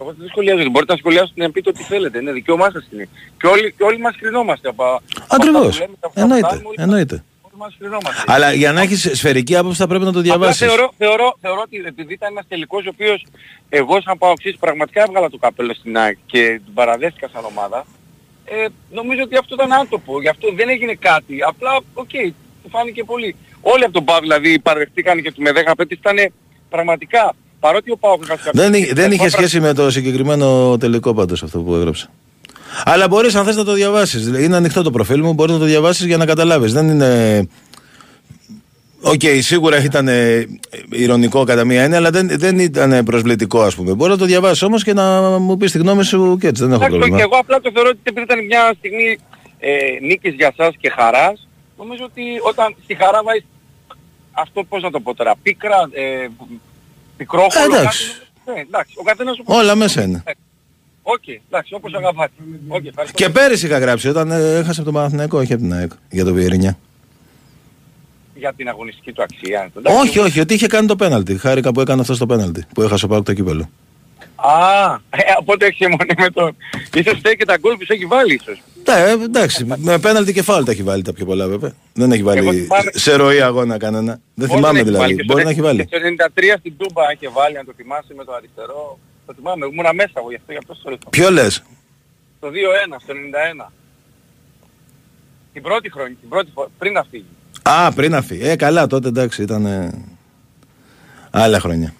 Εγώ 0.00 0.14
δεν 0.18 0.28
σχολιάζω, 0.28 0.68
μπορείτε 0.70 0.92
να 0.92 0.98
σχολιάσετε 0.98 1.42
να 1.42 1.50
πείτε 1.50 1.68
ό,τι 1.68 1.82
θέλετε, 1.82 2.18
είναι 2.18 2.32
δικαίωμά 2.32 2.70
σας 2.70 2.88
είναι. 2.92 3.08
Και 3.40 3.46
όλοι, 3.46 3.74
και 3.76 3.84
όλοι 3.84 3.98
μας 3.98 4.16
κρινόμαστε 4.16 4.68
από 4.68 4.84
από 4.84 5.02
αυτά 5.20 5.36
Ακριβώς. 5.36 5.76
που 5.76 5.82
λέμε, 5.82 5.94
από 6.00 6.34
αυτά 6.34 6.60
που 6.62 6.72
Εννοείται. 6.76 7.24
Κάνουμε, 7.58 7.64
όλοι 7.64 7.64
μας- 7.64 7.74
Εννοείται. 7.74 7.74
σφυρινόμαστε. 7.74 8.32
Αλλά 8.32 8.52
για 8.52 8.72
να 8.72 8.80
έχεις 8.80 9.00
σφαιρική 9.18 9.56
άποψη 9.56 9.78
θα 9.82 9.86
πρέπει 9.86 10.04
να 10.04 10.12
το 10.12 10.18
Απλά 10.18 10.30
διαβάσεις. 10.36 10.66
θεωρώ, 10.66 10.92
θεωρώ, 10.98 11.36
θεωρώ 11.40 11.60
ότι 11.64 11.76
επειδή 11.92 12.12
ήταν 12.12 12.28
ένας 12.32 12.44
τελικός 12.48 12.82
ο 12.86 12.90
οποίος 12.92 13.26
εγώ 13.68 14.00
σαν 14.00 14.18
Παοκτσής 14.18 14.56
πραγματικά 14.64 15.02
έβγαλα 15.06 15.28
το 15.30 15.38
καπέλο 15.44 15.74
στην 15.74 15.96
ΑΕΚ 15.98 16.16
και 16.26 16.60
την 16.64 16.74
παραδέχτηκα 16.74 17.28
σαν 17.32 17.44
ομάδα, 17.44 17.86
ε, 18.44 18.66
νομίζω 18.98 19.22
ότι 19.22 19.36
αυτό 19.36 19.54
ήταν 19.54 19.72
άτοπο. 19.72 20.20
Γι' 20.20 20.28
αυτό 20.28 20.46
δεν 20.58 20.68
έγινε 20.68 20.94
κάτι. 20.94 21.34
Απλά, 21.50 21.72
οκ, 21.94 22.08
του 22.62 22.68
φάνηκε 22.70 23.04
πολύ. 23.04 23.36
Όλοι 23.60 23.84
από 23.84 23.92
τον 23.92 24.04
ΠΑΟΚ 24.04 24.18
δηλαδή 24.20 24.58
παραδεχτήκαν 24.58 25.22
και 25.22 25.32
του 25.32 25.42
Μεδέχα 25.42 25.70
απέτηση 25.70 26.00
ήταν 26.04 26.32
πραγματικά, 26.68 27.34
παρότι 27.60 27.90
ο 27.90 27.96
ΠΑΟΚ 27.96 28.18
Δεν, 28.52 28.74
εί- 28.74 28.92
δεν 28.92 29.10
είχε 29.12 29.28
σχέση 29.28 29.60
με 29.60 29.72
το 29.74 29.90
συγκεκριμένο 29.90 30.76
τελικό 30.78 31.14
πάντως 31.14 31.42
αυτό 31.42 31.58
που 31.60 31.74
έγραψε. 31.74 32.08
Αλλά 32.84 33.08
μπορείς 33.08 33.34
αν 33.34 33.44
θες 33.44 33.56
να 33.56 33.64
το 33.64 33.72
διαβάσεις. 33.72 34.26
Είναι 34.26 34.56
ανοιχτό 34.56 34.82
το 34.82 34.90
προφίλ 34.90 35.20
μου, 35.22 35.32
μπορείς 35.32 35.52
να 35.52 35.58
το 35.58 35.64
διαβάσεις 35.64 36.06
για 36.06 36.16
να 36.16 36.26
καταλάβεις. 36.26 36.72
Δεν 36.72 36.88
είναι... 36.88 37.48
Οκ, 39.00 39.20
σίγουρα 39.40 39.82
ήταν 39.82 40.08
ε, 40.08 40.46
ειρωνικό 40.90 41.44
κατά 41.44 41.64
μία 41.64 41.82
έννοια, 41.82 41.98
αλλά 41.98 42.10
δεν, 42.10 42.28
δεν 42.32 42.58
ήταν 42.58 43.04
προσβλητικό 43.04 43.62
ας 43.62 43.74
πούμε. 43.74 43.94
Μπορεί 43.94 44.10
να 44.10 44.16
το 44.18 44.24
διαβάσεις 44.24 44.62
όμως 44.62 44.82
και 44.84 44.92
να 44.92 45.20
μου 45.38 45.56
πεις 45.56 45.72
τη 45.72 45.78
γνώμη 45.78 46.04
σου 46.04 46.38
και 46.40 46.46
έτσι, 46.46 46.62
δεν 46.62 46.72
έχω 46.72 46.84
Εντάξει, 46.84 46.96
πρόβλημα. 46.98 47.16
και 47.16 47.22
εγώ 47.22 47.36
απλά 47.40 47.60
το 47.60 47.70
θεωρώ 47.74 47.88
ότι 47.88 47.98
επειδή 48.02 48.24
ήταν 48.24 48.44
μια 48.44 48.72
στιγμή 48.78 49.18
ε, 49.58 49.70
νίκης 50.06 50.34
για 50.34 50.52
σας 50.56 50.74
και 50.80 50.90
χαράς, 50.90 51.48
νομίζω 51.78 52.04
ότι 52.04 52.22
όταν 52.48 52.76
στη 52.84 52.94
χαρά 52.94 53.22
βάζεις 53.22 53.44
αυτό 54.32 54.64
πώς 54.64 54.82
να 54.82 54.90
το 54.90 55.00
πω 55.00 55.14
τώρα, 55.14 55.34
πίκρα, 55.42 55.88
ε, 55.92 56.28
πικρόχολο, 57.16 57.74
Ε, 57.74 57.78
εντάξει. 57.78 58.06
κάτι, 58.06 58.54
ναι, 58.54 58.60
εντάξει, 58.60 58.94
ο 58.96 59.02
καθένας 59.02 59.36
Όλα 59.44 59.74
μέσα 59.74 60.02
είναι. 60.02 60.22
Οκ, 61.08 61.22
εντάξει, 61.48 61.74
όπως 61.74 61.94
αγαπάτε. 61.94 62.32
Οκ, 62.68 62.84
ευχαριστώ. 62.86 63.16
Και 63.16 63.28
πέρυσι 63.30 63.66
είχα 63.66 63.78
γράψει 63.78 64.08
όταν 64.08 64.30
ε, 64.30 64.54
έχασε 64.58 64.70
από 64.80 64.82
τον 64.84 64.92
Παναθηναϊκό, 64.94 65.38
όχι 65.38 65.52
από 65.52 65.62
την 65.62 65.72
ΑΕΚ, 65.72 65.90
για 66.10 66.24
το 66.24 66.32
Βιερίνια. 66.32 66.78
Για 68.34 68.52
την 68.56 68.68
αγωνιστική 68.68 69.12
του 69.12 69.22
αξία. 69.22 69.70
εντάξει. 69.78 70.00
Όχι, 70.02 70.18
όχι, 70.18 70.40
ότι 70.40 70.54
είχε 70.54 70.66
κάνει 70.66 70.86
το 70.86 70.96
πέναλτι. 70.96 71.38
Χάρηκα 71.38 71.72
που 71.72 71.80
έκανε 71.80 72.00
αυτός 72.00 72.18
το 72.18 72.26
πέναλτι. 72.26 72.64
Που 72.74 72.82
έχασε 72.82 73.04
ο 73.04 73.08
Πάουκ 73.08 73.24
το 73.24 73.32
κύπελο. 73.32 73.70
Α, 74.36 74.92
ε, 75.10 75.18
οπότε 75.40 75.66
έχει 75.66 75.84
αιμονή 75.84 76.14
με 76.18 76.30
τον... 76.30 76.56
Ίσως 76.94 77.18
φταίει 77.18 77.36
και 77.36 77.44
τα 77.44 77.56
γκολ 77.58 77.76
που 77.76 77.84
σου 77.84 77.92
έχει 77.92 78.06
βάλει 78.06 78.34
ίσως. 78.34 78.62
Ναι, 78.88 78.94
ε, 78.94 79.10
εντάξει, 79.24 79.64
με 79.76 79.98
πέναλτι 79.98 80.32
και 80.32 80.42
φάουλ 80.42 80.62
τα 80.64 80.70
έχει 80.70 80.82
βάλει 80.82 81.02
τα 81.02 81.12
πιο 81.12 81.24
πολλά 81.24 81.46
βέβαια. 81.48 81.72
Δεν 81.92 82.12
έχει 82.12 82.20
Εγώ 82.20 82.28
βάλει 82.44 82.60
θυμάμαι- 82.60 82.96
σε 82.98 83.16
ροή 83.16 83.40
αγώνα 83.40 83.76
κανένα. 83.78 84.20
Δεν 84.34 84.48
Πώς 84.48 84.56
θυμάμαι 84.56 84.78
έχει 84.80 84.90
βάλει 84.90 84.96
δηλαδή. 84.96 85.14
και 85.16 85.22
Μπορεί 85.26 85.40
στο- 85.40 85.48
να 85.48 85.50
έχει 85.54 85.60
βάλει. 85.62 85.86
και 85.86 85.96
Στο 85.96 86.06
93 86.54 86.56
στην 86.58 86.76
Τούμπα 86.76 87.02
είχε 87.12 87.28
βάλει, 87.32 87.58
αν 87.58 87.64
το 87.66 87.72
θυμάσαι, 87.76 88.14
με 88.16 88.24
το 88.24 88.32
αριστερό. 88.32 88.98
Το 89.26 89.32
θυμάμαι, 89.36 89.66
ήμουνα 89.72 89.92
μέσα 89.92 90.12
εγώ 90.14 90.30
γι' 90.30 90.36
αυτό, 90.36 90.52
γι' 90.52 90.58
αυτό 90.58 90.74
στο 90.74 90.90
ρυθμό. 90.90 91.10
Ποιο 91.10 91.30
λες; 91.30 91.62
Το 92.40 92.48
2-1, 92.48 92.96
στο 93.02 93.12
91. 93.12 93.72
Την 95.52 95.62
πρώτη 95.62 95.90
χρόνια, 95.90 96.16
την 96.20 96.28
πρώτη 96.28 96.50
φορά, 96.54 96.68
πριν 96.78 96.92
να 96.92 97.04
φύγει. 97.10 97.26
Α, 97.62 97.92
πριν 97.92 98.10
να 98.10 98.22
φύγει. 98.22 98.48
Ε, 98.48 98.56
καλά, 98.56 98.86
τότε 98.86 99.08
εντάξει, 99.08 99.42
ήταν 99.42 99.66
ε, 99.66 99.90
άλλα 101.30 101.60
χρόνια. 101.60 101.94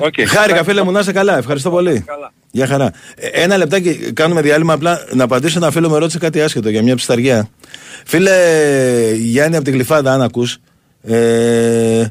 Okay. 0.00 0.24
Χάρηκα 0.26 0.64
φίλε 0.64 0.82
μου, 0.82 0.90
να 0.90 1.00
είσαι 1.00 1.12
καλά. 1.12 1.36
Ευχαριστώ 1.36 1.70
πολύ. 1.70 2.00
Καλά. 2.06 2.32
Γεια 2.50 2.66
χαρά. 2.66 2.90
Ε, 3.16 3.26
Ένα 3.26 3.56
λεπτάκι 3.56 4.12
κάνουμε 4.12 4.40
διάλειμμα 4.40 4.72
απλά 4.72 5.06
να 5.12 5.24
απαντήσω 5.24 5.58
ένα 5.58 5.70
φίλο 5.70 5.90
με 5.90 5.98
ρώτησε 5.98 6.18
κάτι 6.18 6.40
άσχετο 6.40 6.68
για 6.68 6.82
μια 6.82 6.94
ψισταριά. 6.96 7.48
Φίλε 8.04 8.32
Γιάννη 9.14 9.56
από 9.56 9.64
την 9.64 9.74
Γλυφάδα, 9.74 10.12
αν 10.12 10.22
ακούς, 10.22 10.58
ε, 11.02 12.06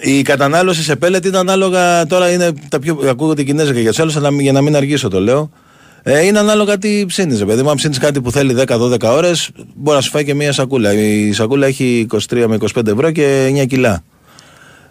η 0.00 0.22
κατανάλωση 0.22 0.82
σε 0.82 0.96
πέλετ 0.96 1.24
είναι 1.24 1.38
ανάλογα, 1.38 2.06
τώρα 2.06 2.30
είναι 2.30 2.52
τα 2.68 2.78
πιο, 2.78 3.00
ακούγονται 3.08 3.42
κινέζικα 3.42 3.80
για 3.80 3.90
τους 3.90 4.00
άλλους, 4.00 4.16
αλλά 4.16 4.30
για 4.30 4.52
να 4.52 4.62
μην 4.62 4.76
αργήσω 4.76 5.08
το 5.08 5.20
λέω. 5.20 5.50
Ε, 6.02 6.24
είναι 6.24 6.38
ανάλογα 6.38 6.78
τι 6.78 7.06
ψήνεις, 7.06 7.38
ρε 7.38 7.44
παιδί 7.44 7.62
μου. 7.62 7.70
Αν 7.70 7.76
ψήνεις 7.76 7.98
κάτι 7.98 8.20
που 8.20 8.30
θέλει 8.30 8.54
10-12 8.66 8.96
ώρες, 9.02 9.50
μπορεί 9.74 9.96
να 9.96 10.02
σου 10.02 10.10
φάει 10.10 10.24
και 10.24 10.34
μια 10.34 10.52
σακούλα. 10.52 10.92
Η 10.92 11.32
σακούλα 11.32 11.66
έχει 11.66 12.06
23 12.28 12.44
με 12.48 12.56
25 12.74 12.86
ευρώ 12.86 13.10
και 13.10 13.52
9 13.62 13.66
κιλά. 13.66 14.02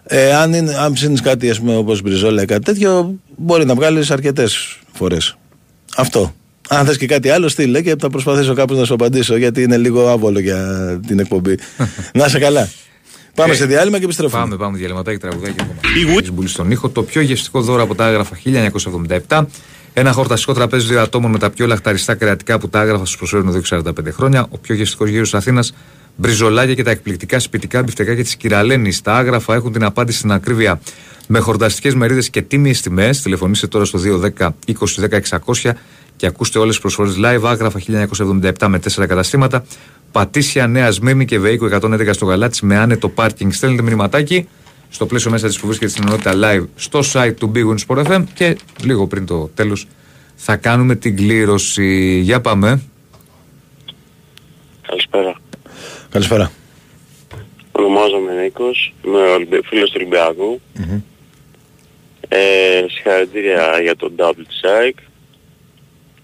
Ε, 0.04 0.34
αν, 0.34 0.54
είναι, 0.54 0.74
αν 0.74 0.92
ψήνεις 0.92 1.20
κάτι 1.20 1.50
ας 1.50 1.58
πούμε, 1.58 1.76
όπως 1.76 2.02
μπριζόλα 2.02 2.42
ή 2.42 2.44
κάτι 2.44 2.62
τέτοιο, 2.62 3.14
μπορεί 3.36 3.64
να 3.64 3.74
βγάλεις 3.74 4.10
αρκετές 4.10 4.78
φορές. 4.92 5.36
Αυτό. 5.96 6.34
Αν 6.68 6.86
θες 6.86 6.96
και 6.96 7.06
κάτι 7.06 7.28
άλλο, 7.28 7.48
στείλε 7.48 7.82
και 7.82 7.94
θα 7.98 8.10
προσπαθήσω 8.10 8.54
κάπως 8.54 8.78
να 8.78 8.84
σου 8.84 8.94
απαντήσω 8.94 9.36
γιατί 9.36 9.62
είναι 9.62 9.76
λίγο 9.76 10.08
άβολο 10.08 10.38
για 10.38 11.00
την 11.06 11.18
εκπομπή. 11.18 11.58
να 12.14 12.24
είσαι 12.24 12.38
καλά. 12.38 12.68
Πάμε 13.36 13.54
σε 13.54 13.66
διάλειμμα 13.66 13.98
και 13.98 14.04
επιστρέφουμε. 14.04 14.40
Πάμε, 14.40 14.56
πάμε 14.56 14.78
διαλυματάκι 14.78 15.18
τραγουδάκι 15.18 15.54
ακόμα. 15.60 16.20
Της 16.20 16.32
Μπουλής 16.32 16.50
στον 16.50 16.70
ήχο, 16.70 16.88
το 16.88 17.02
πιο 17.02 17.20
γευστικό 17.20 17.60
δώρο 17.60 17.82
από 17.82 17.94
τα 17.94 18.06
άγραφα 18.06 18.36
1977. 19.28 19.44
Ένα 19.92 20.12
χορταστικό 20.12 20.52
τραπέζι 20.52 20.86
δύο 20.86 21.00
ατόμων 21.00 21.30
με 21.30 21.38
τα 21.38 21.50
πιο 21.50 21.66
λαχταριστά 21.66 22.14
κρεατικά 22.14 22.58
που 22.58 22.68
τα 22.68 22.80
άγραφα 22.80 23.04
σου 23.04 23.18
προσφέρουν 23.18 23.48
εδώ 23.48 23.60
και 23.60 23.66
45 23.70 24.12
χρόνια. 24.12 24.46
Ο 24.50 24.58
πιο 24.58 24.74
γευστικός 24.74 25.08
γύρος 25.08 25.34
Αθήνας, 25.34 25.74
μπριζολάκια 26.16 26.74
και 26.74 26.82
τα 26.82 26.90
εκπληκτικά 26.90 27.38
σπιτικά 27.38 27.82
μπιφτεκάκια 27.82 28.24
τη 28.24 28.36
Κυραλένη. 28.36 28.92
Τα 29.02 29.14
άγραφα 29.14 29.54
έχουν 29.54 29.72
την 29.72 29.84
απάντηση 29.84 30.18
στην 30.18 30.32
ακρίβεια 30.32 30.80
με 31.26 31.38
χορταστικές 31.38 31.94
μερίδες 31.94 32.30
και 32.30 32.42
τίμιες 32.42 32.80
τιμές. 32.80 33.22
Τηλεφωνήστε 33.22 33.66
τώρα 33.66 33.84
στο 33.84 33.98
210 34.38 34.48
20 34.66 34.74
600 35.62 35.70
και 36.16 36.26
ακούστε 36.26 36.58
όλες 36.58 36.70
τις 36.70 36.80
προσφορές 36.80 37.14
live. 37.18 37.44
Άγραφα 37.44 37.78
1977 37.78 38.66
με 38.68 38.78
4 38.78 39.06
καταστήματα. 39.06 39.64
Πατήσια 40.16 40.66
Νέας 40.66 40.94
Σμύρνη 40.94 41.24
και 41.24 41.38
Βεΐκου 41.38 41.68
111 41.82 42.08
στο 42.12 42.24
Γαλάτσι 42.24 42.66
με 42.66 42.76
άνετο 42.76 43.08
πάρκινγκ. 43.08 43.50
Στέλνετε 43.52 43.82
μηνυματάκι 43.82 44.48
στο 44.88 45.06
πλαίσιο 45.06 45.30
μέσα 45.30 45.46
της 45.46 45.60
που 45.60 45.66
βρίσκεται 45.66 45.90
στην 45.90 46.04
ενότητα 46.06 46.32
live 46.34 46.64
στο 46.76 47.00
site 47.12 47.34
του 47.38 47.52
Big 47.54 47.70
Win 47.70 47.76
Sport 47.86 48.06
FM 48.06 48.24
και 48.34 48.56
λίγο 48.84 49.06
πριν 49.06 49.26
το 49.26 49.50
τέλος 49.54 49.86
θα 50.34 50.56
κάνουμε 50.56 50.94
την 50.94 51.16
κλήρωση. 51.16 52.18
Για 52.18 52.40
πάμε. 52.40 52.82
Καλησπέρα. 54.86 55.40
Καλησπέρα. 56.10 56.50
Ονομάζομαι 57.72 58.32
Νίκος, 58.42 58.94
είμαι 59.04 59.18
Ολυμπι... 59.18 59.60
φίλος 59.64 59.90
του 59.90 59.96
ολυμπιακου 59.96 60.60
Ε, 62.28 62.84
συγχαρητήρια 62.88 63.80
για 63.82 63.96
τον 63.96 64.12
double 64.16 64.44
της 64.48 64.60
ΑΕΚ. 64.62 64.96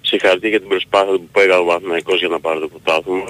Συγχαρητήρια 0.01 0.49
για 0.49 0.61
την 0.61 0.68
προσπάθεια 0.68 1.12
που 1.32 1.40
έκανε 1.40 1.61
ο 1.61 1.64
Παναθηναϊκός 1.64 2.18
για 2.18 2.28
να 2.28 2.40
πάρει 2.40 2.61
το 2.61 2.68
πρωτάθλημα. 2.68 3.24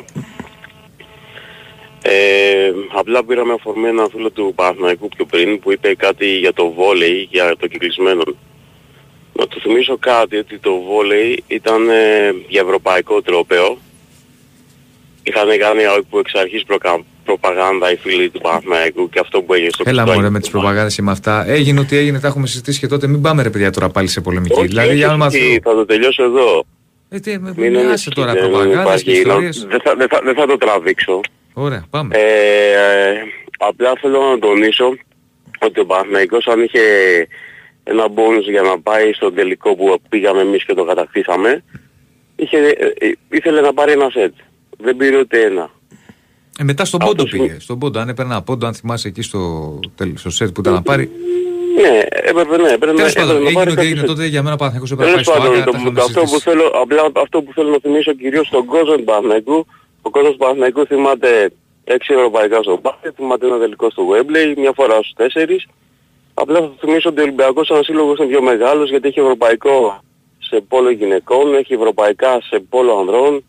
Ε, 2.13 2.73
απλά 2.99 3.25
πήραμε 3.25 3.53
αφορμή 3.53 3.89
ένα 3.89 4.09
φίλο 4.13 4.31
του 4.31 4.53
Παναθηναϊκού 4.55 5.09
πιο 5.09 5.25
πριν 5.25 5.59
που 5.61 5.73
είπε 5.73 5.95
κάτι 5.95 6.27
για 6.39 6.53
το 6.53 6.71
βόλεϊ, 6.71 7.29
για 7.31 7.57
το 7.59 7.67
κυκλισμένο. 7.67 8.23
Να 9.39 9.47
του 9.47 9.61
θυμίσω 9.61 9.97
κάτι 9.99 10.37
ότι 10.37 10.59
το 10.59 10.81
βόλεϊ 10.81 11.43
ήταν 11.47 11.89
ε, 11.89 12.35
για 12.49 12.61
ευρωπαϊκό 12.61 13.23
τρόπαιο. 13.23 13.79
Είχαν 15.23 15.59
κάνει 15.59 15.85
από 15.85 16.19
εξ 16.19 16.35
αρχής 16.35 16.65
προκα- 16.65 17.05
προπαγάνδα 17.25 17.93
οι 17.93 17.97
φίλοι 17.97 18.31
του 18.31 18.41
Παναθηναϊκού 18.41 19.09
και 19.09 19.19
αυτό 19.19 19.43
που 19.43 19.55
έγινε 19.55 19.71
στο 19.73 19.85
Έλα 19.87 20.01
κουτάκι. 20.01 20.19
μωρέ 20.19 20.31
με 20.31 20.41
τις 20.41 20.51
προπαγάνδες 20.51 20.95
και 20.95 21.03
με 21.03 21.11
αυτά. 21.11 21.45
Έγινε 21.49 21.81
ό,τι 21.81 21.97
έγινε, 21.97 22.21
τα 22.21 22.27
έχουμε 22.29 22.47
συζητήσει 22.47 22.79
και 22.81 22.87
τότε. 22.87 23.07
Μην 23.07 23.21
πάμε 23.21 23.43
ρε 23.43 23.51
παιδιά 23.51 23.71
τώρα 23.71 23.89
πάλι 23.89 24.09
σε 24.09 24.21
πολεμική. 24.21 24.59
Όχι, 24.59 24.67
δηλαδή 24.67 24.89
όχι, 24.89 24.97
για 24.97 25.09
όνομα 25.09 25.27
όχι, 25.27 25.39
Θεού. 25.39 25.59
θα 25.63 25.75
το 25.75 25.85
τελειώσω 25.87 26.23
εδώ. 26.25 26.65
Ε, 27.09 27.19
τι, 27.21 27.39
με 27.39 27.55
Μην 27.57 27.77
άσε 27.77 27.87
ανησυχείτε, 27.87 28.21
τώρα 28.21 28.33
δεν 28.33 28.43
προπαγάνδες 28.43 28.81
υπάρχει- 28.83 29.05
και 29.05 29.11
ιστορίες. 29.13 29.67
Δεν 29.71 29.81
θα, 29.85 29.95
δεν, 29.95 30.09
θα, 30.09 30.21
δεν 30.25 30.35
θα 30.35 30.47
το 30.47 30.57
τραβήξω. 30.57 31.21
Ωραία, 31.53 31.85
πάμε. 31.91 32.15
Ε, 32.17 32.73
ε, 33.11 33.23
απλά 33.59 33.93
θέλω 34.01 34.21
να 34.21 34.39
τονίσω 34.39 34.97
ότι 35.59 35.81
ο 35.81 35.87
Παναθηναϊκός 35.87 36.47
αν 36.47 36.63
είχε 36.63 36.81
ένα 37.85 38.09
μπόνους 38.09 38.49
για 38.49 38.63
να 38.63 38.81
πάει 38.81 39.13
στο 39.13 39.33
τελικό 39.33 39.75
που 39.77 40.01
πήγαμε 40.09 40.41
εμείς 40.41 40.65
και 40.65 40.75
το 40.75 40.85
κατακτήσαμε, 40.85 41.65
είχε, 42.37 42.57
ε, 42.57 43.07
ε, 43.07 43.13
ήθελε 43.31 43.61
να 43.61 43.73
πάρει 43.73 43.93
ένα 43.93 44.11
σετ. 44.11 44.35
Δεν 44.79 44.97
πήρε 44.97 45.19
ούτε 45.19 45.41
ένα. 45.45 45.71
Ε, 46.59 46.65
μετά 46.65 46.85
στον 46.85 47.01
πόντο 47.01 47.25
πήγε. 47.25 47.57
Στον 47.61 47.79
πόντο, 47.79 47.99
αν 47.99 48.09
έπαιρνε 48.09 48.33
ένα 48.33 48.43
πόντο, 48.43 48.67
αν 48.67 48.75
θυμάσαι 48.75 49.09
εκεί 49.09 49.23
στο, 49.23 49.79
τέλος, 49.95 50.21
στο 50.21 50.31
σετ 50.31 50.53
που 50.53 50.61
ήταν 50.61 50.73
να 50.73 50.83
πάρει. 50.83 51.11
Ναι, 51.81 51.99
έπρεπε, 52.11 52.57
ναι, 52.57 52.69
έπρεπε 52.69 52.97
Τέλος 52.97 53.13
πάντων, 53.13 53.37
έπρεπε 53.37 53.43
να 53.43 53.49
έγινε 53.49 53.55
πάρει 53.55 53.71
ό,τι 53.71 53.77
κάτι 53.77 53.87
έγινε 53.87 54.01
σετ. 54.01 54.09
τότε 54.09 54.27
για 54.27 54.43
μένα 54.43 54.57
Παναθηναϊκός 54.57 54.91
έπρεπε 54.91 55.11
να 55.11 55.17
πάει 55.17 55.25
Τέλος 55.25 55.43
στο 55.43 55.51
πάντων, 55.51 55.55
Άγκα. 55.55 55.65
το, 55.65 55.71
τα 55.71 55.79
είχαμε 55.79 55.95
το, 55.95 56.03
αυτό, 56.03 56.21
που 56.21 56.27
συζητήσει. 56.27 56.49
θέλω, 56.51 56.67
απλά 56.83 57.03
αυτό 57.23 57.43
που 57.43 57.53
θέλω 57.53 57.71
να 57.71 57.79
θυμίσω 57.83 58.13
κυρίως 58.13 58.47
στον 58.47 58.65
κόσμο 58.65 58.95
του 58.95 59.05
Παναθηναϊκού, 59.05 59.67
ο 60.03 60.11
κόσμος 60.11 60.33
του 60.33 60.39
Παναθηναϊκού 60.39 60.87
θυμάται 60.87 61.53
6 61.85 61.95
ευρωπαϊκά 62.09 62.63
στο 62.63 62.79
μπάσκετ, 62.83 63.13
θυμάται 63.17 63.47
ένα 63.47 63.59
τελικό 63.59 63.91
στο 63.91 64.03
Wembley, 64.11 64.55
μια 64.57 64.73
φορά 64.75 64.99
στους 65.03 65.35
4. 65.35 65.67
Απλά 66.35 66.61
θα 66.61 66.73
θυμίσω 66.81 67.09
ότι 67.09 67.21
ο 67.21 67.23
Ολυμπιακός 67.23 67.67
σαν 67.67 67.85
σύλλογος 67.85 68.19
είναι 68.19 68.29
πιο 68.29 68.43
μεγάλος 68.43 68.91
γιατί 68.91 69.09
έχει 69.09 69.21
ευρωπαϊκό 69.21 70.03
σε 70.39 70.61
πόλο 70.61 70.91
γυναικών, 70.91 71.55
έχει 71.55 71.75
ευρωπαϊκά 71.75 72.41
σε 72.41 72.61
πόλο 72.69 72.99
ανδρών, 72.99 73.45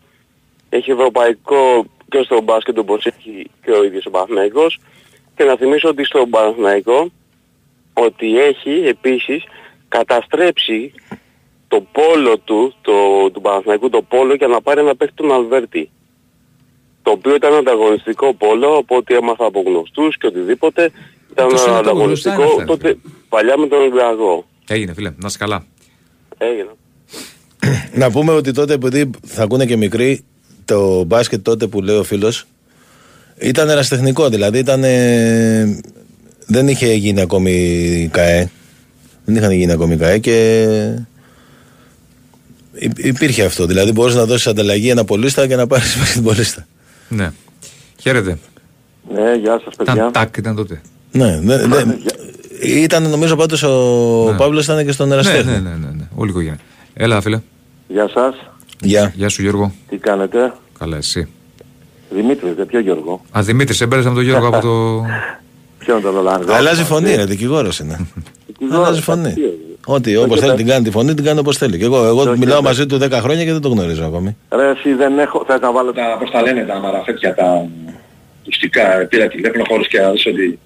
έχει 0.69 0.91
ευρωπαϊκό 0.91 1.85
και 2.09 2.21
στο 2.23 2.41
μπάσκετ 2.41 2.77
όπως 2.77 3.05
έχει 3.05 3.49
και 3.63 3.71
ο 3.71 3.83
ίδιος 3.83 4.05
ο 4.05 4.09
Παναθηναϊκός 4.09 4.79
και 5.35 5.43
να 5.43 5.55
θυμίσω 5.55 5.89
ότι 5.89 6.03
στο 6.03 6.27
Παναθηναϊκό 6.29 7.11
ότι 7.93 8.39
έχει 8.39 8.83
επίσης 8.85 9.43
καταστρέψει 9.87 10.93
το 11.67 11.85
πόλο 11.91 12.37
του, 12.37 12.73
το, 12.81 13.29
του 13.31 13.41
Παναθηναϊκού 13.41 13.89
το 13.89 14.01
πόλο 14.01 14.33
για 14.33 14.47
να 14.47 14.61
πάρει 14.61 14.79
ένα 14.79 14.95
παίχτη 14.95 15.15
τον 15.15 15.31
Αλβέρτη. 15.31 15.89
Το 17.03 17.11
οποίο 17.11 17.35
ήταν 17.35 17.53
ανταγωνιστικό 17.53 18.33
πόλο 18.33 18.77
από 18.77 18.95
ό,τι 18.95 19.13
έμαθα 19.15 19.45
από 19.45 19.63
γνωστούς 19.65 20.17
και 20.17 20.27
οτιδήποτε. 20.27 20.91
Ήταν 21.31 21.49
Τόσο 21.49 21.69
είναι 21.71 21.81
το 21.81 21.91
γνωστά 21.91 22.33
είναι 22.33 22.43
ανταγωνιστικό 22.43 22.43
αυτά, 22.43 22.57
ρε 22.59 22.65
τότε 22.65 22.97
παλιά 23.29 23.57
με 23.57 23.67
τον 23.67 23.79
Ολυμπιακό. 23.79 24.45
Έγινε, 24.67 24.93
φίλε, 24.93 25.09
να 25.09 25.27
είσαι 25.27 25.37
καλά. 25.37 25.65
Έγινε. 26.37 26.69
Να 28.01 28.11
πούμε 28.11 28.31
ότι 28.31 28.51
τότε, 28.51 28.73
επειδή 28.73 29.09
θα 29.25 29.43
ακούνε 29.43 29.65
και 29.65 29.75
μικροί, 29.77 30.23
το 30.65 31.03
μπάσκετ 31.03 31.43
τότε 31.43 31.67
που 31.67 31.81
λέει 31.81 31.95
ο 31.97 32.03
φίλος, 32.03 32.45
Ήταν 33.39 33.69
εραστεχνικό, 33.69 34.29
δηλαδή 34.29 34.57
ήταν. 34.57 34.83
ε, 34.83 35.79
δεν 36.45 36.67
είχε 36.67 36.93
γίνει 36.93 37.21
ακόμη 37.21 37.51
η 38.03 38.07
ΚαΕ. 38.07 38.49
Δεν 39.25 39.35
είχαν 39.35 39.51
γίνει 39.51 39.71
ακόμη 39.71 39.93
η 39.93 39.97
ΚαΕ 39.97 40.17
και. 40.17 40.95
υ- 42.73 43.05
Υπήρχε 43.05 43.43
αυτό. 43.43 43.65
Δηλαδή 43.65 43.91
μπορείς 43.91 44.15
να 44.15 44.25
δώσεις 44.25 44.47
ανταλλαγή 44.47 44.89
ένα 44.89 45.05
πολίστα 45.05 45.47
και 45.47 45.55
να 45.55 45.67
πάρεις 45.67 45.95
μέχρι 45.99 46.13
την 46.13 46.23
πολίστα. 46.23 46.67
Ναι. 47.09 47.31
Χαίρετε. 48.01 48.37
Ναι, 49.13 49.33
γεια 49.35 49.61
σας 49.63 49.75
παιδιά. 49.75 49.93
Ήταν 49.93 50.11
τάκ, 50.11 50.37
ήταν 50.37 50.55
τότε. 50.55 50.81
Ναι, 51.11 51.39
δε- 51.43 51.67
δε- 51.67 51.83
ήταν 52.67 53.09
νομίζω 53.09 53.35
πάντως 53.35 53.63
ο 53.63 54.27
Ναι. 54.31 54.37
Παύλος 54.37 54.63
ήταν 54.65 54.85
και 54.85 54.91
στον 54.91 55.07
Ναι, 55.07 55.13
εραστέχνη. 55.13 55.51
ναι, 55.51 55.57
ναι, 55.57 55.69
ναι, 55.69 55.87
ναι. 55.95 56.07
Όλη 56.15 56.27
η 56.29 56.31
οικογένεια. 56.31 56.59
Έλα, 56.93 57.21
φίλε. 57.21 57.39
Γεια 57.87 58.09
σας. 58.13 58.35
Γεια. 58.79 59.11
Γεια 59.15 59.29
σου, 59.29 59.41
Γιώργο. 59.41 59.73
Τι 59.89 59.97
κάνετε; 59.97 60.53
Καλά, 60.79 60.97
εσύ. 60.97 61.27
Δημήτρης, 62.09 62.53
δεν 62.55 62.65
ποιο 62.65 62.79
Γιώργο; 62.79 63.21
Α, 63.37 63.41
Δημήτρη, 63.41 63.75
σε 63.75 63.85
μπέρδεσα 63.85 64.09
με 64.09 64.15
τον 64.15 64.23
Γιώργο 64.23 64.47
από 64.47 64.59
το. 64.61 65.05
Ποιο 65.79 65.93
είναι 65.93 66.03
το 66.03 66.09
Ρολάνδο. 66.11 66.53
Αλλάζει 66.53 66.83
φωνή, 66.83 67.15
ρε, 67.15 67.25
δικηγόρος 67.25 67.79
είναι. 67.79 68.07
Δικηγόρος, 68.47 68.85
Αλλάζει 68.85 69.01
φωνή. 69.01 69.33
Αστείο. 69.87 69.95
Ότι 69.95 70.15
όπως 70.15 70.39
θέλει 70.39 70.53
την 70.55 70.67
κάνει 70.67 70.83
τη 70.83 70.91
φωνή, 70.91 71.13
την 71.13 71.23
κάνει 71.25 71.39
όπως 71.39 71.57
θέλει. 71.57 71.77
Και 71.77 71.85
εγώ, 71.85 72.05
εγώ 72.05 72.37
μιλάω 72.37 72.61
μαζί 72.61 72.85
του 72.85 72.97
10 73.01 73.11
χρόνια 73.11 73.45
και 73.45 73.51
δεν 73.51 73.61
το 73.61 73.69
γνωρίζω 73.69 74.05
ακόμη. 74.05 74.37
Ρε, 74.49 74.69
εσύ 74.69 74.93
δεν 74.93 75.19
έχω, 75.19 75.43
θες 75.47 75.59
να 75.59 75.71
βάλω 75.71 75.93
τα, 75.93 76.17
πώς 76.19 76.31
τα 76.31 76.41
λένε 76.41 76.63
τα 76.63 76.79
μαραφέτια, 76.79 77.33
τα 77.35 77.67
ακουστικά, 78.41 79.05
πήρα 79.09 79.27
τηλέφωνο 79.27 79.63
χωρίς 79.67 79.87
και 79.87 79.99
να 79.99 80.11
δεις 80.11 80.25
ότι... 80.25 80.59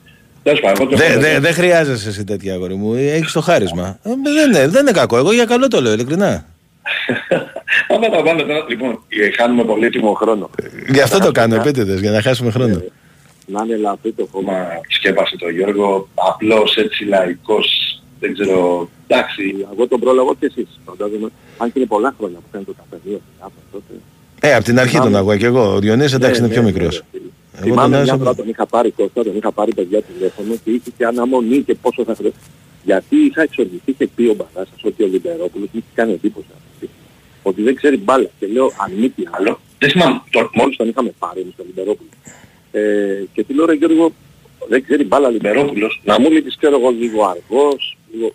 Τέλος 0.43 0.59
πάντων, 0.59 0.78
εγώ 0.82 0.89
το 0.89 0.97
Δεν 0.97 1.11
έχω- 1.11 1.20
δε, 1.20 1.39
δεν 1.39 1.53
χρειάζεσαι 1.53 2.09
εσύ 2.09 2.24
τέτοια 2.24 2.53
αγόρι 2.53 2.76
μου. 2.76 2.93
Έχεις 2.93 3.32
το 3.32 3.41
χάρισμα. 3.41 3.99
Ε, 4.03 4.09
δεν, 4.24 4.49
είναι, 4.49 4.68
δεν 4.68 4.82
είναι 4.82 4.91
κακό. 4.91 5.18
Εγώ 5.18 5.34
για 5.34 5.45
καλό 5.45 5.68
το 5.68 5.82
λέω, 5.82 5.93
ειλικρινά. 5.93 6.45
Άμα 7.93 8.09
τα 8.09 8.24
βάλω 8.24 8.45
τώρα, 8.45 8.65
λοιπόν, 8.70 8.99
ε, 9.07 9.32
χάνουμε 9.38 9.63
πολύτιμο 9.63 10.13
χρόνο. 10.13 10.49
Γι' 10.89 11.01
αυτό 11.01 11.20
το 11.20 11.32
κάνω 11.32 11.55
επίτηδες, 11.55 11.99
για 11.99 12.11
να 12.11 12.22
χάσουμε 12.22 12.51
χρόνο. 12.51 12.82
να 13.45 13.61
είναι 13.65 13.74
ελαφρύ 13.74 14.11
το 14.11 14.28
Ακόμα 14.30 14.53
σκέπασε 14.88 15.38
το 15.38 15.49
Γιώργο, 15.49 16.07
απλός 16.13 16.76
έτσι 16.76 17.03
λαϊκός, 17.03 17.97
δεν 18.20 18.34
ξέρω, 18.34 18.89
εντάξει. 19.07 19.65
Εγώ 19.74 19.88
τον 19.88 19.99
πρόλαβα 19.99 20.34
και 20.39 20.45
εσείς. 20.45 20.80
Φαντάζομαι, 20.86 21.30
αν 21.57 21.72
και 21.72 21.80
είναι 21.80 21.88
πολλά 21.88 22.15
χρόνια 22.18 22.38
που 22.38 22.45
φαίνεται 22.51 22.72
το 22.72 22.78
καφεδίο. 22.89 23.22
τότε. 23.72 23.93
Ε, 24.41 24.53
από 24.55 24.63
την 24.63 24.80
αρχή 24.80 24.97
τον 24.97 25.15
ακούω 25.15 25.38
και 25.38 25.45
εγώ. 25.45 25.74
Ο 25.74 25.80
Διονύσης 25.80 26.13
εντάξει 26.13 26.39
είναι 26.39 26.49
πιο 26.49 26.63
μικρός. 26.63 26.95
Εγώ 26.95 27.26
τον 27.53 27.63
Θυμάμαι 27.63 27.88
μια 27.88 27.97
έζησα. 27.99 28.18
φορά 28.18 28.36
τον 28.36 28.49
είχα 28.49 28.65
πάρει 28.65 28.91
Κώστα, 28.91 29.24
τον 29.24 29.36
είχα 29.38 29.51
πάρει 29.51 29.74
παιδιά 29.74 30.01
τηλέφωνο 30.01 30.53
και 30.63 30.72
είχε 30.72 30.91
και 30.97 31.05
αναμονή 31.05 31.57
και 31.61 31.76
πόσο 31.76 32.03
θα 32.03 32.15
χρειαστεί. 32.15 32.39
Γιατί 32.84 33.15
είχα 33.15 33.41
εξοργηθεί 33.41 33.93
και 33.93 34.07
πει 34.15 34.24
ο 34.24 34.34
Μπαράσας 34.34 34.84
ότι 34.84 35.03
ο 35.03 35.07
Λιμπερόπουλος 35.07 35.68
μου 35.74 35.80
είχε 35.80 35.91
κάνει 35.93 36.11
εντύπωση 36.11 36.45
αυτή. 36.74 36.89
Ότι 37.43 37.61
δεν 37.61 37.76
ξέρει 37.76 37.97
μπάλα. 37.97 38.30
Και 38.39 38.47
λέω 38.47 38.65
αν 38.65 38.91
μη 38.99 39.09
τι 39.09 39.24
άλλο. 39.32 39.59
Δεν 39.80 39.89
θυμάμαι. 39.89 40.22
Μόλις 40.53 40.78
τον 40.78 40.88
είχαμε 40.89 41.11
πάρει 41.20 41.39
εμείς 41.41 41.53
τον 41.57 41.65
Λιμπερόπουλο. 41.65 42.09
Ε, 42.72 42.82
και 43.34 43.43
τι 43.43 43.53
λέω 43.53 43.65
ρε 43.65 43.74
Γιώργο, 43.74 44.11
δεν 44.70 44.84
ξέρει 44.84 45.03
μπάλα 45.03 45.30
Λιμπερόπουλος. 45.30 46.01
Να 46.03 46.20
μου 46.20 46.30
λέει 46.32 46.41
τις 46.41 46.55
ξέρω 46.57 46.78
εγώ 46.80 46.89
λίγο 46.89 47.26
αργός, 47.26 47.97
λίγο... 48.12 48.34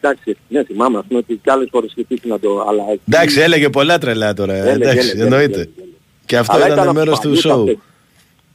Εντάξει, 0.00 0.36
ναι, 0.48 0.64
θυμάμαι 0.64 0.98
ας 0.98 1.04
πούμε 1.08 1.18
ότι 1.18 1.34
κι 1.42 1.50
άλλες 1.50 1.68
φορές 1.70 1.90
είχε 1.96 2.04
τύχει 2.08 2.28
να 2.28 2.38
το... 2.38 2.64
Αλλά 2.68 2.82
Εντάξει, 3.08 3.40
έλεγε 3.40 3.68
πολλά 3.68 3.98
τρελά 3.98 4.34
τώρα. 4.34 4.54
Έλεγε, 4.54 4.72
Εντάξει, 4.90 5.08
έλεγε, 5.08 5.22
εννοείται. 5.22 5.54
έλεγε, 5.60 5.70
Και 6.26 6.36
αυτό 6.36 6.54
Αλλά 6.54 6.66
ήταν 6.66 6.94
μέρος 6.94 7.04
του 7.20 7.30
ασφαλής 7.30 7.40
σοου. 7.40 7.60
αυθε- 7.62 7.78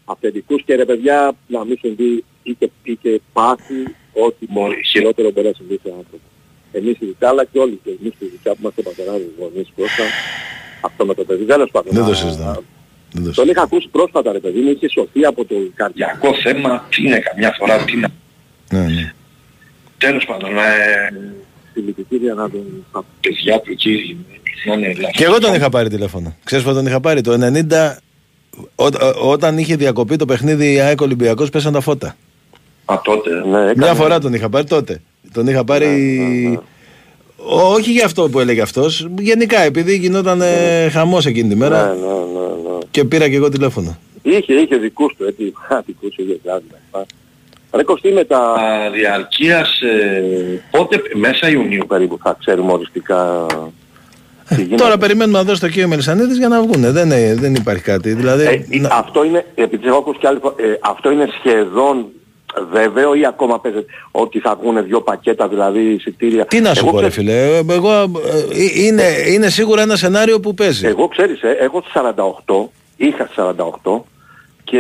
Αυθεντικούς 0.06 0.64
και 0.66 0.76
ρε 0.76 0.86
παιδιά 0.86 1.36
να 1.48 1.66
μην 1.66 1.78
συμβεί 1.82 2.24
ή 2.44 2.54
και, 2.60 2.70
ή 2.84 2.96
και 2.96 3.22
πάθει 3.34 3.74
ό,τι 4.14 4.46
μπορεί, 4.50 4.82
χειρότερο 4.86 5.32
μπορεί 5.32 5.48
να 5.48 5.54
συμβεί 5.54 5.80
σε 5.84 5.90
άνθρωπος. 5.90 6.20
Εμείς 6.72 6.96
ειδικά 7.00 7.30
αλλά 7.30 7.46
και 7.46 7.60
όλοι 7.60 7.80
και 7.84 7.90
εμείς 8.02 8.14
ειδικά 8.20 8.52
που 8.52 8.58
είμαστε 8.62 8.82
πατεράδες 8.82 9.28
γονείς 9.40 9.68
Κώστα, 9.76 10.04
αυτό 10.82 11.06
με 11.06 11.14
το 11.14 11.24
παιδί 11.24 11.44
τέλος 11.44 11.72
πάντων. 11.72 11.94
Δεν 11.94 12.04
το 12.04 12.10
να- 12.10 12.16
συζητάω. 12.16 12.62
Δεν 13.12 13.24
το 13.24 13.32
Τον 13.32 13.48
είχα 13.50 13.62
ακούσει 13.62 13.88
πρόσφατα 13.92 14.32
ρε 14.32 14.40
παιδί 14.40 14.60
μου, 14.60 14.70
είχε 14.70 14.90
σωθεί 14.90 15.26
από 15.26 15.46
το 15.46 15.56
καρδιακό 15.76 16.20
Κακό 16.22 16.42
θέμα, 16.42 16.86
τι 16.90 17.04
είναι 17.06 17.20
καμιά 17.20 17.56
φορά, 17.58 17.84
τι 17.84 17.92
είναι. 17.94 18.08
Ναι, 18.72 18.80
ναι. 18.80 19.14
Τέλος 20.06 20.26
πάντων, 20.26 20.50
ε, 20.58 20.62
συλληπιτήρια 21.74 22.34
να 22.34 22.50
τον... 22.50 22.86
παιδιά 23.22 23.60
του 23.60 23.72
εκεί 23.72 24.18
να 24.66 24.74
είναι 24.74 24.88
λάθος. 24.88 25.12
Και 25.16 25.24
εγώ 25.24 25.40
τον 25.40 25.54
είχα 25.54 25.70
πάρει 25.70 25.90
τηλέφωνο. 25.90 26.36
Ξέρεις 26.44 26.66
πότε 26.66 26.76
τον 26.78 26.86
είχα 26.86 27.00
πάρει; 27.00 27.22
Το 27.22 27.34
90, 27.34 27.96
ό, 28.76 28.86
ό- 28.86 29.30
όταν 29.32 29.58
είχε 29.58 29.76
διακοπεί 29.76 30.16
το 30.16 30.26
παιχνίδι 30.26 30.80
ΑΕΚ 30.80 31.02
Ολυμπιακός 31.02 31.50
πέσαν 31.50 31.74
τα 31.74 31.82
φώτα. 31.82 32.16
Α, 32.86 33.00
τότε. 33.04 33.30
Ναι, 33.30 33.72
Μια 33.76 33.94
φορά 33.94 34.20
τον 34.20 34.34
είχα 34.34 34.50
πάρει 34.50 34.66
τότε. 34.66 35.02
Τον 35.34 35.48
είχα 35.48 35.64
πάρει... 35.64 36.60
Ό- 37.38 37.74
Όχι 37.74 37.92
για 37.92 38.06
αυτό 38.06 38.30
που 38.30 38.40
έλεγε 38.40 38.62
αυτός, 38.62 39.08
γενικά 39.20 39.62
επειδή 39.62 39.96
γινόταν 39.98 40.42
ε, 40.42 40.90
χαμός 40.90 41.26
εκείνη 41.26 41.50
τη 41.50 41.56
Ναι, 41.56 41.70
μέρα 41.70 41.86
ναι, 41.88 41.94
ναι, 42.02 42.08
ναι. 42.08 42.78
και 42.92 43.04
πήρα 43.04 43.30
και 43.30 43.36
εγώ 43.36 43.50
τηλέφωνο. 43.50 43.98
Είχε, 44.22 44.54
είχε 44.54 44.76
δικούς 44.76 45.14
του, 45.18 45.24
έτσι, 45.26 45.54
α, 45.74 45.82
δικούς 45.86 46.16
του, 46.16 46.22
είχε 46.24 46.40
κάτι. 46.44 46.66
Ρε 47.76 47.84
Κωστή 47.84 48.12
με 48.12 48.24
τα... 48.24 48.38
Α, 48.38 48.90
διαρκείας, 48.94 49.82
ε, 49.82 50.62
πότε, 50.72 51.02
μέσα 51.14 51.50
Ιουνίου 51.50 51.86
περίπου 51.88 52.20
θα 52.24 52.38
ξέρουμε 52.40 52.72
οριστικά 52.72 53.46
τι 54.48 54.56
γίνεται. 54.64 54.76
Τώρα 54.84 54.98
περιμένουμε 54.98 55.38
να 55.38 55.44
δώσει 55.44 55.62
το 55.62 55.68
κύριο 55.70 55.88
Μελισανίδης 55.88 56.38
για 56.38 56.48
να 56.48 56.62
βγουνε. 56.62 56.92
Δεν, 56.92 57.12
ε, 57.12 57.36
δεν 57.36 57.56
υπάρχει 57.56 57.84
κάτι. 57.84 58.14
Δηλαδή, 58.14 58.66
Ε, 58.72 58.78
να- 58.80 58.90
Αυτό 58.92 59.24
είναι, 59.24 59.46
επειδή 59.56 59.88
έχω 59.88 59.98
ακούσει 59.98 60.20
κι 60.20 60.28
άλλη 60.28 60.40
φορά, 60.42 60.56
ε, 60.58 60.78
αυτό 60.82 61.12
είναι 61.12 61.28
σχεδόν 61.40 62.06
βέβαιο 62.72 63.14
ή 63.16 63.26
ακόμα 63.26 63.60
παίζεται 63.60 63.86
ότι 64.12 64.40
θα 64.40 64.58
βγουν 64.62 64.84
δύο 64.86 65.02
πακέτα, 65.02 65.48
δηλαδή 65.48 65.80
εισιτήρια. 65.82 66.46
Τι 66.46 66.60
να 66.62 66.74
σου 66.74 66.82
Εγώ 66.86 66.92
πω 66.96 67.00
ρε 67.00 67.08
ξέρεις- 67.08 67.32
φίλε, 67.32 67.58
ε, 67.58 67.74
εγώ, 67.76 67.92
ε, 67.92 68.04
ε, 68.04 68.84
είναι, 68.86 69.04
είναι 69.34 69.50
σίγουρα 69.50 69.82
ένα 69.82 69.96
σενάριο 69.96 70.40
που 70.40 70.54
παίζει. 70.54 70.86
Εγώ 70.88 71.08
ξέρεις, 71.08 71.42
ε, 71.42 71.50
έχω 71.60 71.80
στις 71.82 71.92
48, 71.94 72.72
είχα 72.98 73.24
στις 73.24 73.36
48 73.36 74.06
και 74.70 74.80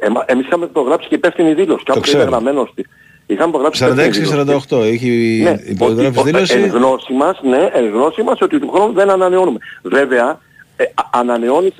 εμα, 0.00 0.24
εμείς 0.26 0.46
είχαμε 0.46 0.64
υπογράψει 0.64 1.08
και 1.08 1.14
υπεύθυνη 1.14 1.54
δήλωση. 1.54 1.84
Κάπου 1.84 1.98
είναι 1.98 2.06
ξέρω. 2.06 2.24
γραμμένο 2.30 2.68
στη... 2.72 2.86
Είχαμε 3.26 3.48
υπογράψει 3.48 3.84
46 3.88 3.92
υπεύθυνη 3.92 4.26
και 4.28 4.42
δήλωση. 4.42 4.66
48 4.70 4.82
έχει 4.82 5.40
Ναι, 5.42 5.56
υπογράψει 5.70 6.18
ότι- 6.20 6.30
δήλωση. 6.30 6.58
Εν 6.58 6.66
γνώση 6.70 7.12
μας, 7.12 7.40
ναι, 7.42 7.68
εν 7.72 7.88
γνώση 7.90 8.22
μας 8.22 8.40
ότι 8.40 8.58
του 8.60 8.70
χρόνου 8.70 8.92
δεν 8.92 9.10
ανανεώνουμε. 9.10 9.58
Βέβαια, 9.82 10.40
ε, 10.76 10.82
α- 10.84 11.08
ανανεώνεις 11.10 11.72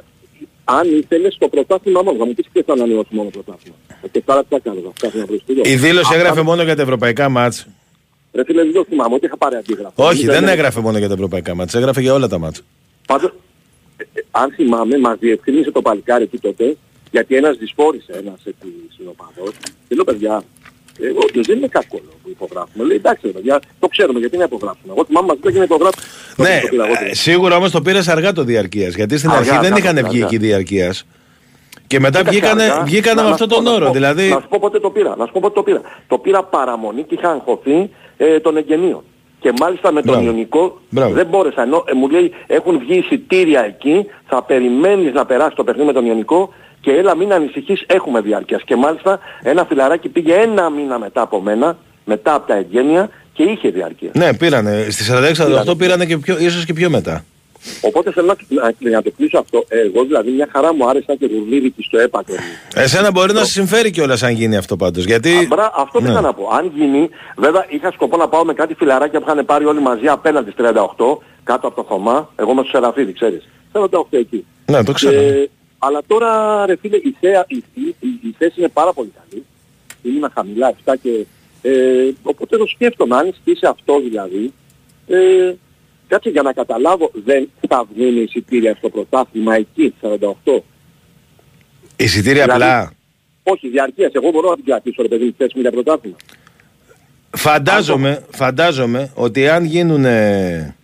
αν 0.64 0.88
ήθελες 0.99 1.36
το 1.38 1.49
πρωτάθλημα 1.49 2.03
μόνος. 2.03 2.18
Θα 2.18 2.26
μου 2.26 2.34
πεις 2.34 2.47
και 2.53 2.62
θα 2.66 2.72
ανανεώσεις 2.72 3.11
μόνο 3.11 3.30
το 3.32 3.38
πρωτάθλημα. 3.42 3.76
Ε, 4.03 4.09
Και 4.09 4.20
τώρα 4.26 4.40
τι 4.40 4.47
θα 4.51 4.59
κάνω, 4.64 4.80
θα 4.84 4.90
φτάσω 4.94 5.18
να 5.18 5.24
βρεις 5.26 5.42
Η 5.72 5.76
δήλωση 5.76 6.11
έγραφε 6.14 6.42
μόνο 6.42 6.62
για 6.62 6.76
τα 6.76 6.82
ευρωπαϊκά 6.82 7.28
μάτς. 7.28 7.66
Ρε 8.32 8.44
φίλε, 8.44 8.62
δεν 8.62 8.72
το 8.72 8.84
θυμάμαι, 8.88 9.14
ότι 9.14 9.26
είχα 9.26 9.36
πάρει 9.36 9.57
αντίγραφο. 9.57 9.92
Όχι, 10.07 10.26
δεν 10.26 10.42
είναι- 10.42 10.53
έγραφε 10.53 10.80
μόνο 10.80 10.99
για 10.99 11.09
τα 11.09 11.14
ευρωπαϊκά 11.14 11.55
μάτς, 11.55 11.74
έγραφε 11.74 12.01
για 12.01 12.14
όλα 12.14 12.28
τα 12.28 12.38
μάτς. 12.38 12.62
Πάντως, 13.07 13.32
ε, 13.97 14.05
ε, 14.12 14.20
αν 14.30 14.53
θυμάμαι, 14.57 14.99
μας 14.99 15.16
διευκρίνησε 15.18 15.70
το 15.70 15.82
παλικάρι 15.82 16.22
εκεί 16.22 16.38
τότε, 16.38 16.76
γιατί 17.11 17.37
ένας 17.37 17.57
δυσφόρησε 17.57 18.13
ένας 18.13 18.41
έτσι 18.45 18.67
συνοπαδός. 18.97 19.51
Και 19.89 19.95
λέω, 19.95 20.05
παιδιά, 20.05 20.43
εγώ 21.01 21.19
δεν 21.47 21.57
είναι 21.57 21.67
κακό 21.69 21.99
λόγο 22.05 22.17
που 22.23 22.29
υπογράφουμε. 22.31 22.85
Λέει, 22.85 22.97
εντάξει, 22.97 23.27
ρε 23.27 23.33
παιδιά, 23.33 23.61
το 23.79 23.89
ξέρουμε 23.89 24.19
γιατί 24.19 24.37
να 24.37 24.45
υπογράψουμε. 24.45 24.93
Εγώ 24.97 25.05
θυμάμαι 25.05 25.27
μας 25.27 25.37
είπε 25.37 25.59
να 25.59 25.65
υπογράψουμε. 25.65 26.07
Ναι, 26.37 26.61
Το 26.63 26.69
πήρα 26.69 26.85
εγώ, 26.87 26.95
ε, 27.11 27.15
σίγουρα 27.15 27.57
όμως 27.57 27.71
το 27.71 27.81
πήρες 27.83 28.09
αργά 28.09 28.33
το 28.33 28.43
διαρκείας, 28.45 28.95
γιατί 28.95 29.19
στην 29.19 29.31
Αργά, 29.31 29.41
αρχή 29.41 29.53
δεν 29.65 29.73
αργά, 29.73 29.79
είχαν 29.85 29.97
αργά. 29.97 30.09
βγει 30.09 30.23
εκεί 30.23 30.37
διαρκείας. 30.39 31.07
Και 31.87 32.01
μετά 32.01 32.19
Κοίταξε, 32.19 32.39
βγήκανε, 32.39 32.63
αργά, 32.63 32.83
βγήκανε 32.85 33.15
να- 33.15 33.23
με 33.23 33.29
να 33.29 33.35
αυτόν 33.35 33.49
σου 33.51 33.55
πω, 33.57 33.63
τον 33.63 33.65
να 33.65 33.71
σου 33.71 33.77
όρο. 33.77 33.87
πω. 33.87 33.93
Δηλαδή, 33.93 34.29
Να 34.29 34.41
σου 34.41 34.49
πω 34.49 34.59
πότε 34.61 34.79
το 34.81 34.91
πήρα. 34.91 35.15
Να 35.19 35.27
σου 35.27 35.33
πω 35.33 35.41
πότε 35.43 35.55
το 35.55 35.63
πήρα. 35.63 35.81
Το 36.09 36.19
πήρα 36.19 36.43
παραμονή 36.45 37.03
και 37.03 37.15
είχα 37.15 37.31
αγχωθεί 37.31 37.91
ε, 38.17 38.41
των 38.41 38.57
εγγενείων. 38.57 39.03
Και 39.41 39.53
μάλιστα 39.61 39.93
με 39.93 40.03
τον 40.03 40.11
Μπράβο. 40.15 40.27
Ιωνικό 40.27 40.81
Μπράβο. 40.91 41.15
δεν 41.15 41.27
μπόρεσα. 41.27 41.63
Ενώ 41.63 41.85
ε, 41.87 41.93
μου 41.93 42.09
λέει 42.09 42.33
έχουν 42.47 42.79
βγει 42.79 42.97
εισιτήρια 42.99 43.61
εκεί, 43.65 44.07
θα 44.29 44.43
περιμένεις 44.43 45.13
να 45.13 45.27
περάσεις 45.27 45.55
το 45.55 45.65
παιχνίδι 45.65 45.87
με 45.87 45.93
τον 45.93 46.07
Ιωνικό 46.07 46.53
και 46.81 46.91
έλα 46.93 47.16
μην 47.16 47.33
ανησυχείς, 47.33 47.83
έχουμε 47.87 48.20
διάρκειας. 48.20 48.62
Και 48.62 48.77
μάλιστα 48.77 49.18
ένα 49.43 49.64
φιλαράκι 49.64 50.09
πήγε 50.09 50.35
ένα 50.35 50.70
μήνα 50.70 50.99
μετά 50.99 51.20
από 51.20 51.41
μένα, 51.41 51.77
μετά 52.05 52.35
από 52.35 52.47
τα 52.47 52.55
εγγένεια 52.55 53.11
και 53.33 53.43
είχε 53.43 53.68
διάρκεια. 53.68 54.11
ναι, 54.14 54.35
πήρανε. 54.35 54.87
Στη 54.91 55.05
46-48 55.68 55.79
πήρανε 55.79 56.05
και 56.07 56.16
πιο, 56.18 56.37
ίσως 56.39 56.64
και 56.64 56.72
πιο 56.72 56.91
μετά. 56.91 57.24
Οπότε 57.81 58.12
θέλω 58.12 58.27
να, 58.49 58.62
να, 58.81 58.91
να 58.91 59.03
το 59.03 59.11
κλείσω 59.16 59.39
αυτό. 59.39 59.64
Ε, 59.68 59.79
εγώ 59.81 60.05
δηλαδή 60.05 60.31
μια 60.31 60.49
χαρά 60.53 60.74
μου 60.74 60.89
άρεσε 60.89 61.16
και 61.18 61.29
γουρλίδικη 61.33 61.83
στο 61.83 61.99
έπακρο. 61.99 62.35
Εσένα 62.74 63.11
μπορεί 63.11 63.33
να 63.33 63.45
σε 63.45 63.51
συμφέρει 63.51 63.91
κιόλας 63.91 64.22
αν 64.22 64.33
γίνει 64.33 64.57
αυτό 64.57 64.77
πάντως. 64.77 65.05
Γιατί... 65.05 65.47
Μπρα, 65.49 65.72
αυτό 65.77 66.01
Ναι. 66.01 66.09
πήγα 66.09 66.20
να 66.20 66.33
πω. 66.33 66.49
Αν 66.53 66.72
γίνει, 66.74 67.09
βέβαια 67.37 67.66
είχα 67.68 67.93
σκοπό 67.93 68.16
να 68.16 68.29
πάω 68.29 68.45
με 68.45 68.53
κάτι 68.55 68.74
φιλαράκια 68.74 69.20
που 69.20 69.27
είχαν 69.31 69.45
πάρει 69.47 69.64
όλοι 69.64 69.81
μαζί 69.81 70.07
απέναντι 70.07 70.51
στις 70.51 70.64
38, 70.68 70.72
κάτω 71.45 71.66
από 71.66 71.77
το 71.77 71.83
χωμά. 71.83 72.31
Εγώ 72.37 72.51
είμαι 72.51 72.62
στο 72.62 72.70
Σεραφίδη, 72.79 73.12
ξέρεις. 73.12 73.49
48 73.72 74.01
εκεί. 74.11 74.45
Ναι, 74.66 74.85
το 74.85 74.93
ξέρω. 74.93 75.20
Και- 75.20 75.49
αλλά 75.87 76.03
τώρα, 76.07 76.66
ρε 76.66 76.76
φίλε, 76.76 76.97
η, 76.97 77.16
θέα, 77.20 77.45
η, 77.49 77.57
η, 77.74 77.80
η, 78.01 78.09
η 78.22 78.34
θέση 78.39 78.55
είναι 78.59 78.68
πάρα 78.68 78.93
πολύ 78.93 79.12
καλή. 79.30 79.45
Είναι 80.03 80.28
χαμηλά, 80.34 80.74
7 80.84 80.95
και... 81.03 81.26
Ε, 81.62 82.11
οπότε 82.22 82.57
το 82.57 82.66
σκέφτομαι, 82.66 83.16
αν 83.16 83.34
στήσει 83.41 83.66
αυτό 83.66 84.01
δηλαδή, 84.01 84.53
ε, 85.07 85.55
κάτσε 86.09 86.28
για 86.30 86.43
να 86.43 86.53
καταλάβω, 86.53 87.11
δεν 87.24 87.51
θα 87.68 87.87
βγουν 87.95 88.22
εισιτήρια 88.22 88.74
στο 88.74 88.89
πρωτάθλημα 88.89 89.55
εκεί, 89.55 89.95
48. 90.03 90.61
Εισιτήρια 91.97 92.43
Δηλαδή, 92.45 92.62
απλά; 92.62 92.93
Όχι, 93.43 93.68
διαρκείας. 93.68 94.12
Εγώ 94.12 94.30
μπορώ 94.30 94.49
να 94.51 94.55
την 94.57 94.64
κρατήσω, 94.64 95.03
ρε 95.03 95.09
παιδί 95.09 95.24
μου, 95.24 95.30
τη 95.30 95.37
θέση 95.39 95.53
μου 95.55 95.61
για 95.61 95.70
πρωτάθλημα. 95.70 96.16
Φαντάζομαι, 97.30 98.24
φαντάζομαι 98.30 99.11
ότι 99.14 99.49
αν 99.49 99.64
γίνουν. 99.64 100.05
αν 100.05 100.74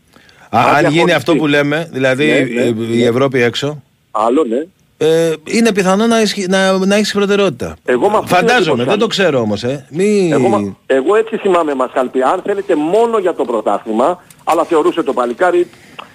διαχωριστεί. 0.51 0.93
γίνει 0.99 1.13
αυτό 1.13 1.37
που 1.37 1.47
λέμε, 1.47 1.89
δηλαδή 1.93 2.27
Ναι, 2.27 2.39
ναι, 2.41 2.63
η- 2.63 2.75
η 2.93 2.97
ναι. 2.97 3.05
Ευρώπη 3.05 3.41
έξω, 3.43 3.83
Άλλο, 4.11 4.45
ναι. 4.45 4.67
Ε, 4.99 5.33
είναι 5.45 5.73
πιθανό 5.73 6.07
να, 6.07 6.21
ισχυ- 6.21 6.49
να, 6.49 6.87
να 6.87 6.95
έχεις 6.95 7.13
προτεραιότητα. 7.13 7.77
Εγώ 7.85 8.11
με 8.11 8.17
αυτή 8.17 8.29
την 8.29 8.37
Φαντάζομαι, 8.37 8.65
εντύπωση 8.65 8.89
δεν 8.89 8.99
το 8.99 9.07
ξέρω 9.07 9.41
όμως. 9.41 9.63
Ε. 9.63 9.87
Μη... 9.91 10.31
Εγώ, 10.33 10.49
μα- 10.49 10.77
εγώ 10.87 11.15
έτσι 11.17 11.37
θυμάμαι 11.37 11.75
μας 11.75 11.91
πει, 12.13 12.23
αν 12.23 12.43
θέλετε 12.47 12.75
μόνο 12.75 13.19
για 13.19 13.35
το 13.35 13.45
πρωτάθλημα, 13.45 14.23
αλλά 14.45 14.65
θεωρούσε 14.65 15.03
το 15.03 15.13
παλικάρι, 15.13 15.69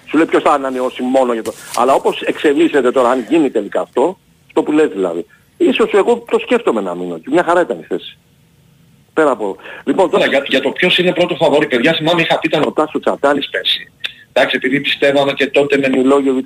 σου 0.06 0.16
λέει 0.16 0.26
ποιος 0.26 0.42
θα 0.42 0.50
ανανεώσει 0.52 1.02
μόνο 1.02 1.32
για 1.32 1.42
το... 1.42 1.52
Αλλά 1.76 1.92
όπως 1.92 2.20
εξελίσσεται 2.22 2.90
τώρα, 2.90 3.10
αν 3.10 3.26
γίνει 3.28 3.50
τελικά 3.50 3.80
αυτό, 3.80 4.18
αυτό 4.46 4.62
που 4.62 4.72
λες 4.72 4.88
δηλαδή, 4.88 5.26
ίσως 5.56 5.90
εγώ 5.92 6.24
το 6.30 6.38
σκέφτομαι 6.38 6.80
να 6.80 6.94
μείνω 6.94 7.18
και 7.18 7.28
μια 7.30 7.42
χαρά 7.44 7.60
ήταν 7.60 7.78
η 7.78 7.84
θέση. 7.88 8.18
Πέρα 9.12 9.30
από... 9.30 9.56
Λοιπόν, 9.84 10.10
Τώρα, 10.10 10.26
για, 10.26 10.42
για 10.46 10.60
το 10.60 10.70
ποιος 10.70 10.98
είναι 10.98 11.12
πρώτο 11.12 11.34
φαβόρι, 11.34 11.66
παιδιά, 11.66 11.94
θυμάμαι 11.98 12.20
είχα 12.20 12.38
πει 12.38 12.48
ήταν 12.48 12.62
ο 12.66 12.72
Τάσο 12.72 13.00
Τσατάλης 13.00 13.48
πέρσι. 13.48 13.92
Εντάξει, 14.32 14.56
επειδή 14.56 14.80
πιστεύαμε 14.80 15.32
και 15.32 15.46
τότε 15.46 15.78
με 15.78 15.88
Μιλόγεβιτ. 15.88 16.44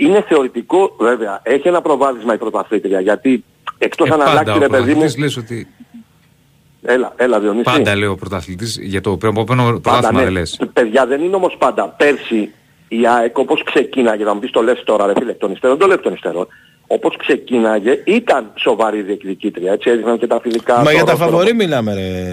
Είναι 0.00 0.24
θεωρητικό, 0.28 0.96
βέβαια, 0.98 1.40
έχει 1.42 1.68
ένα 1.68 1.80
προβάδισμα 1.80 2.34
η 2.34 2.38
πρωταθλήτρια, 2.38 3.00
γιατί 3.00 3.44
εκτός 3.78 4.08
Ε, 4.08 4.12
αν 4.12 4.18
πάντα 4.18 4.30
αλλάξει 4.30 4.56
ο 4.56 4.58
ρε 4.58 4.66
παιδί 4.68 4.94
μου... 4.94 4.98
πρωταθλητής 4.98 5.18
λες 5.18 5.36
ότι 5.36 5.68
Έλα, 6.82 7.12
έλα 7.16 7.40
Διονύση. 7.40 7.62
πάντα 7.64 7.96
λέει 7.96 8.08
ο 8.08 8.14
πρωταθλητής 8.14 8.78
για 8.82 9.00
το 9.00 9.10
επόμενο 9.22 9.62
Πάντα, 9.62 9.80
πρωτάθλημα 9.80 10.18
ναι. 10.18 10.24
δεν 10.24 10.32
λες. 10.32 10.60
Παιδιά 10.72 11.06
δεν 11.06 11.20
είναι 11.22 11.36
όμως 11.36 11.56
πάντα. 11.58 11.88
Πέρσι 11.88 12.52
η 12.88 13.06
ΑΕΚ 13.06 13.38
όπως 13.38 13.62
ξεκίναγε, 13.62 14.24
να 14.24 14.34
μου 14.34 14.40
πεις 14.40 14.50
το 14.50 14.62
λες 14.62 14.82
τώρα 14.84 15.06
ρε 15.06 15.12
φίλε, 15.18 15.32
τον 15.32 15.52
υστέρων, 15.52 15.78
το 15.78 15.86
λέω 15.86 16.00
τον 16.00 16.12
υστέρων. 16.12 16.46
Όπως 16.86 17.16
ξεκίναγε 17.16 18.02
ήταν 18.06 18.52
σοβαρή 18.54 19.02
διεκδικήτρια, 19.02 19.72
έτσι 19.72 19.90
έδειχναν 19.90 20.18
και 20.18 20.26
τα 20.26 20.40
φιλικά. 20.40 20.82
Μα 20.82 20.92
για 20.92 21.04
τα 21.04 21.12
τώρα, 21.12 21.24
φαβορή 21.24 21.54
μιλάμε 21.54 21.94
ρε 21.94 22.24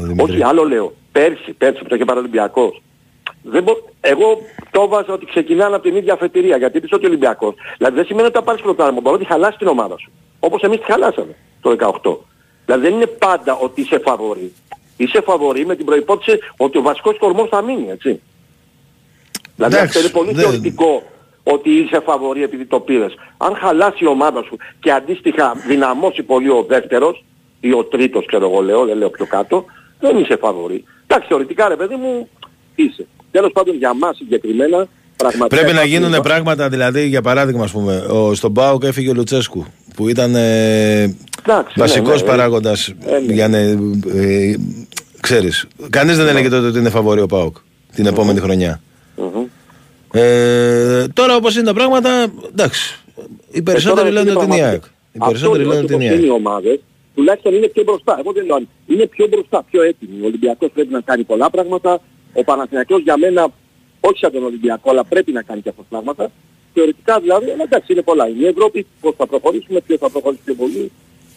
Δημήτρη. 0.00 0.32
Όχι, 0.32 0.42
άλλο 0.42 0.64
λέω. 0.64 0.94
Πέρσι, 1.12 1.52
πέρσι 1.58 1.82
που 1.82 1.88
το 1.88 1.94
είχε 1.94 2.04
πάρει 2.04 2.18
ο 2.18 2.22
Ολυμπιακός. 2.22 2.82
Δεν 3.42 3.62
μπο... 3.62 3.72
Εγώ 4.00 4.38
το 4.70 4.88
βάζα 4.88 5.12
ότι 5.12 5.26
ξεκινάνε 5.26 5.74
από 5.74 5.84
την 5.84 5.96
ίδια 5.96 6.12
αφετηρία, 6.12 6.56
γιατί 6.56 6.80
πίσω 6.80 6.96
ότι 6.96 7.04
ο 7.04 7.08
Ολυμπιακός. 7.08 7.54
Δηλαδή 7.76 7.96
δεν 7.96 8.04
σημαίνει 8.04 8.26
ότι 8.26 8.36
θα 8.36 8.42
πάρεις 8.42 8.62
πρωτάθλημα, 8.62 9.00
μπορεί 9.00 9.16
να 9.18 9.22
τη 9.24 9.30
χαλάσει 9.32 9.58
την 9.58 9.66
ομάδα 9.66 9.98
σου. 9.98 10.10
Όπως 10.40 10.62
εμείς 10.62 10.78
τη 10.78 10.84
χαλάσαμε 10.84 11.34
το 11.60 11.70
18. 12.02 12.16
Δηλαδή 12.64 12.82
δεν 12.86 12.94
είναι 12.94 13.06
πάντα 13.06 13.54
ότι 13.56 13.80
είσαι 13.80 13.98
φαβορή. 13.98 14.52
Είσαι 14.96 15.20
φαβορή 15.20 15.66
με 15.66 15.76
την 15.76 15.84
προϋπόθεση 15.84 16.38
ότι 16.56 16.78
ο 16.78 16.82
βασικός 16.82 17.18
κορμός 17.18 17.48
θα 17.48 17.62
μείνει, 17.62 17.90
έτσι. 17.90 18.20
Δηλαδή 19.56 19.74
Εντάξει, 19.76 19.98
αυτό 19.98 20.00
είναι 20.00 20.08
πολύ 20.18 20.32
δεν- 20.32 20.44
θεωρητικό 20.44 21.02
ότι 21.42 21.70
είσαι 21.70 22.00
φαβορή 22.00 22.42
επειδή 22.42 22.64
το 22.64 22.80
πήρες. 22.80 23.14
Αν 23.36 23.54
χαλάσει 23.56 24.04
η 24.04 24.06
ομάδα 24.06 24.42
σου 24.42 24.56
και 24.80 24.92
αντίστοιχα 24.92 25.54
δυναμώσει 25.66 26.22
πολύ 26.22 26.48
ο 26.50 26.64
δεύτερος 26.68 27.24
ή 27.60 27.72
ο 27.72 27.84
τρίτος 27.84 28.26
ξέρω 28.26 28.50
εγώ 28.50 28.60
λέω, 28.62 28.84
δεν 28.84 28.96
λέω 28.98 29.10
πιο 29.10 29.26
κάτω, 29.26 29.64
δεν 30.00 30.18
είσαι 30.18 30.36
φαβορή. 30.36 30.84
Εντάξει, 31.06 31.28
θεωρητικά 31.28 31.68
ρε 31.68 31.76
παιδί 31.76 31.94
μου 31.94 32.28
είσαι. 32.74 33.06
Τέλος 33.30 33.52
πάντων 33.52 33.76
για 33.76 33.94
μας 33.94 34.16
συγκεκριμένα 34.16 34.86
πραγματικά... 35.16 35.46
Πρέπει 35.56 35.64
να 35.66 35.70
υπάρχει 35.72 35.88
γίνουν 35.94 36.08
λοιπόν- 36.08 36.24
πράγματα, 36.24 36.68
δηλαδή 36.68 37.06
για 37.06 37.22
παράδειγμα, 37.22 37.64
ας 37.64 37.70
πούμε, 37.70 37.96
ο, 37.96 38.34
στον 38.34 38.52
Πάοκ 38.52 38.84
έφυγε 38.84 39.10
ο 39.10 39.14
Λουτσέσκου, 39.14 39.64
που 39.96 40.08
ήταν 40.08 40.34
ε, 40.34 41.02
Εντάξει, 41.02 41.72
ναι, 41.74 41.84
βασικός 41.84 42.20
ναι, 42.22 42.28
παράγοντας 42.28 42.88
ε, 42.88 43.18
ναι. 43.26 43.32
για 43.32 43.48
να, 43.48 43.58
ε, 43.58 43.76
ξέρεις, 45.20 45.66
κανείς 45.90 46.16
δεν 46.16 46.26
έλεγε 46.28 46.48
τότε 46.48 46.66
ότι 46.66 46.78
είναι 46.78 46.90
φαβορή 46.90 47.20
ο 47.20 47.26
Πάοκ 47.26 47.56
την 47.94 48.06
επόμενη 48.06 48.40
χρονιά. 48.40 48.80
Μμμ. 49.16 49.44
Ε, 50.12 51.06
τώρα 51.12 51.36
όπως 51.36 51.54
είναι 51.54 51.64
τα 51.64 51.74
πράγματα, 51.74 52.26
εντάξει, 52.50 52.98
οι 53.52 53.62
περισσότεροι 53.62 54.08
Ε, 54.08 54.12
τώρα, 54.12 54.24
λένε 54.24 54.30
ότι 54.30 54.44
είναι 54.44 54.54
η 54.54 54.58
πραγματικά. 54.58 54.68
ΑΕΚ. 54.68 54.82
Οι 55.12 55.18
περισσότεροι 55.18 55.62
Αυτό 55.62 55.72
λένε 55.74 55.84
ότι 55.84 55.94
είναι 55.94 56.04
η 56.04 56.06
είναι 56.06 56.16
ΑΕΚ. 56.16 56.26
οι 56.26 56.30
ομάδες, 56.30 56.78
τουλάχιστον 57.14 57.54
είναι 57.54 57.66
πιο 57.66 57.82
μπροστά. 57.82 58.16
Εγώ 58.20 58.32
δεν 58.32 58.44
λέω 58.46 58.56
αν- 58.56 58.68
είναι 58.86 59.06
πιο 59.06 59.26
μπροστά, 59.26 59.64
πιο 59.70 59.82
έτοιμοι. 59.82 60.22
Ο 60.22 60.26
Ολυμπιακός 60.26 60.70
πρέπει 60.74 60.92
να 60.92 61.00
κάνει 61.00 61.22
πολλά 61.24 61.50
πράγματα. 61.50 62.00
Ο 62.32 62.44
Παναθηναϊκός 62.44 63.02
για 63.02 63.16
μένα, 63.16 63.48
όχι 64.00 64.18
σαν 64.18 64.32
τον 64.32 64.44
Ολυμπιακό, 64.44 64.90
αλλά 64.90 65.04
πρέπει 65.04 65.32
να 65.32 65.42
κάνει 65.42 65.60
και 65.60 65.68
αυτά 65.68 65.82
τα 65.82 65.88
πράγματα. 65.88 66.30
Θεωρητικά 66.74 67.20
δηλαδή, 67.20 67.50
αλλά 67.50 67.62
εντάξει 67.62 67.92
είναι 67.92 68.02
πολλά. 68.02 68.28
Είναι 68.28 68.44
η 68.44 68.46
Ευρώπη, 68.46 68.86
πώς 69.00 69.14
θα 69.16 69.26
προχωρήσουμε, 69.26 69.80
ποιος 69.80 69.98
θα 69.98 70.10
προχωρήσει 70.10 70.42
πιο 70.44 70.54
πολύ. 70.54 70.90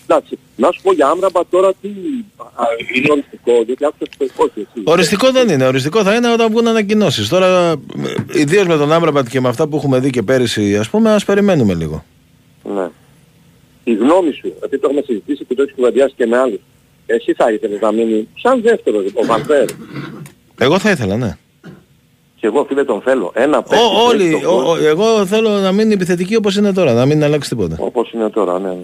Εντάξει, 0.07 0.37
να 0.55 0.71
σου 0.71 0.81
πω 0.81 0.93
για 0.93 1.07
Άμραμπα 1.07 1.41
τώρα 1.49 1.73
τι 1.81 1.89
α, 2.37 2.65
είναι 2.95 3.11
οριστικό, 3.11 3.61
γιατί 3.65 3.85
άκουσες 3.85 4.09
το 4.17 4.43
όχι 4.43 4.59
εσύ. 4.59 4.83
Οριστικό 4.83 5.31
δεν 5.31 5.49
είναι. 5.49 5.65
Οριστικό 5.65 6.03
θα 6.03 6.15
είναι 6.15 6.31
όταν 6.31 6.51
βγουν 6.51 6.67
ανακοινώσεις. 6.67 7.29
Τώρα, 7.29 7.75
ιδίως 8.33 8.67
με 8.67 8.77
τον 8.77 8.91
Άμπραμπατ 8.91 9.27
και 9.27 9.41
με 9.41 9.49
αυτά 9.49 9.67
που 9.67 9.75
έχουμε 9.75 9.99
δει 9.99 10.09
και 10.09 10.21
πέρυσι, 10.21 10.77
ας 10.77 10.89
πούμε, 10.89 11.11
ας 11.11 11.25
περιμένουμε 11.25 11.73
λίγο. 11.73 12.03
Ναι. 12.63 12.89
Η 13.83 13.93
γνώμη 13.93 14.31
σου, 14.31 14.53
γιατί 14.59 14.79
το 14.79 14.87
έχουμε 14.87 15.01
συζητήσει 15.05 15.45
και 15.45 15.55
το 15.55 15.61
έχεις 15.61 15.75
κουβεντιάσει 15.75 16.13
και 16.17 16.25
με 16.25 16.37
άλλους. 16.37 16.59
Εσύ 17.05 17.33
θα 17.33 17.51
ήθελες 17.51 17.81
να 17.81 17.91
μείνει 17.91 18.27
σαν 18.41 18.61
δεύτερο, 18.61 19.03
ο 19.13 19.25
Βανφέρ. 19.25 19.65
Εγώ 20.59 20.79
θα 20.79 20.89
ήθελα, 20.91 21.17
ναι. 21.17 21.37
Και 22.35 22.47
εγώ 22.47 22.65
φίλε 22.65 22.83
τον 22.83 23.01
θέλω. 23.01 23.31
Ένα 23.35 23.57
Ό, 23.57 23.61
παίκτη 23.61 23.83
όλοι, 24.07 24.29
παίκτη 24.29 24.41
τον 24.45 24.53
ο- 24.65 24.69
ο- 24.71 24.77
εγώ 24.85 25.25
θέλω 25.25 25.49
να 25.49 25.71
μείνει 25.71 25.93
επιθετική 25.93 26.35
όπως 26.35 26.55
είναι 26.55 26.73
τώρα, 26.73 26.93
να 26.93 27.05
μην 27.05 27.23
αλλάξει 27.23 27.49
τίποτα. 27.49 27.75
Όπως 27.79 28.11
είναι 28.11 28.29
τώρα, 28.29 28.59
ναι. 28.59 28.75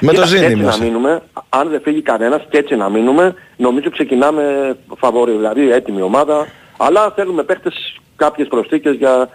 Με 0.00 0.06
το 0.06 0.10
Κοίτα, 0.14 0.26
Ζήνη 0.26 0.44
έτσι 0.44 0.56
να 0.56 0.64
μέσα. 0.64 0.84
μείνουμε, 0.84 1.22
αν 1.48 1.68
δεν 1.68 1.80
φύγει 1.80 2.02
κανένας 2.02 2.42
και 2.50 2.58
έτσι 2.58 2.76
να 2.76 2.88
μείνουμε, 2.88 3.34
νομίζω 3.56 3.90
ξεκινάμε 3.90 4.76
φαβορή, 4.98 5.32
δηλαδή 5.32 5.70
έτοιμη 5.72 6.02
ομάδα, 6.02 6.46
αλλά 6.76 7.10
θέλουμε 7.16 7.42
παίχτες 7.42 7.96
κάποιες 8.16 8.48
προσθήκες 8.48 8.94
για, 8.96 9.28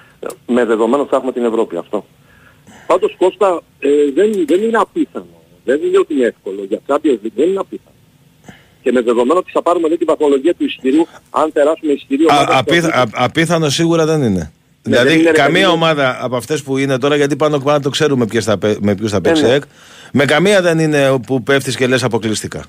με 0.47 0.65
δεδομένο 0.65 1.01
ότι 1.01 1.09
θα 1.11 1.15
έχουμε 1.17 1.31
την 1.31 1.45
Ευρώπη 1.45 1.77
αυτό. 1.77 2.05
Πάντως 2.87 3.15
Κώστα 3.17 3.61
ε, 3.79 3.89
δεν, 4.15 4.31
δεν 4.47 4.61
είναι 4.63 4.77
απίθανο. 4.77 5.25
Δεν 5.65 5.79
είναι 5.83 5.97
ότι 5.97 6.13
είναι 6.13 6.25
εύκολο. 6.25 6.63
Για 6.67 6.79
Champions 6.87 7.25
League 7.25 7.31
δεν 7.35 7.47
είναι 7.49 7.59
απίθανο. 7.59 7.92
Και 8.83 8.91
με 8.91 9.01
δεδομένο 9.01 9.39
ότι 9.39 9.51
θα 9.51 9.61
πάρουμε 9.61 9.87
λέει, 9.87 9.97
την 9.97 10.07
βαθμολογία 10.07 10.53
του 10.53 10.63
εισιτηρίου, 10.65 11.07
αν 11.29 11.51
περάσουμε 11.51 11.91
εισιτηρίο... 11.91 12.27
Α, 12.31 12.37
ομάδα 12.39 12.57
απίθα- 12.57 12.87
στο- 12.89 12.99
α- 12.99 13.09
απίθανο 13.13 13.69
σίγουρα 13.69 14.05
δεν 14.05 14.21
είναι. 14.23 14.51
Ναι, 14.85 14.95
δεν 14.95 15.05
δηλαδή 15.05 15.19
είναι, 15.21 15.31
ρε 15.31 15.37
καμία 15.37 15.53
παιδί 15.53 15.65
μου. 15.65 15.71
ομάδα 15.73 16.17
από 16.21 16.35
αυτές 16.35 16.63
που 16.63 16.77
είναι 16.77 16.97
τώρα, 16.97 17.15
γιατί 17.15 17.35
πάνω 17.35 17.59
πάνω 17.59 17.79
το 17.79 17.89
ξέρουμε 17.89 18.25
ποιες 18.25 18.43
θα, 18.45 18.57
παι- 18.57 18.77
με 18.81 18.95
ποιους 18.95 19.11
θα 19.11 19.21
παίξει 19.21 19.43
ναι. 19.43 19.53
εκ, 19.53 19.63
με 20.13 20.25
καμία 20.25 20.61
δεν 20.61 20.79
είναι 20.79 21.19
που 21.27 21.43
πέφτεις 21.43 21.75
και 21.75 21.87
λες 21.87 22.03
αποκλειστικά. 22.03 22.65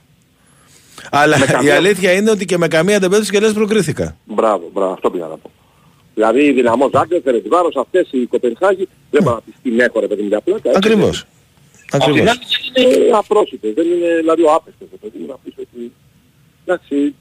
Αλλά 1.11 1.39
Με 1.39 1.45
η 1.45 1.49
καμία- 1.49 1.74
αλήθεια 1.77 2.12
είναι 2.12 2.31
ότι 2.31 2.45
και 2.45 2.59
με 2.59 2.69
καμία 2.69 2.99
δεν 2.99 3.11
πέφτεις 3.11 3.31
και 3.31 3.41
λες 3.41 3.53
προκρίθηκα. 3.53 4.16
Μπράβο, 4.24 4.70
μπράβο, 4.73 4.93
αυτό 4.93 5.11
πήγα 5.11 5.27
να 5.27 5.36
πω. 5.36 5.51
Δηλαδή 6.15 6.45
οι 6.45 6.53
δυναμός 6.53 6.91
Ζάγκρες, 6.95 7.20
Φερετβάρος, 7.24 7.77
αυτές 7.77 8.09
οι 8.11 8.27
Κοπενχάγη 8.27 8.89
δεν 9.11 9.23
μπορεί 9.23 9.35
να 9.35 9.41
πεις 9.41 9.55
την 9.62 9.81
έχω 9.81 10.01
ρε 10.01 10.07
παιδί 10.07 10.23
μου 10.23 10.28
για 10.28 10.41
πλάκα. 10.41 10.69
έτσι. 10.69 10.81
Ακριβώς. 10.85 11.24
Ακριβώς. 11.91 12.19
Είναι 12.74 13.16
απρόσιτες, 13.19 13.74
δεν 13.74 13.86
είναι 13.86 14.16
δηλαδή 14.20 14.43
ο 14.43 14.53
άπεστος 14.53 14.89
ρε 14.91 14.97
παιδί 15.03 15.19
μου 15.20 15.27
να 15.28 15.36
πεις 15.45 15.53
ότι... 15.57 15.93
Εντάξει, 16.65 17.15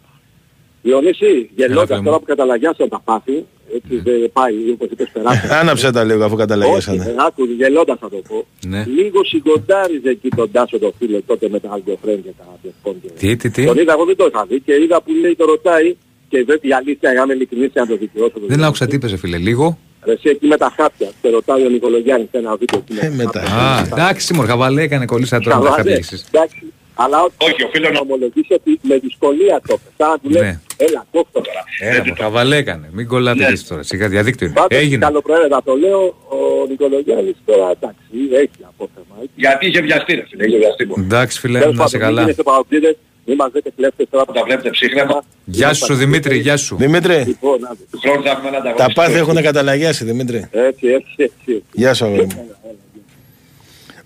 Διονύση, 0.82 1.50
γελώντας 1.56 1.98
μου. 1.98 2.04
τώρα 2.06 2.18
που 2.20 2.26
καταλαγιάσαν 2.26 2.90
τα 2.90 3.00
πάθη, 3.04 3.46
έτσι 3.76 3.96
δεν 4.04 4.30
πάει, 4.34 4.54
όπως 4.74 4.88
είπες 4.92 5.10
περάσει. 5.14 5.48
Άναψε 5.62 5.92
τα 5.92 6.04
λίγο 6.04 6.24
αφού 6.24 6.34
Όχι, 6.34 6.42
καταλαγέσανε. 6.42 7.04
ε, 7.04 7.16
άκου, 7.28 7.44
γελώντας 7.44 7.98
θα 8.00 8.10
το 8.10 8.18
πω. 8.30 8.46
Ναι. 8.68 8.86
Λίγο 8.88 9.24
συγκοντάριζε 9.24 10.10
εκεί 10.10 10.30
τον 10.30 10.52
Τάσο 10.52 10.80
το 10.80 10.94
φίλο 11.00 11.22
τότε 11.26 11.50
με 11.50 11.60
τα 11.60 11.70
Αλγκοφρέν 11.72 12.24
και 12.24 12.30
τα 12.38 12.46
Αντεφών 12.56 13.02
και... 13.02 13.10
Τι, 13.20 13.36
τι, 13.36 13.50
τι; 13.50 13.66
Τον 13.66 13.78
είδα, 13.78 13.94
εγώ 13.94 14.06
δεν 14.06 14.16
το 14.16 14.26
είχα 14.34 14.46
δει 14.46 14.60
και 14.60 14.74
είδα 14.84 15.02
που 15.02 15.12
λέει 15.22 15.36
το 15.36 15.46
ρωτάει 15.46 15.96
και 16.30 16.38
βέβαια 16.38 16.60
η 16.62 16.74
αλήθεια, 16.74 17.10
αν 17.10 17.16
είμαι 17.24 17.34
ειλικρινής 17.34 17.72
να 17.74 17.88
το 17.88 17.96
δικαιώσω. 17.98 18.32
το 18.40 18.46
Δεν 18.48 18.64
άκουσα 18.64 18.88
τι 18.88 18.96
είπες, 18.96 19.14
φίλε, 19.20 19.38
λίγο. 19.38 19.78
Ρε, 20.06 20.12
εσύ 20.12 20.30
εκεί 20.30 20.48
με 20.48 20.58
τα 20.58 20.74
χάπια, 20.78 21.10
σε 21.22 21.30
ρωτάει 21.30 21.66
ο 21.66 21.70
Νικολογιάννης 21.70 22.28
σε 22.32 22.38
ένα 22.38 22.56
βίντεο 22.56 22.84
εκεί 22.88 23.16
με 23.16 23.24
τα 23.24 23.40
χάπια. 23.40 23.98
Α, 23.98 24.02
εντάξει, 24.04 24.34
μωρ, 24.34 24.46
χαβαλέ 24.46 24.82
έκανε 24.82 25.06
κολλήσα 25.06 25.40
τώρα 25.40 25.58
με 25.58 25.64
τα 25.64 25.70
Χαβαλέ, 25.70 25.90
χάπια 25.90 25.96
εσείς. 25.96 26.28
εντάξει. 26.32 26.64
Αλλά 26.96 27.18
όχι, 27.38 27.64
οφείλω 27.64 27.90
να 27.90 28.00
ομολογήσω 28.00 28.56
ότι 28.56 28.80
με 28.82 28.98
δυσκολία 28.98 29.62
το 29.68 29.74
είπε. 29.80 29.90
Σαν 29.98 30.10
να 30.10 30.20
του 30.20 30.30
Ναι. 30.30 30.40
λέει, 30.40 30.60
έλα, 30.78 31.06
κόφτω 31.12 31.42
τώρα. 31.42 31.64
Έλα, 31.80 32.06
μωρ, 32.06 32.18
χαβαλέ 32.18 32.56
έκανε. 32.56 32.90
Μην 32.92 33.08
κολλάτε 33.08 33.40
Ναι. 33.40 33.46
κι 33.46 33.52
εσείς 33.54 33.68
τώρα. 33.68 33.84
Σιγά 33.84 34.08
διαδίκτυο 34.10 34.48
είναι. 34.48 34.56
Πάντως, 34.56 34.78
Έγινε. 34.80 35.06
καλοπροαίρετα 35.06 35.62
το 35.64 35.76
λέω, 35.76 36.00
ο 36.30 36.38
Νικολογιάννης 36.70 37.36
τώρα 37.46 37.70
εντάξει, 37.72 38.04
έχει 38.34 38.50
απόθεμα. 38.68 39.16
έτσι. 39.22 39.32
Γιατί 39.36 39.68
είχε 39.68 39.82
βιαστεί 39.82 40.14
ρε 40.16 40.24
φίλε, 40.30 40.46
είχε 40.48 40.58
βιαστεί 40.58 40.86
πολύ. 40.86 41.04
Εντάξει, 41.04 41.40
φίλε, 41.40 41.60
Τέλος 41.60 41.76
να 41.76 41.84
είσαι 41.84 41.98
πάντων, 41.98 42.08
μην 42.08 42.16
καλά. 42.16 42.22
γίνεστε 42.22 42.44
παουτζίδες, 42.44 42.96
μην 43.26 43.36
μας 43.36 43.52
δείτε 43.54 43.72
κλέφτες 43.76 44.08
τώρα 44.10 44.26
που 44.26 44.34
Τα 44.34 44.44
βλέπετε 44.44 44.70
ψύχρεμα. 44.70 45.24
Γεια 45.46 45.74
σου, 45.74 45.94
Δημήτρη, 45.94 46.38
γεια 46.38 46.58
σου. 46.58 46.76
Δημήτρη, 46.76 47.24
Λοιπόν, 47.28 47.66
άντε. 47.66 47.84
Του 47.92 48.00
χρόνου 48.00 48.24
θα 48.24 48.30
έχουμε 48.30 48.48
ένα 48.48 48.62
τα 48.62 48.70
ανταγωνιστικό. 48.70 49.02
πάθη 49.02 49.18
έχουν 49.18 49.42
καταλαγιάσει, 49.42 50.04
Δημήτρη. 50.06 50.48
Έτσι, 50.52 50.88
έτσι, 50.88 51.14
έτσι. 51.18 51.64
Γεια 51.72 51.94
σου, 51.94 52.06
αγόρι 52.06 52.22
μου. 52.26 52.48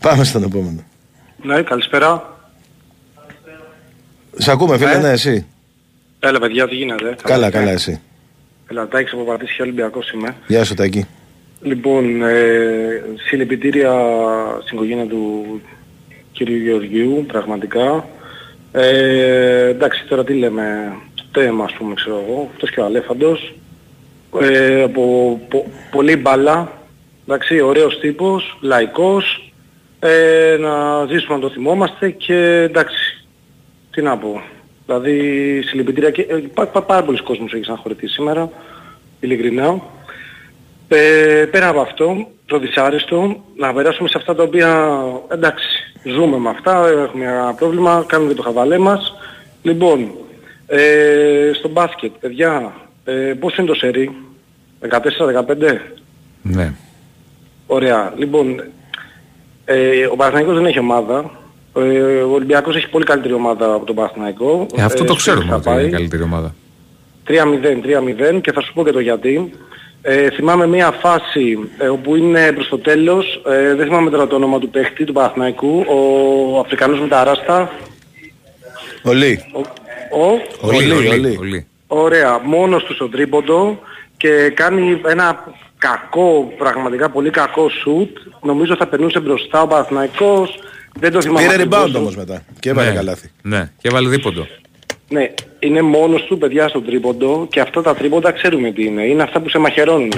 Πάμε 0.01 0.23
στον 0.23 0.43
επόμενο. 0.43 0.83
Ναι, 1.43 1.61
καλησπέρα. 1.61 2.36
Σε 4.37 4.51
ακούμε, 4.51 4.77
φίλε, 4.77 4.91
Ε; 4.91 4.97
ναι, 4.97 5.09
εσύ. 5.09 5.45
Έλα 6.19 6.39
παιδιά, 6.39 6.67
τι 6.67 6.75
γίνεται; 6.75 7.15
Καλά, 7.23 7.49
καλά, 7.49 7.71
εσύ. 7.71 8.01
Έλα, 8.71 8.87
Τάκης 8.87 9.13
από 9.13 9.23
Πατήσια 9.23 9.63
Ολυμπιακός 9.63 10.11
είμαι. 10.11 10.35
Γεια 10.47 10.63
σου, 10.63 10.73
Τάκη. 10.73 11.07
Λοιπόν, 11.61 12.23
ε, 12.23 13.03
συλληπιτήρια 13.27 13.93
στην 14.63 14.77
οικογένεια 14.77 15.05
του 15.05 15.45
κύριου 16.31 16.57
Γεωργίου, 16.57 17.25
πραγματικά. 17.27 18.07
Ε, 18.71 19.67
εντάξει, 19.67 20.05
τώρα 20.09 20.23
τι 20.23 20.33
λέμε, 20.33 20.93
στέμα 21.29 21.63
ας 21.63 21.73
πούμε, 21.73 21.93
ξέρω 21.93 22.23
εγώ, 22.27 22.49
αυτός 22.53 22.71
και 22.71 22.79
ο 22.79 22.85
Αλέφαντος. 22.85 23.55
Ε, 24.41 24.83
από 24.83 25.01
πο, 25.49 25.71
πολύ 25.91 26.15
μπάλα, 26.15 26.71
εντάξει, 27.27 27.61
ωραίος 27.61 27.99
τύπος, 27.99 28.57
λαϊκός, 28.61 29.51
ε, 29.99 30.57
να 30.59 31.05
ζήσουμε 31.05 31.35
να 31.35 31.41
το 31.41 31.49
θυμόμαστε 31.49 32.09
και 32.09 32.35
εντάξει, 32.69 33.26
τι 33.97 34.03
να 34.03 34.17
πω. 34.17 34.41
Δηλαδή 34.85 35.61
συλληπιτήρια 35.61 36.11
και 36.11 36.21
ε, 36.21 36.35
πά, 36.35 36.65
πά, 36.67 36.81
πάρα 36.81 37.03
πολλοί 37.03 37.23
κόσμος 37.23 37.53
έχει 37.53 37.61
ξαναχωρηθεί 37.61 38.07
σήμερα, 38.07 38.49
ειλικρινά. 39.19 39.81
Ε, 40.87 41.45
πέρα 41.51 41.67
από 41.67 41.79
αυτό, 41.79 42.27
το 42.45 42.59
δυσάρεστο, 42.59 43.43
να 43.55 43.73
περάσουμε 43.73 44.09
σε 44.09 44.17
αυτά 44.17 44.35
τα 44.35 44.43
οποία, 44.43 45.01
εντάξει, 45.31 45.67
ζούμε 46.03 46.37
με 46.37 46.49
αυτά, 46.49 46.87
έχουμε 46.87 47.25
ένα 47.25 47.53
πρόβλημα, 47.53 48.03
κάνουμε 48.07 48.29
και 48.29 48.35
το 48.35 48.43
χαβαλέ 48.43 48.77
μας. 48.77 49.13
Λοιπόν, 49.61 50.11
ε, 50.67 51.51
στο 51.53 51.69
μπάσκετ, 51.69 52.11
παιδιά, 52.19 52.73
ε, 53.05 53.13
πώς 53.13 53.57
είναι 53.57 53.67
το 53.67 53.73
σερί, 53.73 54.15
14-15. 54.79 55.81
Ναι. 56.41 56.73
Ωραία. 57.67 58.13
Λοιπόν, 58.17 58.63
ε, 59.65 60.05
ο 60.05 60.15
Παναθηναϊκός 60.15 60.55
δεν 60.55 60.65
έχει 60.65 60.79
ομάδα. 60.79 61.31
Ε, 61.77 62.21
ο 62.21 62.31
Ολυμπιακός 62.31 62.75
έχει 62.75 62.89
πολύ 62.89 63.05
καλύτερη 63.05 63.33
ομάδα 63.33 63.73
από 63.73 63.85
τον 63.85 63.95
Παναθηναϊκό. 63.95 64.65
Ε, 64.75 64.81
αυτό 64.83 65.03
το 65.03 65.13
Ε, 65.13 65.15
ξέρουμε 65.15 65.45
θα 65.45 65.55
ότι 65.55 65.69
είναι 65.69 65.79
η 65.79 65.81
πάει. 65.83 65.91
καλύτερη 65.91 66.23
ομάδα. 66.23 66.55
3-0, 67.27 67.81
3-0 67.81 68.41
και 68.41 68.51
θα 68.51 68.61
σου 68.61 68.73
πω 68.73 68.83
και 68.83 68.91
το 68.91 68.99
γιατί. 68.99 69.51
Ε, 70.01 70.29
θυμάμαι 70.29 70.67
μια 70.67 70.91
φάση 70.91 71.59
ε, 71.77 71.87
όπου 71.87 72.15
είναι 72.15 72.51
προς 72.51 72.67
το 72.69 72.77
τέλος, 72.77 73.41
ε, 73.47 73.73
δεν 73.75 73.85
θυμάμαι 73.85 74.09
τώρα 74.09 74.27
το 74.27 74.35
όνομα 74.35 74.59
του 74.59 74.69
παίχτη, 74.69 75.03
του 75.03 75.13
Παναθηναϊκού, 75.13 75.85
ο 75.87 76.59
Αφρικανός 76.59 76.99
με 76.99 77.07
τα 77.07 77.23
ράστα. 77.23 77.71
Ο 79.03 79.13
Λί. 79.13 79.39
Ο, 80.11 80.39
Ολί, 80.67 80.91
Ολί, 80.91 81.07
Ολί. 81.07 81.37
Ολί. 81.39 81.67
Ωραία, 81.87 82.39
μόνος 82.43 82.83
του 82.83 82.93
στον 82.93 83.11
τρίποντο 83.11 83.79
και 84.17 84.49
κάνει 84.53 85.01
ένα 85.07 85.53
κακό, 85.77 86.53
πραγματικά 86.57 87.09
πολύ 87.09 87.29
κακό 87.29 87.69
σουτ. 87.69 88.17
Νομίζω 88.41 88.75
θα 88.75 88.87
περνούσε 88.87 89.19
μπροστά 89.19 89.61
ο 89.61 89.67
Παναθηναϊκός. 89.67 90.59
Δεν 90.99 91.11
το 91.11 91.21
θυμάμαι. 91.21 91.39
Πήρε 91.39 91.53
ακριβώς. 91.53 91.91
rebound 91.91 91.95
όμως 91.95 92.15
μετά. 92.15 92.45
Και 92.59 92.69
έβαλε 92.69 92.89
Ναι, 92.89 92.95
καλάθι. 92.95 93.31
Ναι, 93.41 93.71
και 93.81 93.87
έβαλε 93.87 94.09
δίποντο. 94.09 94.47
Ναι, 95.09 95.33
είναι 95.59 95.81
μόνος 95.81 96.23
του 96.23 96.37
παιδιά 96.37 96.67
στον 96.67 96.85
τρίποντο 96.85 97.47
και 97.49 97.59
αυτά 97.59 97.81
τα 97.81 97.95
τρίποντα 97.95 98.31
ξέρουμε 98.31 98.71
τι 98.71 98.85
είναι. 98.85 99.03
Είναι 99.03 99.23
αυτά 99.23 99.39
που 99.41 99.49
σε 99.49 99.57
μαχαιρώνουν. 99.57 100.13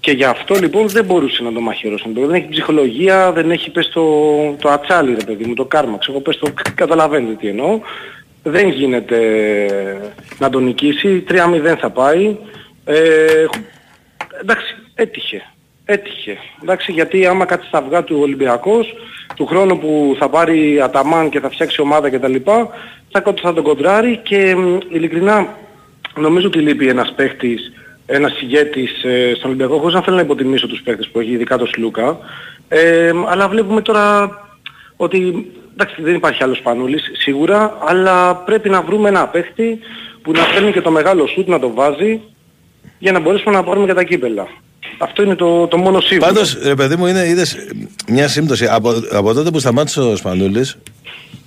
Και 0.00 0.10
γι' 0.10 0.24
αυτό 0.24 0.54
λοιπόν 0.54 0.88
δεν 0.88 1.04
μπορούσε 1.04 1.42
να 1.42 1.52
το 1.52 1.60
μαχαιρώσει. 1.60 2.12
Δεν 2.14 2.30
έχει 2.30 2.48
ψυχολογία, 2.48 3.32
δεν 3.32 3.50
έχει 3.50 3.70
πες 3.70 3.88
το, 3.88 4.02
το 4.60 4.68
ατσάλι 4.68 5.14
ρε 5.14 5.24
παιδί 5.24 5.44
μου, 5.44 5.54
το 5.54 5.64
κάρμα. 5.64 5.98
Ξέρω 5.98 6.20
πες 6.20 6.36
το, 6.36 6.52
καταλαβαίνετε 6.74 7.34
τι 7.34 7.48
εννοώ. 7.48 7.80
Δεν 8.42 8.68
γίνεται 8.68 9.18
να 10.38 10.50
τον 10.50 10.64
νικήσει. 10.64 11.24
3-0 11.28 11.34
θα 11.80 11.90
πάει. 11.90 12.36
Ε, 12.84 13.44
εντάξει, 14.40 14.74
έτυχε. 14.94 15.42
Έτυχε. 15.84 16.38
Εντάξει, 16.62 16.92
γιατί 16.92 17.26
άμα 17.26 17.44
κάτσει 17.44 17.68
στα 17.68 17.78
αυγά 17.78 18.04
του 18.04 18.18
Ολυμπιακός, 18.20 18.94
του 19.36 19.46
χρόνου 19.46 19.78
που 19.78 20.16
θα 20.18 20.28
πάρει 20.28 20.80
αταμάν 20.80 21.28
και 21.28 21.40
θα 21.40 21.50
φτιάξει 21.50 21.80
ομάδα 21.80 22.10
κτλ, 22.10 22.34
θα, 23.10 23.20
κο- 23.20 23.34
θα 23.40 23.52
τον 23.52 23.62
κοντράρει 23.64 24.20
και 24.22 24.54
μ, 24.56 24.78
ειλικρινά 24.88 25.56
νομίζω 26.16 26.46
ότι 26.46 26.58
λείπει 26.58 26.88
ένας 26.88 27.12
παίχτης, 27.16 27.72
ένας 28.06 28.40
ηγέτης 28.40 29.04
ε, 29.04 29.32
στον 29.36 29.50
Ολυμπιακό, 29.50 29.78
χωρίς 29.78 29.94
να 29.94 30.02
θέλω 30.02 30.16
να 30.16 30.22
υποτιμήσω 30.22 30.66
τους 30.66 30.80
παίχτες 30.82 31.08
που 31.08 31.20
έχει, 31.20 31.30
ειδικά 31.30 31.58
τον 31.58 31.66
Σλούκα. 31.66 32.18
Ε, 32.68 33.12
αλλά 33.26 33.48
βλέπουμε 33.48 33.80
τώρα 33.80 34.30
ότι 34.96 35.46
εντάξει 35.72 36.02
δεν 36.02 36.14
υπάρχει 36.14 36.42
άλλος 36.42 36.60
Πανούλης 36.60 37.10
σίγουρα, 37.12 37.78
αλλά 37.84 38.36
πρέπει 38.36 38.68
να 38.68 38.82
βρούμε 38.82 39.08
ένα 39.08 39.26
παίχτη 39.28 39.78
που 40.22 40.32
να 40.32 40.40
φέρνει 40.40 40.72
και 40.72 40.80
το 40.80 40.90
μεγάλο 40.90 41.26
σουτ 41.26 41.48
να 41.48 41.58
το 41.58 41.72
βάζει 41.74 42.20
για 42.98 43.12
να 43.12 43.20
μπορέσουμε 43.20 43.54
να 43.54 43.62
πάρουμε 43.62 43.86
και 43.86 43.94
τα 43.94 44.02
κύπελα. 44.02 44.46
Αυτό 44.98 45.22
είναι 45.22 45.34
το, 45.34 45.66
το 45.66 45.76
μόνο 45.76 46.00
σίγουρο. 46.00 46.26
Πάντως, 46.26 46.58
ρε 46.62 46.74
παιδί 46.74 46.96
μου, 46.96 47.06
είναι, 47.06 47.26
είδες 47.28 47.56
μια 48.08 48.28
σύμπτωση. 48.28 48.66
Από, 48.66 48.92
από 49.12 49.34
τότε 49.34 49.50
που 49.50 49.58
σταμάτησε 49.58 50.00
ο 50.00 50.16
Σπανούλης, 50.16 50.76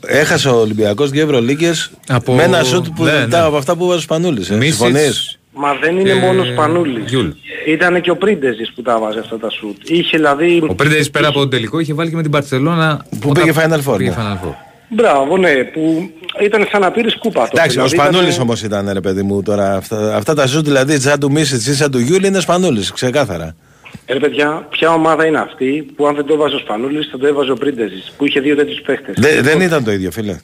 έχασε 0.06 0.50
ο 0.50 0.56
Ολυμπιακός 0.60 1.10
δύο 1.10 1.24
Ευρωλίκες 1.24 1.92
Από- 2.08 2.34
με 2.34 2.44
ένα 2.44 2.64
σουτ 2.64 2.86
που 2.96 3.04
ναι, 3.04 3.12
τα- 3.12 3.40
ναι. 3.40 3.46
από 3.46 3.58
αυτά 3.58 3.76
που 3.76 3.84
έβαζε 3.84 3.98
ο 4.00 4.02
Σπανούλης. 4.02 4.50
Ε. 4.50 4.56
Μίσιτς 4.56 4.78
Συμφωνείς; 4.78 5.40
Μα 5.60 5.74
δεν 5.82 5.98
είναι 5.98 6.10
και 6.14 6.20
μόνος 6.20 6.48
Σπανούλης. 6.56 7.04
Γιούλ. 7.08 7.30
Ήταν 7.68 8.02
και 8.02 8.12
ο 8.12 8.16
Πρίντεζης 8.18 8.72
που 8.76 8.82
τα 8.82 9.00
βάζει 9.00 9.20
αυτά 9.20 9.38
τα 9.38 9.50
σουτ. 9.50 9.90
Είχε 9.90 10.18
δηλαδή... 10.18 10.64
Ο 10.70 10.76
Πρίντεζης 10.76 11.10
πέρα 11.10 11.28
από 11.28 11.40
τον 11.40 11.50
τελικό 11.50 11.80
είχε 11.80 11.94
βάλει 11.94 12.10
και 12.10 12.16
με 12.16 12.22
την 12.22 12.32
Μπαρτσελόνα 12.32 13.06
Που 13.20 13.32
πήγε 13.32 13.54
Final 13.56 13.92
Four, 13.92 13.98
Πήγε 13.98 14.10
ναι. 14.10 14.16
Final 14.18 14.48
Four. 14.48 14.54
Μπράβο, 14.90 15.38
ναι, 15.38 15.54
που 15.64 16.10
ήταν 16.44 16.68
σαν 16.72 16.82
να 16.82 16.92
πήρες 16.92 17.12
σκούπα. 17.12 17.40
τότε. 17.42 17.52
Εντάξει, 17.54 17.80
ο 17.80 17.84
Δηλαδή 17.86 17.98
Σπανούλης 18.10 18.34
ήταν- 18.34 18.48
όμως 18.48 18.64
ήταν 18.64 18.90
ρε 18.94 19.00
παιδί 19.02 19.22
μου 19.22 19.44
τώρα. 19.44 19.76
Αυτά, 19.76 20.16
αυτά 20.16 20.34
τα 20.34 20.48
σουτ 20.48 20.66
δηλαδή 20.66 21.00
σαν 21.00 21.20
του 21.20 21.32
Μίσιτς 21.32 21.68
ή 21.68 21.76
σαν 21.76 21.92
του 21.92 22.00
Γιούλ 22.00 22.24
είναι 22.24 22.40
Σπανούλης, 22.40 22.92
ξεκάθαρα. 22.92 23.56
Ε, 24.06 24.14
ρε 24.14 24.20
παιδιά, 24.20 24.68
ποια 24.70 24.94
ομάδα 24.94 25.26
είναι 25.26 25.40
αυτή 25.40 25.86
που 25.96 26.08
αν 26.08 26.16
δεν 26.16 26.26
το 26.26 26.34
έβαζε 26.34 26.56
ο 26.56 26.60
Σπανούλης 26.60 27.08
θα 27.12 27.18
το 27.18 27.28
έβαζε 27.28 27.52
ο 27.52 27.56
Πρίντεζης 27.56 28.14
που 28.18 28.26
είχε 28.26 28.40
δύο 28.40 28.56
τέτοιους 28.56 28.82
παίχτες. 28.82 29.16
Δε- 29.20 29.42
δεν 29.42 29.62
ήταν 29.62 29.84
το 29.84 29.92
ίδιο, 29.92 30.12
φίλε. 30.12 30.36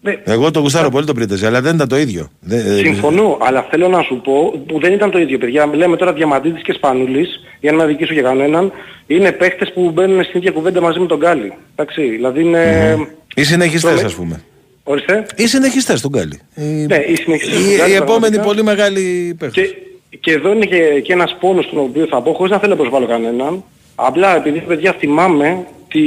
Ναι. 0.00 0.16
Εγώ 0.24 0.50
το 0.50 0.60
γουστάρω 0.60 0.88
πολύ 0.90 1.06
το 1.06 1.14
Πρίντεζη, 1.14 1.46
αλλά 1.46 1.60
δεν 1.60 1.74
ήταν 1.74 1.88
το 1.88 1.96
ίδιο. 1.98 2.30
Δεν- 2.40 2.58
ε, 2.66 2.76
Συμφωνώ, 2.76 3.38
αλλά 3.40 3.66
θέλω 3.70 3.88
να 3.88 4.02
σου 4.02 4.20
πω 4.24 4.62
που 4.66 4.80
δεν 4.80 4.92
ήταν 4.92 5.10
το 5.10 5.18
ίδιο 5.18 5.38
παιδιά. 5.38 5.66
Λέμε 5.74 5.96
τώρα 5.96 6.12
Διαμαντίδης 6.12 6.62
και 6.62 6.72
Σπανούλης, 6.72 7.40
για 7.60 7.70
να 7.70 7.76
μην 7.76 7.86
αδικήσω 7.86 8.12
για 8.12 8.22
κανέναν, 8.22 8.72
είναι 9.06 9.32
παίχτες 9.32 9.72
που 9.72 9.90
μπαίνουν 9.90 10.24
στην 10.24 10.38
ίδια 10.40 10.50
κουβέντα 10.50 10.80
μαζί 10.80 10.98
με 10.98 11.06
τον 11.06 11.18
Γκάλη. 11.18 11.52
Εντάξει, 11.74 12.02
δηλαδή 12.08 12.40
είναι... 12.40 12.96
Οι 13.38 13.44
συνεχιστές 13.44 13.80
Τρώμε- 13.90 14.04
ας 14.04 14.14
πούμε. 14.14 14.42
Ορίστε. 14.84 15.26
Οι 15.36 15.46
συνεχιστές 15.46 16.00
του 16.00 16.08
Γκάλι. 16.08 16.40
Οι, 16.54 16.62
Ναι, 16.62 16.96
οι 16.96 17.14
συνεχιστές 17.16 17.56
του 17.64 17.70
οι, 17.70 17.76
Γκάλι, 17.76 17.92
οι 17.92 17.94
επόμενοι 17.94 18.04
πραγματικά. 18.36 18.42
πολύ 18.42 18.62
μεγάλοι 18.62 19.34
παίχτες. 19.38 19.68
Και, 19.68 19.76
και 20.20 20.32
εδώ 20.32 20.52
είναι 20.52 20.64
και, 20.64 21.00
και 21.04 21.12
ένας 21.12 21.36
πόνος 21.40 21.68
τον 21.68 21.78
οποίο 21.78 22.06
θα 22.06 22.22
πω, 22.22 22.32
χωρίς 22.32 22.52
να 22.52 22.58
θέλω 22.58 22.74
να 22.74 22.78
προσβάλλω 22.80 23.06
κανέναν. 23.06 23.64
Απλά 23.94 24.36
επειδή 24.36 24.58
παιδιά 24.60 24.92
θυμάμαι 24.92 25.66
τη, 25.88 26.00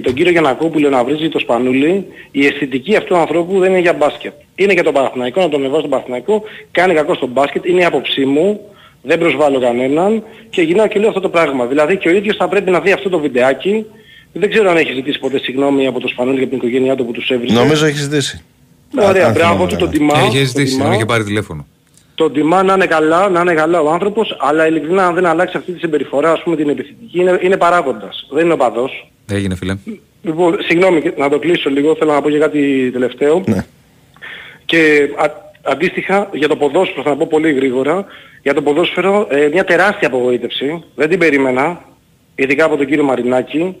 τον 0.00 0.14
κύριο 0.14 0.32
Γιανακόπουλο 0.32 0.88
να 0.88 1.04
βρίζει 1.04 1.28
το 1.28 1.38
σπανούλι, 1.38 2.06
η 2.30 2.46
αισθητική 2.46 2.96
αυτού 2.96 3.08
του 3.08 3.16
ανθρώπου 3.20 3.58
δεν 3.58 3.70
είναι 3.70 3.80
για 3.80 3.92
μπάσκετ. 3.92 4.32
Είναι 4.54 4.72
για 4.72 4.82
τον 4.82 4.92
Παναθηναϊκό, 4.92 5.40
να 5.40 5.48
τον 5.48 5.60
ανεβάσει 5.60 5.80
τον 5.82 5.90
Παναθηναϊκό, 5.90 6.42
κάνει 6.70 6.94
κακό 6.94 7.14
στο 7.14 7.26
μπάσκετ, 7.26 7.64
είναι 7.64 7.80
η 7.80 7.84
άποψή 7.84 8.24
μου, 8.24 8.60
δεν 9.02 9.18
προσβάλλω 9.18 9.60
κανέναν 9.60 10.22
και 10.50 10.62
γυρνάω 10.62 10.86
και 10.86 10.98
λέω 10.98 11.08
αυτό 11.08 11.20
το 11.20 11.28
πράγμα. 11.28 11.66
Δηλαδή 11.66 11.96
και 11.96 12.08
ο 12.08 12.12
ίδιος 12.12 12.36
θα 12.36 12.48
πρέπει 12.48 12.70
να 12.70 12.80
δει 12.80 12.92
αυτό 12.92 13.08
το 13.08 13.18
βιντεάκι. 13.18 13.86
Δεν 14.32 14.50
ξέρω 14.50 14.70
αν 14.70 14.76
έχεις 14.76 14.94
ζητήσει 14.94 15.18
ποτέ 15.18 15.38
συγγνώμη 15.38 15.86
από 15.86 16.00
το 16.00 16.08
Σπανούλι 16.08 16.38
για 16.38 16.48
την 16.48 16.56
οικογένειά 16.56 16.96
του 16.96 17.04
που 17.06 17.12
τους 17.12 17.28
έβριζε. 17.30 17.54
Νομίζω 17.54 17.86
έχεις 17.86 18.00
ζητήσει. 18.00 18.42
Ναι, 18.92 19.04
Ωραία, 19.04 19.26
αν 19.26 19.32
μπράβο 19.32 19.52
θυμάμαι 19.52 19.70
του, 19.70 19.76
τον 19.76 19.90
καλά. 19.90 19.90
τιμάω. 19.98 20.26
Είχε 20.26 20.36
τον 20.38 20.46
ζητήσει, 20.46 20.72
τιμάω. 20.72 20.86
τον 20.86 20.94
είχε 20.96 21.04
πάρει 21.04 21.24
τηλέφωνο. 21.24 21.66
Τον 22.14 22.32
τιμά 22.32 22.62
να 22.62 22.72
είναι 22.74 22.86
καλά, 22.86 23.28
να 23.28 23.40
είναι 23.40 23.54
καλά 23.54 23.80
ο 23.80 23.90
άνθρωπος, 23.90 24.36
αλλά 24.40 24.66
ειλικρινά 24.66 25.06
αν 25.06 25.14
δεν 25.14 25.26
αλλάξει 25.26 25.56
αυτή 25.56 25.72
τη 25.72 25.78
συμπεριφορά, 25.78 26.32
ας 26.32 26.42
πούμε 26.42 26.56
την 26.56 26.68
επιθετική, 26.68 27.20
είναι, 27.20 27.38
είναι 27.42 27.56
παράγοντας. 27.56 28.26
Δεν 28.30 28.44
είναι 28.44 28.52
οπαδός. 28.52 29.10
Έγινε 29.30 29.54
φίλε. 29.54 29.76
Λοιπόν, 30.22 30.56
συγγνώμη, 30.66 31.00
και- 31.02 31.12
να 31.16 31.28
το 31.28 31.38
κλείσω 31.38 31.70
λίγο, 31.70 31.94
θέλω 31.98 32.12
να 32.12 32.22
πω 32.22 32.30
και 32.30 32.38
κάτι 32.38 32.90
τελευταίο. 32.92 33.42
Ναι. 33.46 33.64
Και 34.64 35.08
α, 35.16 35.26
αντίστοιχα 35.62 36.28
για 36.32 36.48
το 36.48 36.56
ποδόσφαιρο, 36.56 37.02
θα 37.02 37.10
να 37.10 37.16
πω 37.16 37.26
πολύ 37.30 37.52
γρήγορα, 37.52 38.04
για 38.42 38.54
το 38.54 38.62
ποδόσφαιρο 38.62 39.26
ε, 39.30 39.48
μια 39.52 39.64
τεράστια 39.64 40.08
απογοήτευση. 40.08 40.82
Δεν 40.94 41.08
την 41.08 41.18
περίμενα, 41.18 41.84
ειδικά 42.34 42.64
από 42.64 42.76
τον 42.76 42.86
κύριο 42.86 43.04
Μαρινάκη, 43.04 43.58
ε, 43.58 43.74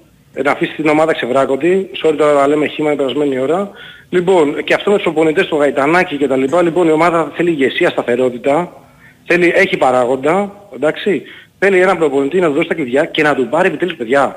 να 0.44 0.50
αφήσει 0.50 0.72
την 0.74 0.88
ομάδα 0.88 1.12
ξεβράκωτη. 1.14 1.90
Sorry 2.04 2.14
τώρα 2.16 2.32
να 2.32 2.46
λέμε 2.46 2.66
χήμα, 2.66 2.88
είναι 2.88 2.96
περασμένη 2.96 3.38
ώρα. 3.38 3.70
Λοιπόν, 4.08 4.64
και 4.64 4.74
αυτό 4.74 4.90
με 4.90 4.96
τους 4.96 5.06
οπονητές 5.06 5.46
του 5.46 5.56
Γαϊτανάκη 5.56 6.16
και 6.16 6.26
τα 6.26 6.36
λοιπά, 6.36 6.62
λοιπόν 6.62 6.88
η 6.88 6.90
ομάδα 6.90 7.32
θέλει 7.34 7.50
ηγεσία, 7.50 7.90
σταθερότητα, 7.90 8.72
θέλει, 9.26 9.52
έχει 9.56 9.76
παράγοντα, 9.76 10.52
εντάξει, 10.74 11.22
θέλει 11.58 11.80
έναν 11.80 11.98
προπονητή 11.98 12.40
να 12.40 12.46
του 12.46 12.52
δώσει 12.52 12.68
τα 12.68 12.74
κλειδιά 12.74 13.04
και 13.04 13.22
να 13.22 13.34
του 13.34 13.48
πάρει 13.48 13.68
επιτέλους 13.68 13.94
παιδιά. 13.94 14.36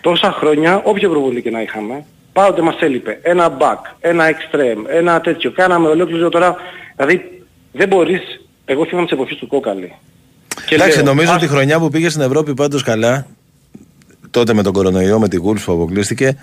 Τόσα 0.00 0.32
χρόνια, 0.32 0.80
όποιο 0.84 1.10
προπονητή 1.10 1.42
και 1.42 1.50
να 1.50 1.60
είχαμε, 1.62 2.04
πάντοτε 2.32 2.62
μας 2.62 2.76
έλειπε 2.80 3.18
ένα 3.22 3.56
back, 3.60 3.78
ένα 4.00 4.24
extreme, 4.30 4.84
ένα 4.88 5.20
τέτοιο. 5.20 5.50
Κάναμε 5.50 5.88
ολόκληρο 5.88 6.28
τώρα, 6.28 6.56
δηλαδή 6.96 7.42
δεν 7.72 7.88
μπορείς, 7.88 8.20
εγώ 8.64 8.84
θυμάμαι 8.86 9.06
τις 9.06 9.14
εποχές 9.14 9.36
του 9.36 9.46
Κόκαλη. 9.46 9.92
Και 10.66 10.74
Εντάξει, 10.74 10.96
λέω, 10.96 11.06
νομίζω 11.06 11.30
ας- 11.30 11.36
ότι 11.36 11.44
η 11.44 11.48
χρονιά 11.48 11.78
που 11.78 11.88
πήγε 11.88 12.08
στην 12.08 12.22
Ευρώπη 12.22 12.54
πάντως 12.54 12.82
καλά, 12.82 13.26
τότε 14.32 14.54
με 14.54 14.62
τον 14.62 14.72
κορονοϊό, 14.72 15.18
με 15.18 15.28
την 15.28 15.38
Γούλφ 15.40 15.64
που 15.64 15.72
αποκλείστηκε, 15.72 16.36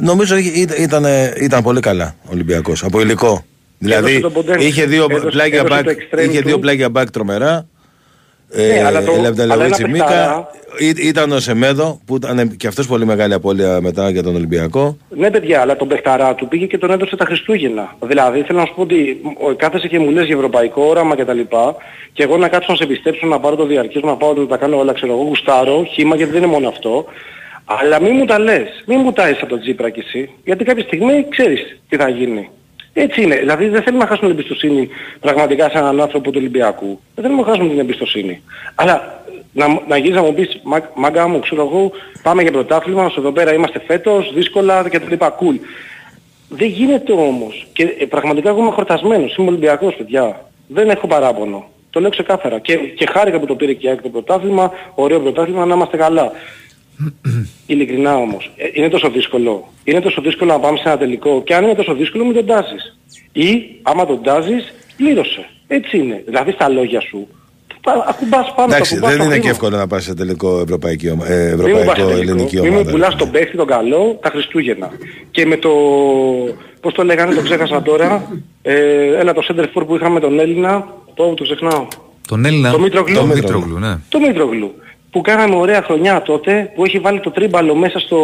νομίζω 0.00 0.36
ήταν, 0.36 0.76
ήταν, 0.82 1.04
ήταν 1.40 1.62
πολύ 1.62 1.80
καλά 1.80 2.14
ο 2.24 2.28
Ολυμπιακός, 2.30 2.84
από 2.84 3.00
υλικό. 3.00 3.44
Δηλαδή 3.78 4.20
το 4.20 4.32
potential. 4.34 4.60
είχε 4.60 4.86
δύο, 4.86 5.06
Έδωσε- 5.10 5.28
πλάγια 5.30 5.58
έδωσε 5.58 5.80
back, 5.80 5.84
το 5.84 5.90
extreme 5.90 6.28
είχε 6.28 6.40
του. 6.40 6.46
δύο 6.46 6.58
πλάγια 6.58 6.88
back 6.94 7.04
τρομερά. 7.12 7.66
Ναι, 8.54 8.62
Ε, 8.62 8.84
αλλά 8.84 9.02
το- 9.04 9.12
Λεπταλεβίτσι 9.20 9.42
αλλά 9.52 9.64
ένα 9.64 9.88
Μίκα, 9.88 10.04
παιχταρά- 10.04 10.48
Ή- 10.78 11.08
ήταν 11.08 11.32
ο 11.32 11.38
Σεμέδο 11.40 12.00
που 12.06 12.16
ήταν 12.16 12.56
και 12.56 12.66
αυτός 12.66 12.86
πολύ 12.86 13.04
μεγάλη 13.04 13.34
απώλεια 13.34 13.80
μετά 13.80 14.10
για 14.10 14.22
τον 14.22 14.34
Ολυμπιακό. 14.34 14.96
Ναι 15.08 15.30
παιδιά, 15.30 15.60
αλλά 15.60 15.76
τον 15.76 15.88
παιχταρά 15.88 16.34
του 16.34 16.48
πήγε 16.48 16.66
και 16.66 16.78
τον 16.78 16.90
έδωσε 16.90 17.16
τα 17.16 17.24
Χριστούγεννα. 17.24 17.96
Δηλαδή 18.00 18.42
θέλω 18.42 18.58
να 18.58 18.64
σου 18.66 18.74
πω 18.74 18.82
ότι 18.82 19.20
ο- 19.50 19.54
κάθεσαι 19.54 19.88
και 19.88 19.98
μου 19.98 20.10
λες 20.10 20.26
για 20.26 20.34
ευρωπαϊκό 20.34 20.82
όραμα 20.84 21.16
κτλ. 21.16 21.40
Και 22.12 22.22
εγώ 22.22 22.36
να 22.36 22.48
κάτσω 22.48 22.72
να 22.72 22.76
σε 22.78 22.86
πιστέψω 22.86 23.26
να 23.26 23.40
πάρω 23.40 23.56
το 23.56 23.66
διαρκές, 23.66 24.02
να 24.02 24.16
πάω 24.16 24.32
να 24.34 24.46
τα 24.46 24.56
κάνω 24.56 24.78
όλα, 24.78 24.92
ξέρω 24.92 25.12
εγώ, 25.12 25.22
γουστάρω, 25.22 25.84
χήμα 25.92 26.16
γιατί 26.16 26.32
δεν 26.32 26.42
είναι 26.42 26.50
μόνο 26.52 26.68
αυτό. 26.68 27.04
Αλλά 27.64 28.00
μη 28.00 28.10
μου 28.10 28.24
τα 28.24 28.38
λες, 28.38 28.68
μη 28.86 28.96
μου 28.96 29.12
τα 29.12 29.28
είσαι 29.28 29.38
από 29.40 29.48
τον 29.50 29.60
Τζίπρα 29.60 29.90
κι 29.90 30.00
εσύ. 30.00 30.30
Γιατί 30.44 30.64
κάποια 30.64 30.82
στιγμή 30.82 31.26
ξέρεις 31.28 31.80
τι 31.88 31.96
θα 31.96 32.08
γίνει. 32.08 32.48
Έτσι 32.92 33.22
είναι. 33.22 33.36
Δηλαδή 33.36 33.68
δεν 33.68 33.82
θέλουμε 33.82 34.02
να 34.02 34.08
χάσουμε 34.08 34.28
την 34.28 34.38
εμπιστοσύνη 34.38 34.88
πραγματικά 35.20 35.70
σε 35.70 35.78
έναν 35.78 36.00
άνθρωπο 36.00 36.24
του 36.30 36.32
Ολυμπιακού. 36.36 37.00
Δεν 37.14 37.24
θέλουμε 37.24 37.42
να 37.42 37.48
χάσουμε 37.48 37.68
την 37.68 37.78
εμπιστοσύνη. 37.78 38.42
Αλλά 38.74 39.22
να, 39.52 39.66
να 39.88 39.96
γυρίσει 39.96 40.14
να 40.14 40.22
μου 40.22 40.34
πεις, 40.34 40.60
«Μα- 40.62 40.90
μάγκα 40.94 41.28
μου, 41.28 41.38
ξέρω 41.40 41.62
εγώ, 41.62 41.92
πάμε 42.22 42.42
για 42.42 42.50
πρωτάθλημα, 42.52 43.12
εδώ 43.18 43.32
πέρα 43.32 43.52
είμαστε 43.52 43.80
φέτος, 43.86 44.32
δύσκολα 44.34 44.88
και 44.88 45.00
τα 45.00 45.06
λοιπά, 45.08 45.36
cool. 45.40 45.58
Δεν 46.48 46.68
γίνεται 46.68 47.12
όμως. 47.12 47.66
Και 47.72 47.82
ε, 47.98 48.04
πραγματικά 48.06 48.48
εγώ 48.48 48.60
είμαι 48.60 48.70
χορτασμένος, 48.70 49.36
είμαι 49.36 49.48
Ολυμπιακός 49.48 49.94
παιδιά. 49.94 50.46
Δεν 50.66 50.90
έχω 50.90 51.06
παράπονο. 51.06 51.64
Το 51.90 52.00
λέω 52.00 52.10
ξεκάθαρα. 52.10 52.58
Και, 52.58 52.76
και 52.76 53.06
χάρηκα 53.12 53.38
που 53.40 53.46
το 53.46 53.54
πήρε 53.54 53.72
και 53.72 53.86
η 53.86 53.90
ΑΕΚ 53.90 54.02
το 54.02 54.08
πρωτάθλημα, 54.08 54.72
ωραίο 54.94 55.20
πρωτάθλημα, 55.20 55.66
να 55.66 55.74
είμαστε 55.74 55.96
καλά. 55.96 56.32
Ειλικρινά 57.66 58.16
όμως. 58.16 58.50
Ε, 58.56 58.64
είναι 58.72 58.88
τόσο 58.88 59.10
δύσκολο. 59.10 59.72
Είναι 59.84 60.00
τόσο 60.00 60.20
δύσκολο 60.20 60.52
να 60.52 60.58
πάμε 60.58 60.76
σε 60.76 60.82
ένα 60.88 60.98
τελικό. 60.98 61.42
Και 61.42 61.54
αν 61.54 61.64
είναι 61.64 61.74
τόσο 61.74 61.94
δύσκολο 61.94 62.24
μην 62.24 62.34
τον 62.34 62.46
τάζεις. 62.46 62.96
Ή 63.32 63.62
άμα 63.82 64.06
τον 64.06 64.22
τάζεις, 64.22 64.72
πλήρωσε. 64.96 65.46
Έτσι 65.66 65.96
είναι. 65.98 66.22
Δηλαδή 66.26 66.50
στα 66.52 66.68
λόγια 66.68 67.00
σου. 67.00 67.28
πα- 67.82 68.04
Ακουμπάς 68.08 68.52
πάνω 68.56 68.72
Εντάξει, 68.72 68.92
ακουμπάς 68.94 69.10
δεν 69.10 69.18
το 69.18 69.24
είναι 69.24 69.34
και 69.34 69.38
χρήμα. 69.40 69.52
εύκολο 69.54 69.76
να 69.76 69.86
πας 69.86 70.04
σε 70.04 70.14
τελικό 70.14 70.60
ευρωπαϊκή, 70.60 71.08
ομα- 71.10 71.30
ε, 71.30 71.44
Μην 71.44 71.50
μου 71.50 71.56
πας 71.62 71.66
ευρωπαϊκό 71.70 71.94
τελικό. 72.10 72.20
ελληνική 72.32 72.54
Μην 72.56 72.66
μου 72.66 72.72
ομάδα. 72.74 72.90
πουλάς 72.90 73.16
τον 73.16 73.30
παίχτη 73.30 73.56
τον 73.56 73.66
καλό 73.66 74.18
τα 74.22 74.28
Χριστούγεννα. 74.30 74.90
Και 75.30 75.46
με 75.46 75.56
το... 75.56 75.70
Πώς 76.80 76.92
το 76.94 77.04
λέγανε, 77.04 77.34
το 77.34 77.42
ξέχασα 77.42 77.82
τώρα. 77.82 78.30
Ε, 78.62 79.06
έλα 79.16 79.32
το 79.32 79.42
σέντερ 79.48 79.64
φορ 79.64 79.86
που 79.86 79.94
είχαμε 79.96 80.20
τον 80.20 80.38
Έλληνα. 80.40 80.86
Το, 81.14 81.34
το 81.34 81.42
ξεχνάω. 81.42 81.86
Τον 82.28 82.44
Έλληνα. 82.44 82.70
Το 82.70 82.78
Μήτρογλου. 82.78 83.14
Το 83.14 83.26
Μήτρογλου, 83.26 83.78
ναι. 83.78 83.98
Το 84.08 84.20
Μήτρογλου. 84.20 84.74
Που 85.12 85.20
κάναμε 85.20 85.54
ωραία 85.56 85.82
χρονιά 85.82 86.22
τότε, 86.22 86.72
που 86.74 86.84
έχει 86.84 86.98
βάλει 86.98 87.20
το 87.20 87.30
τρίμπαλο 87.30 87.74
μέσα 87.74 87.98
στο... 87.98 88.18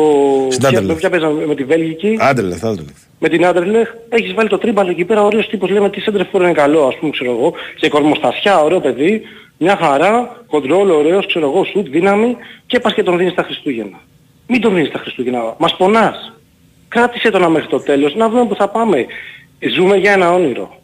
Στην 0.48 0.59
Ποια- 0.60 0.69
Άντερλεχτ. 0.69 0.98
Ποια 0.98 1.10
παίζαμε 1.10 1.47
με 1.47 1.55
τη 1.55 1.65
Βέλγικη. 1.65 2.16
Άντερλεχτ, 2.20 2.65
Άντερλεχτ. 2.65 2.97
Με 3.19 3.28
την 3.28 3.47
Άντερλεχτ 3.47 3.89
έχεις 4.09 4.35
βάλει 4.35 4.48
το 4.48 4.59
τρίμπαλο 4.59 4.90
εκεί 4.90 5.05
πέρα, 5.05 5.23
ωραίος 5.23 5.48
τύπος, 5.48 5.70
λέμε 5.70 5.90
τι 5.90 6.01
σέντερ 6.01 6.26
φορ 6.26 6.43
είναι 6.43 6.52
καλό, 6.52 6.86
ας 6.86 6.97
πούμε, 6.97 7.10
ξέρω 7.10 7.31
εγώ, 7.31 7.52
και 7.77 7.89
κορμοστασιά, 7.89 8.59
ωραίο 8.62 8.81
παιδί, 8.81 9.23
μια 9.59 9.77
χαρά, 9.77 10.43
κοντρόλ, 10.47 10.90
ωραίος, 10.90 11.27
ξέρω 11.27 11.47
εγώ, 11.51 11.65
σουτ, 11.65 11.89
δύναμη 11.89 12.36
και 12.66 12.81
πας 12.81 12.94
και 12.94 13.02
τον 13.02 13.16
δίνεις 13.19 13.35
τα 13.35 13.43
Χριστούγεννα. 13.43 14.01
Μην 14.47 14.60
τον 14.60 14.74
δίνεις 14.74 14.90
τα 14.90 14.98
Χριστούγεννα, 14.98 15.55
μας 15.59 15.77
πονάς. 15.77 16.32
Κράτησε 16.89 17.31
τον 17.31 17.51
μέχρι 17.51 17.69
το 17.69 17.81
τέλος, 17.81 18.15
να 18.15 18.28
δούμε 18.28 18.47
που 18.47 18.55
θα 18.55 18.69
πάμε. 18.69 19.06
Ζούμε 19.77 19.97
για 19.97 20.12
ένα 20.12 20.32
όνειρο. 20.32 20.77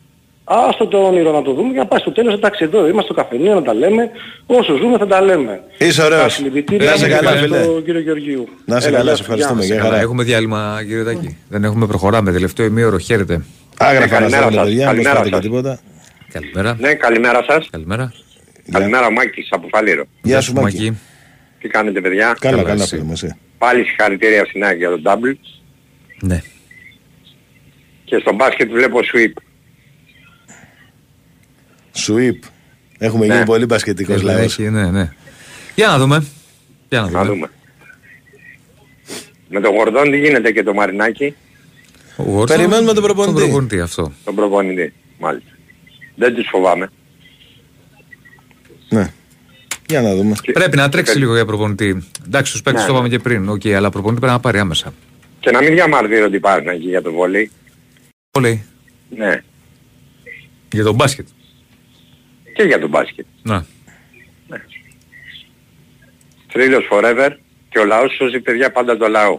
Άστο 0.45 0.87
το 0.87 0.99
όνειρο 0.99 1.33
να 1.33 1.43
το 1.43 1.53
δούμε 1.53 1.73
για 1.73 1.81
να 1.83 1.87
πάει 1.87 2.01
στο 2.01 2.12
τέλος, 2.12 2.35
εντάξει 2.35 2.65
εδώ 2.65 2.79
είμαστε 2.89 3.12
στο 3.12 3.23
καφενείο 3.23 3.55
να 3.55 3.62
τα 3.62 3.75
λέμε, 3.75 4.11
όσο 4.47 4.77
ζούμε 4.77 4.99
θα 4.99 5.07
τα 5.07 5.21
λέμε. 5.21 5.61
Είσαι 5.79 6.01
Τα 6.01 6.07
ωραίος. 6.07 6.33
συλληπιτήρια 6.35 6.89
Να 6.89 6.95
είσαι 6.95 7.09
καλά, 7.09 7.31
στον 7.31 7.41
φίλε. 7.43 7.81
κύριο 7.85 8.01
Γεωργίου. 8.01 8.49
Να 8.65 8.77
είσαι 8.77 8.89
Έλα, 8.89 8.97
καλά, 8.97 9.09
γεια 9.09 9.16
σε 9.16 9.23
σου, 9.25 9.31
ευχαριστούμε. 9.31 9.65
γεια. 9.65 9.75
Για 9.75 9.77
Καλά, 9.83 9.91
χαρά. 9.91 10.03
έχουμε 10.03 10.23
διάλειμμα, 10.23 10.79
κύριε 10.87 11.05
Τάκη. 11.05 11.37
Δεν 11.49 11.65
έχουμε, 11.65 11.87
προχωράμε. 11.87 12.33
Τελευταίο 12.33 12.66
ημίωρο, 12.66 12.99
χαίρετε. 12.99 13.45
Άγραφα 13.79 14.01
να 14.07 14.09
καλημέρα 14.09 14.29
στέλνετε 14.43 14.57
σας. 14.57 14.65
παιδιά, 14.65 14.93
μην 14.93 15.03
Καλημέρα 15.03 15.21
προσπαθείτε 15.21 15.49
και 15.49 15.55
σας. 15.55 15.62
τίποτα. 15.62 15.81
Καλημέρα. 16.33 16.77
Ναι, 16.81 16.95
καλημέρα 16.95 17.45
σας. 17.49 17.69
Καλημέρα. 17.71 18.12
Καλημέρα 18.71 19.11
Μάκης 19.11 19.49
από 19.51 19.69
Φαλήρο. 19.71 20.05
Γεια 20.23 20.41
σου 20.41 20.53
Μάκη. 20.53 20.99
Τι 21.61 21.69
κάνετε 21.69 22.01
παιδιά; 22.01 22.37
Καλά, 22.41 22.57
Καλά, 22.57 22.69
καλά 22.69 22.83
εσύ. 22.83 22.89
φίλε 22.95 23.03
μου 23.03 23.12
εσύ. 23.12 23.35
Πάλι 23.59 23.85
συγχαρητήρια 23.85 24.45
στην 24.45 24.65
ΑΕΚ 24.65 24.77
για 24.77 24.91
τον 24.91 25.03
double. 25.05 25.37
Ναι. 26.21 26.41
Και 28.05 28.19
στο 28.21 28.33
μπάσκετ 28.35 28.71
βλέπω 28.71 28.99
sweep. 28.99 29.33
Σουίπ. 31.95 32.43
Έχουμε 32.99 33.27
Ναι. 33.27 33.33
γίνει 33.35 33.45
πολύ 33.47 33.66
μπασκετικός 33.66 34.15
Έχει, 34.16 34.25
λαός. 34.25 34.41
έχει, 34.41 34.71
ναι, 34.71 34.91
ναι. 34.91 35.12
Για 35.75 35.87
να 35.87 35.99
δούμε. 35.99 36.25
Για 36.89 37.01
να 37.01 37.07
δούμε. 37.07 37.19
Να 37.19 37.25
δούμε. 37.25 37.51
Με 39.49 39.61
τον 39.61 39.75
Γορδόν 39.75 40.11
τι 40.11 40.19
γίνεται 40.19 40.53
και 40.53 40.62
το 40.62 40.75
Μαρινάκι, 40.75 41.35
Ο 42.16 42.23
Γόρτσον, 42.23 42.57
Περιμένουμε 42.57 42.93
τον 42.93 43.03
προπονητή. 43.03 43.35
Τον 43.39 43.43
προπονητή 43.49 43.81
αυτό. 43.81 44.12
τον 44.25 44.35
προπονητή. 44.35 44.93
Μάλιστα. 45.19 45.51
Δεν 46.15 46.35
τους 46.35 46.49
φοβάμαι. 46.51 46.89
Ναι. 48.89 49.12
Για 49.89 50.01
να 50.03 50.15
δούμε. 50.15 50.35
Πρέπει 50.53 50.77
να 50.77 50.89
τρέξει 50.89 51.19
λίγο 51.19 51.35
για 51.35 51.45
προπονητή. 51.45 52.05
Εντάξει, 52.27 52.51
στους 52.51 52.62
παίκτες 52.62 52.83
Ναι. 52.83 52.89
το 52.89 52.95
είπαμε 52.95 53.09
και 53.09 53.19
πριν. 53.19 53.49
Οκ, 53.49 53.66
αλλά 53.66 53.91
προπονητή 53.91 54.21
πρέπει 54.21 54.35
να 54.37 54.41
πάρει 54.41 54.59
άμεσα. 54.59 54.93
Και 55.41 55.51
να 55.51 55.62
μην 55.62 55.73
διαμαρτύρω 55.73 56.25
ότι 56.25 56.37
υπάρχουν 56.37 56.69
εκεί 56.69 56.89
για 56.89 57.03
το 57.03 57.12
βόλεϊ. 57.12 57.51
Πολύ. 58.31 58.65
Ναι. 59.16 59.43
Για 60.73 60.85
τον 60.85 60.95
μπάσκετ. 60.95 61.27
Και 62.55 62.62
για 62.62 62.81
το 62.81 62.89
μπάσκετ. 62.89 63.26
Να. 63.43 63.64
Θρύλος 66.52 66.89
forever 66.93 67.31
και 67.68 67.78
ο 67.78 67.85
λαός 67.85 68.14
σώζει 68.18 68.40
παιδιά 68.40 68.72
πάντα 68.72 68.97
το 68.97 69.09
λαό. 69.09 69.39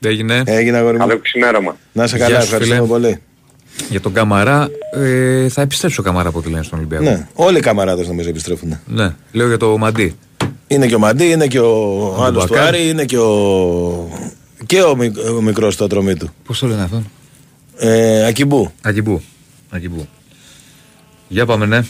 Έγινε. 0.00 0.42
Έγινε 0.46 0.76
αγόρι 0.76 0.98
μου. 0.98 1.06
Καλό 1.06 1.18
ξημέρωμα. 1.18 1.76
Να 1.92 2.04
είσαι 2.04 2.16
Γεια 2.16 2.26
καλά, 2.26 2.38
σου, 2.38 2.44
ευχαριστούμε 2.44 2.80
φίλε. 2.80 2.88
πολύ. 2.90 3.20
Για 3.90 4.00
τον 4.00 4.12
Καμαρά, 4.12 4.68
ε, 4.94 5.48
θα 5.48 5.62
επιστρέψει 5.62 6.00
ο 6.00 6.02
Καμαρά 6.02 6.28
από 6.28 6.38
ό,τι 6.38 6.50
λένε 6.50 6.62
στον 6.62 6.78
Ολυμπιακό. 6.78 7.04
Ναι, 7.04 7.26
όλοι 7.34 7.58
οι 7.58 7.60
καμαράδες 7.60 8.06
νομίζω 8.08 8.28
επιστρέφουν. 8.28 8.80
Ναι. 8.86 9.14
Λέω 9.32 9.46
για 9.48 9.56
το 9.56 9.78
Μαντί. 9.78 10.16
Είναι 10.66 10.86
και 10.86 10.94
ο 10.94 10.98
Μαντί, 10.98 11.30
είναι 11.30 11.46
και 11.46 11.58
ο 11.58 12.14
άλλος 12.24 12.44
του 12.46 12.52
Μπακάρ. 12.52 12.66
Άρη, 12.66 12.88
είναι 12.88 13.04
και 13.04 13.18
ο, 13.18 14.08
και 14.66 14.82
ο, 14.82 14.96
μικ- 14.96 15.18
ο 15.36 15.40
μικρός 15.42 15.74
στο 15.74 15.84
ατρωμί 15.84 16.14
του. 16.14 16.30
Πώς 16.44 16.58
το 16.58 16.66
λένε 16.66 16.82
αυτόν; 16.82 17.10
Ε, 17.76 18.26
Ακιμπού. 18.26 18.72
Ακιμπού. 18.82 19.22
Ακιμπού. 19.70 20.08
Για 21.28 21.46
πάμε, 21.46 21.66
ναι. 21.66 21.80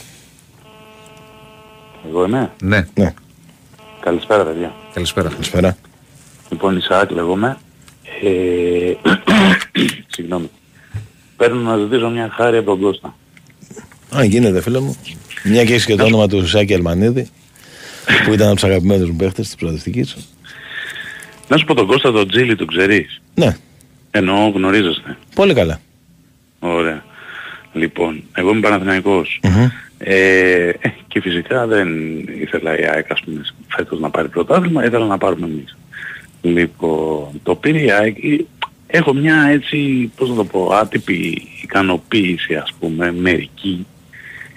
Εγώ 2.09 2.25
είμαι; 2.25 2.51
Ναι. 2.61 2.87
Ναι. 2.95 3.13
Καλησπέρα 3.99 4.43
παιδιά. 4.43 4.73
Καλησπέρα. 4.93 5.29
Καλησπέρα. 5.29 5.77
Λοιπόν, 6.49 6.77
Ισαάκ 6.77 7.11
λέγομαι. 7.11 7.57
Ε... 8.23 8.93
Συγγνώμη. 10.15 10.49
Παίρνω 11.37 11.59
να 11.61 11.77
ζητήσω 11.77 12.09
μια 12.09 12.29
χάρη 12.35 12.57
από 12.57 12.65
τον 12.71 12.79
Κώστα. 12.81 13.15
Α, 14.17 14.23
γίνεται 14.23 14.61
φίλε 14.61 14.79
μου. 14.79 14.95
Μια 15.43 15.63
και 15.65 15.73
έχεις 15.73 15.85
και 15.85 15.95
το 15.95 16.03
όνομα 16.03 16.27
του 16.27 16.47
Σάκη 16.47 16.73
Αλμανίδη, 16.73 17.29
που 18.25 18.33
ήταν 18.33 18.45
από 18.47 18.55
τους 18.55 18.63
αγαπημένους 18.63 19.09
μου 19.09 19.15
παίχτες 19.15 19.45
της 19.45 19.55
προοδευτικής. 19.55 20.15
Να 21.47 21.57
σου 21.57 21.65
πω 21.65 21.73
τον 21.73 21.87
Κώστα 21.87 22.11
τον 22.11 22.27
Τζίλι, 22.29 22.55
τον 22.55 22.67
ξέρεις; 22.67 23.21
Ναι, 23.35 23.57
Εννοώ 24.11 24.47
γνωρίζεστε. 24.49 25.17
πολύ 25.35 25.53
καλά. 25.53 25.79
Ωραία. 26.59 27.03
Λοιπόν, 27.73 28.23
εγώ 28.33 28.51
είμαι 28.51 28.59
Παναθηναϊκός. 28.59 29.39
Ε, 29.41 29.49
ε, 29.97 30.71
και 31.07 31.21
φυσικά 31.21 31.67
δεν 31.67 32.19
ήθελα 32.19 32.79
η 32.79 32.85
ΑΕΚ 32.85 33.11
ας 33.11 33.21
πούμε 33.21 33.41
φέτος 33.67 33.99
να 33.99 34.09
πάρει 34.09 34.27
πρωτάθλημα, 34.27 34.85
ήθελα 34.85 35.05
να 35.05 35.17
πάρουμε 35.17 35.45
εμείς. 35.45 35.77
Λοιπόν, 36.41 37.39
το 37.43 37.55
πήρε 37.55 37.81
η 37.81 37.91
ΑΕΚ, 37.91 38.23
ε, 38.23 38.45
έχω 38.87 39.13
μια 39.13 39.47
έτσι, 39.51 40.11
πώς 40.15 40.29
να 40.29 40.35
το 40.35 40.45
πω, 40.45 40.69
άτυπη 40.73 41.47
ικανοποίηση 41.63 42.55
ας 42.55 42.73
πούμε, 42.79 43.11
μερική, 43.11 43.85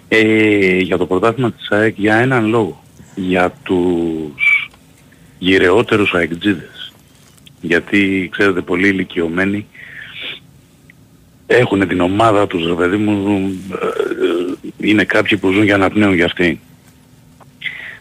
ε, 0.09 0.79
για 0.79 0.97
το 0.97 1.07
πρωτάθλημα 1.07 1.53
της 1.53 1.71
ΑΕΚ 1.71 1.95
για 1.99 2.17
έναν 2.17 2.47
λόγο. 2.47 2.83
Για 3.15 3.55
τους 3.63 4.71
γυρεότερους 5.39 6.15
αεκτζίδες. 6.15 6.93
Γιατί 7.61 8.29
ξέρετε 8.33 8.61
πολύ 8.61 8.89
ηλικιωμένοι 8.89 9.67
έχουν 11.51 11.89
την 11.89 12.01
ομάδα 12.01 12.47
τους 12.47 12.67
ρε 12.67 12.75
παιδί 12.75 12.97
μου 12.97 13.37
ε, 13.73 13.87
ε, 14.85 14.89
είναι 14.89 15.05
κάποιοι 15.05 15.39
που 15.39 15.51
ζουν 15.53 15.63
για 15.63 15.77
να 15.77 15.91
πνέουν 15.91 16.15
για 16.15 16.25
αυτοί. 16.25 16.61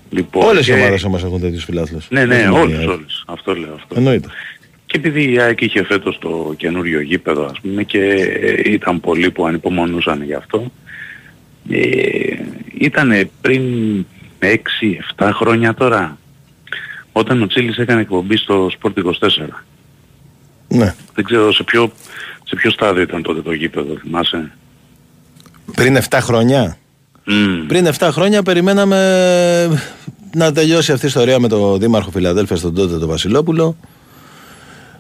Λοιπόν, 0.10 0.46
Όλες 0.48 0.68
οι 0.68 0.72
και- 0.72 0.78
ομάδες 0.80 1.04
όμως 1.04 1.24
έχουν 1.24 1.42
τέτοιους 1.42 1.64
φιλάθλους. 1.64 2.08
Ναι, 2.10 2.26
ναι, 2.26 2.36
Δεν 2.36 2.48
είναι 2.50 2.60
όλες, 2.60 2.76
η 2.78 2.80
ΑΕΚ. 2.80 2.90
όλες. 2.90 3.24
Αυτό 3.28 3.56
λέω 3.56 3.74
αυτό. 3.74 3.96
Εννοείται. 3.98 4.28
Και 4.86 4.98
επειδή 4.98 5.32
η 5.32 5.40
ΑΕΚ 5.40 5.62
είχε 5.62 5.84
φέτος 5.84 6.18
το 6.20 6.54
καινούριο 6.58 7.02
γήπεδο 7.02 7.46
ας 7.46 7.60
πούμε 7.62 7.84
και 7.84 8.00
ε, 8.42 8.72
ήταν 8.72 9.00
πολλοί 9.00 9.32
που 9.32 9.46
ανυπομονούσαν 9.48 10.24
γι' 10.24 10.34
αυτό 10.34 10.72
ε, 11.70 11.80
ήταν 12.78 13.30
πριν 13.42 13.64
6-7 15.18 15.30
χρόνια 15.34 15.74
τώρα 15.74 16.18
όταν 17.12 17.42
ο 17.42 17.48
Τσίλης 17.48 17.78
έκανε 17.78 18.02
εκπομπή 18.02 18.38
στο 18.38 18.70
Sport 18.82 18.92
24. 19.04 19.12
Ναι. 20.68 20.96
Δεν 21.16 21.24
ξέρω 21.26 21.52
σε 21.54 21.64
ποιο, 21.64 21.92
σε 22.48 22.56
ποιο 22.56 22.72
στάδιο 22.72 23.02
ήταν 23.02 23.22
τότε 23.22 23.42
το 23.42 23.52
γήπεδο, 23.52 23.98
θυμάσαι; 24.02 24.52
Πριν 25.76 25.98
7 26.10 26.18
χρόνια. 26.22 26.78
Πριν 27.68 27.88
7 27.98 28.08
χρόνια 28.12 28.44
περιμέναμε 28.44 28.98
να 30.36 30.52
τελειώσει 30.52 30.92
αυτή 30.92 31.06
η 31.06 31.08
ιστορία 31.08 31.40
με 31.40 31.48
τον 31.48 31.80
Δήμαρχο 31.80 32.12
Φιλαδέλφια 32.12 32.58
τον 32.60 32.76
τότε 32.76 32.98
τον 32.98 33.08
Βασιλόπουλο. 33.08 33.78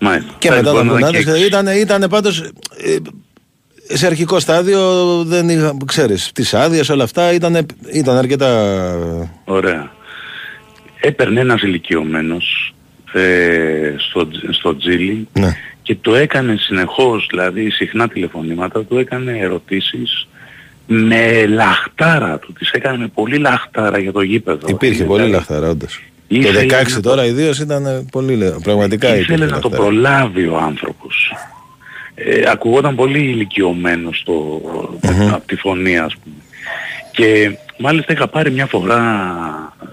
Μάλιστα. 0.01 0.33
Και 0.37 0.49
μετά 0.49 0.71
τον 0.71 0.87
Κουνάδε. 0.87 1.39
Ήταν, 1.45 1.67
ήταν 1.67 2.05
πάντως 2.09 2.39
ε, 2.39 2.95
σε 3.95 4.05
αρχικό 4.05 4.39
στάδιο 4.39 4.79
δεν 5.23 5.49
είχα, 5.49 5.77
ξέρεις, 5.85 6.31
τις 6.33 6.53
άδειες 6.53 6.89
όλα 6.89 7.03
αυτά 7.03 7.33
ήταν, 7.33 7.65
ήταν 7.93 8.17
αρκετά... 8.17 8.49
Ωραία. 9.45 9.91
Έπαιρνε 11.01 11.39
ένας 11.39 11.61
ηλικιωμένος 11.61 12.73
ε, 13.13 13.93
στο, 13.97 14.27
τζ- 14.27 14.53
στο 14.53 14.77
Τζίλι 14.77 15.27
Ναι. 15.39 15.57
Και 15.87 15.95
το 16.01 16.15
έκανε 16.15 16.55
συνεχώς, 16.59 17.27
δηλαδή 17.29 17.69
συχνά 17.69 18.07
τηλεφωνήματα, 18.07 18.83
του 18.83 18.97
έκανε 18.97 19.37
ερωτήσεις 19.39 20.27
με 20.87 21.45
λαχτάρα 21.45 22.39
του, 22.39 22.53
τις 22.53 22.69
έκανε 22.71 22.97
με 22.97 23.07
πολύ 23.07 23.37
λαχτάρα 23.37 23.97
για 23.99 24.11
το 24.11 24.21
γήπεδο. 24.21 24.67
Υπήρχε 24.69 25.03
πολύ 25.03 25.29
λαχταρά 25.29 25.69
όντως. 25.69 26.03
Το 26.27 26.35
Ήθελε 26.35 26.65
16 26.83 26.91
να 26.93 26.99
τώρα 27.01 27.25
ιδίως 27.25 27.59
ήταν 27.59 27.85
ε, 27.85 28.05
πολύ 28.11 28.35
λε- 28.35 28.59
πραγματικά 28.63 29.07
Ήθελε 29.07 29.21
υπήρχε 29.23 29.45
να 29.45 29.59
το 29.59 29.69
λαχταρά. 29.69 29.75
προλάβει 29.83 30.47
ο 30.47 30.57
άνθρωπος. 30.57 31.33
Ε, 32.15 32.49
ακουγόταν 32.49 32.95
πολύ 32.95 33.19
ηλικιωμένος 33.19 34.17
στο, 34.19 34.61
από 35.31 35.47
τη 35.47 35.55
φωνή 35.55 35.97
ας 35.97 36.15
πούμε. 36.23 36.35
Και 37.11 37.57
μάλιστα 37.79 38.13
είχα 38.13 38.27
πάρει 38.27 38.51
μια 38.51 38.65
φορά 38.65 39.01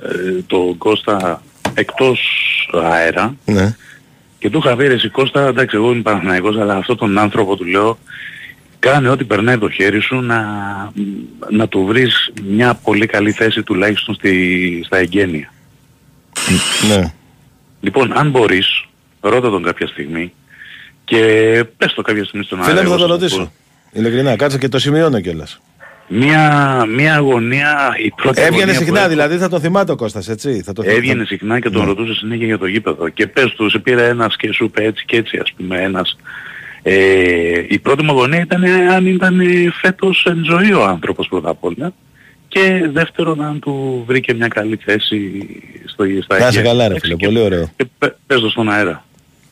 ε, 0.02 0.42
τον 0.46 0.78
Κώστα 0.78 1.42
εκτός 1.74 2.20
αέρα 2.84 3.34
Ναι. 3.44 3.74
Και 4.44 4.50
του 4.50 4.58
είχα 4.64 4.76
πει 4.76 4.86
ρε 4.86 4.94
εσύ 4.94 5.08
Κώστα, 5.08 5.46
εντάξει 5.46 5.76
εγώ 5.76 5.92
είμαι 5.92 6.02
Παναθηναϊκός 6.02 6.56
αλλά 6.56 6.76
αυτόν 6.76 6.96
τον 6.96 7.18
άνθρωπο 7.18 7.56
του 7.56 7.64
λέω 7.64 7.98
κάνε 8.78 9.08
ό,τι 9.08 9.24
περνάει 9.24 9.58
το 9.58 9.70
χέρι 9.70 10.00
σου 10.00 10.20
να, 10.20 10.44
να 11.50 11.68
του 11.68 11.84
βρεις 11.84 12.32
μια 12.48 12.74
πολύ 12.74 13.06
καλή 13.06 13.32
θέση 13.32 13.62
τουλάχιστον 13.62 14.14
στη, 14.14 14.82
στα 14.86 14.96
εγγένεια. 14.96 15.52
Ναι. 16.88 17.12
Λοιπόν, 17.80 18.12
αν 18.18 18.30
μπορείς, 18.30 18.84
ρώτα 19.20 19.50
τον 19.50 19.62
κάποια 19.62 19.86
στιγμή 19.86 20.32
και 21.04 21.20
πες 21.76 21.94
το 21.94 22.02
κάποια 22.02 22.24
στιγμή 22.24 22.44
στον 22.44 22.62
Φίλε 22.62 22.82
μου 22.82 22.88
θα 22.88 22.94
εγώ 22.94 22.96
το 22.96 23.02
σου 23.02 23.08
ρωτήσω. 23.08 23.36
πω. 23.38 23.52
Ειλικρινά, 23.92 24.36
κάτσε 24.36 24.58
και 24.58 24.68
το 24.68 24.78
σημειώνω 24.78 25.20
κιόλας. 25.20 25.60
Μια, 26.08 26.84
μια 26.96 27.14
αγωνία, 27.14 27.94
η 28.04 28.10
πρώτη 28.22 28.40
Έβγαινε 28.40 28.62
αγωνία 28.62 28.78
που 28.78 28.84
συχνά 28.84 28.98
έχω- 29.00 29.08
δηλαδή, 29.08 29.36
θα 29.36 29.48
το 29.48 29.60
θυμάται 29.60 29.92
ο 29.92 29.96
Κώστας, 29.96 30.28
έτσι. 30.28 30.62
Θα 30.62 30.72
το 30.72 30.82
θυμ- 30.82 30.94
Έβγαινε 30.96 31.18
θα- 31.20 31.26
συχνά 31.26 31.60
και 31.60 31.70
τον 31.70 31.80
Ναι. 31.82 31.86
ρωτούσε 31.88 32.14
συνέχεια 32.14 32.46
για 32.46 32.58
το 32.58 32.66
γήπεδο. 32.66 33.08
Και 33.08 33.26
πες 33.26 33.52
του, 33.56 33.70
σε 33.70 33.78
πήρε 33.78 34.06
ένας 34.08 34.36
και 34.36 34.52
σου 34.52 34.64
είπε 34.64 34.84
έτσι 34.84 35.04
και 35.04 35.16
έτσι 35.16 35.38
ας 35.42 35.52
πούμε 35.56 35.80
ένας. 35.82 36.16
Ε, 36.82 36.94
η 37.68 37.78
πρώτη 37.78 38.02
μου 38.04 38.10
αγωνία 38.10 38.40
ήταν 38.40 38.64
αν 38.94 39.06
ήταν 39.06 39.40
φέτος 39.80 40.26
εν 40.28 40.44
ζωή 40.44 40.72
ο 40.72 40.84
άνθρωπος 40.84 41.28
πρώτα 41.28 41.50
απ' 41.50 41.64
όλα. 41.64 41.92
Και 42.48 42.88
δεύτερον 42.92 43.42
αν 43.42 43.58
του 43.58 44.04
βρήκε 44.06 44.34
μια 44.34 44.48
καλή 44.48 44.78
θέση 44.84 45.46
στο, 45.86 46.04
στα 46.22 46.38
Να 46.38 46.46
είσαι 46.46 46.46
εγγένεια. 46.58 46.70
καλά 46.70 46.82
ρε 46.82 46.84
Εντάξει, 46.94 47.00
φίλε, 47.06 47.14
και 47.16 47.26
πολύ 47.26 47.40
ωραίο. 47.40 47.70
πε- 47.98 48.14
Πες 48.26 48.40
το 48.40 48.48
στον 48.48 48.70
αέρα. 48.70 49.04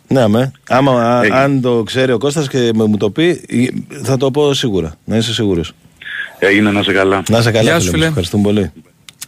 Ναι, 0.08 0.28
με. 0.28 0.52
Άμα 0.68 1.02
α- 1.02 1.22
Έγινε. 1.22 1.38
αν 1.38 1.60
το 1.60 1.82
ξέρει 1.82 2.12
ο 2.12 2.18
Κώστας 2.18 2.48
και 2.48 2.70
με- 2.74 2.84
μου 2.84 2.96
το 2.96 3.10
πει, 3.10 3.40
θα 4.02 4.16
το 4.16 4.30
πω 4.30 4.54
σίγουρα. 4.54 4.94
Να 5.04 5.16
είσαι 5.16 5.32
σίγουρος. 5.32 5.72
Έγινε 6.44 6.70
να 6.70 6.82
σε 6.82 6.92
καλά. 6.92 7.22
Να 7.28 7.42
σε 7.42 7.50
καλά, 7.50 7.62
Γεια 7.62 7.80
σου, 7.80 7.90
φίλε. 7.90 8.06
Ευχαριστούμε 8.06 8.42
πολύ. 8.42 8.72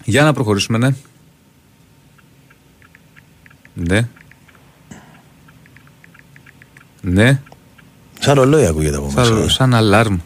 Για 0.05 0.23
να 0.23 0.33
προχωρήσουμε, 0.33 0.79
ναι. 0.79 0.89
Ναι. 3.75 4.09
Ναι. 7.01 7.41
Σαν 8.19 8.35
ρολόι 8.35 8.67
ακούγεται 8.67 8.97
από 8.97 9.13
μέσα. 9.15 9.49
Σαν, 9.49 9.75
αλάρμ. 9.75 10.17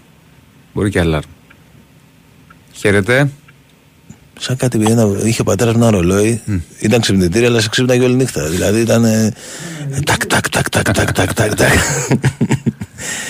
Μπορεί 0.73 0.91
και 0.91 1.01
αλάρμ. 1.01 1.31
Χαίρετε. 2.73 3.31
Σαν 4.39 4.57
κάτι 4.57 4.79
που 4.79 5.17
είχε 5.25 5.41
ο 5.41 5.45
πατέρας 5.45 5.75
ένα 5.75 5.91
ρολόι. 5.91 6.43
Mm. 6.47 6.61
Ήταν 6.81 7.01
ξυπνητήρι, 7.01 7.45
αλλά 7.47 7.61
σε 7.61 7.69
ξύπναγε 7.69 8.05
όλη 8.05 8.15
νύχτα. 8.15 8.49
Δηλαδή 8.49 8.81
ήταν. 8.81 9.05
Ε, 9.05 9.35
τακ, 10.05 10.27
τακ, 10.27 10.49
τακ, 10.49 10.69
τακ, 10.69 10.93
τακ, 10.93 11.13
τακ, 11.13 11.55
τακ. 11.55 11.73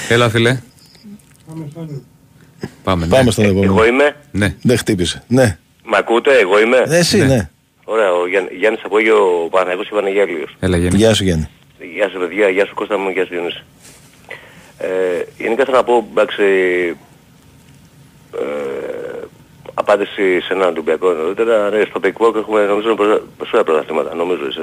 Έλα, 0.09 0.31
φίλε. 0.31 0.61
Πάμε, 2.89 3.07
ναι. 3.07 3.17
Πάμε 3.17 3.31
στον 3.31 3.45
επόμενο. 3.45 3.73
Εγώ 3.73 3.87
είμαι. 3.87 4.17
Ναι. 4.31 4.55
Δεν 4.63 4.79
χτύπησε. 4.79 5.25
Ναι. 5.29 5.59
Μ' 5.85 5.95
ακούτε, 5.95 6.39
εγώ 6.39 6.61
είμαι. 6.61 6.77
Ε, 6.89 6.97
Εσύ, 6.99 7.27
ναι. 7.27 7.49
Ωραία, 7.85 8.13
ο 8.13 8.27
Γιάν- 8.29 8.53
Γιάννης 8.53 8.81
από 8.85 8.99
Αίγιο 8.99 9.49
Παναγιώτης 9.51 9.91
Ευανεγέλιος. 9.91 10.57
Έλα, 10.61 10.77
Γεια 10.77 11.15
σου 11.15 11.25
Γιάννη. 11.25 11.49
Γεια 11.95 12.09
σου 12.09 12.19
παιδιά, 12.19 12.49
γεια 12.49 12.67
σου 12.67 12.75
Κώστα 12.75 12.99
μου, 12.99 13.09
γεια 13.09 13.23
σου 13.25 13.29
Διονύση. 13.31 13.63
Ε, 14.79 14.89
γενικά 15.39 15.65
θέλω 15.65 15.77
να 15.77 15.85
πω, 15.85 16.07
εντάξει, 16.11 16.43
ε, 18.39 19.23
απάντηση 19.75 20.41
σε 20.41 20.53
έναν 20.53 20.69
Ολυμπιακό 20.69 21.11
νωρίτερα. 21.13 21.71
Ναι, 21.71 21.85
στο 21.91 22.01
Πεκβόκ 22.01 22.37
έχουμε 22.37 22.65
νομίζω 22.67 22.95
προσα- 22.95 23.23
περισσότερα 23.37 23.65
πρωταθλήματα, 23.65 24.15
νομίζω 24.15 24.47
εσύ. 24.47 24.61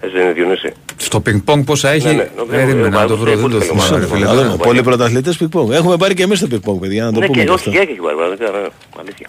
Έτσι 0.00 0.14
δεν 0.16 0.24
είναι 0.24 0.32
Διονύση. 0.32 0.72
Στο 0.96 1.20
πινκ 1.20 1.44
πονγκ 1.44 1.64
πόσα 1.64 1.88
έχει; 1.88 2.06
Ναι, 2.06 2.12
ναι, 2.12 2.28
νομίζω, 2.36 2.56
Περίμενα 2.56 2.88
να 3.00 3.06
το 3.06 3.12
εγώ 3.12 3.22
βρω. 3.22 3.30
Δεν 3.36 3.40
το 3.42 3.48
πολύ 3.48 3.64
θυμάμαι, 3.64 3.88
καλό 3.88 3.98
ρε 4.00 4.06
φίλε. 4.06 4.24
Να 4.26 4.32
τώρα. 4.34 4.42
δούμε. 4.46 4.56
Πολλοί 4.64 4.82
πρωταθλητές 4.82 5.36
πικ-πονγκ. 5.36 5.70
Έχουμε 5.72 5.96
πάρει 5.96 6.14
και 6.14 6.22
εμείς 6.22 6.40
το 6.40 6.46
πικ-πονγκ, 6.46 6.80
παιδιά, 6.80 7.04
να 7.04 7.12
το 7.12 7.20
Ναι, 7.20 7.26
πούμε 7.26 7.38
και 7.38 7.44
και 7.44 7.50
όχι, 7.50 7.68
αυτό. 7.68 7.70
και 7.84 7.90
έχει 7.90 8.00
πάρει 8.00 8.16
πραγματικά, 8.16 8.50
ναι, 8.50 8.66
αλήθεια. 9.00 9.26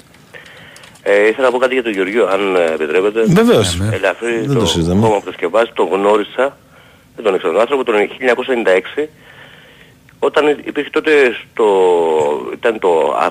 Ε, 1.04 1.28
ήθελα 1.28 1.46
να 1.48 1.52
πω 1.54 1.58
κάτι 1.58 1.74
για 1.74 1.84
τον 1.84 1.91
Γεωργίο, 1.94 2.28
αν 2.28 2.56
ε, 2.56 2.74
επιτρέπετε. 2.74 3.24
Βεβαίως. 3.28 3.80
Ε, 3.91 3.96
Ελαφρύ 3.96 4.38
Δεν 4.40 4.54
το 4.54 4.60
το 4.60 4.66
συζητάμε. 4.66 5.02
κόμμα 5.02 5.20
που 5.20 5.26
το 5.26 5.32
σκευάζει, 5.32 5.72
τον 5.74 5.88
γνώρισα, 5.91 6.58
δεν 7.16 7.24
τον 7.26 7.34
ήξερα 7.36 7.52
τον 7.54 7.62
άνθρωπο, 7.62 7.84
τον 7.84 7.96
1996, 9.00 9.08
όταν 10.20 10.44
υπήρχε 10.64 10.90
τότε 10.90 11.12
στο, 11.52 11.66
ήταν 12.54 12.80
το 12.80 12.90
α, 13.24 13.28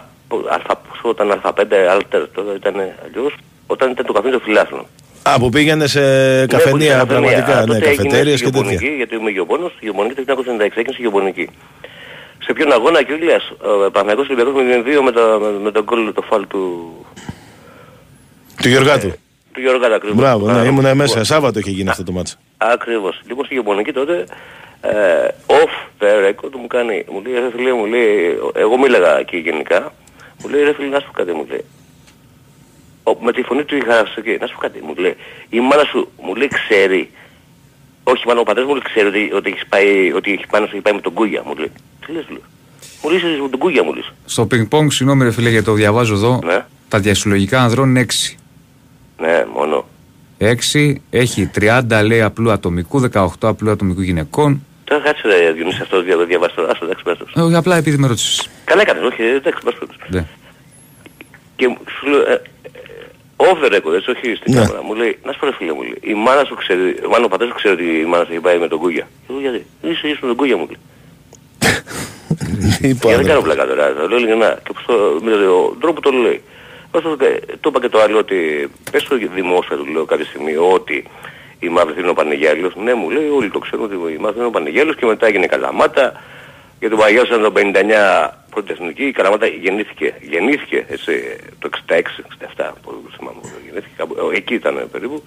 αλφα, 0.54 0.74
πόσο 0.76 1.10
ήταν 1.10 1.40
α5, 1.44 1.60
alter, 1.96 2.22
τότε 2.34 2.50
ήταν 2.56 2.74
αλλιώς, 3.04 3.34
όταν 3.66 3.90
ήταν 3.90 4.06
το 4.06 4.12
καφέ 4.12 4.28
των 4.30 4.40
φιλάθλων. 4.40 4.80
Α, 4.80 4.84
που 4.84 4.86
πήγαινε 4.86 4.92
σε 4.92 5.07
Ναι, 5.07 5.07
καφενεία 6.46 6.96
που 6.98 7.04
ήταν 7.04 7.06
πραγματικά, 7.06 7.56
Α, 7.56 7.60
ναι, 7.60 7.66
τότε 7.66 7.76
έγινε 7.88 7.94
καφετέριες 7.96 8.38
στη 8.38 8.44
και 8.50 8.52
τέτοια. 8.56 8.70
γεωπονική, 8.70 8.96
γιατί 8.96 9.14
είμαι 9.14 9.30
γεωπόνος, 9.30 9.70
στη 9.76 9.84
γεωπονική 9.84 10.14
το 10.14 10.22
1996 10.22 10.78
έγινε 10.78 10.92
στη 10.92 11.02
γεωπονική. 11.02 11.48
Σε 12.44 12.52
ποιον 12.52 12.72
αγώνα 12.72 13.02
Κιούλιας, 13.02 13.52
ο 13.86 13.90
Παναγιώτης 13.90 14.30
Ολυμπιακός 14.30 14.62
0-2 14.62 15.02
με, 15.02 15.12
τα- 15.12 15.38
με, 15.40 15.50
με 15.62 15.70
τον 15.70 15.82
γκολ 15.84 16.12
το 16.12 16.22
φάλ 16.22 16.46
του, 16.46 16.92
Του 18.62 18.68
Γιωργάτου. 18.68 19.10
του 19.52 19.60
Γιώργα 19.60 19.86
ακριβώς. 19.94 20.16
Μπράβο, 20.18 20.46
ναι, 20.50 20.58
Α, 20.60 20.64
ήμουν 20.64 20.84
μέσα. 20.96 21.02
λοιπόν, 21.04 21.24
Σάββατο 21.24 21.58
είχε 21.58 21.70
γίνει 21.70 21.88
αυτό 21.88 22.04
το 22.04 22.12
μάτσο. 22.12 22.36
Ακριβώς. 22.56 23.20
Λοιπόν 23.26 23.44
στη 23.44 23.54
γεωπονική 23.54 23.92
τότε, 23.92 24.24
ε, 24.80 24.90
off 25.46 26.02
the 26.02 26.28
record 26.28 26.50
μου 26.60 26.66
κάνει, 26.66 27.04
μου 27.12 27.22
λέει 27.22 27.32
ρε 27.40 27.50
φίλε, 27.56 27.72
μου 27.72 27.86
λέει, 27.86 28.38
εγώ 28.54 28.78
μίλαγα 28.78 29.18
εκεί 29.18 29.36
γενικά, 29.36 29.92
μου 30.42 30.48
λέει 30.48 30.62
ρε 30.64 30.72
φίλε 30.74 30.88
να 30.88 31.00
σου 31.00 31.06
πω 31.06 31.12
κάτι, 31.12 31.32
μου 31.32 31.46
λέει. 31.50 31.64
Ο, 33.08 33.24
με 33.24 33.32
τη 33.32 33.42
φωνή 33.42 33.64
του 33.64 33.76
είχα 33.76 34.06
εκεί, 34.16 34.36
να 34.40 34.46
σου 34.46 34.54
πω 34.54 34.60
κάτι, 34.60 34.78
μου 34.86 34.94
λέει. 34.96 35.16
Η 35.48 35.60
μάνα 35.60 35.84
σου, 35.84 36.10
μου 36.22 36.34
λέει, 36.34 36.48
ξέρει. 36.48 37.10
Όχι, 38.02 38.26
μάλλον 38.26 38.42
ο 38.42 38.44
πατέρας 38.44 38.68
μου 38.68 38.74
λέει, 38.74 38.84
ξέρει 38.84 39.08
ότι, 39.08 39.32
ότι 39.34 39.50
έχεις 39.50 39.66
πάει, 39.68 40.12
ότι 40.12 40.32
έχει 40.32 40.46
πάνω 40.50 40.66
σου 40.66 40.72
έχει 40.74 40.82
πάει 40.82 40.94
με 40.94 41.00
τον 41.00 41.12
Κούγια, 41.12 41.42
μου 41.46 41.54
λέει. 41.54 41.72
Τι 42.06 42.12
λες, 42.12 42.24
λέω. 42.28 42.42
Μου 43.02 43.10
λέει, 43.10 43.18
είσαι 43.18 43.42
με 43.42 43.48
τον 43.48 43.58
Κούγια, 43.58 43.82
μου 43.82 43.94
λες. 43.94 44.12
Στο 44.24 44.46
πινκ 44.46 44.68
πονγκ, 44.68 44.90
συγγνώμη 44.90 45.24
ρε 45.24 45.30
φίλε 45.30 45.50
γιατί 45.50 45.64
το 45.64 45.72
διαβάζω 45.72 46.14
εδώ. 46.14 46.40
Ναι. 46.44 46.64
Τα 46.88 46.98
διασυλλογικά 46.98 47.62
ανδρών 47.62 47.88
είναι 47.88 48.06
6. 48.08 48.36
Ναι, 49.18 49.44
μόνο. 49.52 49.86
6 50.38 50.94
έχει 51.10 51.50
30 51.60 52.02
λέει 52.04 52.22
απλού 52.22 52.50
ατομικού, 52.50 53.10
18 53.12 53.26
απλού 53.40 53.70
ατομικού 53.70 54.00
γυναικών. 54.00 54.62
Τώρα 54.84 55.02
κάτσε 55.02 55.28
ρε 55.28 55.52
Διονύση 55.52 55.82
αυτό 55.82 56.02
δια, 56.02 56.16
διαβάσεις 56.16 56.54
τώρα, 56.56 56.70
άστο, 56.70 56.84
εντάξει, 56.84 57.04
πες 57.04 57.18
το. 57.18 57.44
Όχι, 57.44 57.54
απλά 57.54 57.76
επειδή 57.76 57.96
με 57.96 58.06
ρώτησες. 58.06 58.48
Καλά 58.64 58.80
έκανες, 58.80 59.02
όχι, 59.02 59.22
εντάξει, 59.22 59.62
πας 59.64 59.74
το. 59.78 59.86
Ναι. 60.08 60.24
Και 61.56 61.76
σου 61.98 62.06
λέω, 62.06 62.20
ε, 62.20 62.32
ε, 62.32 62.40
off 63.46 63.58
the 63.64 63.68
record, 63.74 63.94
έτσι, 63.94 64.10
όχι 64.10 64.34
στην 64.34 64.54
Ναι. 64.54 64.60
κάμερα. 64.60 64.82
Μου 64.82 64.94
λέει, 64.94 65.18
να 65.24 65.32
σου 65.32 65.38
πω 65.38 65.46
ρε 65.46 65.52
φίλε 65.52 65.72
μου, 65.72 65.82
λέει, 65.82 65.98
η 66.00 66.14
μάνα 66.14 66.44
σου 66.44 66.54
ξέρει, 66.54 66.96
μάλλον 67.10 67.24
ο 67.24 67.28
πατέρας 67.28 67.52
σου 67.52 67.58
ξέρει 67.58 67.74
ότι 67.74 67.98
η 68.00 68.04
μάνα 68.04 68.24
σου 68.24 68.30
έχει 68.32 68.40
πάει 68.40 68.58
με 68.58 68.68
τον 68.68 68.78
Κούγια. 68.78 69.08
Και 69.26 69.32
εγώ 69.32 69.40
γιατί, 69.40 69.66
είσαι, 69.82 70.08
είσαι 70.08 70.18
με 70.20 70.26
τον 70.26 70.36
Κούγια 70.36 70.56
μου, 70.56 70.66
λέει. 70.72 70.80
Είπα, 72.90 73.08
Και 73.08 73.14
δεν 73.14 73.22
ναι. 73.24 73.28
κάνω 73.28 73.40
πλάκα 73.40 73.66
τώρα, 73.66 73.94
το 73.94 74.08
λέω 74.08 74.18
ειλικρινά. 74.18 74.58
Και 74.64 74.70
πώς 74.72 74.84
το, 74.86 75.18
με 75.22 75.30
τον 75.30 75.76
τρόπο 75.80 76.00
το 76.00 76.10
λέει. 76.10 76.42
Πώς 76.90 77.02
το, 77.02 77.16
το 77.60 77.68
είπα 77.68 77.80
και 77.80 77.88
το 77.88 78.00
άλλο 78.00 78.18
ότι 78.18 78.70
πες 78.90 79.04
το 79.04 79.16
δημόσια 79.34 79.76
του 79.76 79.86
λέω 79.86 80.04
κάποια 80.04 80.24
στιγμή 80.24 80.56
ότι 80.56 81.04
η 81.58 81.68
μαύρη 81.68 82.00
είναι 82.00 82.08
ο 82.08 82.14
Πανεγιάλιος. 82.14 82.72
Ναι 82.76 82.94
μου 82.94 83.10
λέει 83.10 83.28
όλοι 83.28 83.50
το 83.50 83.58
ξέρουν 83.58 83.84
ότι 83.84 83.94
η 83.94 84.18
μαύρη 84.20 84.38
είναι 84.38 84.46
ο 84.46 84.50
Πανεγιάλιος 84.50 84.96
και 84.96 85.06
μετά 85.06 85.26
έγινε 85.26 85.46
Καλαμάτα. 85.46 86.22
Για 86.80 86.88
τον 86.88 86.98
Πανεγιάλιος 86.98 87.28
ήταν 87.28 87.42
το 87.42 87.52
59 87.56 88.30
πρώτη 88.50 88.72
εθνική, 88.72 89.04
η 89.04 89.12
Καλαμάτα 89.12 89.46
γεννήθηκε, 89.46 90.14
γεννήθηκε 90.20 90.84
έτσι, 90.88 91.12
το 91.58 91.68
66, 91.88 91.92
67, 91.92 92.72
πώς 92.82 92.94
δεν 93.02 93.12
θυμάμαι 93.16 93.38
πότε 93.42 93.54
γεννήθηκε, 93.64 93.92
κάπου, 93.96 94.16
ε, 94.32 94.36
εκεί 94.36 94.54
ήταν 94.54 94.88
περίπου. 94.92 95.22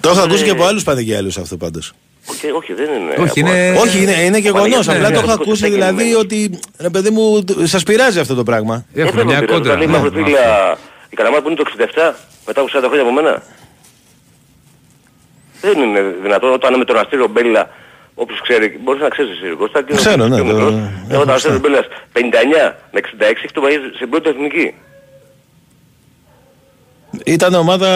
Το 0.00 0.08
έχω 0.10 0.20
ακούσει 0.20 0.42
Ε, 0.42 0.44
και 0.44 0.50
από 0.50 0.64
άλλους 0.64 0.82
πανεγγέλους 0.82 1.38
αυτό 1.38 1.56
πάντως. 1.56 1.92
Και, 2.40 2.50
όχι 2.52 2.72
δεν 2.72 2.84
είναι... 3.00 3.10
Όχι, 3.18 3.40
από- 3.40 3.50
είναι- 3.52 3.76
Όχι, 3.78 4.02
είναι, 4.02 4.12
είναι 4.12 4.36
Ο 4.36 4.40
γεγονός. 4.40 4.62
Παναγιώτης 4.86 4.88
Απλά 4.88 5.08
είναι 5.08 5.16
το 5.16 5.22
έχω 5.22 5.32
ακούσει 5.32 5.62
27 5.66 5.70
δηλαδή 5.70 5.94
γεννημένος. 6.02 6.22
ότι 6.22 6.58
ρε 6.78 6.90
παιδί 6.90 7.10
μου, 7.10 7.44
τ- 7.44 7.66
σας 7.66 7.82
πειράζει 7.82 8.18
αυτό 8.18 8.34
το 8.34 8.42
πράγμα. 8.42 8.84
Έχουν 8.94 9.24
μια 9.26 9.40
κόντρα. 9.40 9.54
Όταν 9.56 9.78
ναι, 9.78 9.84
λέει 9.84 9.86
μαύρη 9.86 10.20
με 10.20 10.24
φίλα, 10.26 10.78
η 11.10 11.16
Καλαμάτα 11.16 11.42
που 11.42 11.48
είναι 11.48 11.56
το 11.56 11.64
67, 11.78 12.14
μετά 12.46 12.60
από 12.60 12.70
40 12.72 12.84
χρόνια 12.86 13.00
από 13.02 13.12
μένα. 13.12 13.42
Δεν 15.60 15.78
είναι 15.82 16.00
δυνατόν 16.22 16.52
όταν 16.52 16.78
με 16.78 16.84
τον 16.84 16.96
Αστήριο 16.98 17.26
Μπέλα, 17.28 17.70
όποιος 18.22 18.40
ξέρει, 18.40 18.78
μπορείς 18.82 19.02
να 19.02 19.08
ξέρεις 19.08 19.30
εσύ 19.36 19.54
Κώστα, 19.60 19.82
και 19.82 19.94
Ξέρω, 19.94 20.26
ναι, 20.28 20.34
πιο 20.36 20.44
το- 20.44 20.52
μικρός, 20.52 20.72
έχω 20.72 21.20
Όταν 21.20 21.20
ο 21.20 21.22
στα- 21.22 21.32
Αστήριος 21.34 21.60
Μπέλας 21.60 21.86
59 22.12 22.76
με 22.92 22.98
66 22.98 23.42
έχει 23.44 23.52
το 23.54 23.60
πάει 23.60 23.72
σε 23.98 24.06
πρώτη 24.10 24.28
εθνική. 24.28 24.74
Ήταν 27.24 27.54
ομάδα 27.54 27.88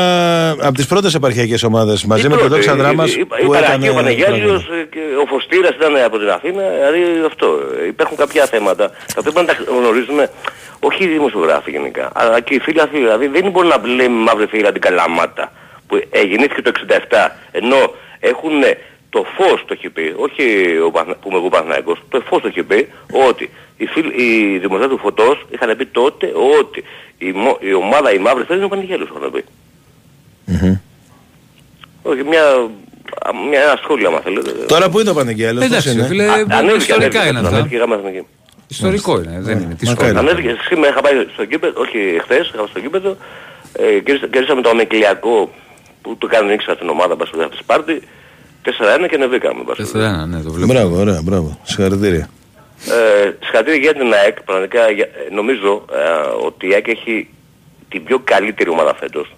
από 0.51 0.72
τις 0.72 0.86
πρώτες 0.86 1.14
επαρχιακές 1.14 1.62
ομάδες 1.62 2.05
μαζί 2.05 2.26
Η 2.26 2.28
με 2.28 2.36
τον 2.36 2.38
πρώτη, 2.48 2.55
Δόξα 2.55 2.76
Δράμας 2.76 3.14
η- 3.14 3.20
η- 3.20 3.24
που 3.24 3.34
η 3.42 3.46
Παρακή, 3.46 3.72
ο 3.72 3.74
έκανε 3.74 3.92
Πανεγιάλιος 3.94 4.64
πράγματα. 4.64 4.74
ε, 4.76 4.84
και 4.90 5.01
ο 5.22 5.26
Φωστήρας 5.26 5.74
ήταν 5.74 5.96
από 6.05 6.18
την 6.18 6.28
Αθήνα, 6.30 6.62
δηλαδή 6.68 7.01
αυτό. 7.26 7.46
ε, 7.82 7.86
Υπάρχουν 7.86 8.16
κάποια 8.16 8.44
θέματα 8.46 8.88
τα 8.88 9.18
οποία 9.18 9.32
πρέπει 9.32 9.46
να 9.46 9.55
τα 9.55 9.72
γνωρίζουμε 9.78 10.30
όχι 10.80 11.05
οι 11.05 11.06
δημοσιογράφοι 11.06 11.70
γενικά, 11.70 12.10
αλλά 12.14 12.40
και 12.40 12.55
οι 12.55 12.59
φίλοι 12.59 12.80
αυτοί. 12.80 12.96
Δηλαδή 12.98 13.26
δεν 13.26 13.51
μπορεί 13.51 13.68
να 13.68 13.80
λέμε 13.86 14.16
μαύρη 14.26 14.46
φίλα 14.46 14.72
την 14.72 14.80
Καλαμάτα 14.80 15.52
που 15.86 15.96
ε, 16.10 16.20
γεννήθηκε 16.22 16.62
το 16.62 16.70
67, 16.88 17.36
ενώ 17.51 17.94
έχουν 18.20 18.52
το 19.15 19.24
φως 19.36 19.59
το 19.66 19.73
έχει 19.77 19.89
πει, 19.91 20.15
όχι 20.16 20.45
ο 20.86 20.91
Πανα- 20.91 21.15
που 21.15 21.28
είμαι 21.28 21.39
εγώ 21.39 21.49
Παναθηναϊκός, 21.49 21.99
το 22.09 22.20
φως 22.28 22.41
το 22.43 22.49
έχει 22.49 22.62
πει 22.62 22.89
ότι 23.28 23.51
οι, 23.77 23.86
φίλοι, 23.86 24.12
οι 24.23 24.59
δημοσιογράφοι 24.59 24.89
του 24.95 24.99
Φωτός 24.99 25.47
είχαν 25.51 25.77
πει 25.77 25.86
τότε 25.86 26.27
ότι 26.61 26.85
η, 27.19 27.32
μο- 27.32 27.59
η 27.61 27.73
ομάδα 27.74 28.12
η 28.15 28.19
μαύρη 28.19 28.45
φίλη 28.45 28.57
είναι 28.57 28.66
ο 28.66 28.69
Πανεγιάλιος, 28.69 29.09
είχαν 29.09 29.31
πει. 29.35 29.45
Όχι, 32.03 32.23
μια, 32.24 32.43
μια, 33.51 33.62
ένα 33.62 33.78
σχόλιο 33.82 34.09
άμα 34.09 34.20
θέλετε. 34.20 34.51
Τώρα 34.51 34.91
που 34.91 34.99
είναι 35.01 35.09
το 35.09 35.15
Πανεγγέλος, 35.15 35.55
πώς 35.59 35.65
Εντάξει, 35.65 35.91
είναι; 35.93 36.07
φίλε, 36.07 36.24
Α, 36.24 36.32
ανέβηκε, 36.35 36.77
ιστορικά 36.77 36.95
ανέβηκε, 37.20 37.28
είναι 37.28 37.39
αυτά. 37.39 37.49
ανέβηκε 37.57 37.74
η 37.74 37.78
γάμα 37.78 37.95
εθνική. 37.95 38.27
Ιστορικό 38.69 39.19
είναι, 39.20 39.39
δεν 39.41 39.59
είναι. 39.59 39.74
Τι 39.74 39.86
Μακάρι. 39.86 40.11
σχόλια. 40.12 40.31
Ανέβηκε, 40.31 40.57
σήμερα 40.69 40.93
είχα 40.93 41.01
πάει 41.01 41.27
στο 41.32 41.43
γήπεδο, 41.43 41.81
όχι 41.81 41.99
χθες, 42.23 42.47
είχα 42.49 42.57
πάει 42.57 42.66
στο 42.66 42.78
γήπεδο, 42.78 43.16
ε, 43.73 43.99
κέρδισα- 44.01 44.27
κέρδισαμε 44.27 44.61
το 44.62 44.69
αμεκλιακό 44.70 45.53
που 46.03 46.16
το 46.16 46.27
κάνουν 46.27 46.51
ήξερα 46.53 46.74
στην 46.74 46.89
ομάδα 46.89 47.16
μας 47.16 47.28
στη 47.28 47.57
Σπάρτη, 47.62 48.03
4-1 48.65 49.07
και 49.09 49.15
ανεβήκαμε. 49.15 49.62
μπας. 49.62 49.77
4-1, 49.78 50.27
ναι, 50.28 50.43
το 50.43 50.51
βλέπω. 50.53 50.73
Μπράβο, 50.73 51.01
ωραία, 51.01 51.20
μπράβο. 51.23 51.59
Συγχαρητήρια. 51.62 52.28
Ε, 52.89 53.31
συγχαρητήρια 53.45 53.81
για 53.81 53.95
την 53.95 54.12
ΑΕΚ. 54.12 54.43
Πραγματικά 54.43 54.91
για- 54.91 55.05
ε, 55.31 55.35
νομίζω 55.35 55.85
ε, 55.93 56.45
ότι 56.47 56.69
η 56.69 56.74
ΑΕΚ 56.74 56.89
έχει 56.89 57.28
την 57.89 58.05
πιο 58.05 58.19
καλύτερη 58.24 58.70
ομάδα 58.70 58.95
φέτος 58.95 59.35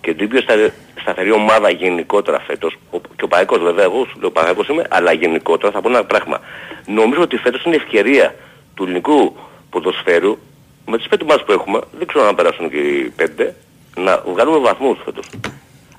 και 0.00 0.14
την 0.14 0.28
πιο 0.28 0.40
στα- 0.40 0.70
σταθερή 1.00 1.30
ομάδα 1.32 1.70
γενικότερα 1.70 2.40
φέτος. 2.40 2.76
Ο- 2.90 2.98
Και 3.16 3.24
ο 3.24 3.28
Παναγικός 3.28 3.62
βέβαια, 3.62 3.84
εγώ 3.84 4.06
σου 4.10 4.18
λέω 4.20 4.30
Παναγικός 4.30 4.68
είμαι, 4.68 4.84
αλλά 4.88 5.12
γενικότερα 5.12 5.72
θα 5.72 5.80
πω 5.80 5.88
ένα 5.88 6.04
πράγμα. 6.04 6.40
Νομίζω 6.86 7.20
ότι 7.22 7.36
φέτος 7.36 7.64
είναι 7.64 7.74
η 7.74 7.80
ευκαιρία 7.84 8.34
του 8.74 8.82
ελληνικού 8.84 9.36
ποδοσφαίρου 9.70 10.38
με 10.86 10.96
τις 10.96 11.08
πέντε 11.08 11.24
ομάδες 11.24 11.44
που 11.44 11.52
έχουμε, 11.52 11.78
δεν 11.98 12.06
ξέρω 12.06 12.26
αν 12.28 12.34
περάσουν 12.34 12.70
και 12.70 12.76
οι 12.76 13.12
πέντε, 13.16 13.54
να 13.96 14.22
βγάλουμε 14.32 14.58
βαθμούς 14.58 14.98
φέτος. 15.04 15.26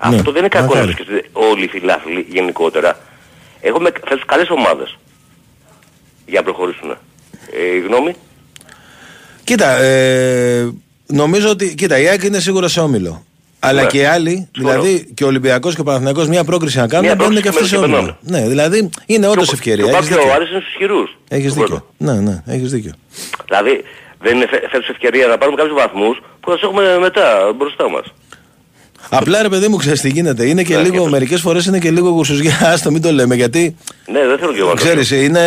Αυτό 0.02 0.32
δεν 0.32 0.40
είναι 0.40 0.48
κακό 0.48 0.64
να 0.66 0.70
μακάρι. 0.80 0.92
σκεφτείτε 0.92 1.24
όλοι 1.34 1.64
οι 1.64 1.68
φιλάθλοι 1.68 2.26
γενικότερα. 2.30 3.00
Έχουμε 3.62 3.92
φέτος 4.08 4.26
καλές 4.26 4.50
ομάδες 4.50 4.98
για 6.26 6.40
να 6.40 6.44
προχωρήσουν. 6.46 6.90
Ε, 6.92 7.76
η 7.76 7.80
γνώμη; 7.80 8.16
Κοίτα, 9.44 9.76
ε, 9.82 10.70
νομίζω 11.06 11.50
ότι. 11.50 11.76
Κοίτα, 11.76 12.00
η 12.00 12.08
ΑΕΚ 12.08 12.24
είναι 12.24 12.40
σίγουρα 12.40 12.68
σε 12.68 12.80
όμιλο. 12.80 13.24
Αλλά 13.60 13.82
Ναι. 13.82 13.88
και 13.88 13.98
οι 13.98 14.04
άλλοι, 14.06 14.50
δηλαδή 14.58 15.12
και 15.14 15.24
ο 15.24 15.28
Ολυμπιακός 15.28 15.76
και 15.76 15.82
ο 15.82 15.84
Παναθηναϊκός 15.84 16.28
μια 16.28 16.44
πρόκριση 16.44 16.78
να 16.78 16.88
κάνουν, 16.88 17.06
Μια 17.06 17.16
μπαίνουν 17.16 17.42
και 17.42 17.48
αυτοί 17.48 17.60
πρόκριση 17.60 17.76
σε 17.84 17.88
με- 17.88 17.98
όμιλο. 17.98 18.18
Ναι, 18.22 18.48
δηλαδή 18.48 18.90
είναι 19.06 19.28
όντως 19.28 19.52
ευκαιρία. 19.54 19.84
Και 19.86 19.92
ο 19.92 19.96
Έχεις 19.96 20.10
Πάκης 20.10 20.10
και 20.10 20.16
ο 20.16 20.18
δίκιο. 20.22 20.36
Άρης 20.36 20.50
είναι 20.50 20.60
στους 20.60 20.74
χειρούς. 20.78 21.18
Έχεις 21.28 21.54
του 21.54 21.60
δίκιο. 21.60 21.86
Ναι, 21.98 22.14
ναι, 22.14 22.44
έχεις 22.48 22.72
δίκιο. 22.72 22.92
Δηλαδή 23.46 23.84
δεν 24.22 24.36
είναι 24.36 24.48
φε- 24.48 24.70
φέτος 24.70 24.90
ευκαιρία 24.90 25.28
να 25.28 25.38
πάρουμε 25.38 25.58
κάποιους 25.58 25.76
βαθμούς 25.76 26.18
που 26.40 26.50
θα 26.50 26.56
τους 26.56 26.64
έχουμε 26.64 26.98
μετά 27.00 27.54
μπροστά 27.56 27.90
μας. 27.90 28.06
Απλά 29.10 29.42
ρε 29.42 29.50
παιδί 29.50 29.68
μου, 29.68 29.76
ξέρεις 29.78 30.02
τι 30.02 30.10
γίνεται. 30.10 30.46
Είναι 30.46 30.64
και 30.64 30.76
Ναι, 30.76 30.82
λίγο, 30.82 31.04
και 31.04 31.10
μερικές 31.10 31.42
φορές 31.42 31.66
είναι 31.66 31.80
και 31.80 31.92
λίγο 31.92 32.10
γουσουζιά. 32.10 32.58
Άστο, 32.74 32.92
μην 32.92 33.02
το 33.02 33.12
λέμε. 33.12 33.36
Γιατί 33.36 33.76
Ναι, 34.12 34.26
δεν 34.28 34.38
θέλω 34.38 34.52
και 34.54 34.60
εγώ 34.60 34.70
να 34.70 34.76
το 34.76 34.86
λέω. 34.86 34.96
ξέρει, 35.02 35.24
είναι 35.26 35.44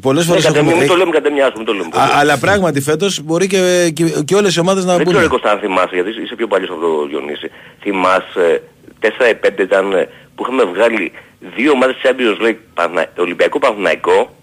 πολλές 0.00 0.22
Ναι, 0.22 0.28
φορές. 0.28 0.44
κατε- 0.44 0.62
μην 0.76 0.86
το 0.88 0.96
λέμε 0.96 1.10
κατεμιάσουμε, 1.10 1.56
μην 1.56 1.66
το 1.66 1.72
λέμε. 1.72 1.88
Αλλά 2.18 2.38
πράγματι 2.38 2.80
φέτος 2.80 3.20
μπορεί 3.22 3.46
και, 3.46 3.90
και, 3.94 4.04
και 4.24 4.34
όλες 4.34 4.56
οι 4.56 4.60
ομάδες 4.60 4.84
να 4.84 4.96
Δεν 4.96 5.04
ξέρω 5.06 5.20
μπουν. 5.20 5.28
Κώστα 5.28 5.50
αν 5.50 5.58
θυμάσαι, 5.58 5.94
γιατί 5.94 6.10
είσαι 6.22 6.34
πιο 6.34 6.46
παλιός 6.46 6.70
από 6.70 6.80
το 6.80 7.06
Διονύση. 7.06 7.50
Θυμάσαι 7.80 8.62
4-5 9.00 9.60
ήταν 9.60 9.92
ε, 9.92 10.08
που 10.34 10.42
είχαμε 10.42 10.64
βγάλει 10.74 11.12
δύο 11.56 11.70
ομάδες 11.70 11.96
Champions 12.02 12.46
League, 12.46 12.56
Πανα- 12.74 13.12
Ολυμπιακό 13.18 13.58
Παναθηναϊκό 13.58 14.34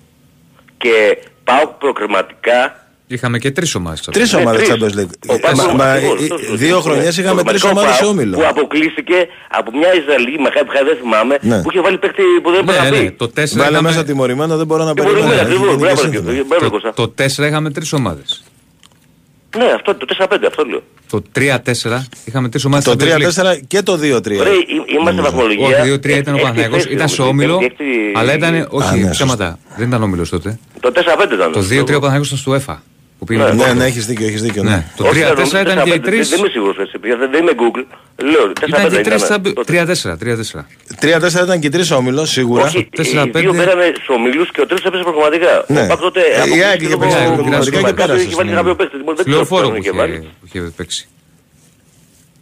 και 0.77 1.17
πάω 1.43 1.67
προκριματικά 1.79 2.82
Είχαμε 3.07 3.37
και 3.37 3.51
τρεις 3.51 3.75
ομάδες. 3.75 4.01
Τρεις 4.11 4.33
Ναι, 4.33 4.39
ομάδες 4.41 4.67
τρεις. 4.67 4.71
Champions 4.83 4.99
League. 4.99 5.13
Ο 5.27 5.39
Πάοκ, 5.39 5.55
Μα- 5.55 5.73
μα, 5.73 5.85
ακριβώς, 5.91 6.21
ε, 6.23 6.27
τόσο, 6.27 6.55
Δύο 6.55 6.75
τόσο. 6.75 6.81
χρονιέ 6.81 7.09
Το 7.11 7.21
είχαμε 7.21 7.43
τρεις 7.43 7.61
Προκριματικό 7.61 7.69
ομάδες 7.69 7.95
σε 7.95 8.01
Πάοκ 8.01 8.13
όμιλο. 8.13 8.35
Που 8.37 8.45
αποκλείστηκε 8.47 9.17
από 9.59 9.69
μια 9.77 9.91
Ισραηλή 10.01 10.39
Μαχάη 10.39 10.63
Πχάη, 10.69 10.83
δεν 10.83 10.97
θυμάμαι, 11.01 11.37
Ναι. 11.41 11.61
που 11.61 11.69
είχε 11.71 11.81
βάλει 11.81 11.97
παίκτη 11.97 12.21
που 12.43 12.49
δεν 12.51 12.59
έπρεπε 12.59 12.81
Ναι, 12.81 12.89
να 12.89 12.97
ναι, 12.97 13.03
πει. 13.03 13.11
το 13.11 13.27
4 13.27 13.57
Βάλε 13.63 13.71
είχαμε, 13.71 13.87
μέσα 13.89 14.03
τιμωρημένο, 14.03 14.57
δεν 14.57 14.65
μπορώ 14.65 14.83
να 14.83 14.93
Τιμωρημένο, 14.93 15.27
περιμένω. 15.29 15.41
Έχει 15.41 15.51
ακριβώς, 15.53 15.67
γίνει 15.67 15.79
και 15.79 15.85
μπράβο, 15.85 16.01
σύνθημα. 16.01 16.23
κύριε. 16.29 16.43
Μπράβο, 16.47 16.69
Κώστα. 16.69 16.93
το 16.93 17.05
4 17.07 17.47
είχαμε 17.47 17.69
τρεις 17.71 17.93
ομάδες. 17.93 18.43
Ναι, 19.57 19.65
αυτό 19.77 19.95
το 19.95 20.05
4-5, 20.05 20.47
αυτό 20.47 20.63
λέω. 20.63 20.81
Το 21.09 21.21
3-4 21.31 22.07
είχαμε 22.25 22.49
τρεις 22.49 22.65
ομάδες. 22.65 22.85
Το 22.85 22.95
3-4 22.95 23.59
και 23.67 23.81
το 23.81 23.97
2-3. 23.97 24.39
Ωραία, 24.39 24.53
εί- 24.53 24.91
είμαστε 24.99 25.21
βαθμολογία. 25.21 25.67
Όχι, 25.67 25.81
2-3 25.81 26.17
ήταν 26.17 26.33
ο 26.33 26.37
Έκτη 26.37 26.41
Παναθηναϊκός, 26.41 26.81
θέση, 26.83 26.93
ήταν 26.93 27.07
σε 27.09 27.21
όμως, 27.21 27.31
όμιλο, 27.33 27.59
έκτη- 27.61 27.79
έκτη- 27.79 28.17
αλλά 28.17 28.33
ήταν. 28.33 28.53
Α, 28.55 28.67
Όχι, 28.69 28.99
ναι, 28.99 29.09
ψέματα. 29.09 29.59
Δεν 29.77 29.87
ήταν 29.87 30.03
όμιλος 30.03 30.29
τότε. 30.29 30.59
Το 30.79 30.91
4-5 30.91 31.33
ήταν. 31.35 31.51
Το 31.51 31.61
2-3 31.61 31.95
ο 31.95 31.99
Παναθηναϊκός 31.99 32.27
ήταν 32.27 32.37
στο 32.39 32.53
ΕΦΑ. 32.53 32.83
Που 33.23 33.29
πήγε 33.29 33.41
Ναι, 33.43 33.45
με 33.49 33.51
το 33.51 33.55
Ναι, 33.57 33.63
Πόρτο. 33.63 33.79
ναι, 33.81 33.85
έχεις 33.85 34.05
δίκιο, 34.05 34.27
έχεις 34.27 34.41
δίκιο. 34.41 34.63
Ναι. 34.63 34.69
Ναι. 34.69 34.85
Το 34.95 35.03
Όχι, 35.07 35.21
3-4 35.23 35.61
ήταν 35.61 35.83
και 35.83 35.89
οι 35.89 35.99
4-5, 35.99 36.07
3. 36.07 36.29
Δεν 36.29 36.39
είμαι 36.39 36.47
σίγουρος 36.49 36.77
έτσι, 36.77 36.99
παιδιά, 36.99 37.17
δεν 37.17 37.31
δεν 37.31 37.41
είμαι 37.41 37.51
Google. 37.61 37.85
Λέω, 38.31 38.43
4-5 38.59 38.67
Ήταν 38.67 38.89
και 38.89 38.99
οι 38.99 39.03
3 39.03 39.25
ήταν. 39.25 39.41
τότε. 39.43 39.63
3-4. 39.63 40.17
3-4. 40.17 40.65
3-4 40.99 41.43
ήταν 41.43 41.59
και 41.59 41.69
τρεις 41.69 41.91
όμιλος, 41.91 42.29
σίγουρα. 42.29 42.63
Όχι, 42.63 42.77
οι 42.77 42.89
4-5. 42.97 43.39
δύο 43.39 43.53
πέρανε 43.53 43.91
στους 43.95 44.07
ομίλους 44.09 44.51
και 44.51 44.61
ο 44.61 44.65
τρίτος 44.65 44.85
έπεσε 44.85 45.03
προγραμματικά. 45.03 45.65
Ναι. 45.67 45.81
Ο 45.83 45.87
Πάκ 45.87 45.99
τότε 45.99 46.19
Ε, 46.19 46.23
η 46.23 46.27
αποκλείστηκε 46.35 46.65
ΑΕΚ 46.65 46.81
είχε 46.81 46.89
λόγω- 46.89 46.99
παίξει 47.01 47.17
Ναι, 47.17 47.35
προγραμματικά 47.35 47.77
και 47.77 47.83
Κάποιος 47.83 47.95
πέρασε 48.05 48.23
είχε 48.25 48.35
βάλει 48.35 48.49
στην- 48.49 48.59
κάποιο 48.59 48.75
παίκτη. 48.75 48.97
Δεν 49.05 49.15
ξέρω 49.15 49.29
Λεωφόρο 49.35 49.61
ποιον 49.61 49.73
που 49.73 49.79
είχε 49.81 49.89
είχε, 49.89 49.97
βάλει. 49.97 50.17
που 50.39 50.45
είχε 50.47 50.59
παίξει. 50.77 51.07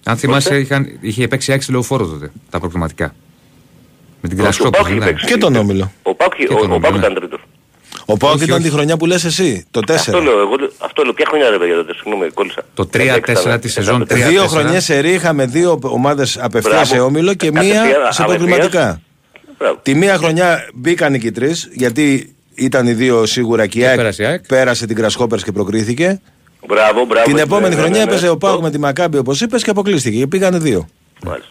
Αν 0.04 0.18
θυμάσαι, 0.18 0.56
είχαν, 0.58 0.98
είχε 1.02 1.28
παίξει 1.28 1.54
άξι 1.54 1.72
λεωφόρο 1.72 2.06
τότε 2.06 2.32
τα 2.50 2.60
προκριματικά. 2.60 3.16
Με 4.22 4.30
την 4.30 4.38
Όχι, 4.40 4.48
ο 4.48 4.50
Κρασκόπη. 4.50 4.78
Πάοκ 4.78 4.88
είχε 4.90 5.00
ναι. 5.00 5.06
παίξει. 5.06 5.26
Και 5.26 5.38
τον 5.38 5.56
όμιλο. 5.56 5.92
Ο 6.04 6.16
Πάκ 6.16 6.36
Και 6.36 6.48
ο- 6.54 6.56
τον 6.56 6.72
ο 6.72 6.80
Πάκ 6.80 6.92
όμιλο, 6.92 6.98
ήταν 6.98 7.14
ναι. 7.14 7.20
τρίτος. 7.20 7.40
Ο 8.12 8.18
Πάοκ 8.18 8.36
Όχι, 8.36 8.44
ήταν 8.44 8.56
όχι. 8.58 8.64
τη 8.68 8.72
χρονιά 8.74 8.98
που 8.98 9.06
λες 9.06 9.24
εσύ, 9.24 9.66
το 9.72 9.80
4. 9.88 9.94
Αυτό 9.94 10.22
λέω, 10.22 10.40
εγώ 10.40 10.56
αυτό 10.78 11.04
λέω. 11.04 11.14
Ποια 11.14 11.26
χρονιά 11.30 11.50
ρε 11.50 11.58
παιδιά 11.58 11.76
τότε, 11.76 11.94
συγγνώμη, 11.94 12.30
κόλλησα. 12.30 12.62
Το 12.74 12.90
3-4 12.94 13.58
τη 13.62 13.70
σεζόν 13.70 14.06
3-4. 14.10 14.28
Δύο 14.30 14.48
χρονιές 14.48 14.84
σε 14.84 15.00
ρί 15.00 15.10
είχαμε 15.14 15.46
δύο 15.46 15.80
ομάδες 15.82 16.38
απευθείας 16.42 16.74
Μπράβο. 16.74 16.86
σε 16.94 17.00
όμιλο 17.00 17.34
και 17.34 17.50
Κατευθείαν, 17.52 17.86
μία 17.86 17.94
σε 17.94 18.22
απευθείας. 18.22 18.28
προκριματικά. 18.28 19.02
Μπράβο. 19.58 19.80
Τη 19.82 19.96
μία 19.96 20.18
χρονιά 20.18 20.68
μπήκαν 20.74 21.20
και 21.20 21.28
οι 21.28 21.32
τρεις, 21.32 21.70
γιατί 21.74 22.36
ήταν 22.56 22.88
οι 22.88 22.94
δύο 22.94 23.26
σίγουρα 23.26 23.68
και 23.68 23.78
η 23.78 23.82
Και 23.82 23.88
ΑΕΚ 23.88 23.98
πέρασε 23.98 24.24
η 24.24 24.26
ΑΕΚ. 24.26 24.46
πέρασε 24.48 24.86
την 24.86 24.96
Κρασκόπερ 24.96 25.40
και 25.40 25.52
προκρίθηκε. 25.52 26.22
Μπράβο, 26.68 27.06
μπράβο. 27.06 27.26
Την 27.26 27.36
ναι, 27.36 27.42
επόμενη 27.42 27.76
ναι, 27.76 27.82
χρονιά 27.82 27.98
ναι, 28.00 28.04
ναι. 28.06 28.12
έπαιζε 28.12 28.30
ο 28.30 28.38
Πάοκ 28.38 28.56
Το- 28.56 28.62
με 28.62 28.70
τη 28.72 28.80
Μακάμπη 28.80 29.18
όπως 29.18 29.42
είπες 29.42 29.64
και 29.64 29.70
αποκλείστηκε. 29.70 30.18
Και 30.18 30.28
πήγανε 30.28 30.58
δύο. 30.58 30.88
Μάλιστα. 31.26 31.50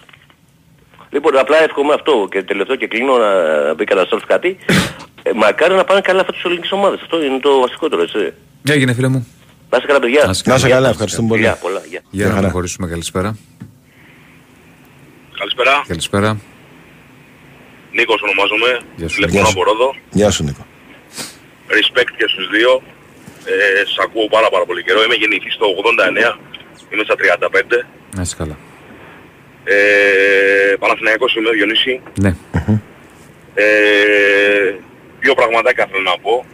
Λοιπόν, 1.10 1.38
απλά 1.38 1.62
εύχομαι 1.62 1.94
αυτό 1.94 2.28
και 2.30 2.42
τελευταίο 2.42 2.76
και 2.76 2.86
κλείνω 2.86 3.16
να 3.18 3.30
πει 3.74 3.84
καταστροφή 3.84 4.26
κάτι. 4.26 4.56
Ε, 5.22 5.30
μακάρι 5.34 5.74
να 5.74 5.84
πάνε 5.84 6.00
καλά 6.00 6.20
αυτές 6.20 6.34
τις 6.34 6.44
ελληνικές 6.44 6.72
ομάδες. 6.72 7.00
Αυτό 7.02 7.22
είναι 7.24 7.38
το 7.38 7.60
βασικότερο, 7.60 8.02
έτσι. 8.02 8.32
Έγινε 8.68 8.92
φίλε 8.94 9.08
μου. 9.08 9.26
Να 9.70 9.76
είστε 9.76 9.86
καλά, 9.86 10.00
παιδιά. 10.00 10.22
Να 10.24 10.30
είστε 10.30 10.50
Να 10.50 10.56
είσαι 10.56 10.66
Γεια. 10.66 10.74
καλά, 10.76 10.88
ευχαριστούμε 10.88 11.28
πολύ. 11.28 11.40
Γεια, 11.40 11.54
πολλά, 11.64 11.80
γεια. 11.88 12.00
Για 12.10 12.24
να 12.26 12.30
χαρά. 12.30 12.42
προχωρήσουμε. 12.42 12.86
Καλησπέρα. 12.88 13.36
Καλησπέρα. 15.38 15.84
Καλησπέρα. 15.86 16.40
Νίκος 17.92 18.20
ονομάζομαι. 18.26 18.70
Γεια 18.96 19.08
σου. 19.08 19.14
Τηλεφωνώ 19.14 19.40
Γεια 19.40 19.50
από 19.50 19.58
σου. 19.60 19.64
Ρόδο. 19.70 19.88
Γεια 20.10 20.30
σου 20.30 20.42
Νίκο. 20.44 20.66
Respect 21.76 22.10
και 22.18 22.26
στους 22.32 22.46
δύο. 22.54 22.82
Ε, 23.44 23.84
σ' 23.94 23.98
ακούω 24.04 24.26
πάρα 24.36 24.48
πάρα 24.54 24.64
πολύ 24.64 24.82
καιρό. 24.86 25.02
Είμαι 25.04 25.14
γεννηθής 25.14 25.56
το 25.56 25.66
89. 25.66 26.38
Είμαι 26.92 27.04
στα 27.08 27.14
35. 27.14 27.86
Να 28.16 28.22
είσαι 28.22 28.36
καλά. 28.40 28.56
Ε, 29.64 30.74
Παναθηναϊκός 30.78 31.34
είμαι, 31.34 31.50
Διονύση. 31.50 32.00
Ναι. 32.20 32.34
Ε, 33.54 34.74
δύο 35.20 35.34
πραγματάκια 35.34 35.86
θέλω 35.90 36.02
να 36.02 36.18
πω. 36.18 36.44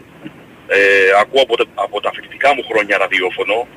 Ε, 0.69 0.78
ακούω 1.20 1.43
από, 1.43 1.57
τα- 1.57 1.70
από 1.74 2.01
τα 2.01 2.11
φοιτητικά 2.15 2.55
μου 2.55 2.65
χρόνια 2.70 2.97
ραδιόφωνο 2.99 3.69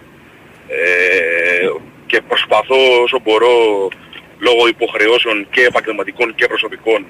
ε, 0.68 1.68
και 2.06 2.22
προσπαθώ 2.22 3.02
όσο 3.04 3.20
μπορώ 3.24 3.54
λόγω 4.40 4.68
υποχρεώσεων 4.68 5.48
και 5.52 5.62
επαγγελματικών 5.66 6.36
και 6.36 6.48
προσωπικών 6.48 7.06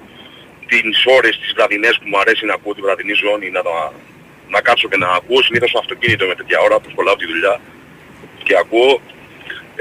τις 0.67 1.05
ώρες 1.17 1.39
τις 1.39 1.53
βραδινές 1.55 1.97
που 2.01 2.07
μου 2.07 2.19
αρέσει 2.19 2.45
να 2.45 2.53
ακούω 2.53 2.73
τη 2.75 2.81
βραδινή 2.81 3.13
ζώνη 3.13 3.49
να, 3.51 3.61
τα- 3.61 3.93
να 4.49 4.61
κάτσω 4.61 4.87
και 4.89 4.97
να 4.97 5.07
ακούω 5.19 5.41
συνήθως 5.41 5.69
στο 5.69 5.79
αυτοκίνητο 5.79 6.25
με 6.25 6.35
τέτοια 6.35 6.59
ώρα 6.59 6.79
που 6.79 6.89
σχολάω 6.89 7.15
τη 7.15 7.25
δουλειά 7.25 7.59
και 8.43 8.55
ακούω. 8.57 9.01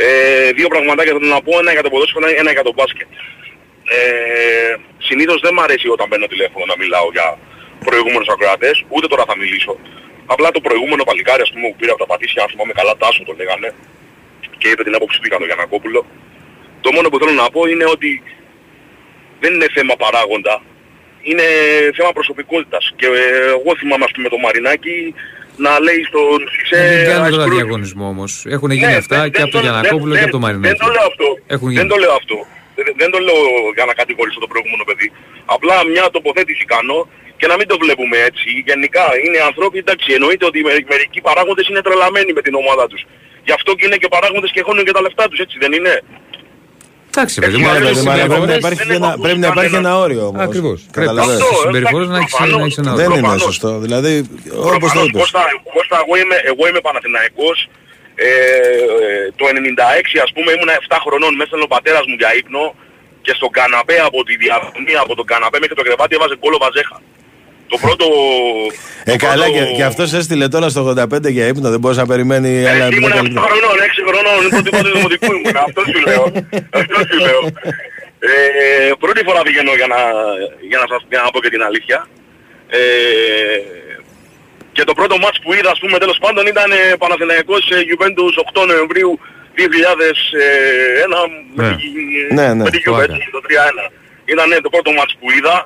Ε, 0.01 0.51
δύο 0.59 0.69
πραγματάκια 0.69 1.13
θέλω 1.17 1.31
να 1.37 1.43
πω, 1.47 1.59
ένα 1.59 1.73
για 1.73 1.83
το 1.83 1.91
ποδόσφαιρο, 1.91 2.27
ένα 2.43 2.51
για 2.57 2.65
το 2.69 2.73
μπάσκετ. 2.77 3.09
Ε, 3.97 4.75
συνήθως 4.99 5.41
δεν 5.45 5.53
μ' 5.55 5.61
αρέσει 5.61 5.89
όταν 5.89 6.09
παίρνω 6.09 6.27
τηλέφωνο 6.27 6.65
να 6.73 6.77
μιλάω 6.83 7.09
για 7.17 7.39
προηγούμενους 7.85 8.29
ακροατές, 8.35 8.85
ούτε 8.89 9.07
τώρα 9.07 9.25
θα 9.31 9.37
μιλήσω. 9.37 9.75
Απλά 10.27 10.51
το 10.51 10.61
προηγούμενο 10.61 11.03
παλικάρι 11.05 11.43
ας 11.43 11.51
πούμε 11.53 11.69
που 11.69 11.77
πήρα 11.79 11.93
από 11.95 12.01
τα 12.05 12.09
πατήσια, 12.11 12.43
αν 12.43 12.49
θυμάμαι 12.49 12.73
καλά 12.73 12.97
Τάσο 12.97 13.23
το 13.25 13.33
λέγανε, 13.41 13.69
και 14.59 14.69
είπε 14.69 14.83
την 14.85 14.95
άποψη 14.95 15.19
του 15.21 15.27
για 15.31 15.39
τον 15.39 15.47
Γιανακόπουλο. 15.47 16.01
Το 16.81 16.93
μόνο 16.93 17.09
που 17.09 17.19
θέλω 17.19 17.33
να 17.43 17.51
πω 17.55 17.61
είναι 17.73 17.87
ότι 17.95 18.11
δεν 19.41 19.55
είναι 19.55 19.69
θέμα 19.77 19.95
παράγοντα, 20.05 20.63
είναι 21.29 21.47
θέμα 21.97 22.13
προσωπικότητας. 22.13 22.85
Και 22.99 23.07
ε, 23.07 23.47
εγώ 23.57 23.71
θυμάμαι 23.79 24.05
ας 24.09 24.13
πούμε 24.15 24.29
το 24.29 24.39
Μαρινάκι 24.45 25.15
να 25.67 25.73
λέει 25.87 26.01
στον 26.11 26.39
Σισε... 26.55 26.77
Δεν 26.93 27.05
κάνουμε 27.11 27.31
τώρα 27.35 27.43
«Ασκρούς». 27.45 27.59
διαγωνισμό 27.61 28.05
όμως. 28.15 28.31
Έχουν 28.57 28.71
γίνει 28.81 28.93
Ναι, 28.93 29.01
αυτά 29.03 29.17
δεν- 29.21 29.31
και 29.33 29.39
δεν 29.39 29.47
από 29.47 29.53
τον 29.57 29.61
το- 29.63 29.67
Γιανακόπουλο 29.67 30.13
δεν- 30.13 30.21
και 30.21 30.27
από 30.29 30.35
τον 30.37 30.43
δεν- 30.45 30.51
Μαρινάκη. 30.51 30.71
Δεν 30.73 30.81
το 30.85 30.89
λέω 30.95 31.07
αυτό. 31.13 31.29
Έχουν 31.55 31.69
Δεν 31.69 31.77
γίνει. 31.77 31.91
το 31.95 31.99
λέω 32.03 32.15
αυτό. 32.21 32.37
Δεν, 32.77 32.87
δεν 33.03 33.11
το 33.15 33.19
λέω 33.27 33.41
για 33.77 33.85
να 33.91 33.95
κατηγορήσω 34.01 34.39
το 34.45 34.49
προηγούμενο 34.53 34.85
παιδί. 34.89 35.09
Απλά 35.57 35.77
μια 35.93 36.05
τοποθέτηση 36.17 36.65
κάνω 36.75 36.99
και 37.41 37.47
να 37.51 37.55
μην 37.59 37.67
το 37.71 37.77
βλέπουμε 37.83 38.17
έτσι. 38.31 38.49
Γενικά 38.71 39.05
είναι 39.25 39.39
ανθρώποι, 39.51 39.77
εντάξει, 39.85 40.09
εννοείται 40.19 40.45
ότι 40.51 40.59
με- 40.67 40.85
μερικοί 40.93 41.21
παράγοντες 41.29 41.65
είναι 41.71 41.83
τρελαμένοι 41.87 42.31
με 42.39 42.43
την 42.47 42.55
ομάδα 42.63 42.85
τους. 42.91 43.03
Γι' 43.47 43.55
αυτό 43.59 43.71
και 43.77 43.85
είναι 43.87 43.99
και 44.03 44.09
παράγοντες 44.17 44.51
και 44.55 44.63
χώνουν 44.67 44.85
και 44.87 44.95
τα 44.97 45.03
λεφτά 45.07 45.25
τους, 45.31 45.39
έτσι 45.45 45.57
δεν 45.63 45.73
είναι; 45.79 45.95
Εντάξει, 47.19 47.35
παιδί 47.43 47.57
μου, 47.61 47.67
Ναι, 47.67 47.71
αλλά 47.71 47.79
ναι, 47.81 47.89
οι 47.89 47.95
ναι, 47.95 48.03
Μα 48.03 48.13
πρέπει 48.13 48.19
να 48.19 48.25
συμπεριφορές- 48.25 48.59
υπάρχει 48.65 48.83
δεν 48.83 48.87
και 48.89 48.93
έχω 48.93 49.05
ένα- 49.05 49.13
ακούσει 49.13 49.25
πρέπει 49.27 49.41
να 49.47 49.49
υπάρχει 49.55 49.73
κανένα. 49.77 49.89
ένα 49.95 49.99
όριο 50.05 50.23
όμως. 50.31 50.43
Ακριβώς. 50.49 50.79
Καταλαβαίνεις. 50.99 51.41
Αυτό, 51.43 51.55
Στις 51.55 51.65
συμπεριφορές 51.67 52.07
εντάξει, 52.09 52.15
να 52.15 52.19
έχεις 52.23 52.35
προφανώς. 52.39 52.59
να 52.61 52.65
έχεις 52.67 52.79
ένα 52.83 52.93
Δεν 53.01 53.07
όριο. 53.09 53.19
είναι 53.19 53.27
Προφανώς. 53.29 53.47
σωστό. 53.51 53.71
Δηλαδή, 53.85 54.13
όπως 54.21 54.73
το 54.73 54.79
Προφανώς, 54.85 55.07
είπες. 55.09 55.21
Κώστα, 55.23 55.43
Κώστα, 55.77 55.97
εγώ 56.05 56.15
είμαι, 56.23 56.37
εγώ 56.53 56.63
είμαι 56.69 56.81
Παναθηναϊκός. 56.87 57.59
Ε, 58.27 58.31
το 59.39 59.45
96 59.53 60.17
ας 60.27 60.31
πούμε 60.35 60.49
ήμουν 60.57 60.71
7 60.81 60.97
χρονών 61.05 61.33
μέσα 61.41 61.53
ο 61.67 61.71
πατέρας 61.77 62.05
μου 62.09 62.17
για 62.21 62.31
ύπνο 62.41 62.65
και 63.25 63.33
στον 63.39 63.51
καναπέ 63.59 63.97
από 64.09 64.19
τη 64.29 64.35
διαδρομή 64.45 64.95
από 65.05 65.13
τον 65.19 65.27
καναπέ 65.33 65.57
μέχρι 65.63 65.77
το 65.81 65.85
κρεβάτι 65.87 66.13
έβαζε 66.19 66.35
κόλλο 66.43 66.59
βαζέχα. 66.65 66.99
Το 67.69 67.77
πρώτο... 67.81 68.07
Ε, 69.05 69.17
καλά, 69.17 69.47
και, 69.51 69.63
και 69.77 69.85
αυτός 69.85 70.13
έστειλε 70.13 70.49
τώρα 70.49 70.69
στο 70.69 70.95
85 70.99 71.31
για 71.37 71.47
ύπνο, 71.47 71.71
δεν 71.71 71.81
μπορούσε 71.81 72.01
να 72.01 72.07
περιμένει 72.07 72.51
άλλα 72.69 72.85
Ε, 72.85 72.95
ήμουν 72.97 73.11
7 73.13 73.19
10 73.19 73.23
λεπτά. 73.23 73.41
χρονών, 73.47 73.77
6 73.91 74.09
χρονών, 74.09 74.37
είναι 74.43 74.57
το 74.57 74.63
τίποτα 74.63 74.83
του 74.89 74.97
δημοτικού 74.97 75.25
ήμουν. 75.37 75.57
Αυτό 75.67 75.81
σου 75.93 76.01
λέω. 76.07 76.25
Αυτό 76.81 76.99
σου 77.11 77.19
λέω. 77.27 77.41
Ε, 78.31 78.93
πρώτη 79.03 79.21
φορά 79.29 79.41
πηγαίνω 79.47 79.73
για 79.81 79.89
να, 79.95 80.01
για, 80.71 80.79
να 80.83 80.87
σας, 80.93 81.01
για 81.13 81.21
να 81.25 81.29
πω 81.33 81.39
και 81.45 81.51
την 81.55 81.63
αλήθεια. 81.69 81.99
Ε, 82.79 82.81
Και 84.77 84.85
το 84.89 84.95
πρώτο 84.99 85.15
μάτς 85.23 85.39
που 85.43 85.51
είδα, 85.57 85.71
ας 85.75 85.81
πούμε, 85.83 85.97
τέλος 86.05 86.19
πάντων 86.25 86.45
ήταν 86.55 86.69
ε, 86.71 86.97
Παναθηναϊκός 87.03 87.63
ε, 87.77 87.79
Juventus 87.91 88.35
8 88.63 88.67
Νοεμβρίου 88.71 89.13
2001 89.57 89.61
με, 91.55 91.69
Ναι. 91.69 91.77
τη- 91.77 92.35
Ναι, 92.39 92.47
ναι. 92.55 92.63
με 92.67 92.71
τη 92.75 92.79
Juve, 92.87 93.03
έτσι, 93.17 93.29
το 93.37 93.41
3-1. 93.47 93.87
Ήταν 94.33 94.49
ναι, 94.49 94.57
το 94.67 94.71
πρώτο 94.75 94.91
μάτς 94.99 95.13
που 95.21 95.27
είδα. 95.37 95.57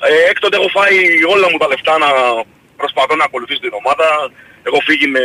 Ε, 0.00 0.30
έκτοτε 0.30 0.56
έχω 0.56 0.68
φάει 0.68 0.98
όλα 1.34 1.46
μου 1.50 1.58
τα 1.58 1.68
λεφτά 1.68 1.98
να 1.98 2.10
προσπαθώ 2.76 3.14
να 3.16 3.24
ακολουθήσω 3.24 3.60
την 3.60 3.74
ομάδα. 3.80 4.08
Έχω 4.68 4.78
φύγει 4.88 5.06
με, 5.06 5.24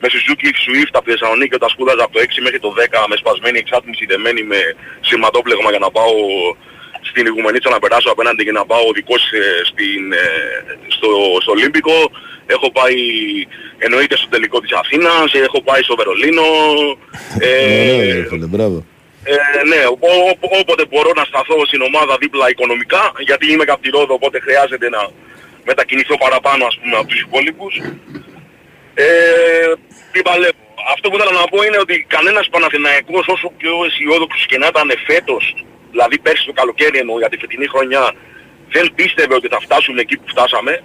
με 0.00 0.06
Suzuki 0.12 0.50
Swift 0.62 0.92
από 0.98 1.04
τη 1.04 1.10
Θεσσαλονίκη 1.10 1.54
όταν 1.54 1.68
σπούδαζα 1.68 2.02
από 2.04 2.12
το 2.12 2.20
6 2.20 2.42
μέχρι 2.42 2.60
το 2.64 2.70
10 2.78 3.06
με 3.10 3.16
σπασμένη 3.16 3.58
εξάτμιση 3.58 4.04
δεμένη 4.06 4.42
με 4.42 4.60
σηματόπλεγμα 5.00 5.70
για 5.70 5.78
να 5.78 5.90
πάω 5.90 6.14
στην 7.08 7.26
Ιγουμενίτσα 7.26 7.70
να 7.70 7.78
περάσω 7.78 8.10
απέναντι 8.10 8.44
και 8.44 8.52
να 8.52 8.66
πάω 8.66 8.92
δικός 8.94 9.22
ε, 9.32 9.64
στην, 9.70 10.12
ε, 10.12 10.26
στο, 10.96 11.10
στο 11.42 11.52
Ολύμπικο. 11.52 11.96
Έχω 12.46 12.72
πάει 12.72 12.96
εννοείται 13.78 14.16
στο 14.16 14.28
τελικό 14.28 14.60
της 14.60 14.72
Αθήνας, 14.72 15.32
έχω 15.34 15.62
πάει 15.62 15.82
στο 15.82 15.96
Βερολίνο. 15.96 16.42
Ε, 17.38 18.26
Ωραίο, 19.28 19.44
ρε 19.44 19.58
φίλε, 19.60 19.64
μπράβο. 19.64 19.64
ε, 19.64 19.68
ναι, 19.72 19.80
ο- 19.86 20.34
ο- 20.50 20.58
όποτε 20.60 20.84
μπορώ 20.90 21.10
να 21.20 21.24
σταθώ 21.24 21.66
στην 21.66 21.80
ομάδα 21.82 22.16
δίπλα 22.22 22.48
οικονομικά, 22.48 23.12
γιατί 23.18 23.52
είμαι 23.52 23.64
από 23.68 23.82
τη 23.82 23.90
Ρόδο, 23.90 24.14
οπότε 24.14 24.40
χρειάζεται 24.40 24.88
να 24.88 25.02
μετακινηθώ 25.64 26.16
παραπάνω 26.18 26.62
ας 26.70 26.78
πούμε 26.80 26.96
από 26.96 27.06
τους 27.06 27.20
υπόλοιπους. 27.20 27.74
Ε, 28.94 29.06
τι 30.12 30.22
παλεύω. 30.22 30.56
Αυτό 30.94 31.08
που 31.10 31.16
ήθελα 31.16 31.32
να 31.40 31.46
πω 31.52 31.62
είναι 31.62 31.78
ότι 31.78 31.94
κανένας 32.08 32.48
Παναθηναϊκός 32.48 33.26
όσο 33.34 33.52
πιο 33.56 33.72
αισιόδοξος 33.86 34.46
και 34.46 34.58
να 34.58 34.66
ήταν 34.66 34.88
φέτος, 35.06 35.64
δηλαδή 35.90 36.18
πέρσι 36.18 36.44
το 36.46 36.52
καλοκαίρι 36.52 36.98
εννοώ 36.98 37.18
για 37.18 37.28
τη 37.28 37.36
φετινή 37.36 37.66
χρονιά, 37.66 38.12
δεν 38.74 38.92
πίστευε 38.94 39.34
ότι 39.34 39.48
θα 39.48 39.60
φτάσουν 39.60 39.98
εκεί 39.98 40.16
που 40.16 40.28
φτάσαμε 40.28 40.82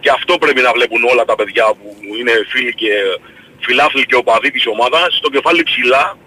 και 0.00 0.10
αυτό 0.10 0.38
πρέπει 0.38 0.60
να 0.60 0.72
βλέπουν 0.72 1.04
όλα 1.04 1.24
τα 1.24 1.34
παιδιά 1.34 1.64
που 1.78 1.96
είναι 2.18 2.32
φίλοι 2.48 2.74
και 2.74 2.92
φιλάθλοι 3.60 4.04
και 4.06 4.14
οπαδοί 4.14 4.50
της 4.50 4.66
ομάδας, 4.66 5.14
στο 5.16 5.28
κεφάλι 5.30 5.62
ψηλά, 5.62 6.18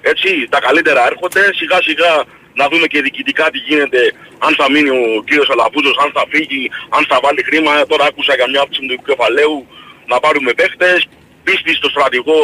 έτσι, 0.00 0.46
τα 0.50 0.60
καλύτερα 0.60 1.06
έρχονται, 1.06 1.42
σιγά 1.54 1.78
σιγά 1.82 2.24
να 2.54 2.68
δούμε 2.68 2.86
και 2.86 3.00
διοικητικά 3.02 3.50
τι 3.50 3.58
γίνεται, 3.58 4.12
αν 4.38 4.54
θα 4.54 4.70
μείνει 4.70 4.90
ο 4.90 5.22
κύριος 5.26 5.50
Αλαφούζος, 5.50 5.96
αν 6.04 6.10
θα 6.16 6.24
φύγει, 6.32 6.70
αν 6.96 7.02
θα 7.08 7.18
βάλει 7.22 7.42
χρήμα, 7.42 7.86
τώρα 7.86 8.04
άκουσα 8.04 8.34
για 8.34 8.48
μια 8.48 8.60
άποψη 8.60 8.80
του 8.80 9.02
κεφαλαίου 9.06 9.66
να 10.06 10.20
πάρουμε 10.20 10.52
παίχτες, 10.52 11.08
πίστη 11.44 11.72
στο 11.74 11.88
στρατηγό 11.88 12.40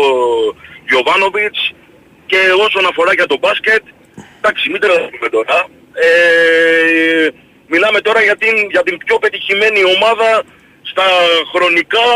Γιωβάνοβιτς. 0.88 1.60
Και 2.26 2.40
όσον 2.66 2.86
αφορά 2.86 3.12
για 3.12 3.26
το 3.26 3.36
μπάσκετ, 3.38 3.82
εντάξει 4.38 4.70
μην 4.70 4.80
τρελαθούμε 4.80 5.28
τώρα, 5.36 5.58
ε, 5.92 7.28
μιλάμε 7.66 8.00
τώρα 8.00 8.22
για 8.22 8.36
την, 8.36 8.54
για 8.70 8.82
την 8.82 8.96
πιο 9.04 9.18
πετυχημένη 9.18 9.80
ομάδα 9.96 10.42
στα 10.82 11.06
χρονικά 11.52 12.08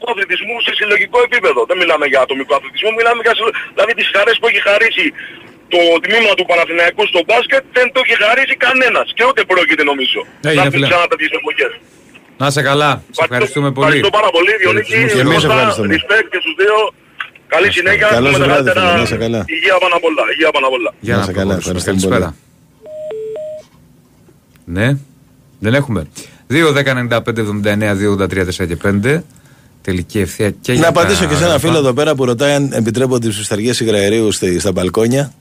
του 0.00 0.06
αθλητισμού 0.12 0.54
σε 0.66 0.72
συλλογικό 0.78 1.18
επίπεδο. 1.28 1.60
Δεν 1.70 1.76
μιλάμε 1.82 2.04
για 2.12 2.20
ατομικό 2.24 2.52
αθλητισμό, 2.58 2.90
μιλάμε 2.98 3.20
για 3.26 3.34
συλλο- 3.36 3.54
δηλαδή 3.74 3.92
τις 3.98 4.08
χαρές 4.14 4.36
που 4.40 4.46
έχει 4.50 4.60
χαρίσει 4.68 5.06
το 5.74 5.80
τμήμα 6.04 6.30
του 6.38 6.44
Παναθηναϊκού 6.50 7.02
στο 7.12 7.20
μπάσκετ 7.28 7.62
δεν 7.76 7.86
το 7.94 7.98
έχει 8.04 8.14
χαρίσει 8.24 8.54
κανένας 8.66 9.06
και 9.16 9.24
ούτε 9.28 9.40
πρόκειται 9.52 9.84
νομίζω. 9.90 10.20
Έγινε, 10.50 10.64
να 10.66 10.70
φίλε. 10.74 10.86
ξανά 10.90 11.06
τέτοιες 11.12 11.32
εποχές. 11.40 11.72
Να 12.40 12.46
είσαι 12.50 12.62
καλά. 12.70 12.90
Σε 13.16 13.20
ευχαριστούμε 13.26 13.68
πολύ. 13.76 13.86
Ευχαριστώ 13.86 14.10
πάρα 14.18 14.30
πολύ 14.36 14.52
Διονύκη, 14.62 14.90
Και 15.16 15.22
εμείς 15.26 15.34
Κώστα, 15.38 15.52
ευχαριστούμε. 15.54 15.88
respect 15.96 16.26
και 16.32 16.38
στους 16.44 16.54
δύο. 16.62 16.76
Καλή 17.54 17.68
συνέχεια. 17.78 18.06
Καλό 18.16 18.28
με 18.28 18.34
σου 18.34 18.40
τα 18.42 18.44
βράδυ, 18.48 18.64
καλύτερα. 18.64 18.80
φίλε, 18.86 18.96
να 19.00 19.06
είσαι 19.08 19.18
καλά. 19.24 19.40
Υγεία 19.56 19.76
πάνω 19.84 19.94
απ' 19.98 20.04
όλα. 20.10 20.22
Υγεία 20.34 20.50
πάνω 20.56 20.66
απ' 20.68 20.76
όλα. 20.78 20.90
Για 21.06 21.12
Να 21.14 21.18
να 21.18 21.24
είσαι 21.24 21.32
καλά, 21.40 21.52
προχωρήσουμε. 21.54 21.78
ευχαριστούμε 21.78 22.14
Καλησπέρα. 22.18 22.36
Ναι, 24.64 24.96
δεν 25.58 25.74
έχουμε. 25.74 26.08
2, 26.48 26.72
10, 26.72 26.94
95, 26.94 27.40
79, 27.40 27.94
2, 27.94 28.10
83, 28.10 28.44
4 28.44 28.66
και 28.66 28.76
5. 28.76 29.24
Τελική 29.84 30.18
ευθεία 30.18 30.50
και 30.50 30.72
για 30.72 30.74
Να 30.74 30.92
τα 30.92 31.00
απαντήσω 31.00 31.24
και 31.26 31.30
σε 31.34 31.36
ένα 31.36 31.46
αγαθά. 31.48 31.66
φίλο 31.66 31.78
εδώ 31.78 31.92
πέρα 31.92 32.14
που 32.14 32.24
ρωτάει 32.24 32.52
αν 32.52 32.72
επιτρέπονται 32.72 33.28
οι 33.28 33.30
σφισταριές 33.30 33.80
υγραερίου 33.80 34.32
στη- 34.32 34.58
στα 34.58 34.72
μπαλκόνια. 34.72 35.32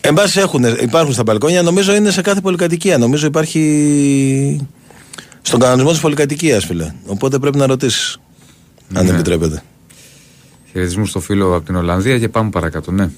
Εν 0.00 0.14
πάση 0.14 0.40
έχουν, 0.40 0.64
υπάρχουν 0.64 1.12
στα 1.12 1.22
μπαλκόνια, 1.22 1.62
νομίζω 1.62 1.94
είναι 1.94 2.10
σε 2.10 2.20
κάθε 2.20 2.40
πολυκατοικία. 2.40 2.98
Νομίζω 2.98 3.26
υπάρχει 3.26 4.66
στον 5.42 5.60
κανονισμό 5.60 5.90
της 5.90 6.00
πολυκατοικίας, 6.00 6.64
φίλε. 6.64 6.92
Οπότε 7.06 7.38
πρέπει 7.38 7.58
να 7.58 7.66
ρωτήσεις 7.66 8.18
αν 8.94 9.04
Ναι. 9.06 9.10
επιτρέπεται. 9.12 9.62
Χαιρετισμού 10.72 11.06
στο 11.06 11.20
φίλο 11.20 11.54
από 11.56 11.66
την 11.66 11.76
Ολλανδία 11.76 12.18
και 12.18 12.28
πάμε 12.28 12.50
παρακάτω. 12.50 12.90
Ναι. 12.90 13.10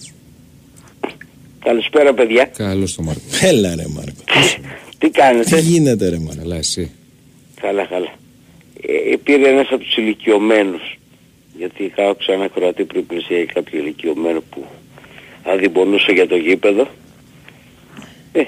Καλησπέρα 1.65 2.15
παιδιά. 2.15 2.45
Καλώς 2.57 2.95
το 2.95 3.03
Μάρκο. 3.03 3.21
Έλα 3.41 3.75
ρε 3.75 3.85
Μάρκο. 3.89 4.21
Τι 4.99 5.11
κάνετε; 5.11 5.57
Τι 5.57 5.63
γίνεται 5.63 6.09
ρε 6.09 6.19
Μάρκο; 6.19 6.41
Καλά, 6.43 6.57
εσύ. 6.57 6.91
Καλά, 7.61 7.87
καλά. 7.87 8.13
Ε, 8.87 9.17
πήρε 9.25 9.49
ένας 9.49 9.67
από 9.71 9.79
τους 9.85 9.97
ηλικιωμένους. 9.97 10.97
Γιατί 11.57 11.85
είχα 11.85 12.15
ξανά 12.19 12.49
κροατή 12.49 12.85
πριν 12.85 13.07
πλησιάει 13.07 13.47
κάποιο 13.47 13.79
ηλικιωμένο 13.79 14.43
που 14.51 14.65
αδειμπονούσε 15.45 16.13
για 16.13 16.27
το 16.27 16.37
γήπεδο. 16.37 16.89
Ε, 18.33 18.43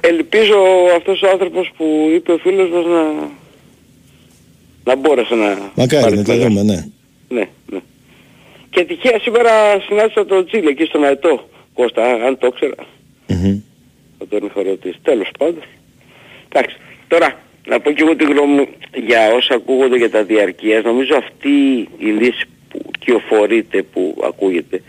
ελπίζω 0.00 0.56
αυτός 0.96 1.22
ο 1.22 1.28
άνθρωπος 1.30 1.70
που 1.76 2.10
είπε 2.14 2.32
ο 2.32 2.38
φίλος 2.38 2.70
μας 2.70 2.84
να, 2.84 3.28
να 4.84 4.96
μπόρεσε 4.96 5.34
να 5.34 5.70
Μακάρι 5.74 6.02
πάρει 6.02 6.16
να 6.16 6.22
το 6.24 6.32
μεγάλη. 6.32 6.48
δούμε, 6.54 6.62
ναι. 6.62 6.84
Ναι, 7.28 7.48
ναι. 7.70 7.78
Και 8.70 8.84
τυχαία 8.84 9.18
σήμερα 9.20 9.80
συνάντησα 9.88 10.26
τον 10.26 10.46
Τσίλε 10.46 10.70
εκεί 10.70 10.84
στον 10.84 11.04
Αετό. 11.04 11.48
Κώστα, 11.74 12.04
αν- 12.04 12.22
αν 12.22 12.38
το 12.38 12.46
ήξερα. 12.46 12.74
Θα 14.18 14.26
τον 14.28 14.46
είχα 14.46 14.62
ρωτήσει. 14.62 14.98
Τέλος 15.02 15.28
πάντων. 15.38 15.62
Εντάξει. 16.48 16.76
Τώρα, 17.08 17.40
να 17.66 17.80
πω 17.80 17.92
και 17.92 18.02
εγώ 18.02 18.16
τη 18.16 18.24
γνώμη 18.24 18.52
μου 18.52 18.68
για 18.94 19.32
όσα 19.32 19.54
ακούγονται 19.54 19.96
για 19.96 20.10
τα 20.10 20.24
διαρκείας. 20.24 20.84
Νομίζω 20.84 21.16
αυτή 21.16 21.48
η 21.98 22.06
λύση 22.06 22.44
που 22.68 22.90
κυοφορείται, 22.98 23.82
που 23.82 24.22
ακούγεται, 24.24 24.82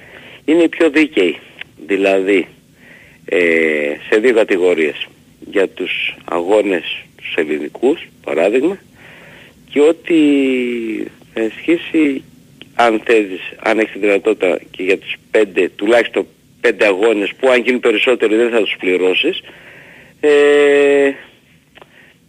είναι 0.45 0.63
η 0.63 0.67
πιο 0.69 0.89
δίκαιη. 0.89 1.39
Δηλαδή, 1.85 2.47
ε, 3.25 3.95
σε 4.09 4.19
δύο 4.19 4.33
κατηγορίες. 4.33 5.07
Για 5.51 5.67
τους 5.67 6.15
αγώνες 6.25 7.05
τους 7.17 7.33
ελληνικούς, 7.37 8.07
παράδειγμα, 8.23 8.77
και 9.69 9.81
ότι 9.81 10.17
θα 11.33 11.41
ισχύσει 11.41 12.23
αν 12.75 13.01
θέλεις, 13.05 13.41
αν 13.59 13.79
έχεις 13.79 13.91
τη 13.91 13.99
δυνατότητα 13.99 14.59
και 14.71 14.83
για 14.83 14.97
τους 14.97 15.15
πέντε, 15.31 15.69
τουλάχιστον 15.75 16.27
πέντε 16.61 16.85
αγώνες 16.85 17.31
που 17.39 17.49
αν 17.49 17.61
γίνουν 17.61 17.79
περισσότεροι 17.79 18.35
δεν 18.35 18.49
θα 18.49 18.59
τους 18.59 18.75
πληρώσεις, 18.79 19.41
ε, 20.19 21.11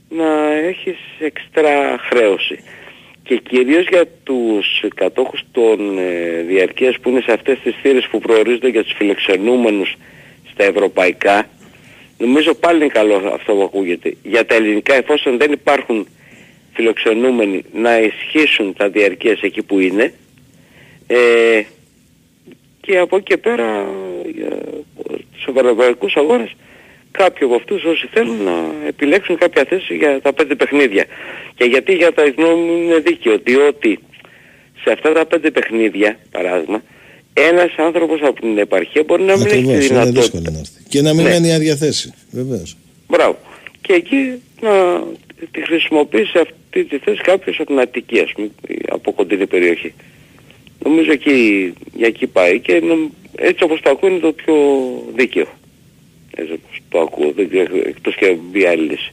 να 0.08 0.52
έχεις 0.52 0.98
εξτρά 1.18 1.98
χρέωση. 1.98 2.58
Και 3.22 3.36
κυρίως 3.36 3.88
για 3.88 4.06
τους 4.22 4.84
κατόχους 4.94 5.40
των 5.52 5.98
ε, 5.98 6.42
διαρκείας 6.42 6.98
που 7.00 7.08
είναι 7.08 7.20
σε 7.20 7.32
αυτές 7.32 7.58
τις 7.62 7.74
θύρες 7.82 8.06
που 8.06 8.18
προορίζονται 8.18 8.68
για 8.68 8.82
τους 8.82 8.92
φιλοξενούμενους 8.96 9.96
στα 10.50 10.64
ευρωπαϊκά, 10.64 11.48
νομίζω 12.18 12.54
πάλι 12.54 12.76
είναι 12.76 12.92
καλό 12.92 13.30
αυτό 13.34 13.54
που 13.54 13.62
ακούγεται. 13.62 14.16
Για 14.22 14.46
τα 14.46 14.54
ελληνικά 14.54 14.94
εφόσον 14.94 15.36
δεν 15.36 15.52
υπάρχουν 15.52 16.06
φιλοξενούμενοι 16.72 17.64
να 17.72 17.98
ισχύσουν 17.98 18.74
τα 18.76 18.88
διαρκείας 18.88 19.40
εκεί 19.40 19.62
που 19.62 19.78
είναι 19.78 20.12
ε, 21.06 21.62
και 22.80 22.98
από 22.98 23.16
εκεί 23.16 23.24
και 23.24 23.36
πέρα 23.36 23.88
για 24.34 24.58
τους 25.32 25.46
ευρωπαϊκούς 25.56 26.16
αγώνες 26.16 26.54
κάποιοι 27.16 27.46
από 27.46 27.54
αυτούς 27.54 27.84
όσοι 27.84 28.06
θέλουν 28.12 28.42
να 28.44 28.52
επιλέξουν 28.86 29.38
κάποια 29.38 29.64
θέση 29.68 29.94
για 29.96 30.20
τα 30.20 30.32
πέντε 30.32 30.54
παιχνίδια. 30.54 31.04
Και 31.56 31.64
γιατί 31.64 31.92
για 31.94 32.12
τα 32.12 32.22
γνώμη 32.36 32.62
μου 32.70 32.82
είναι 32.82 32.98
δίκαιο, 32.98 33.38
διότι 33.44 33.98
σε 34.82 34.92
αυτά 34.92 35.12
τα 35.12 35.26
πέντε 35.26 35.50
παιχνίδια, 35.50 36.18
παράδειγμα, 36.30 36.82
ένας 37.32 37.72
άνθρωπος 37.76 38.20
από 38.22 38.40
την 38.40 38.58
επαρχία 38.58 39.02
μπορεί 39.06 39.22
να 39.22 39.36
μην 39.36 39.46
έχει 39.46 39.54
Ακριβώς, 39.56 39.72
τη 39.72 39.78
είναι 39.78 39.86
δυνατότητα. 39.88 40.20
δύσκολο 40.20 40.42
να 40.52 40.58
έρθει. 40.58 40.82
Και 40.88 41.00
να 41.02 41.14
μην 41.14 41.24
Ναι. 41.24 41.30
μένει 41.30 41.52
άδεια 41.54 41.76
θέση. 41.76 42.12
Βεβαίως. 42.30 42.76
Μπράβο. 43.08 43.38
Και 43.80 43.92
εκεί 43.92 44.42
να 44.60 45.02
τη 45.50 45.60
χρησιμοποιήσει 45.64 46.38
αυτή 46.38 46.84
τη 46.84 46.98
θέση 46.98 47.20
κάποιος 47.22 47.56
από 47.58 47.66
την 47.68 47.80
Αττική, 47.80 48.20
ας 48.20 48.32
πούμε, 48.32 48.50
ή 48.68 48.76
από 48.88 49.12
κοντινή 49.12 49.46
περιοχή. 49.46 49.94
Νομίζω 50.84 51.12
εκεί, 51.12 51.72
για 51.94 52.06
εκεί 52.06 52.26
πάει 52.26 52.60
και 52.60 52.80
νομ- 52.80 53.10
έτσι 53.36 53.64
όπως 53.64 53.80
το 53.80 53.90
ακούω 53.90 54.08
είναι 54.10 54.18
το 54.18 54.32
πιο 54.32 54.54
δίκαιο. 55.16 55.46
Έτσι 56.38 56.52
όπως 56.52 56.78
το 56.88 57.00
ακούω, 57.00 57.32
δεν 57.36 57.48
ξέρω, 57.48 57.76
εκτός 57.84 58.14
και 58.16 58.36
μπει 58.50 58.64
άλλη 58.66 58.82
λύση. 58.90 59.12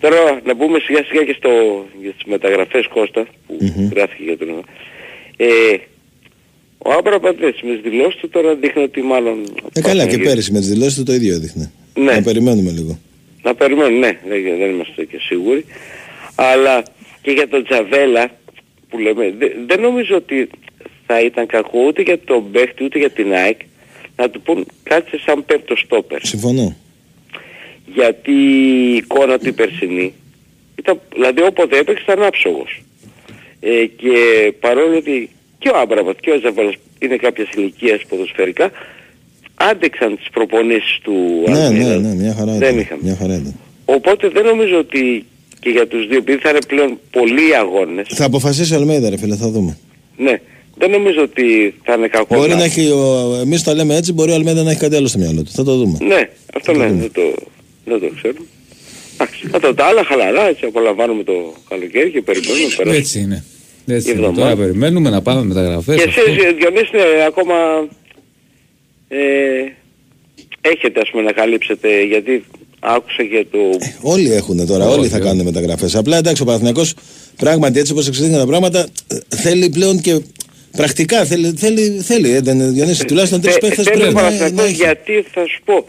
Τώρα 0.00 0.40
να 0.44 0.54
μπούμε 0.54 0.78
σιγά 0.78 1.04
σιγά 1.04 1.22
και 1.24 1.34
στο, 1.38 1.50
για 2.02 2.12
τις 2.12 2.24
μεταγραφές 2.24 2.86
Κώστα 2.86 3.26
που 3.46 3.56
γράφηκε 3.94 4.22
για 4.22 4.36
τον 4.38 4.48
ε, 5.36 5.46
ο 6.78 6.90
Άμπρα 6.92 7.20
Παντρέτσι 7.20 7.66
με 7.66 7.72
τις 7.72 7.90
δηλώσεις 7.90 8.20
του 8.20 8.28
τώρα 8.28 8.54
δείχνει 8.54 8.82
ότι 8.82 9.02
μάλλον 9.02 9.38
Ε, 9.72 9.80
καλά, 9.80 10.02
και 10.02 10.10
Παναγία- 10.10 10.28
πέρυσι 10.28 10.52
με 10.52 10.58
τις 10.58 10.68
δηλώσεις 10.68 10.94
του 10.96 11.02
το 11.02 11.12
ίδιο 11.12 11.34
έδειχνε. 11.34 11.70
Ναι. 11.94 12.12
Να 12.12 12.22
περιμένουμε 12.22 12.70
λίγο. 12.70 12.98
Να 13.42 13.54
περιμένουμε, 13.54 13.98
ναι, 14.06 14.18
δεν, 14.28 14.42
δεν 14.58 14.70
είμαστε 14.70 15.04
και 15.04 15.18
σίγουροι. 15.20 15.64
Αλλά 16.34 16.82
και 17.22 17.30
για 17.30 17.48
τον 17.48 17.64
Τζαβέλα 17.64 18.30
που 18.88 18.98
λέμε, 18.98 19.34
δε- 19.38 19.52
δεν 19.66 19.80
νομίζω 19.80 20.16
ότι 20.16 20.48
θα 21.06 21.20
ήταν 21.20 21.46
κακό 21.46 21.78
ούτε 21.86 22.02
για 22.02 22.18
τον 22.18 22.50
παίχτη 22.50 22.84
ούτε 22.84 22.98
για 22.98 23.10
την 23.10 23.32
ΑΕΚ 23.32 23.60
να 24.16 24.30
του 24.30 24.40
πούν 24.40 24.66
κάτσε 24.82 25.18
σαν 25.26 25.44
πέμπτο 25.44 25.76
στόπερ. 25.76 26.24
Συμφωνώ. 26.26 26.76
Γιατί 27.94 28.32
η 28.32 28.94
εικόνα 28.94 29.38
του 29.38 29.48
η 29.48 29.52
περσινή 29.52 30.12
ήταν, 30.78 31.00
δηλαδή 31.14 31.42
όποτε 31.42 31.78
έπαιξε 31.78 32.02
ήταν 32.12 32.22
άψογος. 32.26 32.82
Ε, 33.60 33.86
και 33.96 34.12
παρόλο 34.60 34.96
ότι 34.96 35.30
και 35.58 35.68
ο 35.68 35.78
Άμπραμπατ 35.78 36.16
και 36.20 36.30
ο 36.30 36.38
Ζαβαλός 36.42 36.74
είναι 36.98 37.16
κάποιες 37.16 37.48
ηλικίες 37.56 38.04
ποδοσφαιρικά, 38.08 38.70
άντεξαν 39.54 40.16
τις 40.16 40.28
προπονήσεις 40.32 40.98
του 41.02 41.44
Ναι, 41.48 41.64
Αλμίδα. 41.64 41.96
ναι, 41.96 42.08
ναι, 42.08 42.14
μια 42.14 42.34
χαρά 42.34 42.52
Δεν 42.52 42.68
ήταν. 42.68 42.78
είχαμε. 42.78 43.00
Μια 43.02 43.16
χαρά 43.16 43.34
ήταν. 43.34 43.54
Οπότε 43.84 44.28
δεν 44.28 44.44
νομίζω 44.44 44.78
ότι 44.78 45.24
και 45.60 45.70
για 45.70 45.86
τους 45.86 46.06
δύο, 46.06 46.16
επειδή 46.18 46.38
θα 46.38 46.50
είναι 46.50 46.58
πλέον 46.68 46.98
πολλοί 47.10 47.56
αγώνες, 47.56 48.06
Θα 48.10 48.24
αποφασίσει 48.24 48.74
ο 48.74 48.76
Αλμέιδα, 48.76 49.10
ρε 49.10 49.16
φίλε, 49.18 49.36
θα 49.36 49.48
δούμε. 49.50 49.78
ναι, 50.16 50.40
δεν 50.76 50.90
νομίζω 50.90 51.22
ότι 51.22 51.74
θα 51.84 51.94
είναι 51.94 52.08
κακό. 52.08 52.36
Μπορεί 52.36 52.54
να 52.54 52.64
έχει, 52.64 52.90
ο... 52.90 53.34
εμείς 53.42 53.62
τα 53.62 53.74
λέμε 53.74 53.96
έτσι, 53.96 54.12
μπορεί 54.12 54.30
ο 54.30 54.34
Αλμέιδα 54.34 54.62
να 54.62 54.70
έχει 54.70 54.80
κάτι 54.80 54.96
άλλο 54.96 55.06
στο 55.06 55.18
μυαλό 55.18 55.42
του. 55.42 55.50
Θα 55.50 55.64
το 55.64 55.76
δούμε. 55.76 55.98
Ναι, 56.00 56.28
αυτό 56.54 56.72
ναι, 56.72 56.86
δεν 56.92 57.12
το, 57.12 57.34
δεν 57.84 58.00
το 58.00 58.10
ξέρω. 58.16 58.36
Εντάξει, 59.14 59.46
κατά 59.50 59.74
τα 59.74 59.84
άλλα 59.84 60.04
χαλαρά, 60.04 60.48
έτσι 60.48 60.64
απολαμβάνουμε 60.64 61.22
το 61.22 61.54
καλοκαίρι 61.68 62.10
και 62.10 62.22
περιμένουμε 62.22 62.66
να 62.68 62.76
περάσει. 62.76 62.98
Έτσι 62.98 63.18
είναι. 63.20 63.44
Έτσι 63.86 64.08
Η 64.08 64.12
είναι. 64.16 64.26
εβδομάδα. 64.26 64.54
Τώρα 64.54 64.66
περιμένουμε 64.66 65.10
να 65.10 65.22
πάμε 65.22 65.42
μεταγραφές. 65.42 65.96
Και 65.96 66.08
αυτό. 66.08 66.20
εσείς 66.26 66.44
ε, 66.44 66.52
Διονύση 66.52 66.90
ε, 66.92 67.24
ακόμα 67.24 67.54
ε, 69.08 69.18
έχετε 70.60 71.00
ας 71.00 71.10
πούμε 71.10 71.22
να 71.22 71.32
καλύψετε 71.32 72.02
γιατί 72.02 72.44
άκουσα 72.80 73.24
και 73.24 73.46
το... 73.50 73.58
Όλοι 74.00 74.32
έχουν 74.32 74.66
τώρα, 74.66 74.88
όλοι 74.88 75.08
θα 75.08 75.18
κάνουν 75.18 75.44
μεταγραφές. 75.44 75.94
Απλά 75.94 76.16
εντάξει, 76.16 76.42
ο 76.42 76.44
Παναθηναϊκός 76.44 76.94
πράγματι 77.36 77.78
έτσι 77.78 77.92
όπως 77.92 78.08
εξελίχθηκαν 78.08 78.40
τα 78.44 78.50
πράγματα 78.50 78.86
ε, 79.06 79.36
θέλει 79.36 79.70
πλέον 79.70 80.00
και 80.00 80.20
πρακτικά 80.76 81.24
θέλει, 81.24 81.52
θέλει, 81.56 82.00
θέλει 82.02 82.30
ε, 82.30 82.40
δεν, 82.40 82.72
Διονύση, 82.74 83.04
τουλάχιστον 83.04 83.40
τρεις 83.40 83.52
Θε- 83.52 83.62
παίχτες 83.62 83.84
θέλω 83.84 83.98
πρέπει 83.98 84.14
ο 84.14 84.16
να, 84.16 84.22
Παναθηναϊκός 84.22 84.58
να 84.58 84.64
έχει. 84.64 84.74
γιατί 84.74 85.24
θα 85.32 85.44
σου 85.46 85.60
πω. 85.64 85.84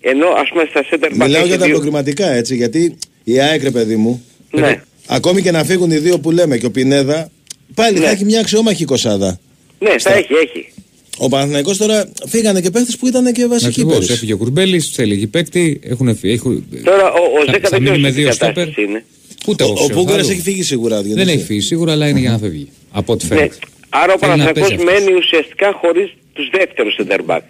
Ενώ 0.00 0.26
ας 0.28 0.48
πούμε 0.48 0.64
στα 0.70 0.84
center 0.90 1.04
back 1.06 1.10
Μιλάω 1.12 1.38
έχει 1.40 1.46
για 1.48 1.58
τα 1.58 1.64
δύο- 1.64 1.74
προκριματικά 1.74 2.30
έτσι, 2.32 2.56
γιατί 2.56 2.96
η 3.24 3.40
ΑΕΚ 3.40 3.62
ρε 3.62 3.70
παιδί 3.70 3.96
μου, 3.96 4.24
Ναι. 4.50 4.82
ακόμη 5.06 5.42
και 5.42 5.50
να 5.50 5.64
φύγουν 5.64 5.90
οι 5.90 5.96
δύο 5.98 6.18
που 6.18 6.30
λέμε 6.30 6.58
και 6.58 6.66
ο 6.66 6.70
Πινέδα, 6.70 7.30
πάλι 7.74 7.98
θα 7.98 8.10
έχει 8.10 8.24
μια 8.24 8.40
αξιόμαχη 8.40 8.84
κοσάδα. 8.84 9.40
Ναι, 9.78 9.90
θα 9.98 10.12
έχει, 10.12 10.32
έχει. 10.34 10.72
Ο 11.18 11.28
Παναθηναϊκός 11.28 11.76
τώρα 11.76 12.08
φύγανε 12.28 12.60
και 12.60 12.70
παίχτες 12.70 12.96
που 12.96 13.06
ήταν 13.06 13.32
και 13.32 13.46
βασικοί 13.46 13.66
Ακριβώς, 13.68 13.92
πέρυσι. 13.94 14.12
έφυγε 14.12 14.32
ο 14.32 14.36
Κουρμπέλης, 14.36 14.88
θέλει 14.88 15.26
παίκτη, 15.26 15.80
έχουν 15.82 16.16
φύγει. 16.16 16.34
Έχουν... 16.34 16.64
Τώρα 16.84 17.12
ο, 17.12 17.16
ο 17.40 17.44
θα- 17.46 17.52
Ζέκα 17.52 17.68
θα 17.68 17.78
δεν 17.78 17.82
μείνει 17.82 17.90
ξέρω 17.90 18.00
με 18.00 18.08
σε 18.08 18.14
τι 18.14 18.20
δύο 18.20 18.30
κατάσταση 18.30 18.70
στόπερ. 18.72 18.88
είναι. 18.88 19.04
Ούτε 19.46 19.62
Ο, 19.62 19.66
εγώ 19.66 19.74
ο 19.74 19.84
ξέρω, 19.84 19.98
Πούγκαρας 19.98 20.22
άλλο. 20.24 20.32
έχει 20.32 20.40
φύγει 20.42 20.62
σίγουρα. 20.62 20.96
Δεν 21.02 21.04
Διονύση. 21.14 21.30
έχει 21.36 21.44
φύγει 21.44 21.60
σίγουρα, 21.60 21.92
αλλά 21.92 22.08
είναι 22.08 22.20
για 22.20 22.30
να 22.30 22.38
φεύγει. 22.38 22.68
Από 22.90 23.12
ό,τι 23.12 23.26
Ναι. 23.28 23.34
φαίνεται. 23.34 23.56
Άρα 23.90 24.12
ο 24.14 24.18
Θέλει 24.18 24.30
να 24.30 24.36
Παναθηναϊκός 24.36 24.68
παίζει 24.76 24.84
αυτός. 24.90 25.04
μένει 25.06 25.18
ουσιαστικά 25.18 25.72
χωρίς 25.80 26.10
τους 26.32 26.48
δεύτερους 26.52 26.96
center 26.98 27.20
back. 27.30 27.40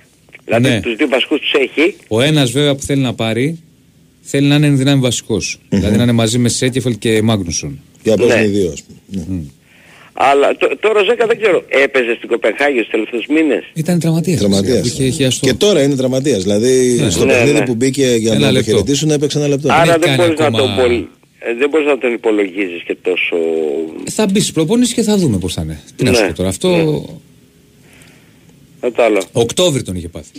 Δηλαδή 0.45 0.69
Ναι. 0.69 0.81
τους 0.81 0.95
δύο 0.97 1.09
βασικούς 1.09 1.41
τους 1.41 1.53
έχει. 1.53 1.97
Ο 2.09 2.21
ένας 2.21 2.51
βέβαια 2.51 2.75
που 2.75 2.83
θέλει 2.83 3.03
να 3.03 3.15
πάρει 3.15 3.59
θέλει 4.23 4.47
να 4.47 4.55
είναι 4.55 4.67
εν 4.67 4.77
δυνάμει 4.77 5.01
βασικός. 5.01 5.59
Δηλαδή 5.69 5.97
να 5.97 6.03
είναι 6.03 6.13
μαζί 6.13 6.39
με 6.39 6.49
Σέκεφελ 6.49 6.99
και 6.99 7.23
Μάγνουσον. 7.23 7.81
Για 8.03 8.17
παίζουν 8.17 8.27
παίζουν 8.27 8.41
Ναι. 8.41 8.47
οι 8.47 8.61
δύο, 8.61 8.71
ας 8.73 8.83
πούμε. 8.83 9.45
Αλλά 10.13 10.49
τ- 10.57 10.81
τώρα 10.81 11.01
ο 11.01 11.05
Ζέκα 11.05 11.27
δεν 11.27 11.37
ξέρω, 11.41 11.65
έπαιζε 11.69 12.15
στην 12.17 12.29
Κοπενχάγη 12.29 12.79
τους 12.81 12.91
τελευταίους 12.91 13.27
μήνες; 13.27 13.65
Ήταν 13.75 13.99
τραυματίας. 14.01 14.39
Τραυματίας. 14.39 14.87
Είχε, 14.87 15.05
είχε 15.05 15.25
αστό. 15.25 15.47
Και 15.47 15.55
τώρα 15.55 15.83
είναι 15.83 15.97
τραυματίας. 15.97 16.43
Δηλαδή 16.43 16.97
Ναι. 17.01 17.11
στο 17.11 17.25
Ναι, 17.25 17.33
παιχνίδι 17.33 17.59
ναι. 17.59 17.65
που 17.65 17.75
μπήκε 17.75 18.07
για 18.19 18.31
Ένα 18.33 18.41
να 18.41 18.47
το 18.47 18.53
λεπτό. 18.53 18.71
χαιρετήσουν 18.71 19.11
έπαιξε 19.11 19.39
ένα 19.39 19.49
λεπτό. 19.49 19.69
Άρα 19.73 19.83
έχει 19.83 19.91
δεν 19.91 20.01
κάνει 20.01 20.17
μπορείς, 20.17 20.39
να 20.39 20.47
ακόμα- 20.47 20.63
τον 20.77 20.85
πολ- 20.85 21.05
ε, 21.43 21.55
δεν 21.55 21.69
μπορείς 21.69 21.87
να 21.87 21.99
τον 21.99 22.13
υπολογίζεις 22.13 22.83
και 22.83 22.97
τόσο... 23.03 23.37
Θα 24.11 24.25
μπεις 24.27 24.43
στις 24.43 24.53
προπόνηση 24.55 24.95
και 24.95 25.03
θα 25.03 25.17
δούμε 25.17 25.39
πώς 25.39 25.55
θα 25.55 25.63
είναι. 25.63 25.81
Τι 25.97 26.05
να 26.05 26.11
Ναι. 26.11 26.17
σου 26.17 26.27
πω 26.27 26.33
τώρα. 26.35 26.49
Αυτό. 26.49 27.05
Κατάλαβα. 28.81 29.27
Οκτώβρη 29.33 29.83
τον 29.83 29.95
είχε 29.97 30.09
πάθει. 30.09 30.31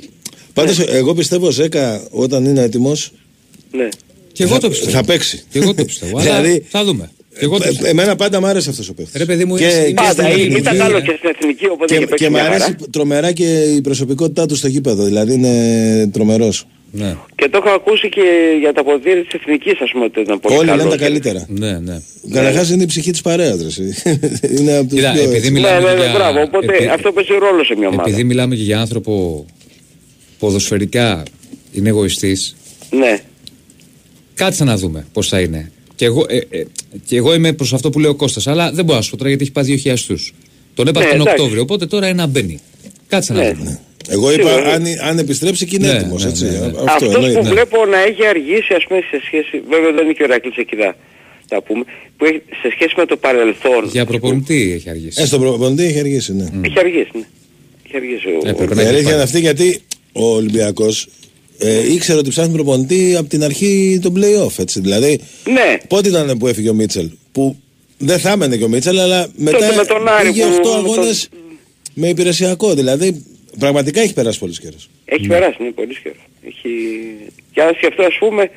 Πάντως 0.54 0.80
εγώ 0.80 1.14
πιστεύω 1.14 1.48
ο 1.48 1.52
Ζέκα 1.52 2.08
όταν 2.12 2.46
είναι 2.46 2.62
έτοιμος 2.62 3.12
Ναι. 3.72 3.90
Και 4.32 4.44
εγώ 4.44 4.54
θα, 4.54 4.60
το 4.60 4.70
πιστεύω. 4.70 4.92
θα 4.92 5.04
παίξει. 5.04 5.44
Και 5.52 5.60
εγώ 5.60 5.74
το 5.74 5.86
πιστεύω. 5.86 6.18
αλλά 6.20 6.42
Δηλαδή, 6.42 6.66
θα 6.70 6.84
δούμε. 6.84 7.12
Και 7.34 7.46
εγώ 7.46 7.58
το 7.58 7.64
ε, 7.64 7.68
πιστεύω. 7.68 7.90
εμένα 7.90 8.16
πάντα 8.16 8.40
μου 8.40 8.46
άρεσε 8.46 8.70
αυτός 8.70 8.90
ο 8.90 8.94
παίχτης. 8.94 9.16
Ρε 9.18 9.26
παιδί 9.26 9.46
μου, 9.46 9.56
Και- 9.58 9.64
είναι- 9.64 9.74
και 9.74 9.86
είναι 9.88 9.94
Πάντα, 9.94 10.12
στην 10.12 10.26
ή- 10.26 10.30
εθνική, 10.32 10.60
ήταν 10.60 10.76
ε. 10.76 10.78
καλό 10.78 11.00
και 11.02 11.16
στην 11.18 11.30
εθνική, 11.30 11.66
οπότε 11.68 11.94
είχε 11.94 12.04
Και, 12.04 12.10
παίξει 12.10 12.24
και 12.24 12.30
μου 12.30 12.36
μια 12.38 12.46
αρέσει 12.46 12.62
χαρά. 12.62 12.76
τρομερά 12.92 13.32
και 13.32 13.62
η 13.76 13.82
προσωπικότητά 13.82 14.46
του 14.46 14.56
στο 14.56 14.68
γήπεδο. 14.68 15.04
Δηλαδή 15.04 15.34
είναι 15.34 16.08
τρομερός. 16.14 16.66
Ναι. 16.94 17.16
Και 17.36 17.50
το 17.50 17.62
έχω 17.66 17.76
ακούσει 17.76 18.10
και 18.10 18.22
για 18.60 18.74
τα 18.74 18.84
ποδήλατα 18.84 19.22
της 19.22 19.34
εθνικής, 19.34 19.80
ας 19.82 19.92
πούμε, 19.92 20.06
ότι 20.06 20.20
ήταν 20.20 20.40
πολύ 20.40 20.56
Όλοι 20.58 20.68
καλός. 20.68 20.84
λένε 20.84 20.96
τα 20.98 21.04
καλύτερα. 21.04 21.46
Ναι, 21.50 21.80
ναι. 21.80 22.02
Καταρχάς 22.34 22.70
είναι 22.70 22.84
η 22.84 22.86
ψυχή 22.86 23.12
της 23.12 23.22
παρέας. 23.22 23.58
ρε, 23.62 23.68
εσύ. 23.72 23.84
είναι 24.60 24.78
από 24.78 24.88
τους 24.90 24.98
Κοίτα, 24.98 25.12
πιο 25.12 25.22
επειδή 25.22 25.36
έτσι. 25.38 25.52
μιλάμε 25.52 25.80
Ναι, 25.80 25.86
ναι, 25.86 25.92
και 25.92 25.98
ναι, 25.98 26.04
για- 26.06 26.14
μπράβο. 26.14 26.42
Οπότε 26.42 26.66
επει- 26.76 26.90
αυτό 26.90 27.12
παίζει 27.12 27.34
ρόλο 27.34 27.64
σε 27.64 27.76
μια 27.78 27.88
ομάδα. 27.88 28.04
Επειδή 28.10 28.24
μιλάμε 28.24 28.56
και 28.56 28.64
για 28.64 28.80
άνθρωπο 28.80 29.46
ποδοσφαιρικά 30.40 31.24
είναι 31.72 31.90
εγωιστής, 31.90 32.56
Ναι. 32.90 33.20
κάτσε 34.34 34.64
να 34.64 34.78
δούμε 34.78 35.06
πώς 35.14 35.28
θα 35.28 35.40
είναι. 35.40 35.72
Και 35.96 36.06
εγώ, 36.06 36.26
ε, 36.30 36.38
ε, 36.58 36.64
και 37.06 37.16
εγώ 37.16 37.34
είμαι 37.34 37.54
προς 37.54 37.74
αυτό 37.74 37.90
που 37.90 38.00
λέει 38.00 38.12
ο 38.12 38.16
Κώστας, 38.16 38.48
αλλά 38.48 38.72
δεν 38.72 38.86
μπορώ 38.86 38.98
να 38.98 39.04
σου 39.04 39.10
πω 39.12 39.18
τώρα 39.18 39.30
γιατί 39.30 39.44
έχει 39.44 39.52
πάει 39.54 39.64
δύο 39.64 39.76
χιλιαστούς. 39.76 40.34
Τον 40.74 40.88
έπαθε 40.88 41.06
Ναι, 41.06 41.12
τον 41.12 41.22
εντάξει. 41.22 41.38
Οκτώβριο, 41.40 41.62
οπότε 41.62 41.86
τώρα 41.86 42.08
είναι 42.08 42.16
να 42.22 42.28
μπαίνει. 42.28 42.60
Κάτσε 43.08 43.34
να 43.34 43.40
Ναι. 43.40 43.54
δούμε. 43.54 43.80
Εγώ 44.10 44.32
είπα 44.32 44.50
Σίγουρα. 44.50 44.72
αν, 44.74 44.84
αν 45.10 45.18
επιστρέψει 45.18 45.66
και 45.66 45.76
είναι 45.80 45.88
Ναι, 45.92 45.98
έτοιμος. 45.98 46.24
ναι, 46.24 46.30
έτσι. 46.30 46.44
ναι, 46.44 46.50
ναι. 46.50 46.66
Αυτό 46.66 46.84
Αυτός 46.88 47.14
εννοείται. 47.16 47.38
που 47.40 47.44
ναι. 47.44 47.50
βλέπω 47.50 47.86
να 47.86 48.00
έχει 48.04 48.26
αργήσει, 48.26 48.74
ας 48.74 48.84
πούμε, 48.88 49.00
σε 49.12 49.22
σχέση... 49.26 49.62
Βέβαια 49.70 49.92
δεν 49.92 50.04
είναι 50.04 50.14
και 50.14 50.24
ο 50.24 50.26
Ρακλής 50.28 50.56
εκεί 50.56 50.76
να 50.76 50.96
τα 51.48 51.62
πούμε. 51.62 51.84
Που 52.18 52.26
έχει, 52.26 52.42
σε 52.62 52.70
σχέση 52.74 52.94
με 52.98 53.06
το 53.06 53.18
παρελθόν. 53.18 53.90
Για 53.92 54.06
προπονητή 54.06 54.72
έχει 54.76 54.90
αργήσει. 54.90 55.22
Ε, 55.22 55.26
στον 55.26 55.40
προπονητή 55.40 55.84
έχει 55.84 56.00
αργήσει, 56.00 56.34
ναι. 56.34 56.46
Έχει 56.66 56.80
αργήσει, 56.80 57.10
ναι. 57.14 57.26
Έχει 57.86 57.96
αργήσει 57.96 58.28
ο... 58.28 58.50
Ε, 58.50 58.52
πρέπει 58.54 58.72
Η 58.74 58.76
να 58.76 58.82
έχει 58.82 58.90
αλήθεια 58.90 59.04
πάει. 59.06 59.14
είναι 59.14 59.24
αυτή 59.24 59.40
γιατί 59.40 59.82
ο 60.12 60.26
Ολυμπιακός 60.36 61.08
ε, 61.58 61.94
ήξερε 61.94 62.18
ότι 62.20 62.30
ψάχνει 62.30 62.54
προπονητή 62.54 63.16
από 63.18 63.30
την 63.30 63.44
αρχή 63.44 64.00
των 64.02 64.14
play-off. 64.18 64.60
Έτσι. 64.60 64.80
Δηλαδή, 64.80 65.20
Ναι. 65.54 65.78
πότε 65.88 66.10
ήταν 66.10 66.38
που 66.38 66.48
έφυγε 66.48 66.70
ο 66.70 66.74
Μίτσελ. 66.74 67.10
Που 67.32 67.56
δεν 67.98 68.20
θα 68.20 68.32
έμενε 68.32 68.58
και 68.58 68.64
ο 68.64 68.68
Μίτσελ, 68.68 69.00
αλλά 69.00 69.28
μετά 69.36 69.58
Τότε 69.58 69.76
με 69.76 69.86
τον 69.86 70.08
Άρη 70.08 70.28
πήγε 70.28 70.44
που- 70.44 70.70
8 70.70 70.70
με 70.72 70.90
αγώνες 70.90 71.30
με 71.94 72.08
υπηρεσιακό. 72.10 72.74
Δηλαδή, 72.74 73.26
πραγματικά 73.60 74.02
έχει 74.02 74.14
περάσει 74.14 74.40
πολύ 74.40 74.58
καιρός. 74.60 74.90
Έχει 75.06 75.28
περάσει, 75.28 75.64
ναι, 75.64 75.72
πολύ 75.72 75.96
καιρό. 76.04 76.16
Έχει... 76.48 76.70
Και 77.54 77.62
αν 77.62 77.74
σκεφτώ, 77.76 78.04
ας 78.04 78.18
πούμε, 78.20 78.50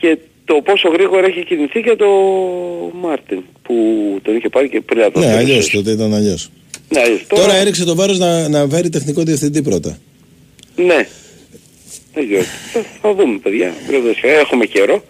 και 0.00 0.18
το 0.44 0.54
πόσο 0.64 0.88
γρήγορα 0.88 1.26
έχει 1.26 1.44
κινηθεί 1.44 1.82
και 1.82 1.96
το 1.96 2.06
Μάρτιν 3.00 3.42
που 3.62 3.74
τον 4.22 4.36
είχε 4.36 4.48
πάρει 4.48 4.68
και 4.68 4.80
πριν 4.80 5.02
από 5.02 5.12
το 5.12 5.18
Ναι, 5.20 5.24
τέλος. 5.26 5.38
αλλιώς 5.40 5.70
τότε 5.70 5.90
ήταν 5.90 6.14
αλλιώς. 6.14 6.50
Ναι, 6.88 7.00
αλλιώς. 7.00 7.26
Τώρα 7.28 7.54
έριξε 7.54 7.84
το 7.84 7.94
βάρος 7.94 8.18
να, 8.18 8.48
να 8.48 8.68
φέρει 8.68 8.88
τεχνικό 8.88 9.22
διευθυντή 9.22 9.62
πρώτα. 9.62 9.98
Ναι. 10.76 11.08
Δεν 12.14 12.26
ξέρω. 12.28 12.42
Θα, 12.72 12.84
θα 13.02 13.14
δούμε, 13.14 13.38
παιδιά. 13.38 13.74
Πρέπει 13.86 14.06
να 14.06 14.12
σε- 14.12 14.26
Έχουμε 14.40 14.66
καιρό. 14.66 15.04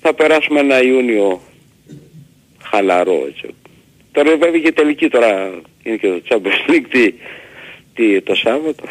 Θα 0.00 0.14
περάσουμε 0.14 0.60
ένα 0.60 0.82
Ιούνιο 0.82 1.40
χαλαρό, 2.62 3.24
έτσι. 3.28 3.54
Τώρα 4.12 4.36
βέβαια 4.36 4.60
και 4.60 4.72
τελική 4.72 5.08
τώρα 5.08 5.50
είναι 5.82 5.96
και 5.96 6.06
το 6.08 6.20
Champions 6.28 6.70
League 6.70 7.12
τι, 7.94 8.12
τι, 8.14 8.20
το 8.22 8.34
Σάββατο; 8.34 8.82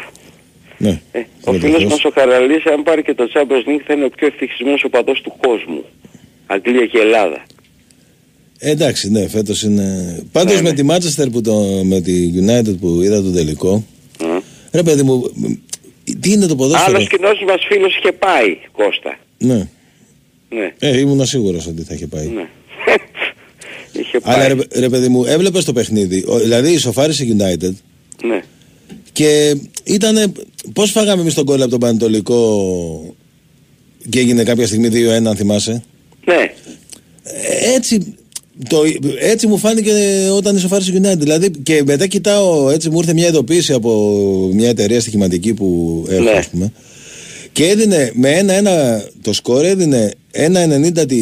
Ναι. 0.78 1.00
Ε, 1.12 1.22
ο 1.44 1.52
φίλος 1.52 1.84
μας 1.84 2.04
ο 2.04 2.10
Καραλής 2.10 2.64
αν 2.66 2.82
πάρει 2.82 3.02
και 3.02 3.14
το 3.14 3.28
Champions 3.34 3.68
League 3.68 3.82
θα 3.86 3.94
είναι 3.94 4.04
ο 4.04 4.08
πιο 4.10 4.26
ευτυχισμένος 4.26 4.84
οπαδός 4.84 5.20
του 5.20 5.32
κόσμου. 5.40 5.84
Αγγλία 6.46 6.86
και 6.86 6.98
Ελλάδα. 6.98 7.44
Ε, 8.58 8.70
εντάξει, 8.70 9.10
ναι, 9.10 9.28
φέτος 9.28 9.62
είναι. 9.62 10.18
Πάντως 10.32 10.54
Ναι, 10.54 10.62
με 10.62 10.70
ναι. 10.70 10.74
τη 10.74 10.86
Manchester 10.88 11.28
που 11.32 11.40
το, 11.40 11.54
με 11.84 12.00
τη 12.00 12.30
United 12.36 12.76
που 12.80 13.00
είδα 13.02 13.22
τον 13.22 13.32
τελικό. 13.34 13.84
Ρε 14.72 14.82
παιδί 14.82 15.02
μου, 15.02 15.30
μ, 15.34 15.44
τι 16.20 16.30
είναι 16.32 16.46
το 16.46 16.56
ποδόσφαιρο; 16.56 16.96
Άλλος 16.96 17.08
κοινός 17.08 17.42
μας 17.46 17.64
φίλος 17.68 17.96
είχε 17.96 18.12
πάει, 18.12 18.58
Κώστα. 18.72 19.18
Ναι. 19.38 19.68
Ναι, 20.48 20.72
Ε, 20.78 20.98
ήμουν 20.98 21.26
σίγουρος 21.26 21.66
ότι 21.66 21.82
θα 21.82 21.94
είχε 21.94 22.06
πάει. 22.06 22.26
ναι. 22.26 22.48
είχε 24.00 24.20
πάει. 24.20 24.34
Αλλά 24.34 24.48
ρε, 24.48 24.54
ρε 24.80 24.88
παιδί 24.88 25.08
μου, 25.08 25.24
έβλεπες 25.24 25.64
το 25.64 25.72
παιχνίδι. 25.72 26.24
Ο- 26.26 26.38
δηλαδή 26.38 26.72
ισοφάρισε 26.72 27.24
η 27.24 27.36
United 27.38 27.72
Ναι. 28.24 28.42
Και 29.12 29.56
ήταν. 29.84 30.32
Πώς 30.72 30.90
φάγαμε 30.90 31.20
εμείς 31.20 31.34
τον 31.34 31.44
κόλλο 31.44 31.62
από 31.62 31.70
τον 31.70 31.80
Πανετολικό 31.80 33.14
και 34.08 34.18
έγινε 34.18 34.42
κάποια 34.42 34.66
στιγμή 34.66 34.88
2-1, 34.92 35.26
αν 35.26 35.36
θυμάσαι; 35.36 35.82
Ναι. 36.24 36.34
Ε, 37.22 37.74
Έτσι, 37.74 38.14
το, 38.68 38.82
έτσι 39.20 39.46
μου 39.46 39.58
φάνηκε 39.58 39.92
όταν 40.32 40.56
ισοφάρισε 40.56 40.92
η 40.92 41.00
United. 41.02 41.18
Δηλαδή 41.18 41.50
και 41.50 41.82
μετά 41.86 42.06
κοιτάω, 42.06 42.70
έτσι 42.70 42.90
μου 42.90 42.98
ήρθε 42.98 43.12
μια 43.12 43.26
ειδοποίηση 43.26 43.72
από 43.72 44.20
μια 44.52 44.68
εταιρεία 44.68 45.00
στοιχηματική 45.00 45.54
που 45.54 46.06
έχω, 46.10 46.22
Ναι. 46.22 46.30
ας 46.30 46.48
πούμε. 46.48 46.72
Και 47.52 47.66
έδινε 47.68 48.10
με 48.14 48.30
ένα-ένα 48.30 49.04
το 49.22 49.32
σκορ 49.32 49.64
έδινε 49.64 50.10
1,90 50.32 51.06
τη 51.08 51.18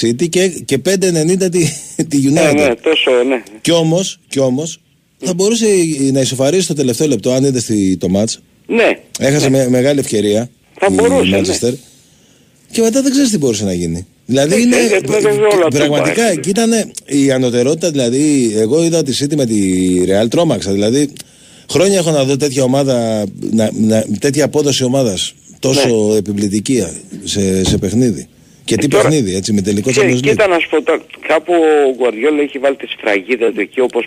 City 0.00 0.28
και, 0.28 0.48
και 0.48 0.78
5,90 0.84 1.50
τη, 1.50 1.64
τη 2.08 2.20
United. 2.24 2.30
Ναι, 2.32 2.52
ναι, 2.52 2.74
τόσο, 2.74 3.10
ναι. 3.28 3.42
Κι 3.60 3.70
όμως, 3.70 4.18
κι 4.28 4.38
όμως 4.38 4.80
θα 5.24 5.34
μπορούσε 5.34 5.66
η- 5.68 6.10
να 6.12 6.20
ισοφαρίσει 6.20 6.66
το 6.66 6.74
τελευταίο 6.74 7.06
λεπτό 7.08 7.32
αν 7.32 7.44
είδες 7.44 7.62
στη- 7.62 7.96
το 7.96 8.08
μάτς. 8.08 8.40
Ναι. 8.66 8.98
Έχασε 9.18 9.50
με, 9.50 9.68
μεγάλη 9.68 9.98
ευκαιρία 9.98 10.50
Θα 10.78 10.86
η 10.90 10.94
μπορούσε, 10.94 11.40
Manchester. 11.40 11.72
Και 12.70 12.80
μετά 12.80 13.02
δεν 13.02 13.10
ξέρεις 13.10 13.30
τι 13.30 13.38
μπορούσε 13.38 13.64
να 13.64 13.72
γίνει. 13.72 14.06
Δηλαδή 14.26 14.48
Δεν 14.48 14.60
είναι. 14.60 14.70
ξέρεις, 14.70 14.90
γιατί 14.90 15.08
μετά 15.08 15.30
δεν 15.30 15.38
όλα 15.40 15.68
του 15.68 15.76
πραγματικά 15.76 16.22
πάει. 16.22 16.32
εκεί 16.32 16.48
ήταν 16.50 16.70
η 17.06 17.30
ανωτερότητα. 17.32 17.90
Δηλαδή, 17.90 18.52
εγώ 18.56 18.84
είδα 18.84 19.02
τη 19.02 19.16
City 19.20 19.34
με 19.36 19.46
τη 19.46 19.56
Real 20.06 20.28
τρόμαξα. 20.30 20.72
Δηλαδή, 20.72 21.08
χρόνια 21.70 21.98
έχω 21.98 22.10
να 22.10 22.24
δω 22.24 22.36
τέτοια 22.36 22.62
ομάδα, 22.62 23.24
να, 23.50 23.70
να, 23.74 24.04
τέτοια 24.18 24.44
απόδοση 24.44 24.84
ομάδας 24.84 25.34
τόσο 25.58 26.14
επιβλητική 26.16 26.82
σε, 27.24 27.64
σε 27.64 27.78
παιχνίδι. 27.78 28.26
Και 28.64 28.76
τι 28.76 28.84
Ε, 28.84 28.88
τώρα- 28.88 29.02
παιχνίδι, 29.08 29.34
έτσι, 29.34 29.52
με 29.52 29.60
τελικό 29.60 29.90
Και, 29.90 30.00
Champions 30.00 30.14
League. 30.16 30.20
κοίτα 30.20 30.46
να 30.46 30.58
σου 30.58 30.68
πω, 30.68 30.82
τώρα, 30.82 31.02
κάπου 31.28 31.52
ο 31.88 31.94
Γκουαρδιόλα 31.96 32.42
έχει 32.42 32.58
βάλει 32.58 32.76
τη 32.76 32.86
σφραγίδα 32.86 33.52
του 33.52 33.60
εκεί 33.60 33.80
όπως 33.80 34.06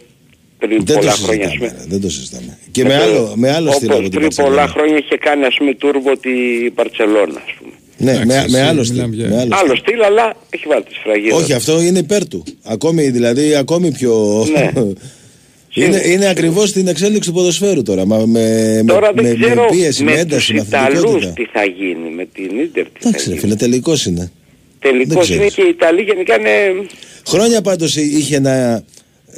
πριν 0.59 0.77
Δεν 0.85 0.85
το 0.85 0.93
πολλά 0.99 1.11
χρόνια. 1.11 1.45
ας 1.45 1.51
συζητάμε, 1.51 1.69
πούμε. 1.71 1.81
ρε, 1.83 1.89
δεν 1.91 2.01
το 2.01 2.09
συζητάμε. 2.09 2.57
Και 2.71 2.83
με 2.85 2.95
άλλο, 2.95 3.33
με 3.35 3.51
άλλο 3.51 3.71
στυλ 3.71 3.87
από 3.89 3.97
Όπως 3.97 4.09
την 4.09 4.19
πριν 4.19 4.35
πολλά 4.35 4.47
Παρσελόνα. 4.49 4.67
χρόνια 4.73 4.97
είχε 4.97 5.17
κάνει 5.17 5.45
ας 5.45 5.55
πούμε 5.57 5.73
τούρβο 5.73 6.17
τη 6.17 6.29
Μπαρτσελώνα 6.75 7.41
ας 7.47 7.53
πούμε. 7.59 7.71
Ναι, 7.97 8.11
με, 8.11 8.19
Εντάξει, 8.33 8.51
με 8.51 8.57
εσύ 8.59 8.67
άλλο 8.69 8.85
μιλάμε 8.89 9.13
στυλ. 9.15 9.19
για- 9.19 9.29
με 9.29 9.41
άλλο 9.41 9.55
Άλλο 9.55 9.67
στυλ. 9.75 9.77
στυλ 9.79 10.03
αλλά 10.03 10.35
έχει 10.49 10.63
βάλει 10.67 10.83
τη 10.83 10.93
σφραγίδα. 10.93 11.35
Όχι, 11.35 11.53
αυτό 11.53 11.81
είναι 11.81 11.99
υπέρ 11.99 12.27
του. 12.27 12.43
Ακόμη, 12.63 13.09
δηλαδή, 13.09 13.55
ακόμη 13.55 13.91
πιο... 13.91 14.45
Ναι. 14.53 14.71
είναι, 15.85 16.01
είναι 16.05 16.27
ακριβώς 16.27 16.71
την 16.71 16.87
εξέλιξη 16.87 17.29
του 17.29 17.35
ποδοσφαίρου 17.35 17.81
τώρα. 17.83 18.05
Μα, 18.05 18.17
με, 18.25 18.83
Τώρα 18.87 19.11
με, 19.15 19.21
δεν 19.21 19.37
με, 19.37 19.45
ξέρω 19.45 19.61
με 19.63 19.67
πίεση, 19.77 20.03
με 20.03 20.11
με 20.11 20.19
ένταση, 20.19 20.53
τους 20.53 20.61
με 20.61 20.65
Ιταλούς 20.67 20.87
αθλητικότητα. 20.97 21.33
τι 21.33 21.45
θα 21.53 21.63
γίνει, 21.65 22.09
με 22.15 22.27
την 22.33 22.59
Ίντερ 22.59 22.83
τι 22.83 22.89
θα 22.99 23.07
Εντάξει, 23.09 23.25
ρε 23.25 23.29
γίνει. 23.29 23.39
φίλε, 23.39 23.55
τελικός 23.55 24.05
είναι. 24.05 24.31
Τελικώς 24.79 25.27
δεν 25.27 25.37
είναι 25.37 25.47
ξέρεις. 25.47 25.53
και 25.53 25.61
οι 25.61 25.69
Ιταλοί 25.69 26.01
γενικά 26.01 26.39
είναι... 26.39 26.85
Χρόνια 27.27 27.61
πάντως 27.61 27.95
είχε 27.95 28.39
να, 28.39 28.83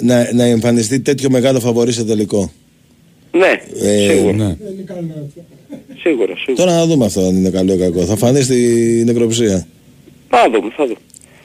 να, 0.02 0.34
να 0.34 0.44
εμφανιστεί 0.44 1.00
τέτοιο 1.00 1.30
μεγάλο 1.30 1.60
φαβορή 1.60 1.92
σε 1.92 2.04
τελικό. 2.06 2.52
Ναι, 3.32 3.62
Ε, 3.90 4.10
σίγουρα. 4.12 4.34
Ναι. 4.34 4.56
Σίγουρα, 6.00 6.34
σίγουρα. 6.38 6.64
Τώρα 6.64 6.76
να 6.76 6.86
δούμε 6.86 7.06
αυτό 7.06 7.22
αν 7.22 7.36
είναι 7.36 7.50
καλό 7.50 7.74
ή 7.74 7.78
κακό. 7.78 8.06
Θα 8.06 8.16
φανεί 8.16 8.42
στη 8.42 8.56
νεκροψία. 9.06 9.68
Θα 10.30 10.50
δούμε, 10.54 10.72
θα 10.76 10.84
δούμε. 10.86 11.00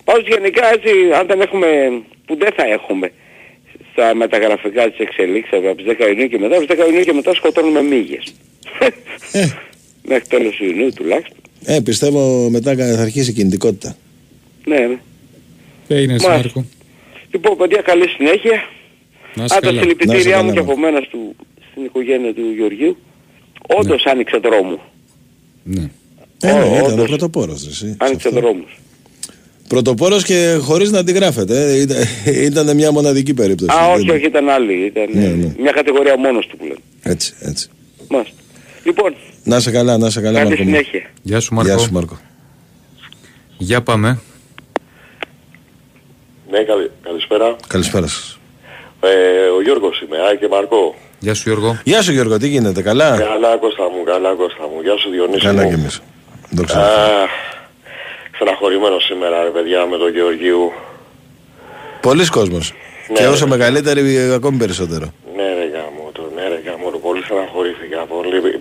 Πάντως 0.05 0.27
γενικά 0.29 0.73
έτσι, 0.73 0.89
αν 1.19 1.27
δεν 1.27 1.41
έχουμε, 1.41 1.67
που 2.27 2.37
δεν 2.39 2.53
θα 2.57 2.65
έχουμε, 2.67 3.13
στα 3.93 4.15
μεταγραφικά 4.15 4.91
της 4.91 4.99
εξελίξης 4.99 5.53
από 5.53 5.75
τις 5.77 5.87
10 5.89 6.09
Ιουνίου 6.09 6.29
και 6.29 6.39
μετά, 6.39 6.57
από 6.57 6.67
τις 6.67 6.77
10 6.79 6.87
Ιουνίου 6.89 7.03
και 7.05 7.13
μετά 7.13 7.35
σκοτώνουμε 7.35 7.83
μύγες. 7.83 8.25
Μέχρι 10.09 10.27
τέλος 10.29 10.61
Ιουνίου 10.61 10.93
τουλάχιστον. 10.95 11.37
Ε, 11.65 11.81
πιστεύω 11.81 12.49
μετά 12.51 12.75
θα 12.77 13.03
αρχίσει 13.03 13.31
η 13.31 13.33
κινητικότητα. 13.33 13.97
Ναι, 14.65 14.79
ναι. 14.79 14.99
Έγινε 15.89 16.15
εσύ, 16.15 16.27
Μάλιστα. 16.27 16.65
Μάρκο. 17.33 17.49
Λοιπόν, 17.49 17.57
παιδιά, 17.57 17.81
καλή 17.83 18.09
συνέχεια. 18.09 18.57
Να 19.35 19.45
είσαι 19.45 19.55
Αν 19.55 19.61
τα 19.61 19.67
καλά. 19.67 19.73
Να 19.73 19.81
συλληπιτήριά 19.81 20.19
είσαι 20.19 20.29
μου 20.29 20.35
καλά, 20.41 20.53
και 20.53 20.59
από 20.59 20.77
μένα 20.79 21.01
του, 21.01 21.37
στην 21.71 21.85
οικογένεια 21.85 22.35
του 22.35 22.43
Γεωργίου. 22.57 22.97
Όντως 23.79 24.05
άνοιξε 24.07 24.37
δρόμο. 24.37 24.81
Ναι. 25.65 25.91
Ε, 26.45 26.53
ναι, 26.53 26.67
ήταν 26.67 26.81
ο 26.89 26.93
όντως. 26.93 27.07
πρωτοπόρος. 27.09 27.67
Εσύ, 27.67 27.97
Άνοιξε 28.01 28.29
δρόμους. 28.29 28.81
Πρωτοπόρος 29.69 30.25
και 30.25 30.59
χωρίς 30.61 30.91
να 30.91 30.99
αντιγράφεται. 30.99 31.73
Ε. 31.73 31.81
Ήταν, 31.81 31.97
ήταν 32.51 32.75
μια 32.77 32.93
μοναδική 32.93 33.35
περίπτωση. 33.35 33.77
Α, 33.79 33.89
όχι, 33.93 34.07
Δεν- 34.07 34.17
όχι, 34.17 34.25
ήταν 34.27 34.49
άλλη. 34.49 34.73
Ήταν 34.87 35.05
Ναι, 35.13 35.27
ναι. 35.29 35.55
μια 35.59 35.73
κατηγορία 35.73 36.17
μόνος 36.19 36.47
του 36.47 36.57
που 36.57 36.63
λένε. 36.65 36.79
Έτσι, 37.03 37.35
έτσι. 37.41 37.69
Μάλιστα. 38.11 38.35
Λοιπόν, 38.85 39.15
Να 39.45 39.61
σε 39.61 39.71
καλά, 39.71 39.99
να 39.99 40.11
σε 40.11 40.21
καλά, 40.21 40.39
καλή 40.39 40.49
Μάρκο. 40.49 40.65
μου. 40.65 40.71
συνέχεια. 40.71 41.11
Γεια 41.23 41.41
σου, 41.41 41.55
Μάρκο. 41.55 41.71
Γεια 41.71 41.79
σου, 41.79 41.93
Μάρκο. 41.93 42.19
Για 43.59 43.83
πάμε. 43.83 44.21
Ναι, 46.53 46.63
καλη, 46.63 46.91
καλησπέρα. 47.03 47.57
Καλησπέρα 47.67 48.07
σας. 48.07 48.39
Ε, 49.01 49.09
ο 49.57 49.63
Γιώργος 49.63 50.01
είμαι, 50.01 50.17
Άι 50.29 50.37
και 50.39 50.49
Μαρκό. 50.49 50.95
Γεια 51.19 51.35
σου, 51.35 51.43
Γιώργο. 51.49 51.81
Γεια 51.85 52.03
σου 52.03 52.13
Γιώργο, 52.13 52.37
τι 52.39 52.49
γίνεται, 52.49 52.83
καλά; 52.83 53.11
Καλά 53.17 53.57
Κώστα 53.57 53.83
μου, 53.83 54.05
καλά 54.05 54.35
Κώστα 54.35 54.63
μου. 54.63 54.81
Γεια 54.83 54.97
σου 54.97 55.11
Διονύση 55.11 55.47
Καλά 55.47 55.63
μου. 55.63 55.69
κι 55.69 55.75
εμείς. 55.75 56.03
Δόξα 56.51 56.75
τω 56.75 56.81
Α, 56.81 56.87
Θεώ. 56.87 57.27
στεναχωρημένο 58.35 58.99
σήμερα 58.99 59.43
ρε 59.43 59.49
παιδιά 59.49 59.87
με 59.87 59.97
τον 59.97 60.11
Γεωργίου. 60.13 60.73
Πολλοί 62.01 62.27
κόσμος. 62.27 62.73
Ναι, 63.09 63.15
και 63.17 63.23
ρε. 63.23 63.29
όσο 63.29 63.47
μεγαλύτεροι 63.47 64.17
ε, 64.17 64.35
ακόμη 64.35 64.57
περισσότερο. 64.59 65.13
Ναι 65.37 65.43
ρε 65.59 65.67
γάμο 65.75 66.11
το, 66.13 66.23
ναι 66.35 66.49
ρε 66.49 66.61
γάμο 66.67 66.91
το, 66.91 66.99
πολύ 66.99 67.23
στεναχωρήθηκα. 67.25 67.99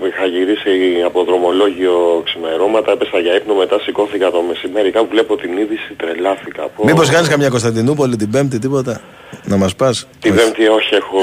Πολύ, 0.02 0.14
είχα 0.14 0.26
γυρίσει 0.26 1.02
από 1.06 1.24
δρομολόγιο 1.24 2.22
ξημερώματα, 2.26 2.92
έπεσα 2.92 3.20
για 3.20 3.36
ύπνο, 3.36 3.54
μετά 3.54 3.80
σηκώθηκα 3.80 4.32
το 4.32 4.42
μεσημέρι. 4.42 4.92
Κάπου 4.92 5.08
βλέπω 5.12 5.38
την 5.38 5.58
είδηση, 5.58 5.94
τρελάθηκα. 5.98 6.64
Πω. 6.76 6.84
Μήπως 6.84 7.10
κάνεις 7.10 7.28
καμιά 7.28 7.50
Κωνσταντινούπολη 7.50 8.16
την 8.16 8.30
Πέμπτη, 8.32 8.60
τίποτα. 8.60 9.02
Να 9.44 9.58
μας 9.58 9.76
πας; 9.76 10.08
Την 10.20 10.34
Όχι. 10.34 10.44
Πέμπτη 10.44 10.68
όχι 10.68 10.96
έχω... 10.96 11.22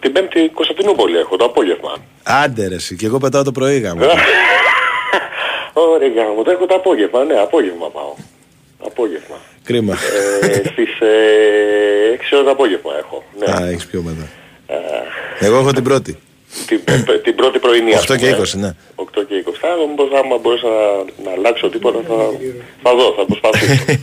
Την 0.00 0.12
Πέμπτη 0.12 0.48
Κωνσταντινούπολη 0.54 1.18
έχω 1.18 1.36
το 1.36 1.44
απόγευμα. 1.44 1.96
Άντε 2.22 2.68
ρε 2.68 2.74
εσύ, 2.74 2.96
και 2.96 3.06
εγώ 3.06 3.18
πετάω 3.18 3.42
το 3.42 3.52
πρωί 3.52 3.78
γάμο. 3.78 4.00
Ωραία 5.92 6.08
γάμο, 6.08 6.42
το 6.42 6.50
έχω 6.50 6.66
το 6.66 6.74
απόγευμα, 6.74 7.24
ναι, 7.24 7.34
απόγευμα 7.40 7.90
πάω. 7.90 8.14
Απόγευμα. 8.86 9.36
Κρίμα. 9.64 9.98
Ε, 10.40 10.68
στις 10.68 11.00
ε, 11.00 12.16
6 12.30 12.34
ώρα 12.34 12.44
το 12.44 12.50
απόγευμα 12.50 12.92
έχω. 12.98 13.24
Ναι. 13.38 13.52
Α, 13.52 13.68
έχεις 13.68 13.86
πιο 13.86 14.02
μετά. 14.02 14.28
Ε, 14.66 15.46
Εγώ 15.46 15.58
έχω 15.58 15.72
την 15.72 15.82
πρώτη. 15.82 16.18
Την, 16.66 16.80
την 17.22 17.34
πρώτη 17.34 17.58
πρωινή. 17.58 17.94
ας 17.94 18.02
8 18.10 18.16
και 18.16 18.26
πούμε. 18.26 18.42
20, 18.42 18.58
ναι. 18.58 18.70
8 18.96 19.04
και 19.28 19.44
20. 19.46 19.52
Θα 19.60 19.76
δω 19.76 19.86
μήπως 19.86 20.08
άμα 20.20 20.38
μπορέσω 20.38 20.68
να, 20.68 21.24
να 21.24 21.30
αλλάξω 21.36 21.68
τίποτα 21.68 22.00
θα, 22.08 22.14
θα 22.82 22.94
δω, 22.94 23.14
θα 23.16 23.24
προσπαθήσω. 23.24 23.84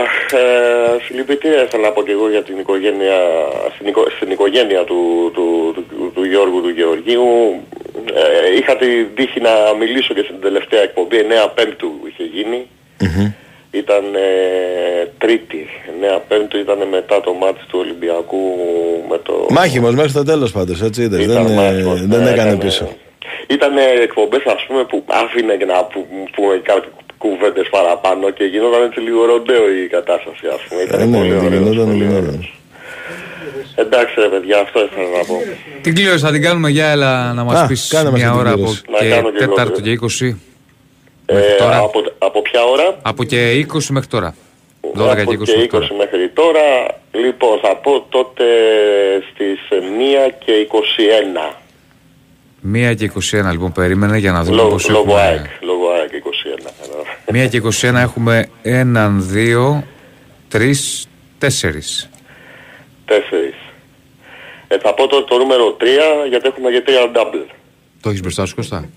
Αχ, 0.00 0.32
ε, 0.32 1.02
συλληπιτήρια 1.06 1.62
ήθελα 1.62 1.82
να 1.82 1.92
πω 1.92 2.02
και 2.02 2.12
εγώ 2.12 2.30
για 2.30 2.42
την 2.42 2.58
οικογένεια, 2.58 3.18
στην, 3.74 3.86
οικο- 3.86 4.10
στην 4.16 4.30
οικογένεια 4.30 4.84
του, 4.84 5.30
του, 5.34 5.74
του, 5.74 6.12
του 6.14 6.24
Γιώργου 6.24 6.60
του 6.60 6.68
Γεωργίου. 6.68 7.26
Ε, 8.14 8.56
είχα 8.58 8.76
την 8.76 9.14
τύχη 9.14 9.40
να 9.40 9.50
μιλήσω 9.78 10.14
και 10.14 10.22
στην 10.22 10.40
τελευταία 10.40 10.82
εκπομπή, 10.82 11.16
9 11.46 11.50
Πέμπτου 11.54 11.90
είχε 12.08 12.22
γίνει. 12.22 12.66
Ήταν 13.82 14.04
ε, 14.14 14.28
Τρίτη, 15.18 15.62
9 16.16 16.20
Πέμπτου 16.28 16.56
ήταν 16.64 16.78
μετά 16.96 17.20
το 17.20 17.32
μάτι 17.32 17.60
του 17.70 17.78
Ολυμπιακού 17.84 18.42
με 19.10 19.18
το... 19.26 19.46
Μάχημος 19.50 19.94
μέχρι 19.94 20.12
το 20.12 20.22
τέλος 20.24 20.50
πάντως, 20.52 20.82
έτσι 20.82 21.02
είδες. 21.02 21.24
Ήταν 21.24 21.46
Δεν, 21.46 21.58
ε, 21.58 21.60
μάχημος, 21.62 22.06
δεν 22.06 22.20
ναι, 22.22 22.30
έκανε 22.30 22.50
έκανε- 22.50 22.64
πίσω. 22.64 22.88
Ήταν 23.56 23.72
εκπομπές 24.02 24.42
ας 24.56 24.62
πούμε 24.66 24.82
που 24.84 25.04
άφηνε 25.22 25.54
και 25.60 25.64
να 25.64 25.84
που- 25.84 26.06
πούμε 26.36 26.60
κάτι 26.70 26.86
κουβέντες 27.18 27.68
παραπάνω 27.70 28.30
και 28.30 28.44
γινόταν 28.44 28.82
έτσι 28.88 29.00
λίγο 29.00 29.24
ροντέο 29.24 29.64
η 29.84 29.86
κατάσταση 29.96 30.44
ας 30.56 30.60
πούμε. 30.68 30.80
Ήταν 30.82 31.00
Ε, 31.00 31.04
ναι, 31.04 31.16
πολύ 31.18 31.30
δεν 31.32 31.44
ωραίο. 31.46 31.58
γινόταν, 31.58 31.86
δεν 31.88 31.96
γινόταν. 31.96 32.48
Εντάξει 33.74 34.14
ρε 34.20 34.28
παιδιά, 34.28 34.58
αυτό 34.60 34.78
ήθελα 34.84 35.08
να 35.18 35.24
πω. 35.24 35.36
Την 35.82 35.94
κλήρωση 35.94 36.18
θα 36.18 36.30
την 36.32 36.42
κάνουμε 36.42 36.70
για 36.70 36.86
έλα 36.86 37.32
να 37.32 37.44
μας 37.44 37.60
Α, 37.60 37.66
πεις 37.66 37.88
κάνε 37.94 38.10
μας 38.10 38.20
μια 38.20 38.30
την 38.30 38.38
ώρα 38.38 38.48
από 38.50 38.56
κλήρωση. 38.58 38.82
Να 38.92 38.98
και 38.98 39.08
κάνω 39.08 39.30
και 39.30 39.44
εγώ, 39.44 39.54
Τέταρτο 39.54 39.78
ε. 39.78 39.82
και 39.82 39.90
20. 39.90 40.36
Ε, 41.26 41.34
Μέχρι 41.34 41.56
τώρα. 41.58 41.78
από, 41.78 42.02
από 42.18 42.42
ποια 42.42 42.64
ώρα; 42.64 42.98
Από 43.02 43.24
και 43.24 43.66
20 43.72 43.84
μέχρι 43.90 44.08
τώρα. 44.08 44.34
12 44.94 44.98
από 44.98 45.34
και 45.34 45.38
20 45.38 45.44
και 45.44 45.52
20 45.52 45.56
μέχρι 45.56 45.68
τώρα. 45.68 45.88
μέχρι 45.96 46.28
τώρα. 46.28 46.60
Λοιπόν, 47.12 47.58
θα 47.58 47.76
πω 47.76 48.00
τότε 48.08 48.44
στις 49.32 49.58
1 49.70 50.32
και 50.44 50.52
21. 50.52 51.54
1 52.90 52.94
και 52.96 53.10
21 53.14 53.50
λοιπόν 53.50 53.72
περίμενε 53.72 54.18
για 54.18 54.32
να 54.32 54.42
δούμε 54.42 54.56
Λόγω, 54.56 54.68
πώς 54.68 54.88
λόγω 54.88 55.14
ΑΕΚ, 55.16 55.34
έχουμε. 55.34 55.48
λόγω 55.60 55.88
ΑΕΚ 55.88 56.10
21. 57.34 57.46
1 57.46 57.48
και 57.50 57.62
21 57.90 57.94
έχουμε 57.94 58.48
1, 58.64 58.70
2, 59.34 59.82
3, 60.52 60.72
4. 61.38 62.08
Τέσσερις. 63.04 63.54
Ε, 64.68 64.78
θα 64.78 64.94
πω 64.94 65.06
το, 65.06 65.24
το 65.24 65.38
νούμερο 65.38 65.76
3 65.80 65.84
γιατί 66.28 66.48
έχουμε 66.48 66.70
και 66.70 66.82
3 66.86 66.90
double. 67.16 67.46
Το 68.00 68.08
έχεις 68.08 68.20
μπροστά 68.20 68.46
σου 68.46 68.54
Κώστα; 68.54 68.88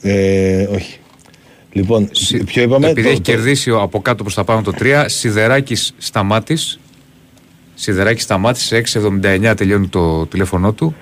Ε, 0.00 0.66
όχι. 0.74 0.98
Λοιπόν, 1.72 2.10
ποιο 2.46 2.62
είπαμε; 2.62 2.86
Επειδή 2.88 3.02
το- 3.06 3.08
έχει 3.12 3.20
το- 3.22 3.30
κερδίσει 3.32 3.70
ο- 3.70 3.80
από 3.82 4.00
κάτω 4.02 4.22
προς 4.22 4.34
τα 4.34 4.44
πάνω 4.44 4.62
το 4.62 4.72
3, 4.72 5.08
Σιδεράκης 5.08 5.92
Σταμάτης. 5.98 6.78
Σιδεράκης 7.74 8.22
Σταμάτης, 8.22 8.62
σε 8.64 8.76
679 8.76 9.54
τελειώνει 9.54 9.86
το 9.88 10.26
τηλέφωνό 10.26 10.72
του. 10.72 10.94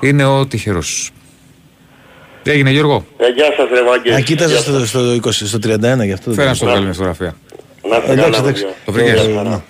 Είναι 0.00 0.24
ο 0.24 0.46
τυχερός. 0.46 1.10
Τι 2.42 2.50
έγινε 2.50 2.70
Γιώργο. 2.70 3.06
Ε, 3.16 3.26
γεια 3.28 3.44
σας 3.56 3.68
ρε 3.70 3.82
Βάγκες. 3.84 4.14
Α, 4.16 4.20
κοίταζα 4.20 4.52
Γεια 4.52 4.60
στο, 4.62 4.78
σας. 4.78 4.88
στο, 4.88 5.12
20, 5.12 5.46
στο 5.46 5.58
31 5.58 6.04
γι' 6.04 6.12
αυτό. 6.12 6.32
Φέρα 6.32 6.54
στο 6.54 6.66
βγάλει 6.66 6.82
μια 6.84 6.92
φωτογραφία. 6.92 7.36
Να 7.90 7.96
είστε 7.96 8.12
Εντάξει, 8.12 8.30
καλά, 8.30 8.38
εντάξει. 8.38 8.62
παιδιά. 8.62 8.76
Το 8.84 8.92
βρήκες. 8.92 9.26
Γεια 9.26 9.34
χαρά. 9.36 9.64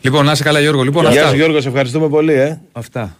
Λοιπόν, 0.00 0.24
να 0.24 0.32
είσαι 0.32 0.42
καλά 0.42 0.60
Γιώργο. 0.60 0.82
Λοιπόν, 0.82 1.02
Γεια 1.02 1.10
αυτά. 1.20 1.28
σου 1.30 1.36
Γιώργο, 1.36 1.60
σε 1.60 1.68
ευχαριστούμε 1.68 2.08
πολύ, 2.08 2.32
ε. 2.32 2.60
Αυτά. 2.72 3.16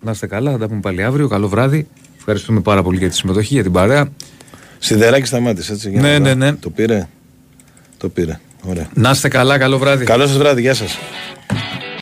Να 0.00 0.10
είστε 0.10 0.26
καλά, 0.26 0.50
θα 0.50 0.58
τα 0.58 0.68
πούμε 0.68 0.80
πάλι 0.80 1.02
αύριο. 1.02 1.28
Καλό 1.28 1.48
βράδυ. 1.48 1.88
Ευχαριστούμε 2.22 2.60
πάρα 2.60 2.82
πολύ 2.82 2.98
για 2.98 3.08
τη 3.08 3.14
συμμετοχή, 3.14 3.54
για 3.54 3.62
την 3.62 3.72
παρέα. 3.72 4.08
Σιδεράκι 4.78 5.26
σταμάτησε, 5.26 5.72
έτσι. 5.72 5.90
για 5.90 6.00
Ναι, 6.00 6.12
να 6.12 6.18
ναι, 6.18 6.28
δω. 6.28 6.34
ναι. 6.34 6.52
Το 6.52 6.70
πήρε. 6.70 7.08
Το 7.96 8.08
πήρε. 8.08 8.40
Ωραία. 8.62 8.88
Να 8.94 9.10
είστε 9.10 9.28
καλά, 9.28 9.58
καλό 9.58 9.78
βράδυ. 9.78 10.04
Καλό 10.04 10.26
σας 10.26 10.36
βράδυ, 10.38 10.60
γεια 10.60 10.74
σας. 10.74 10.98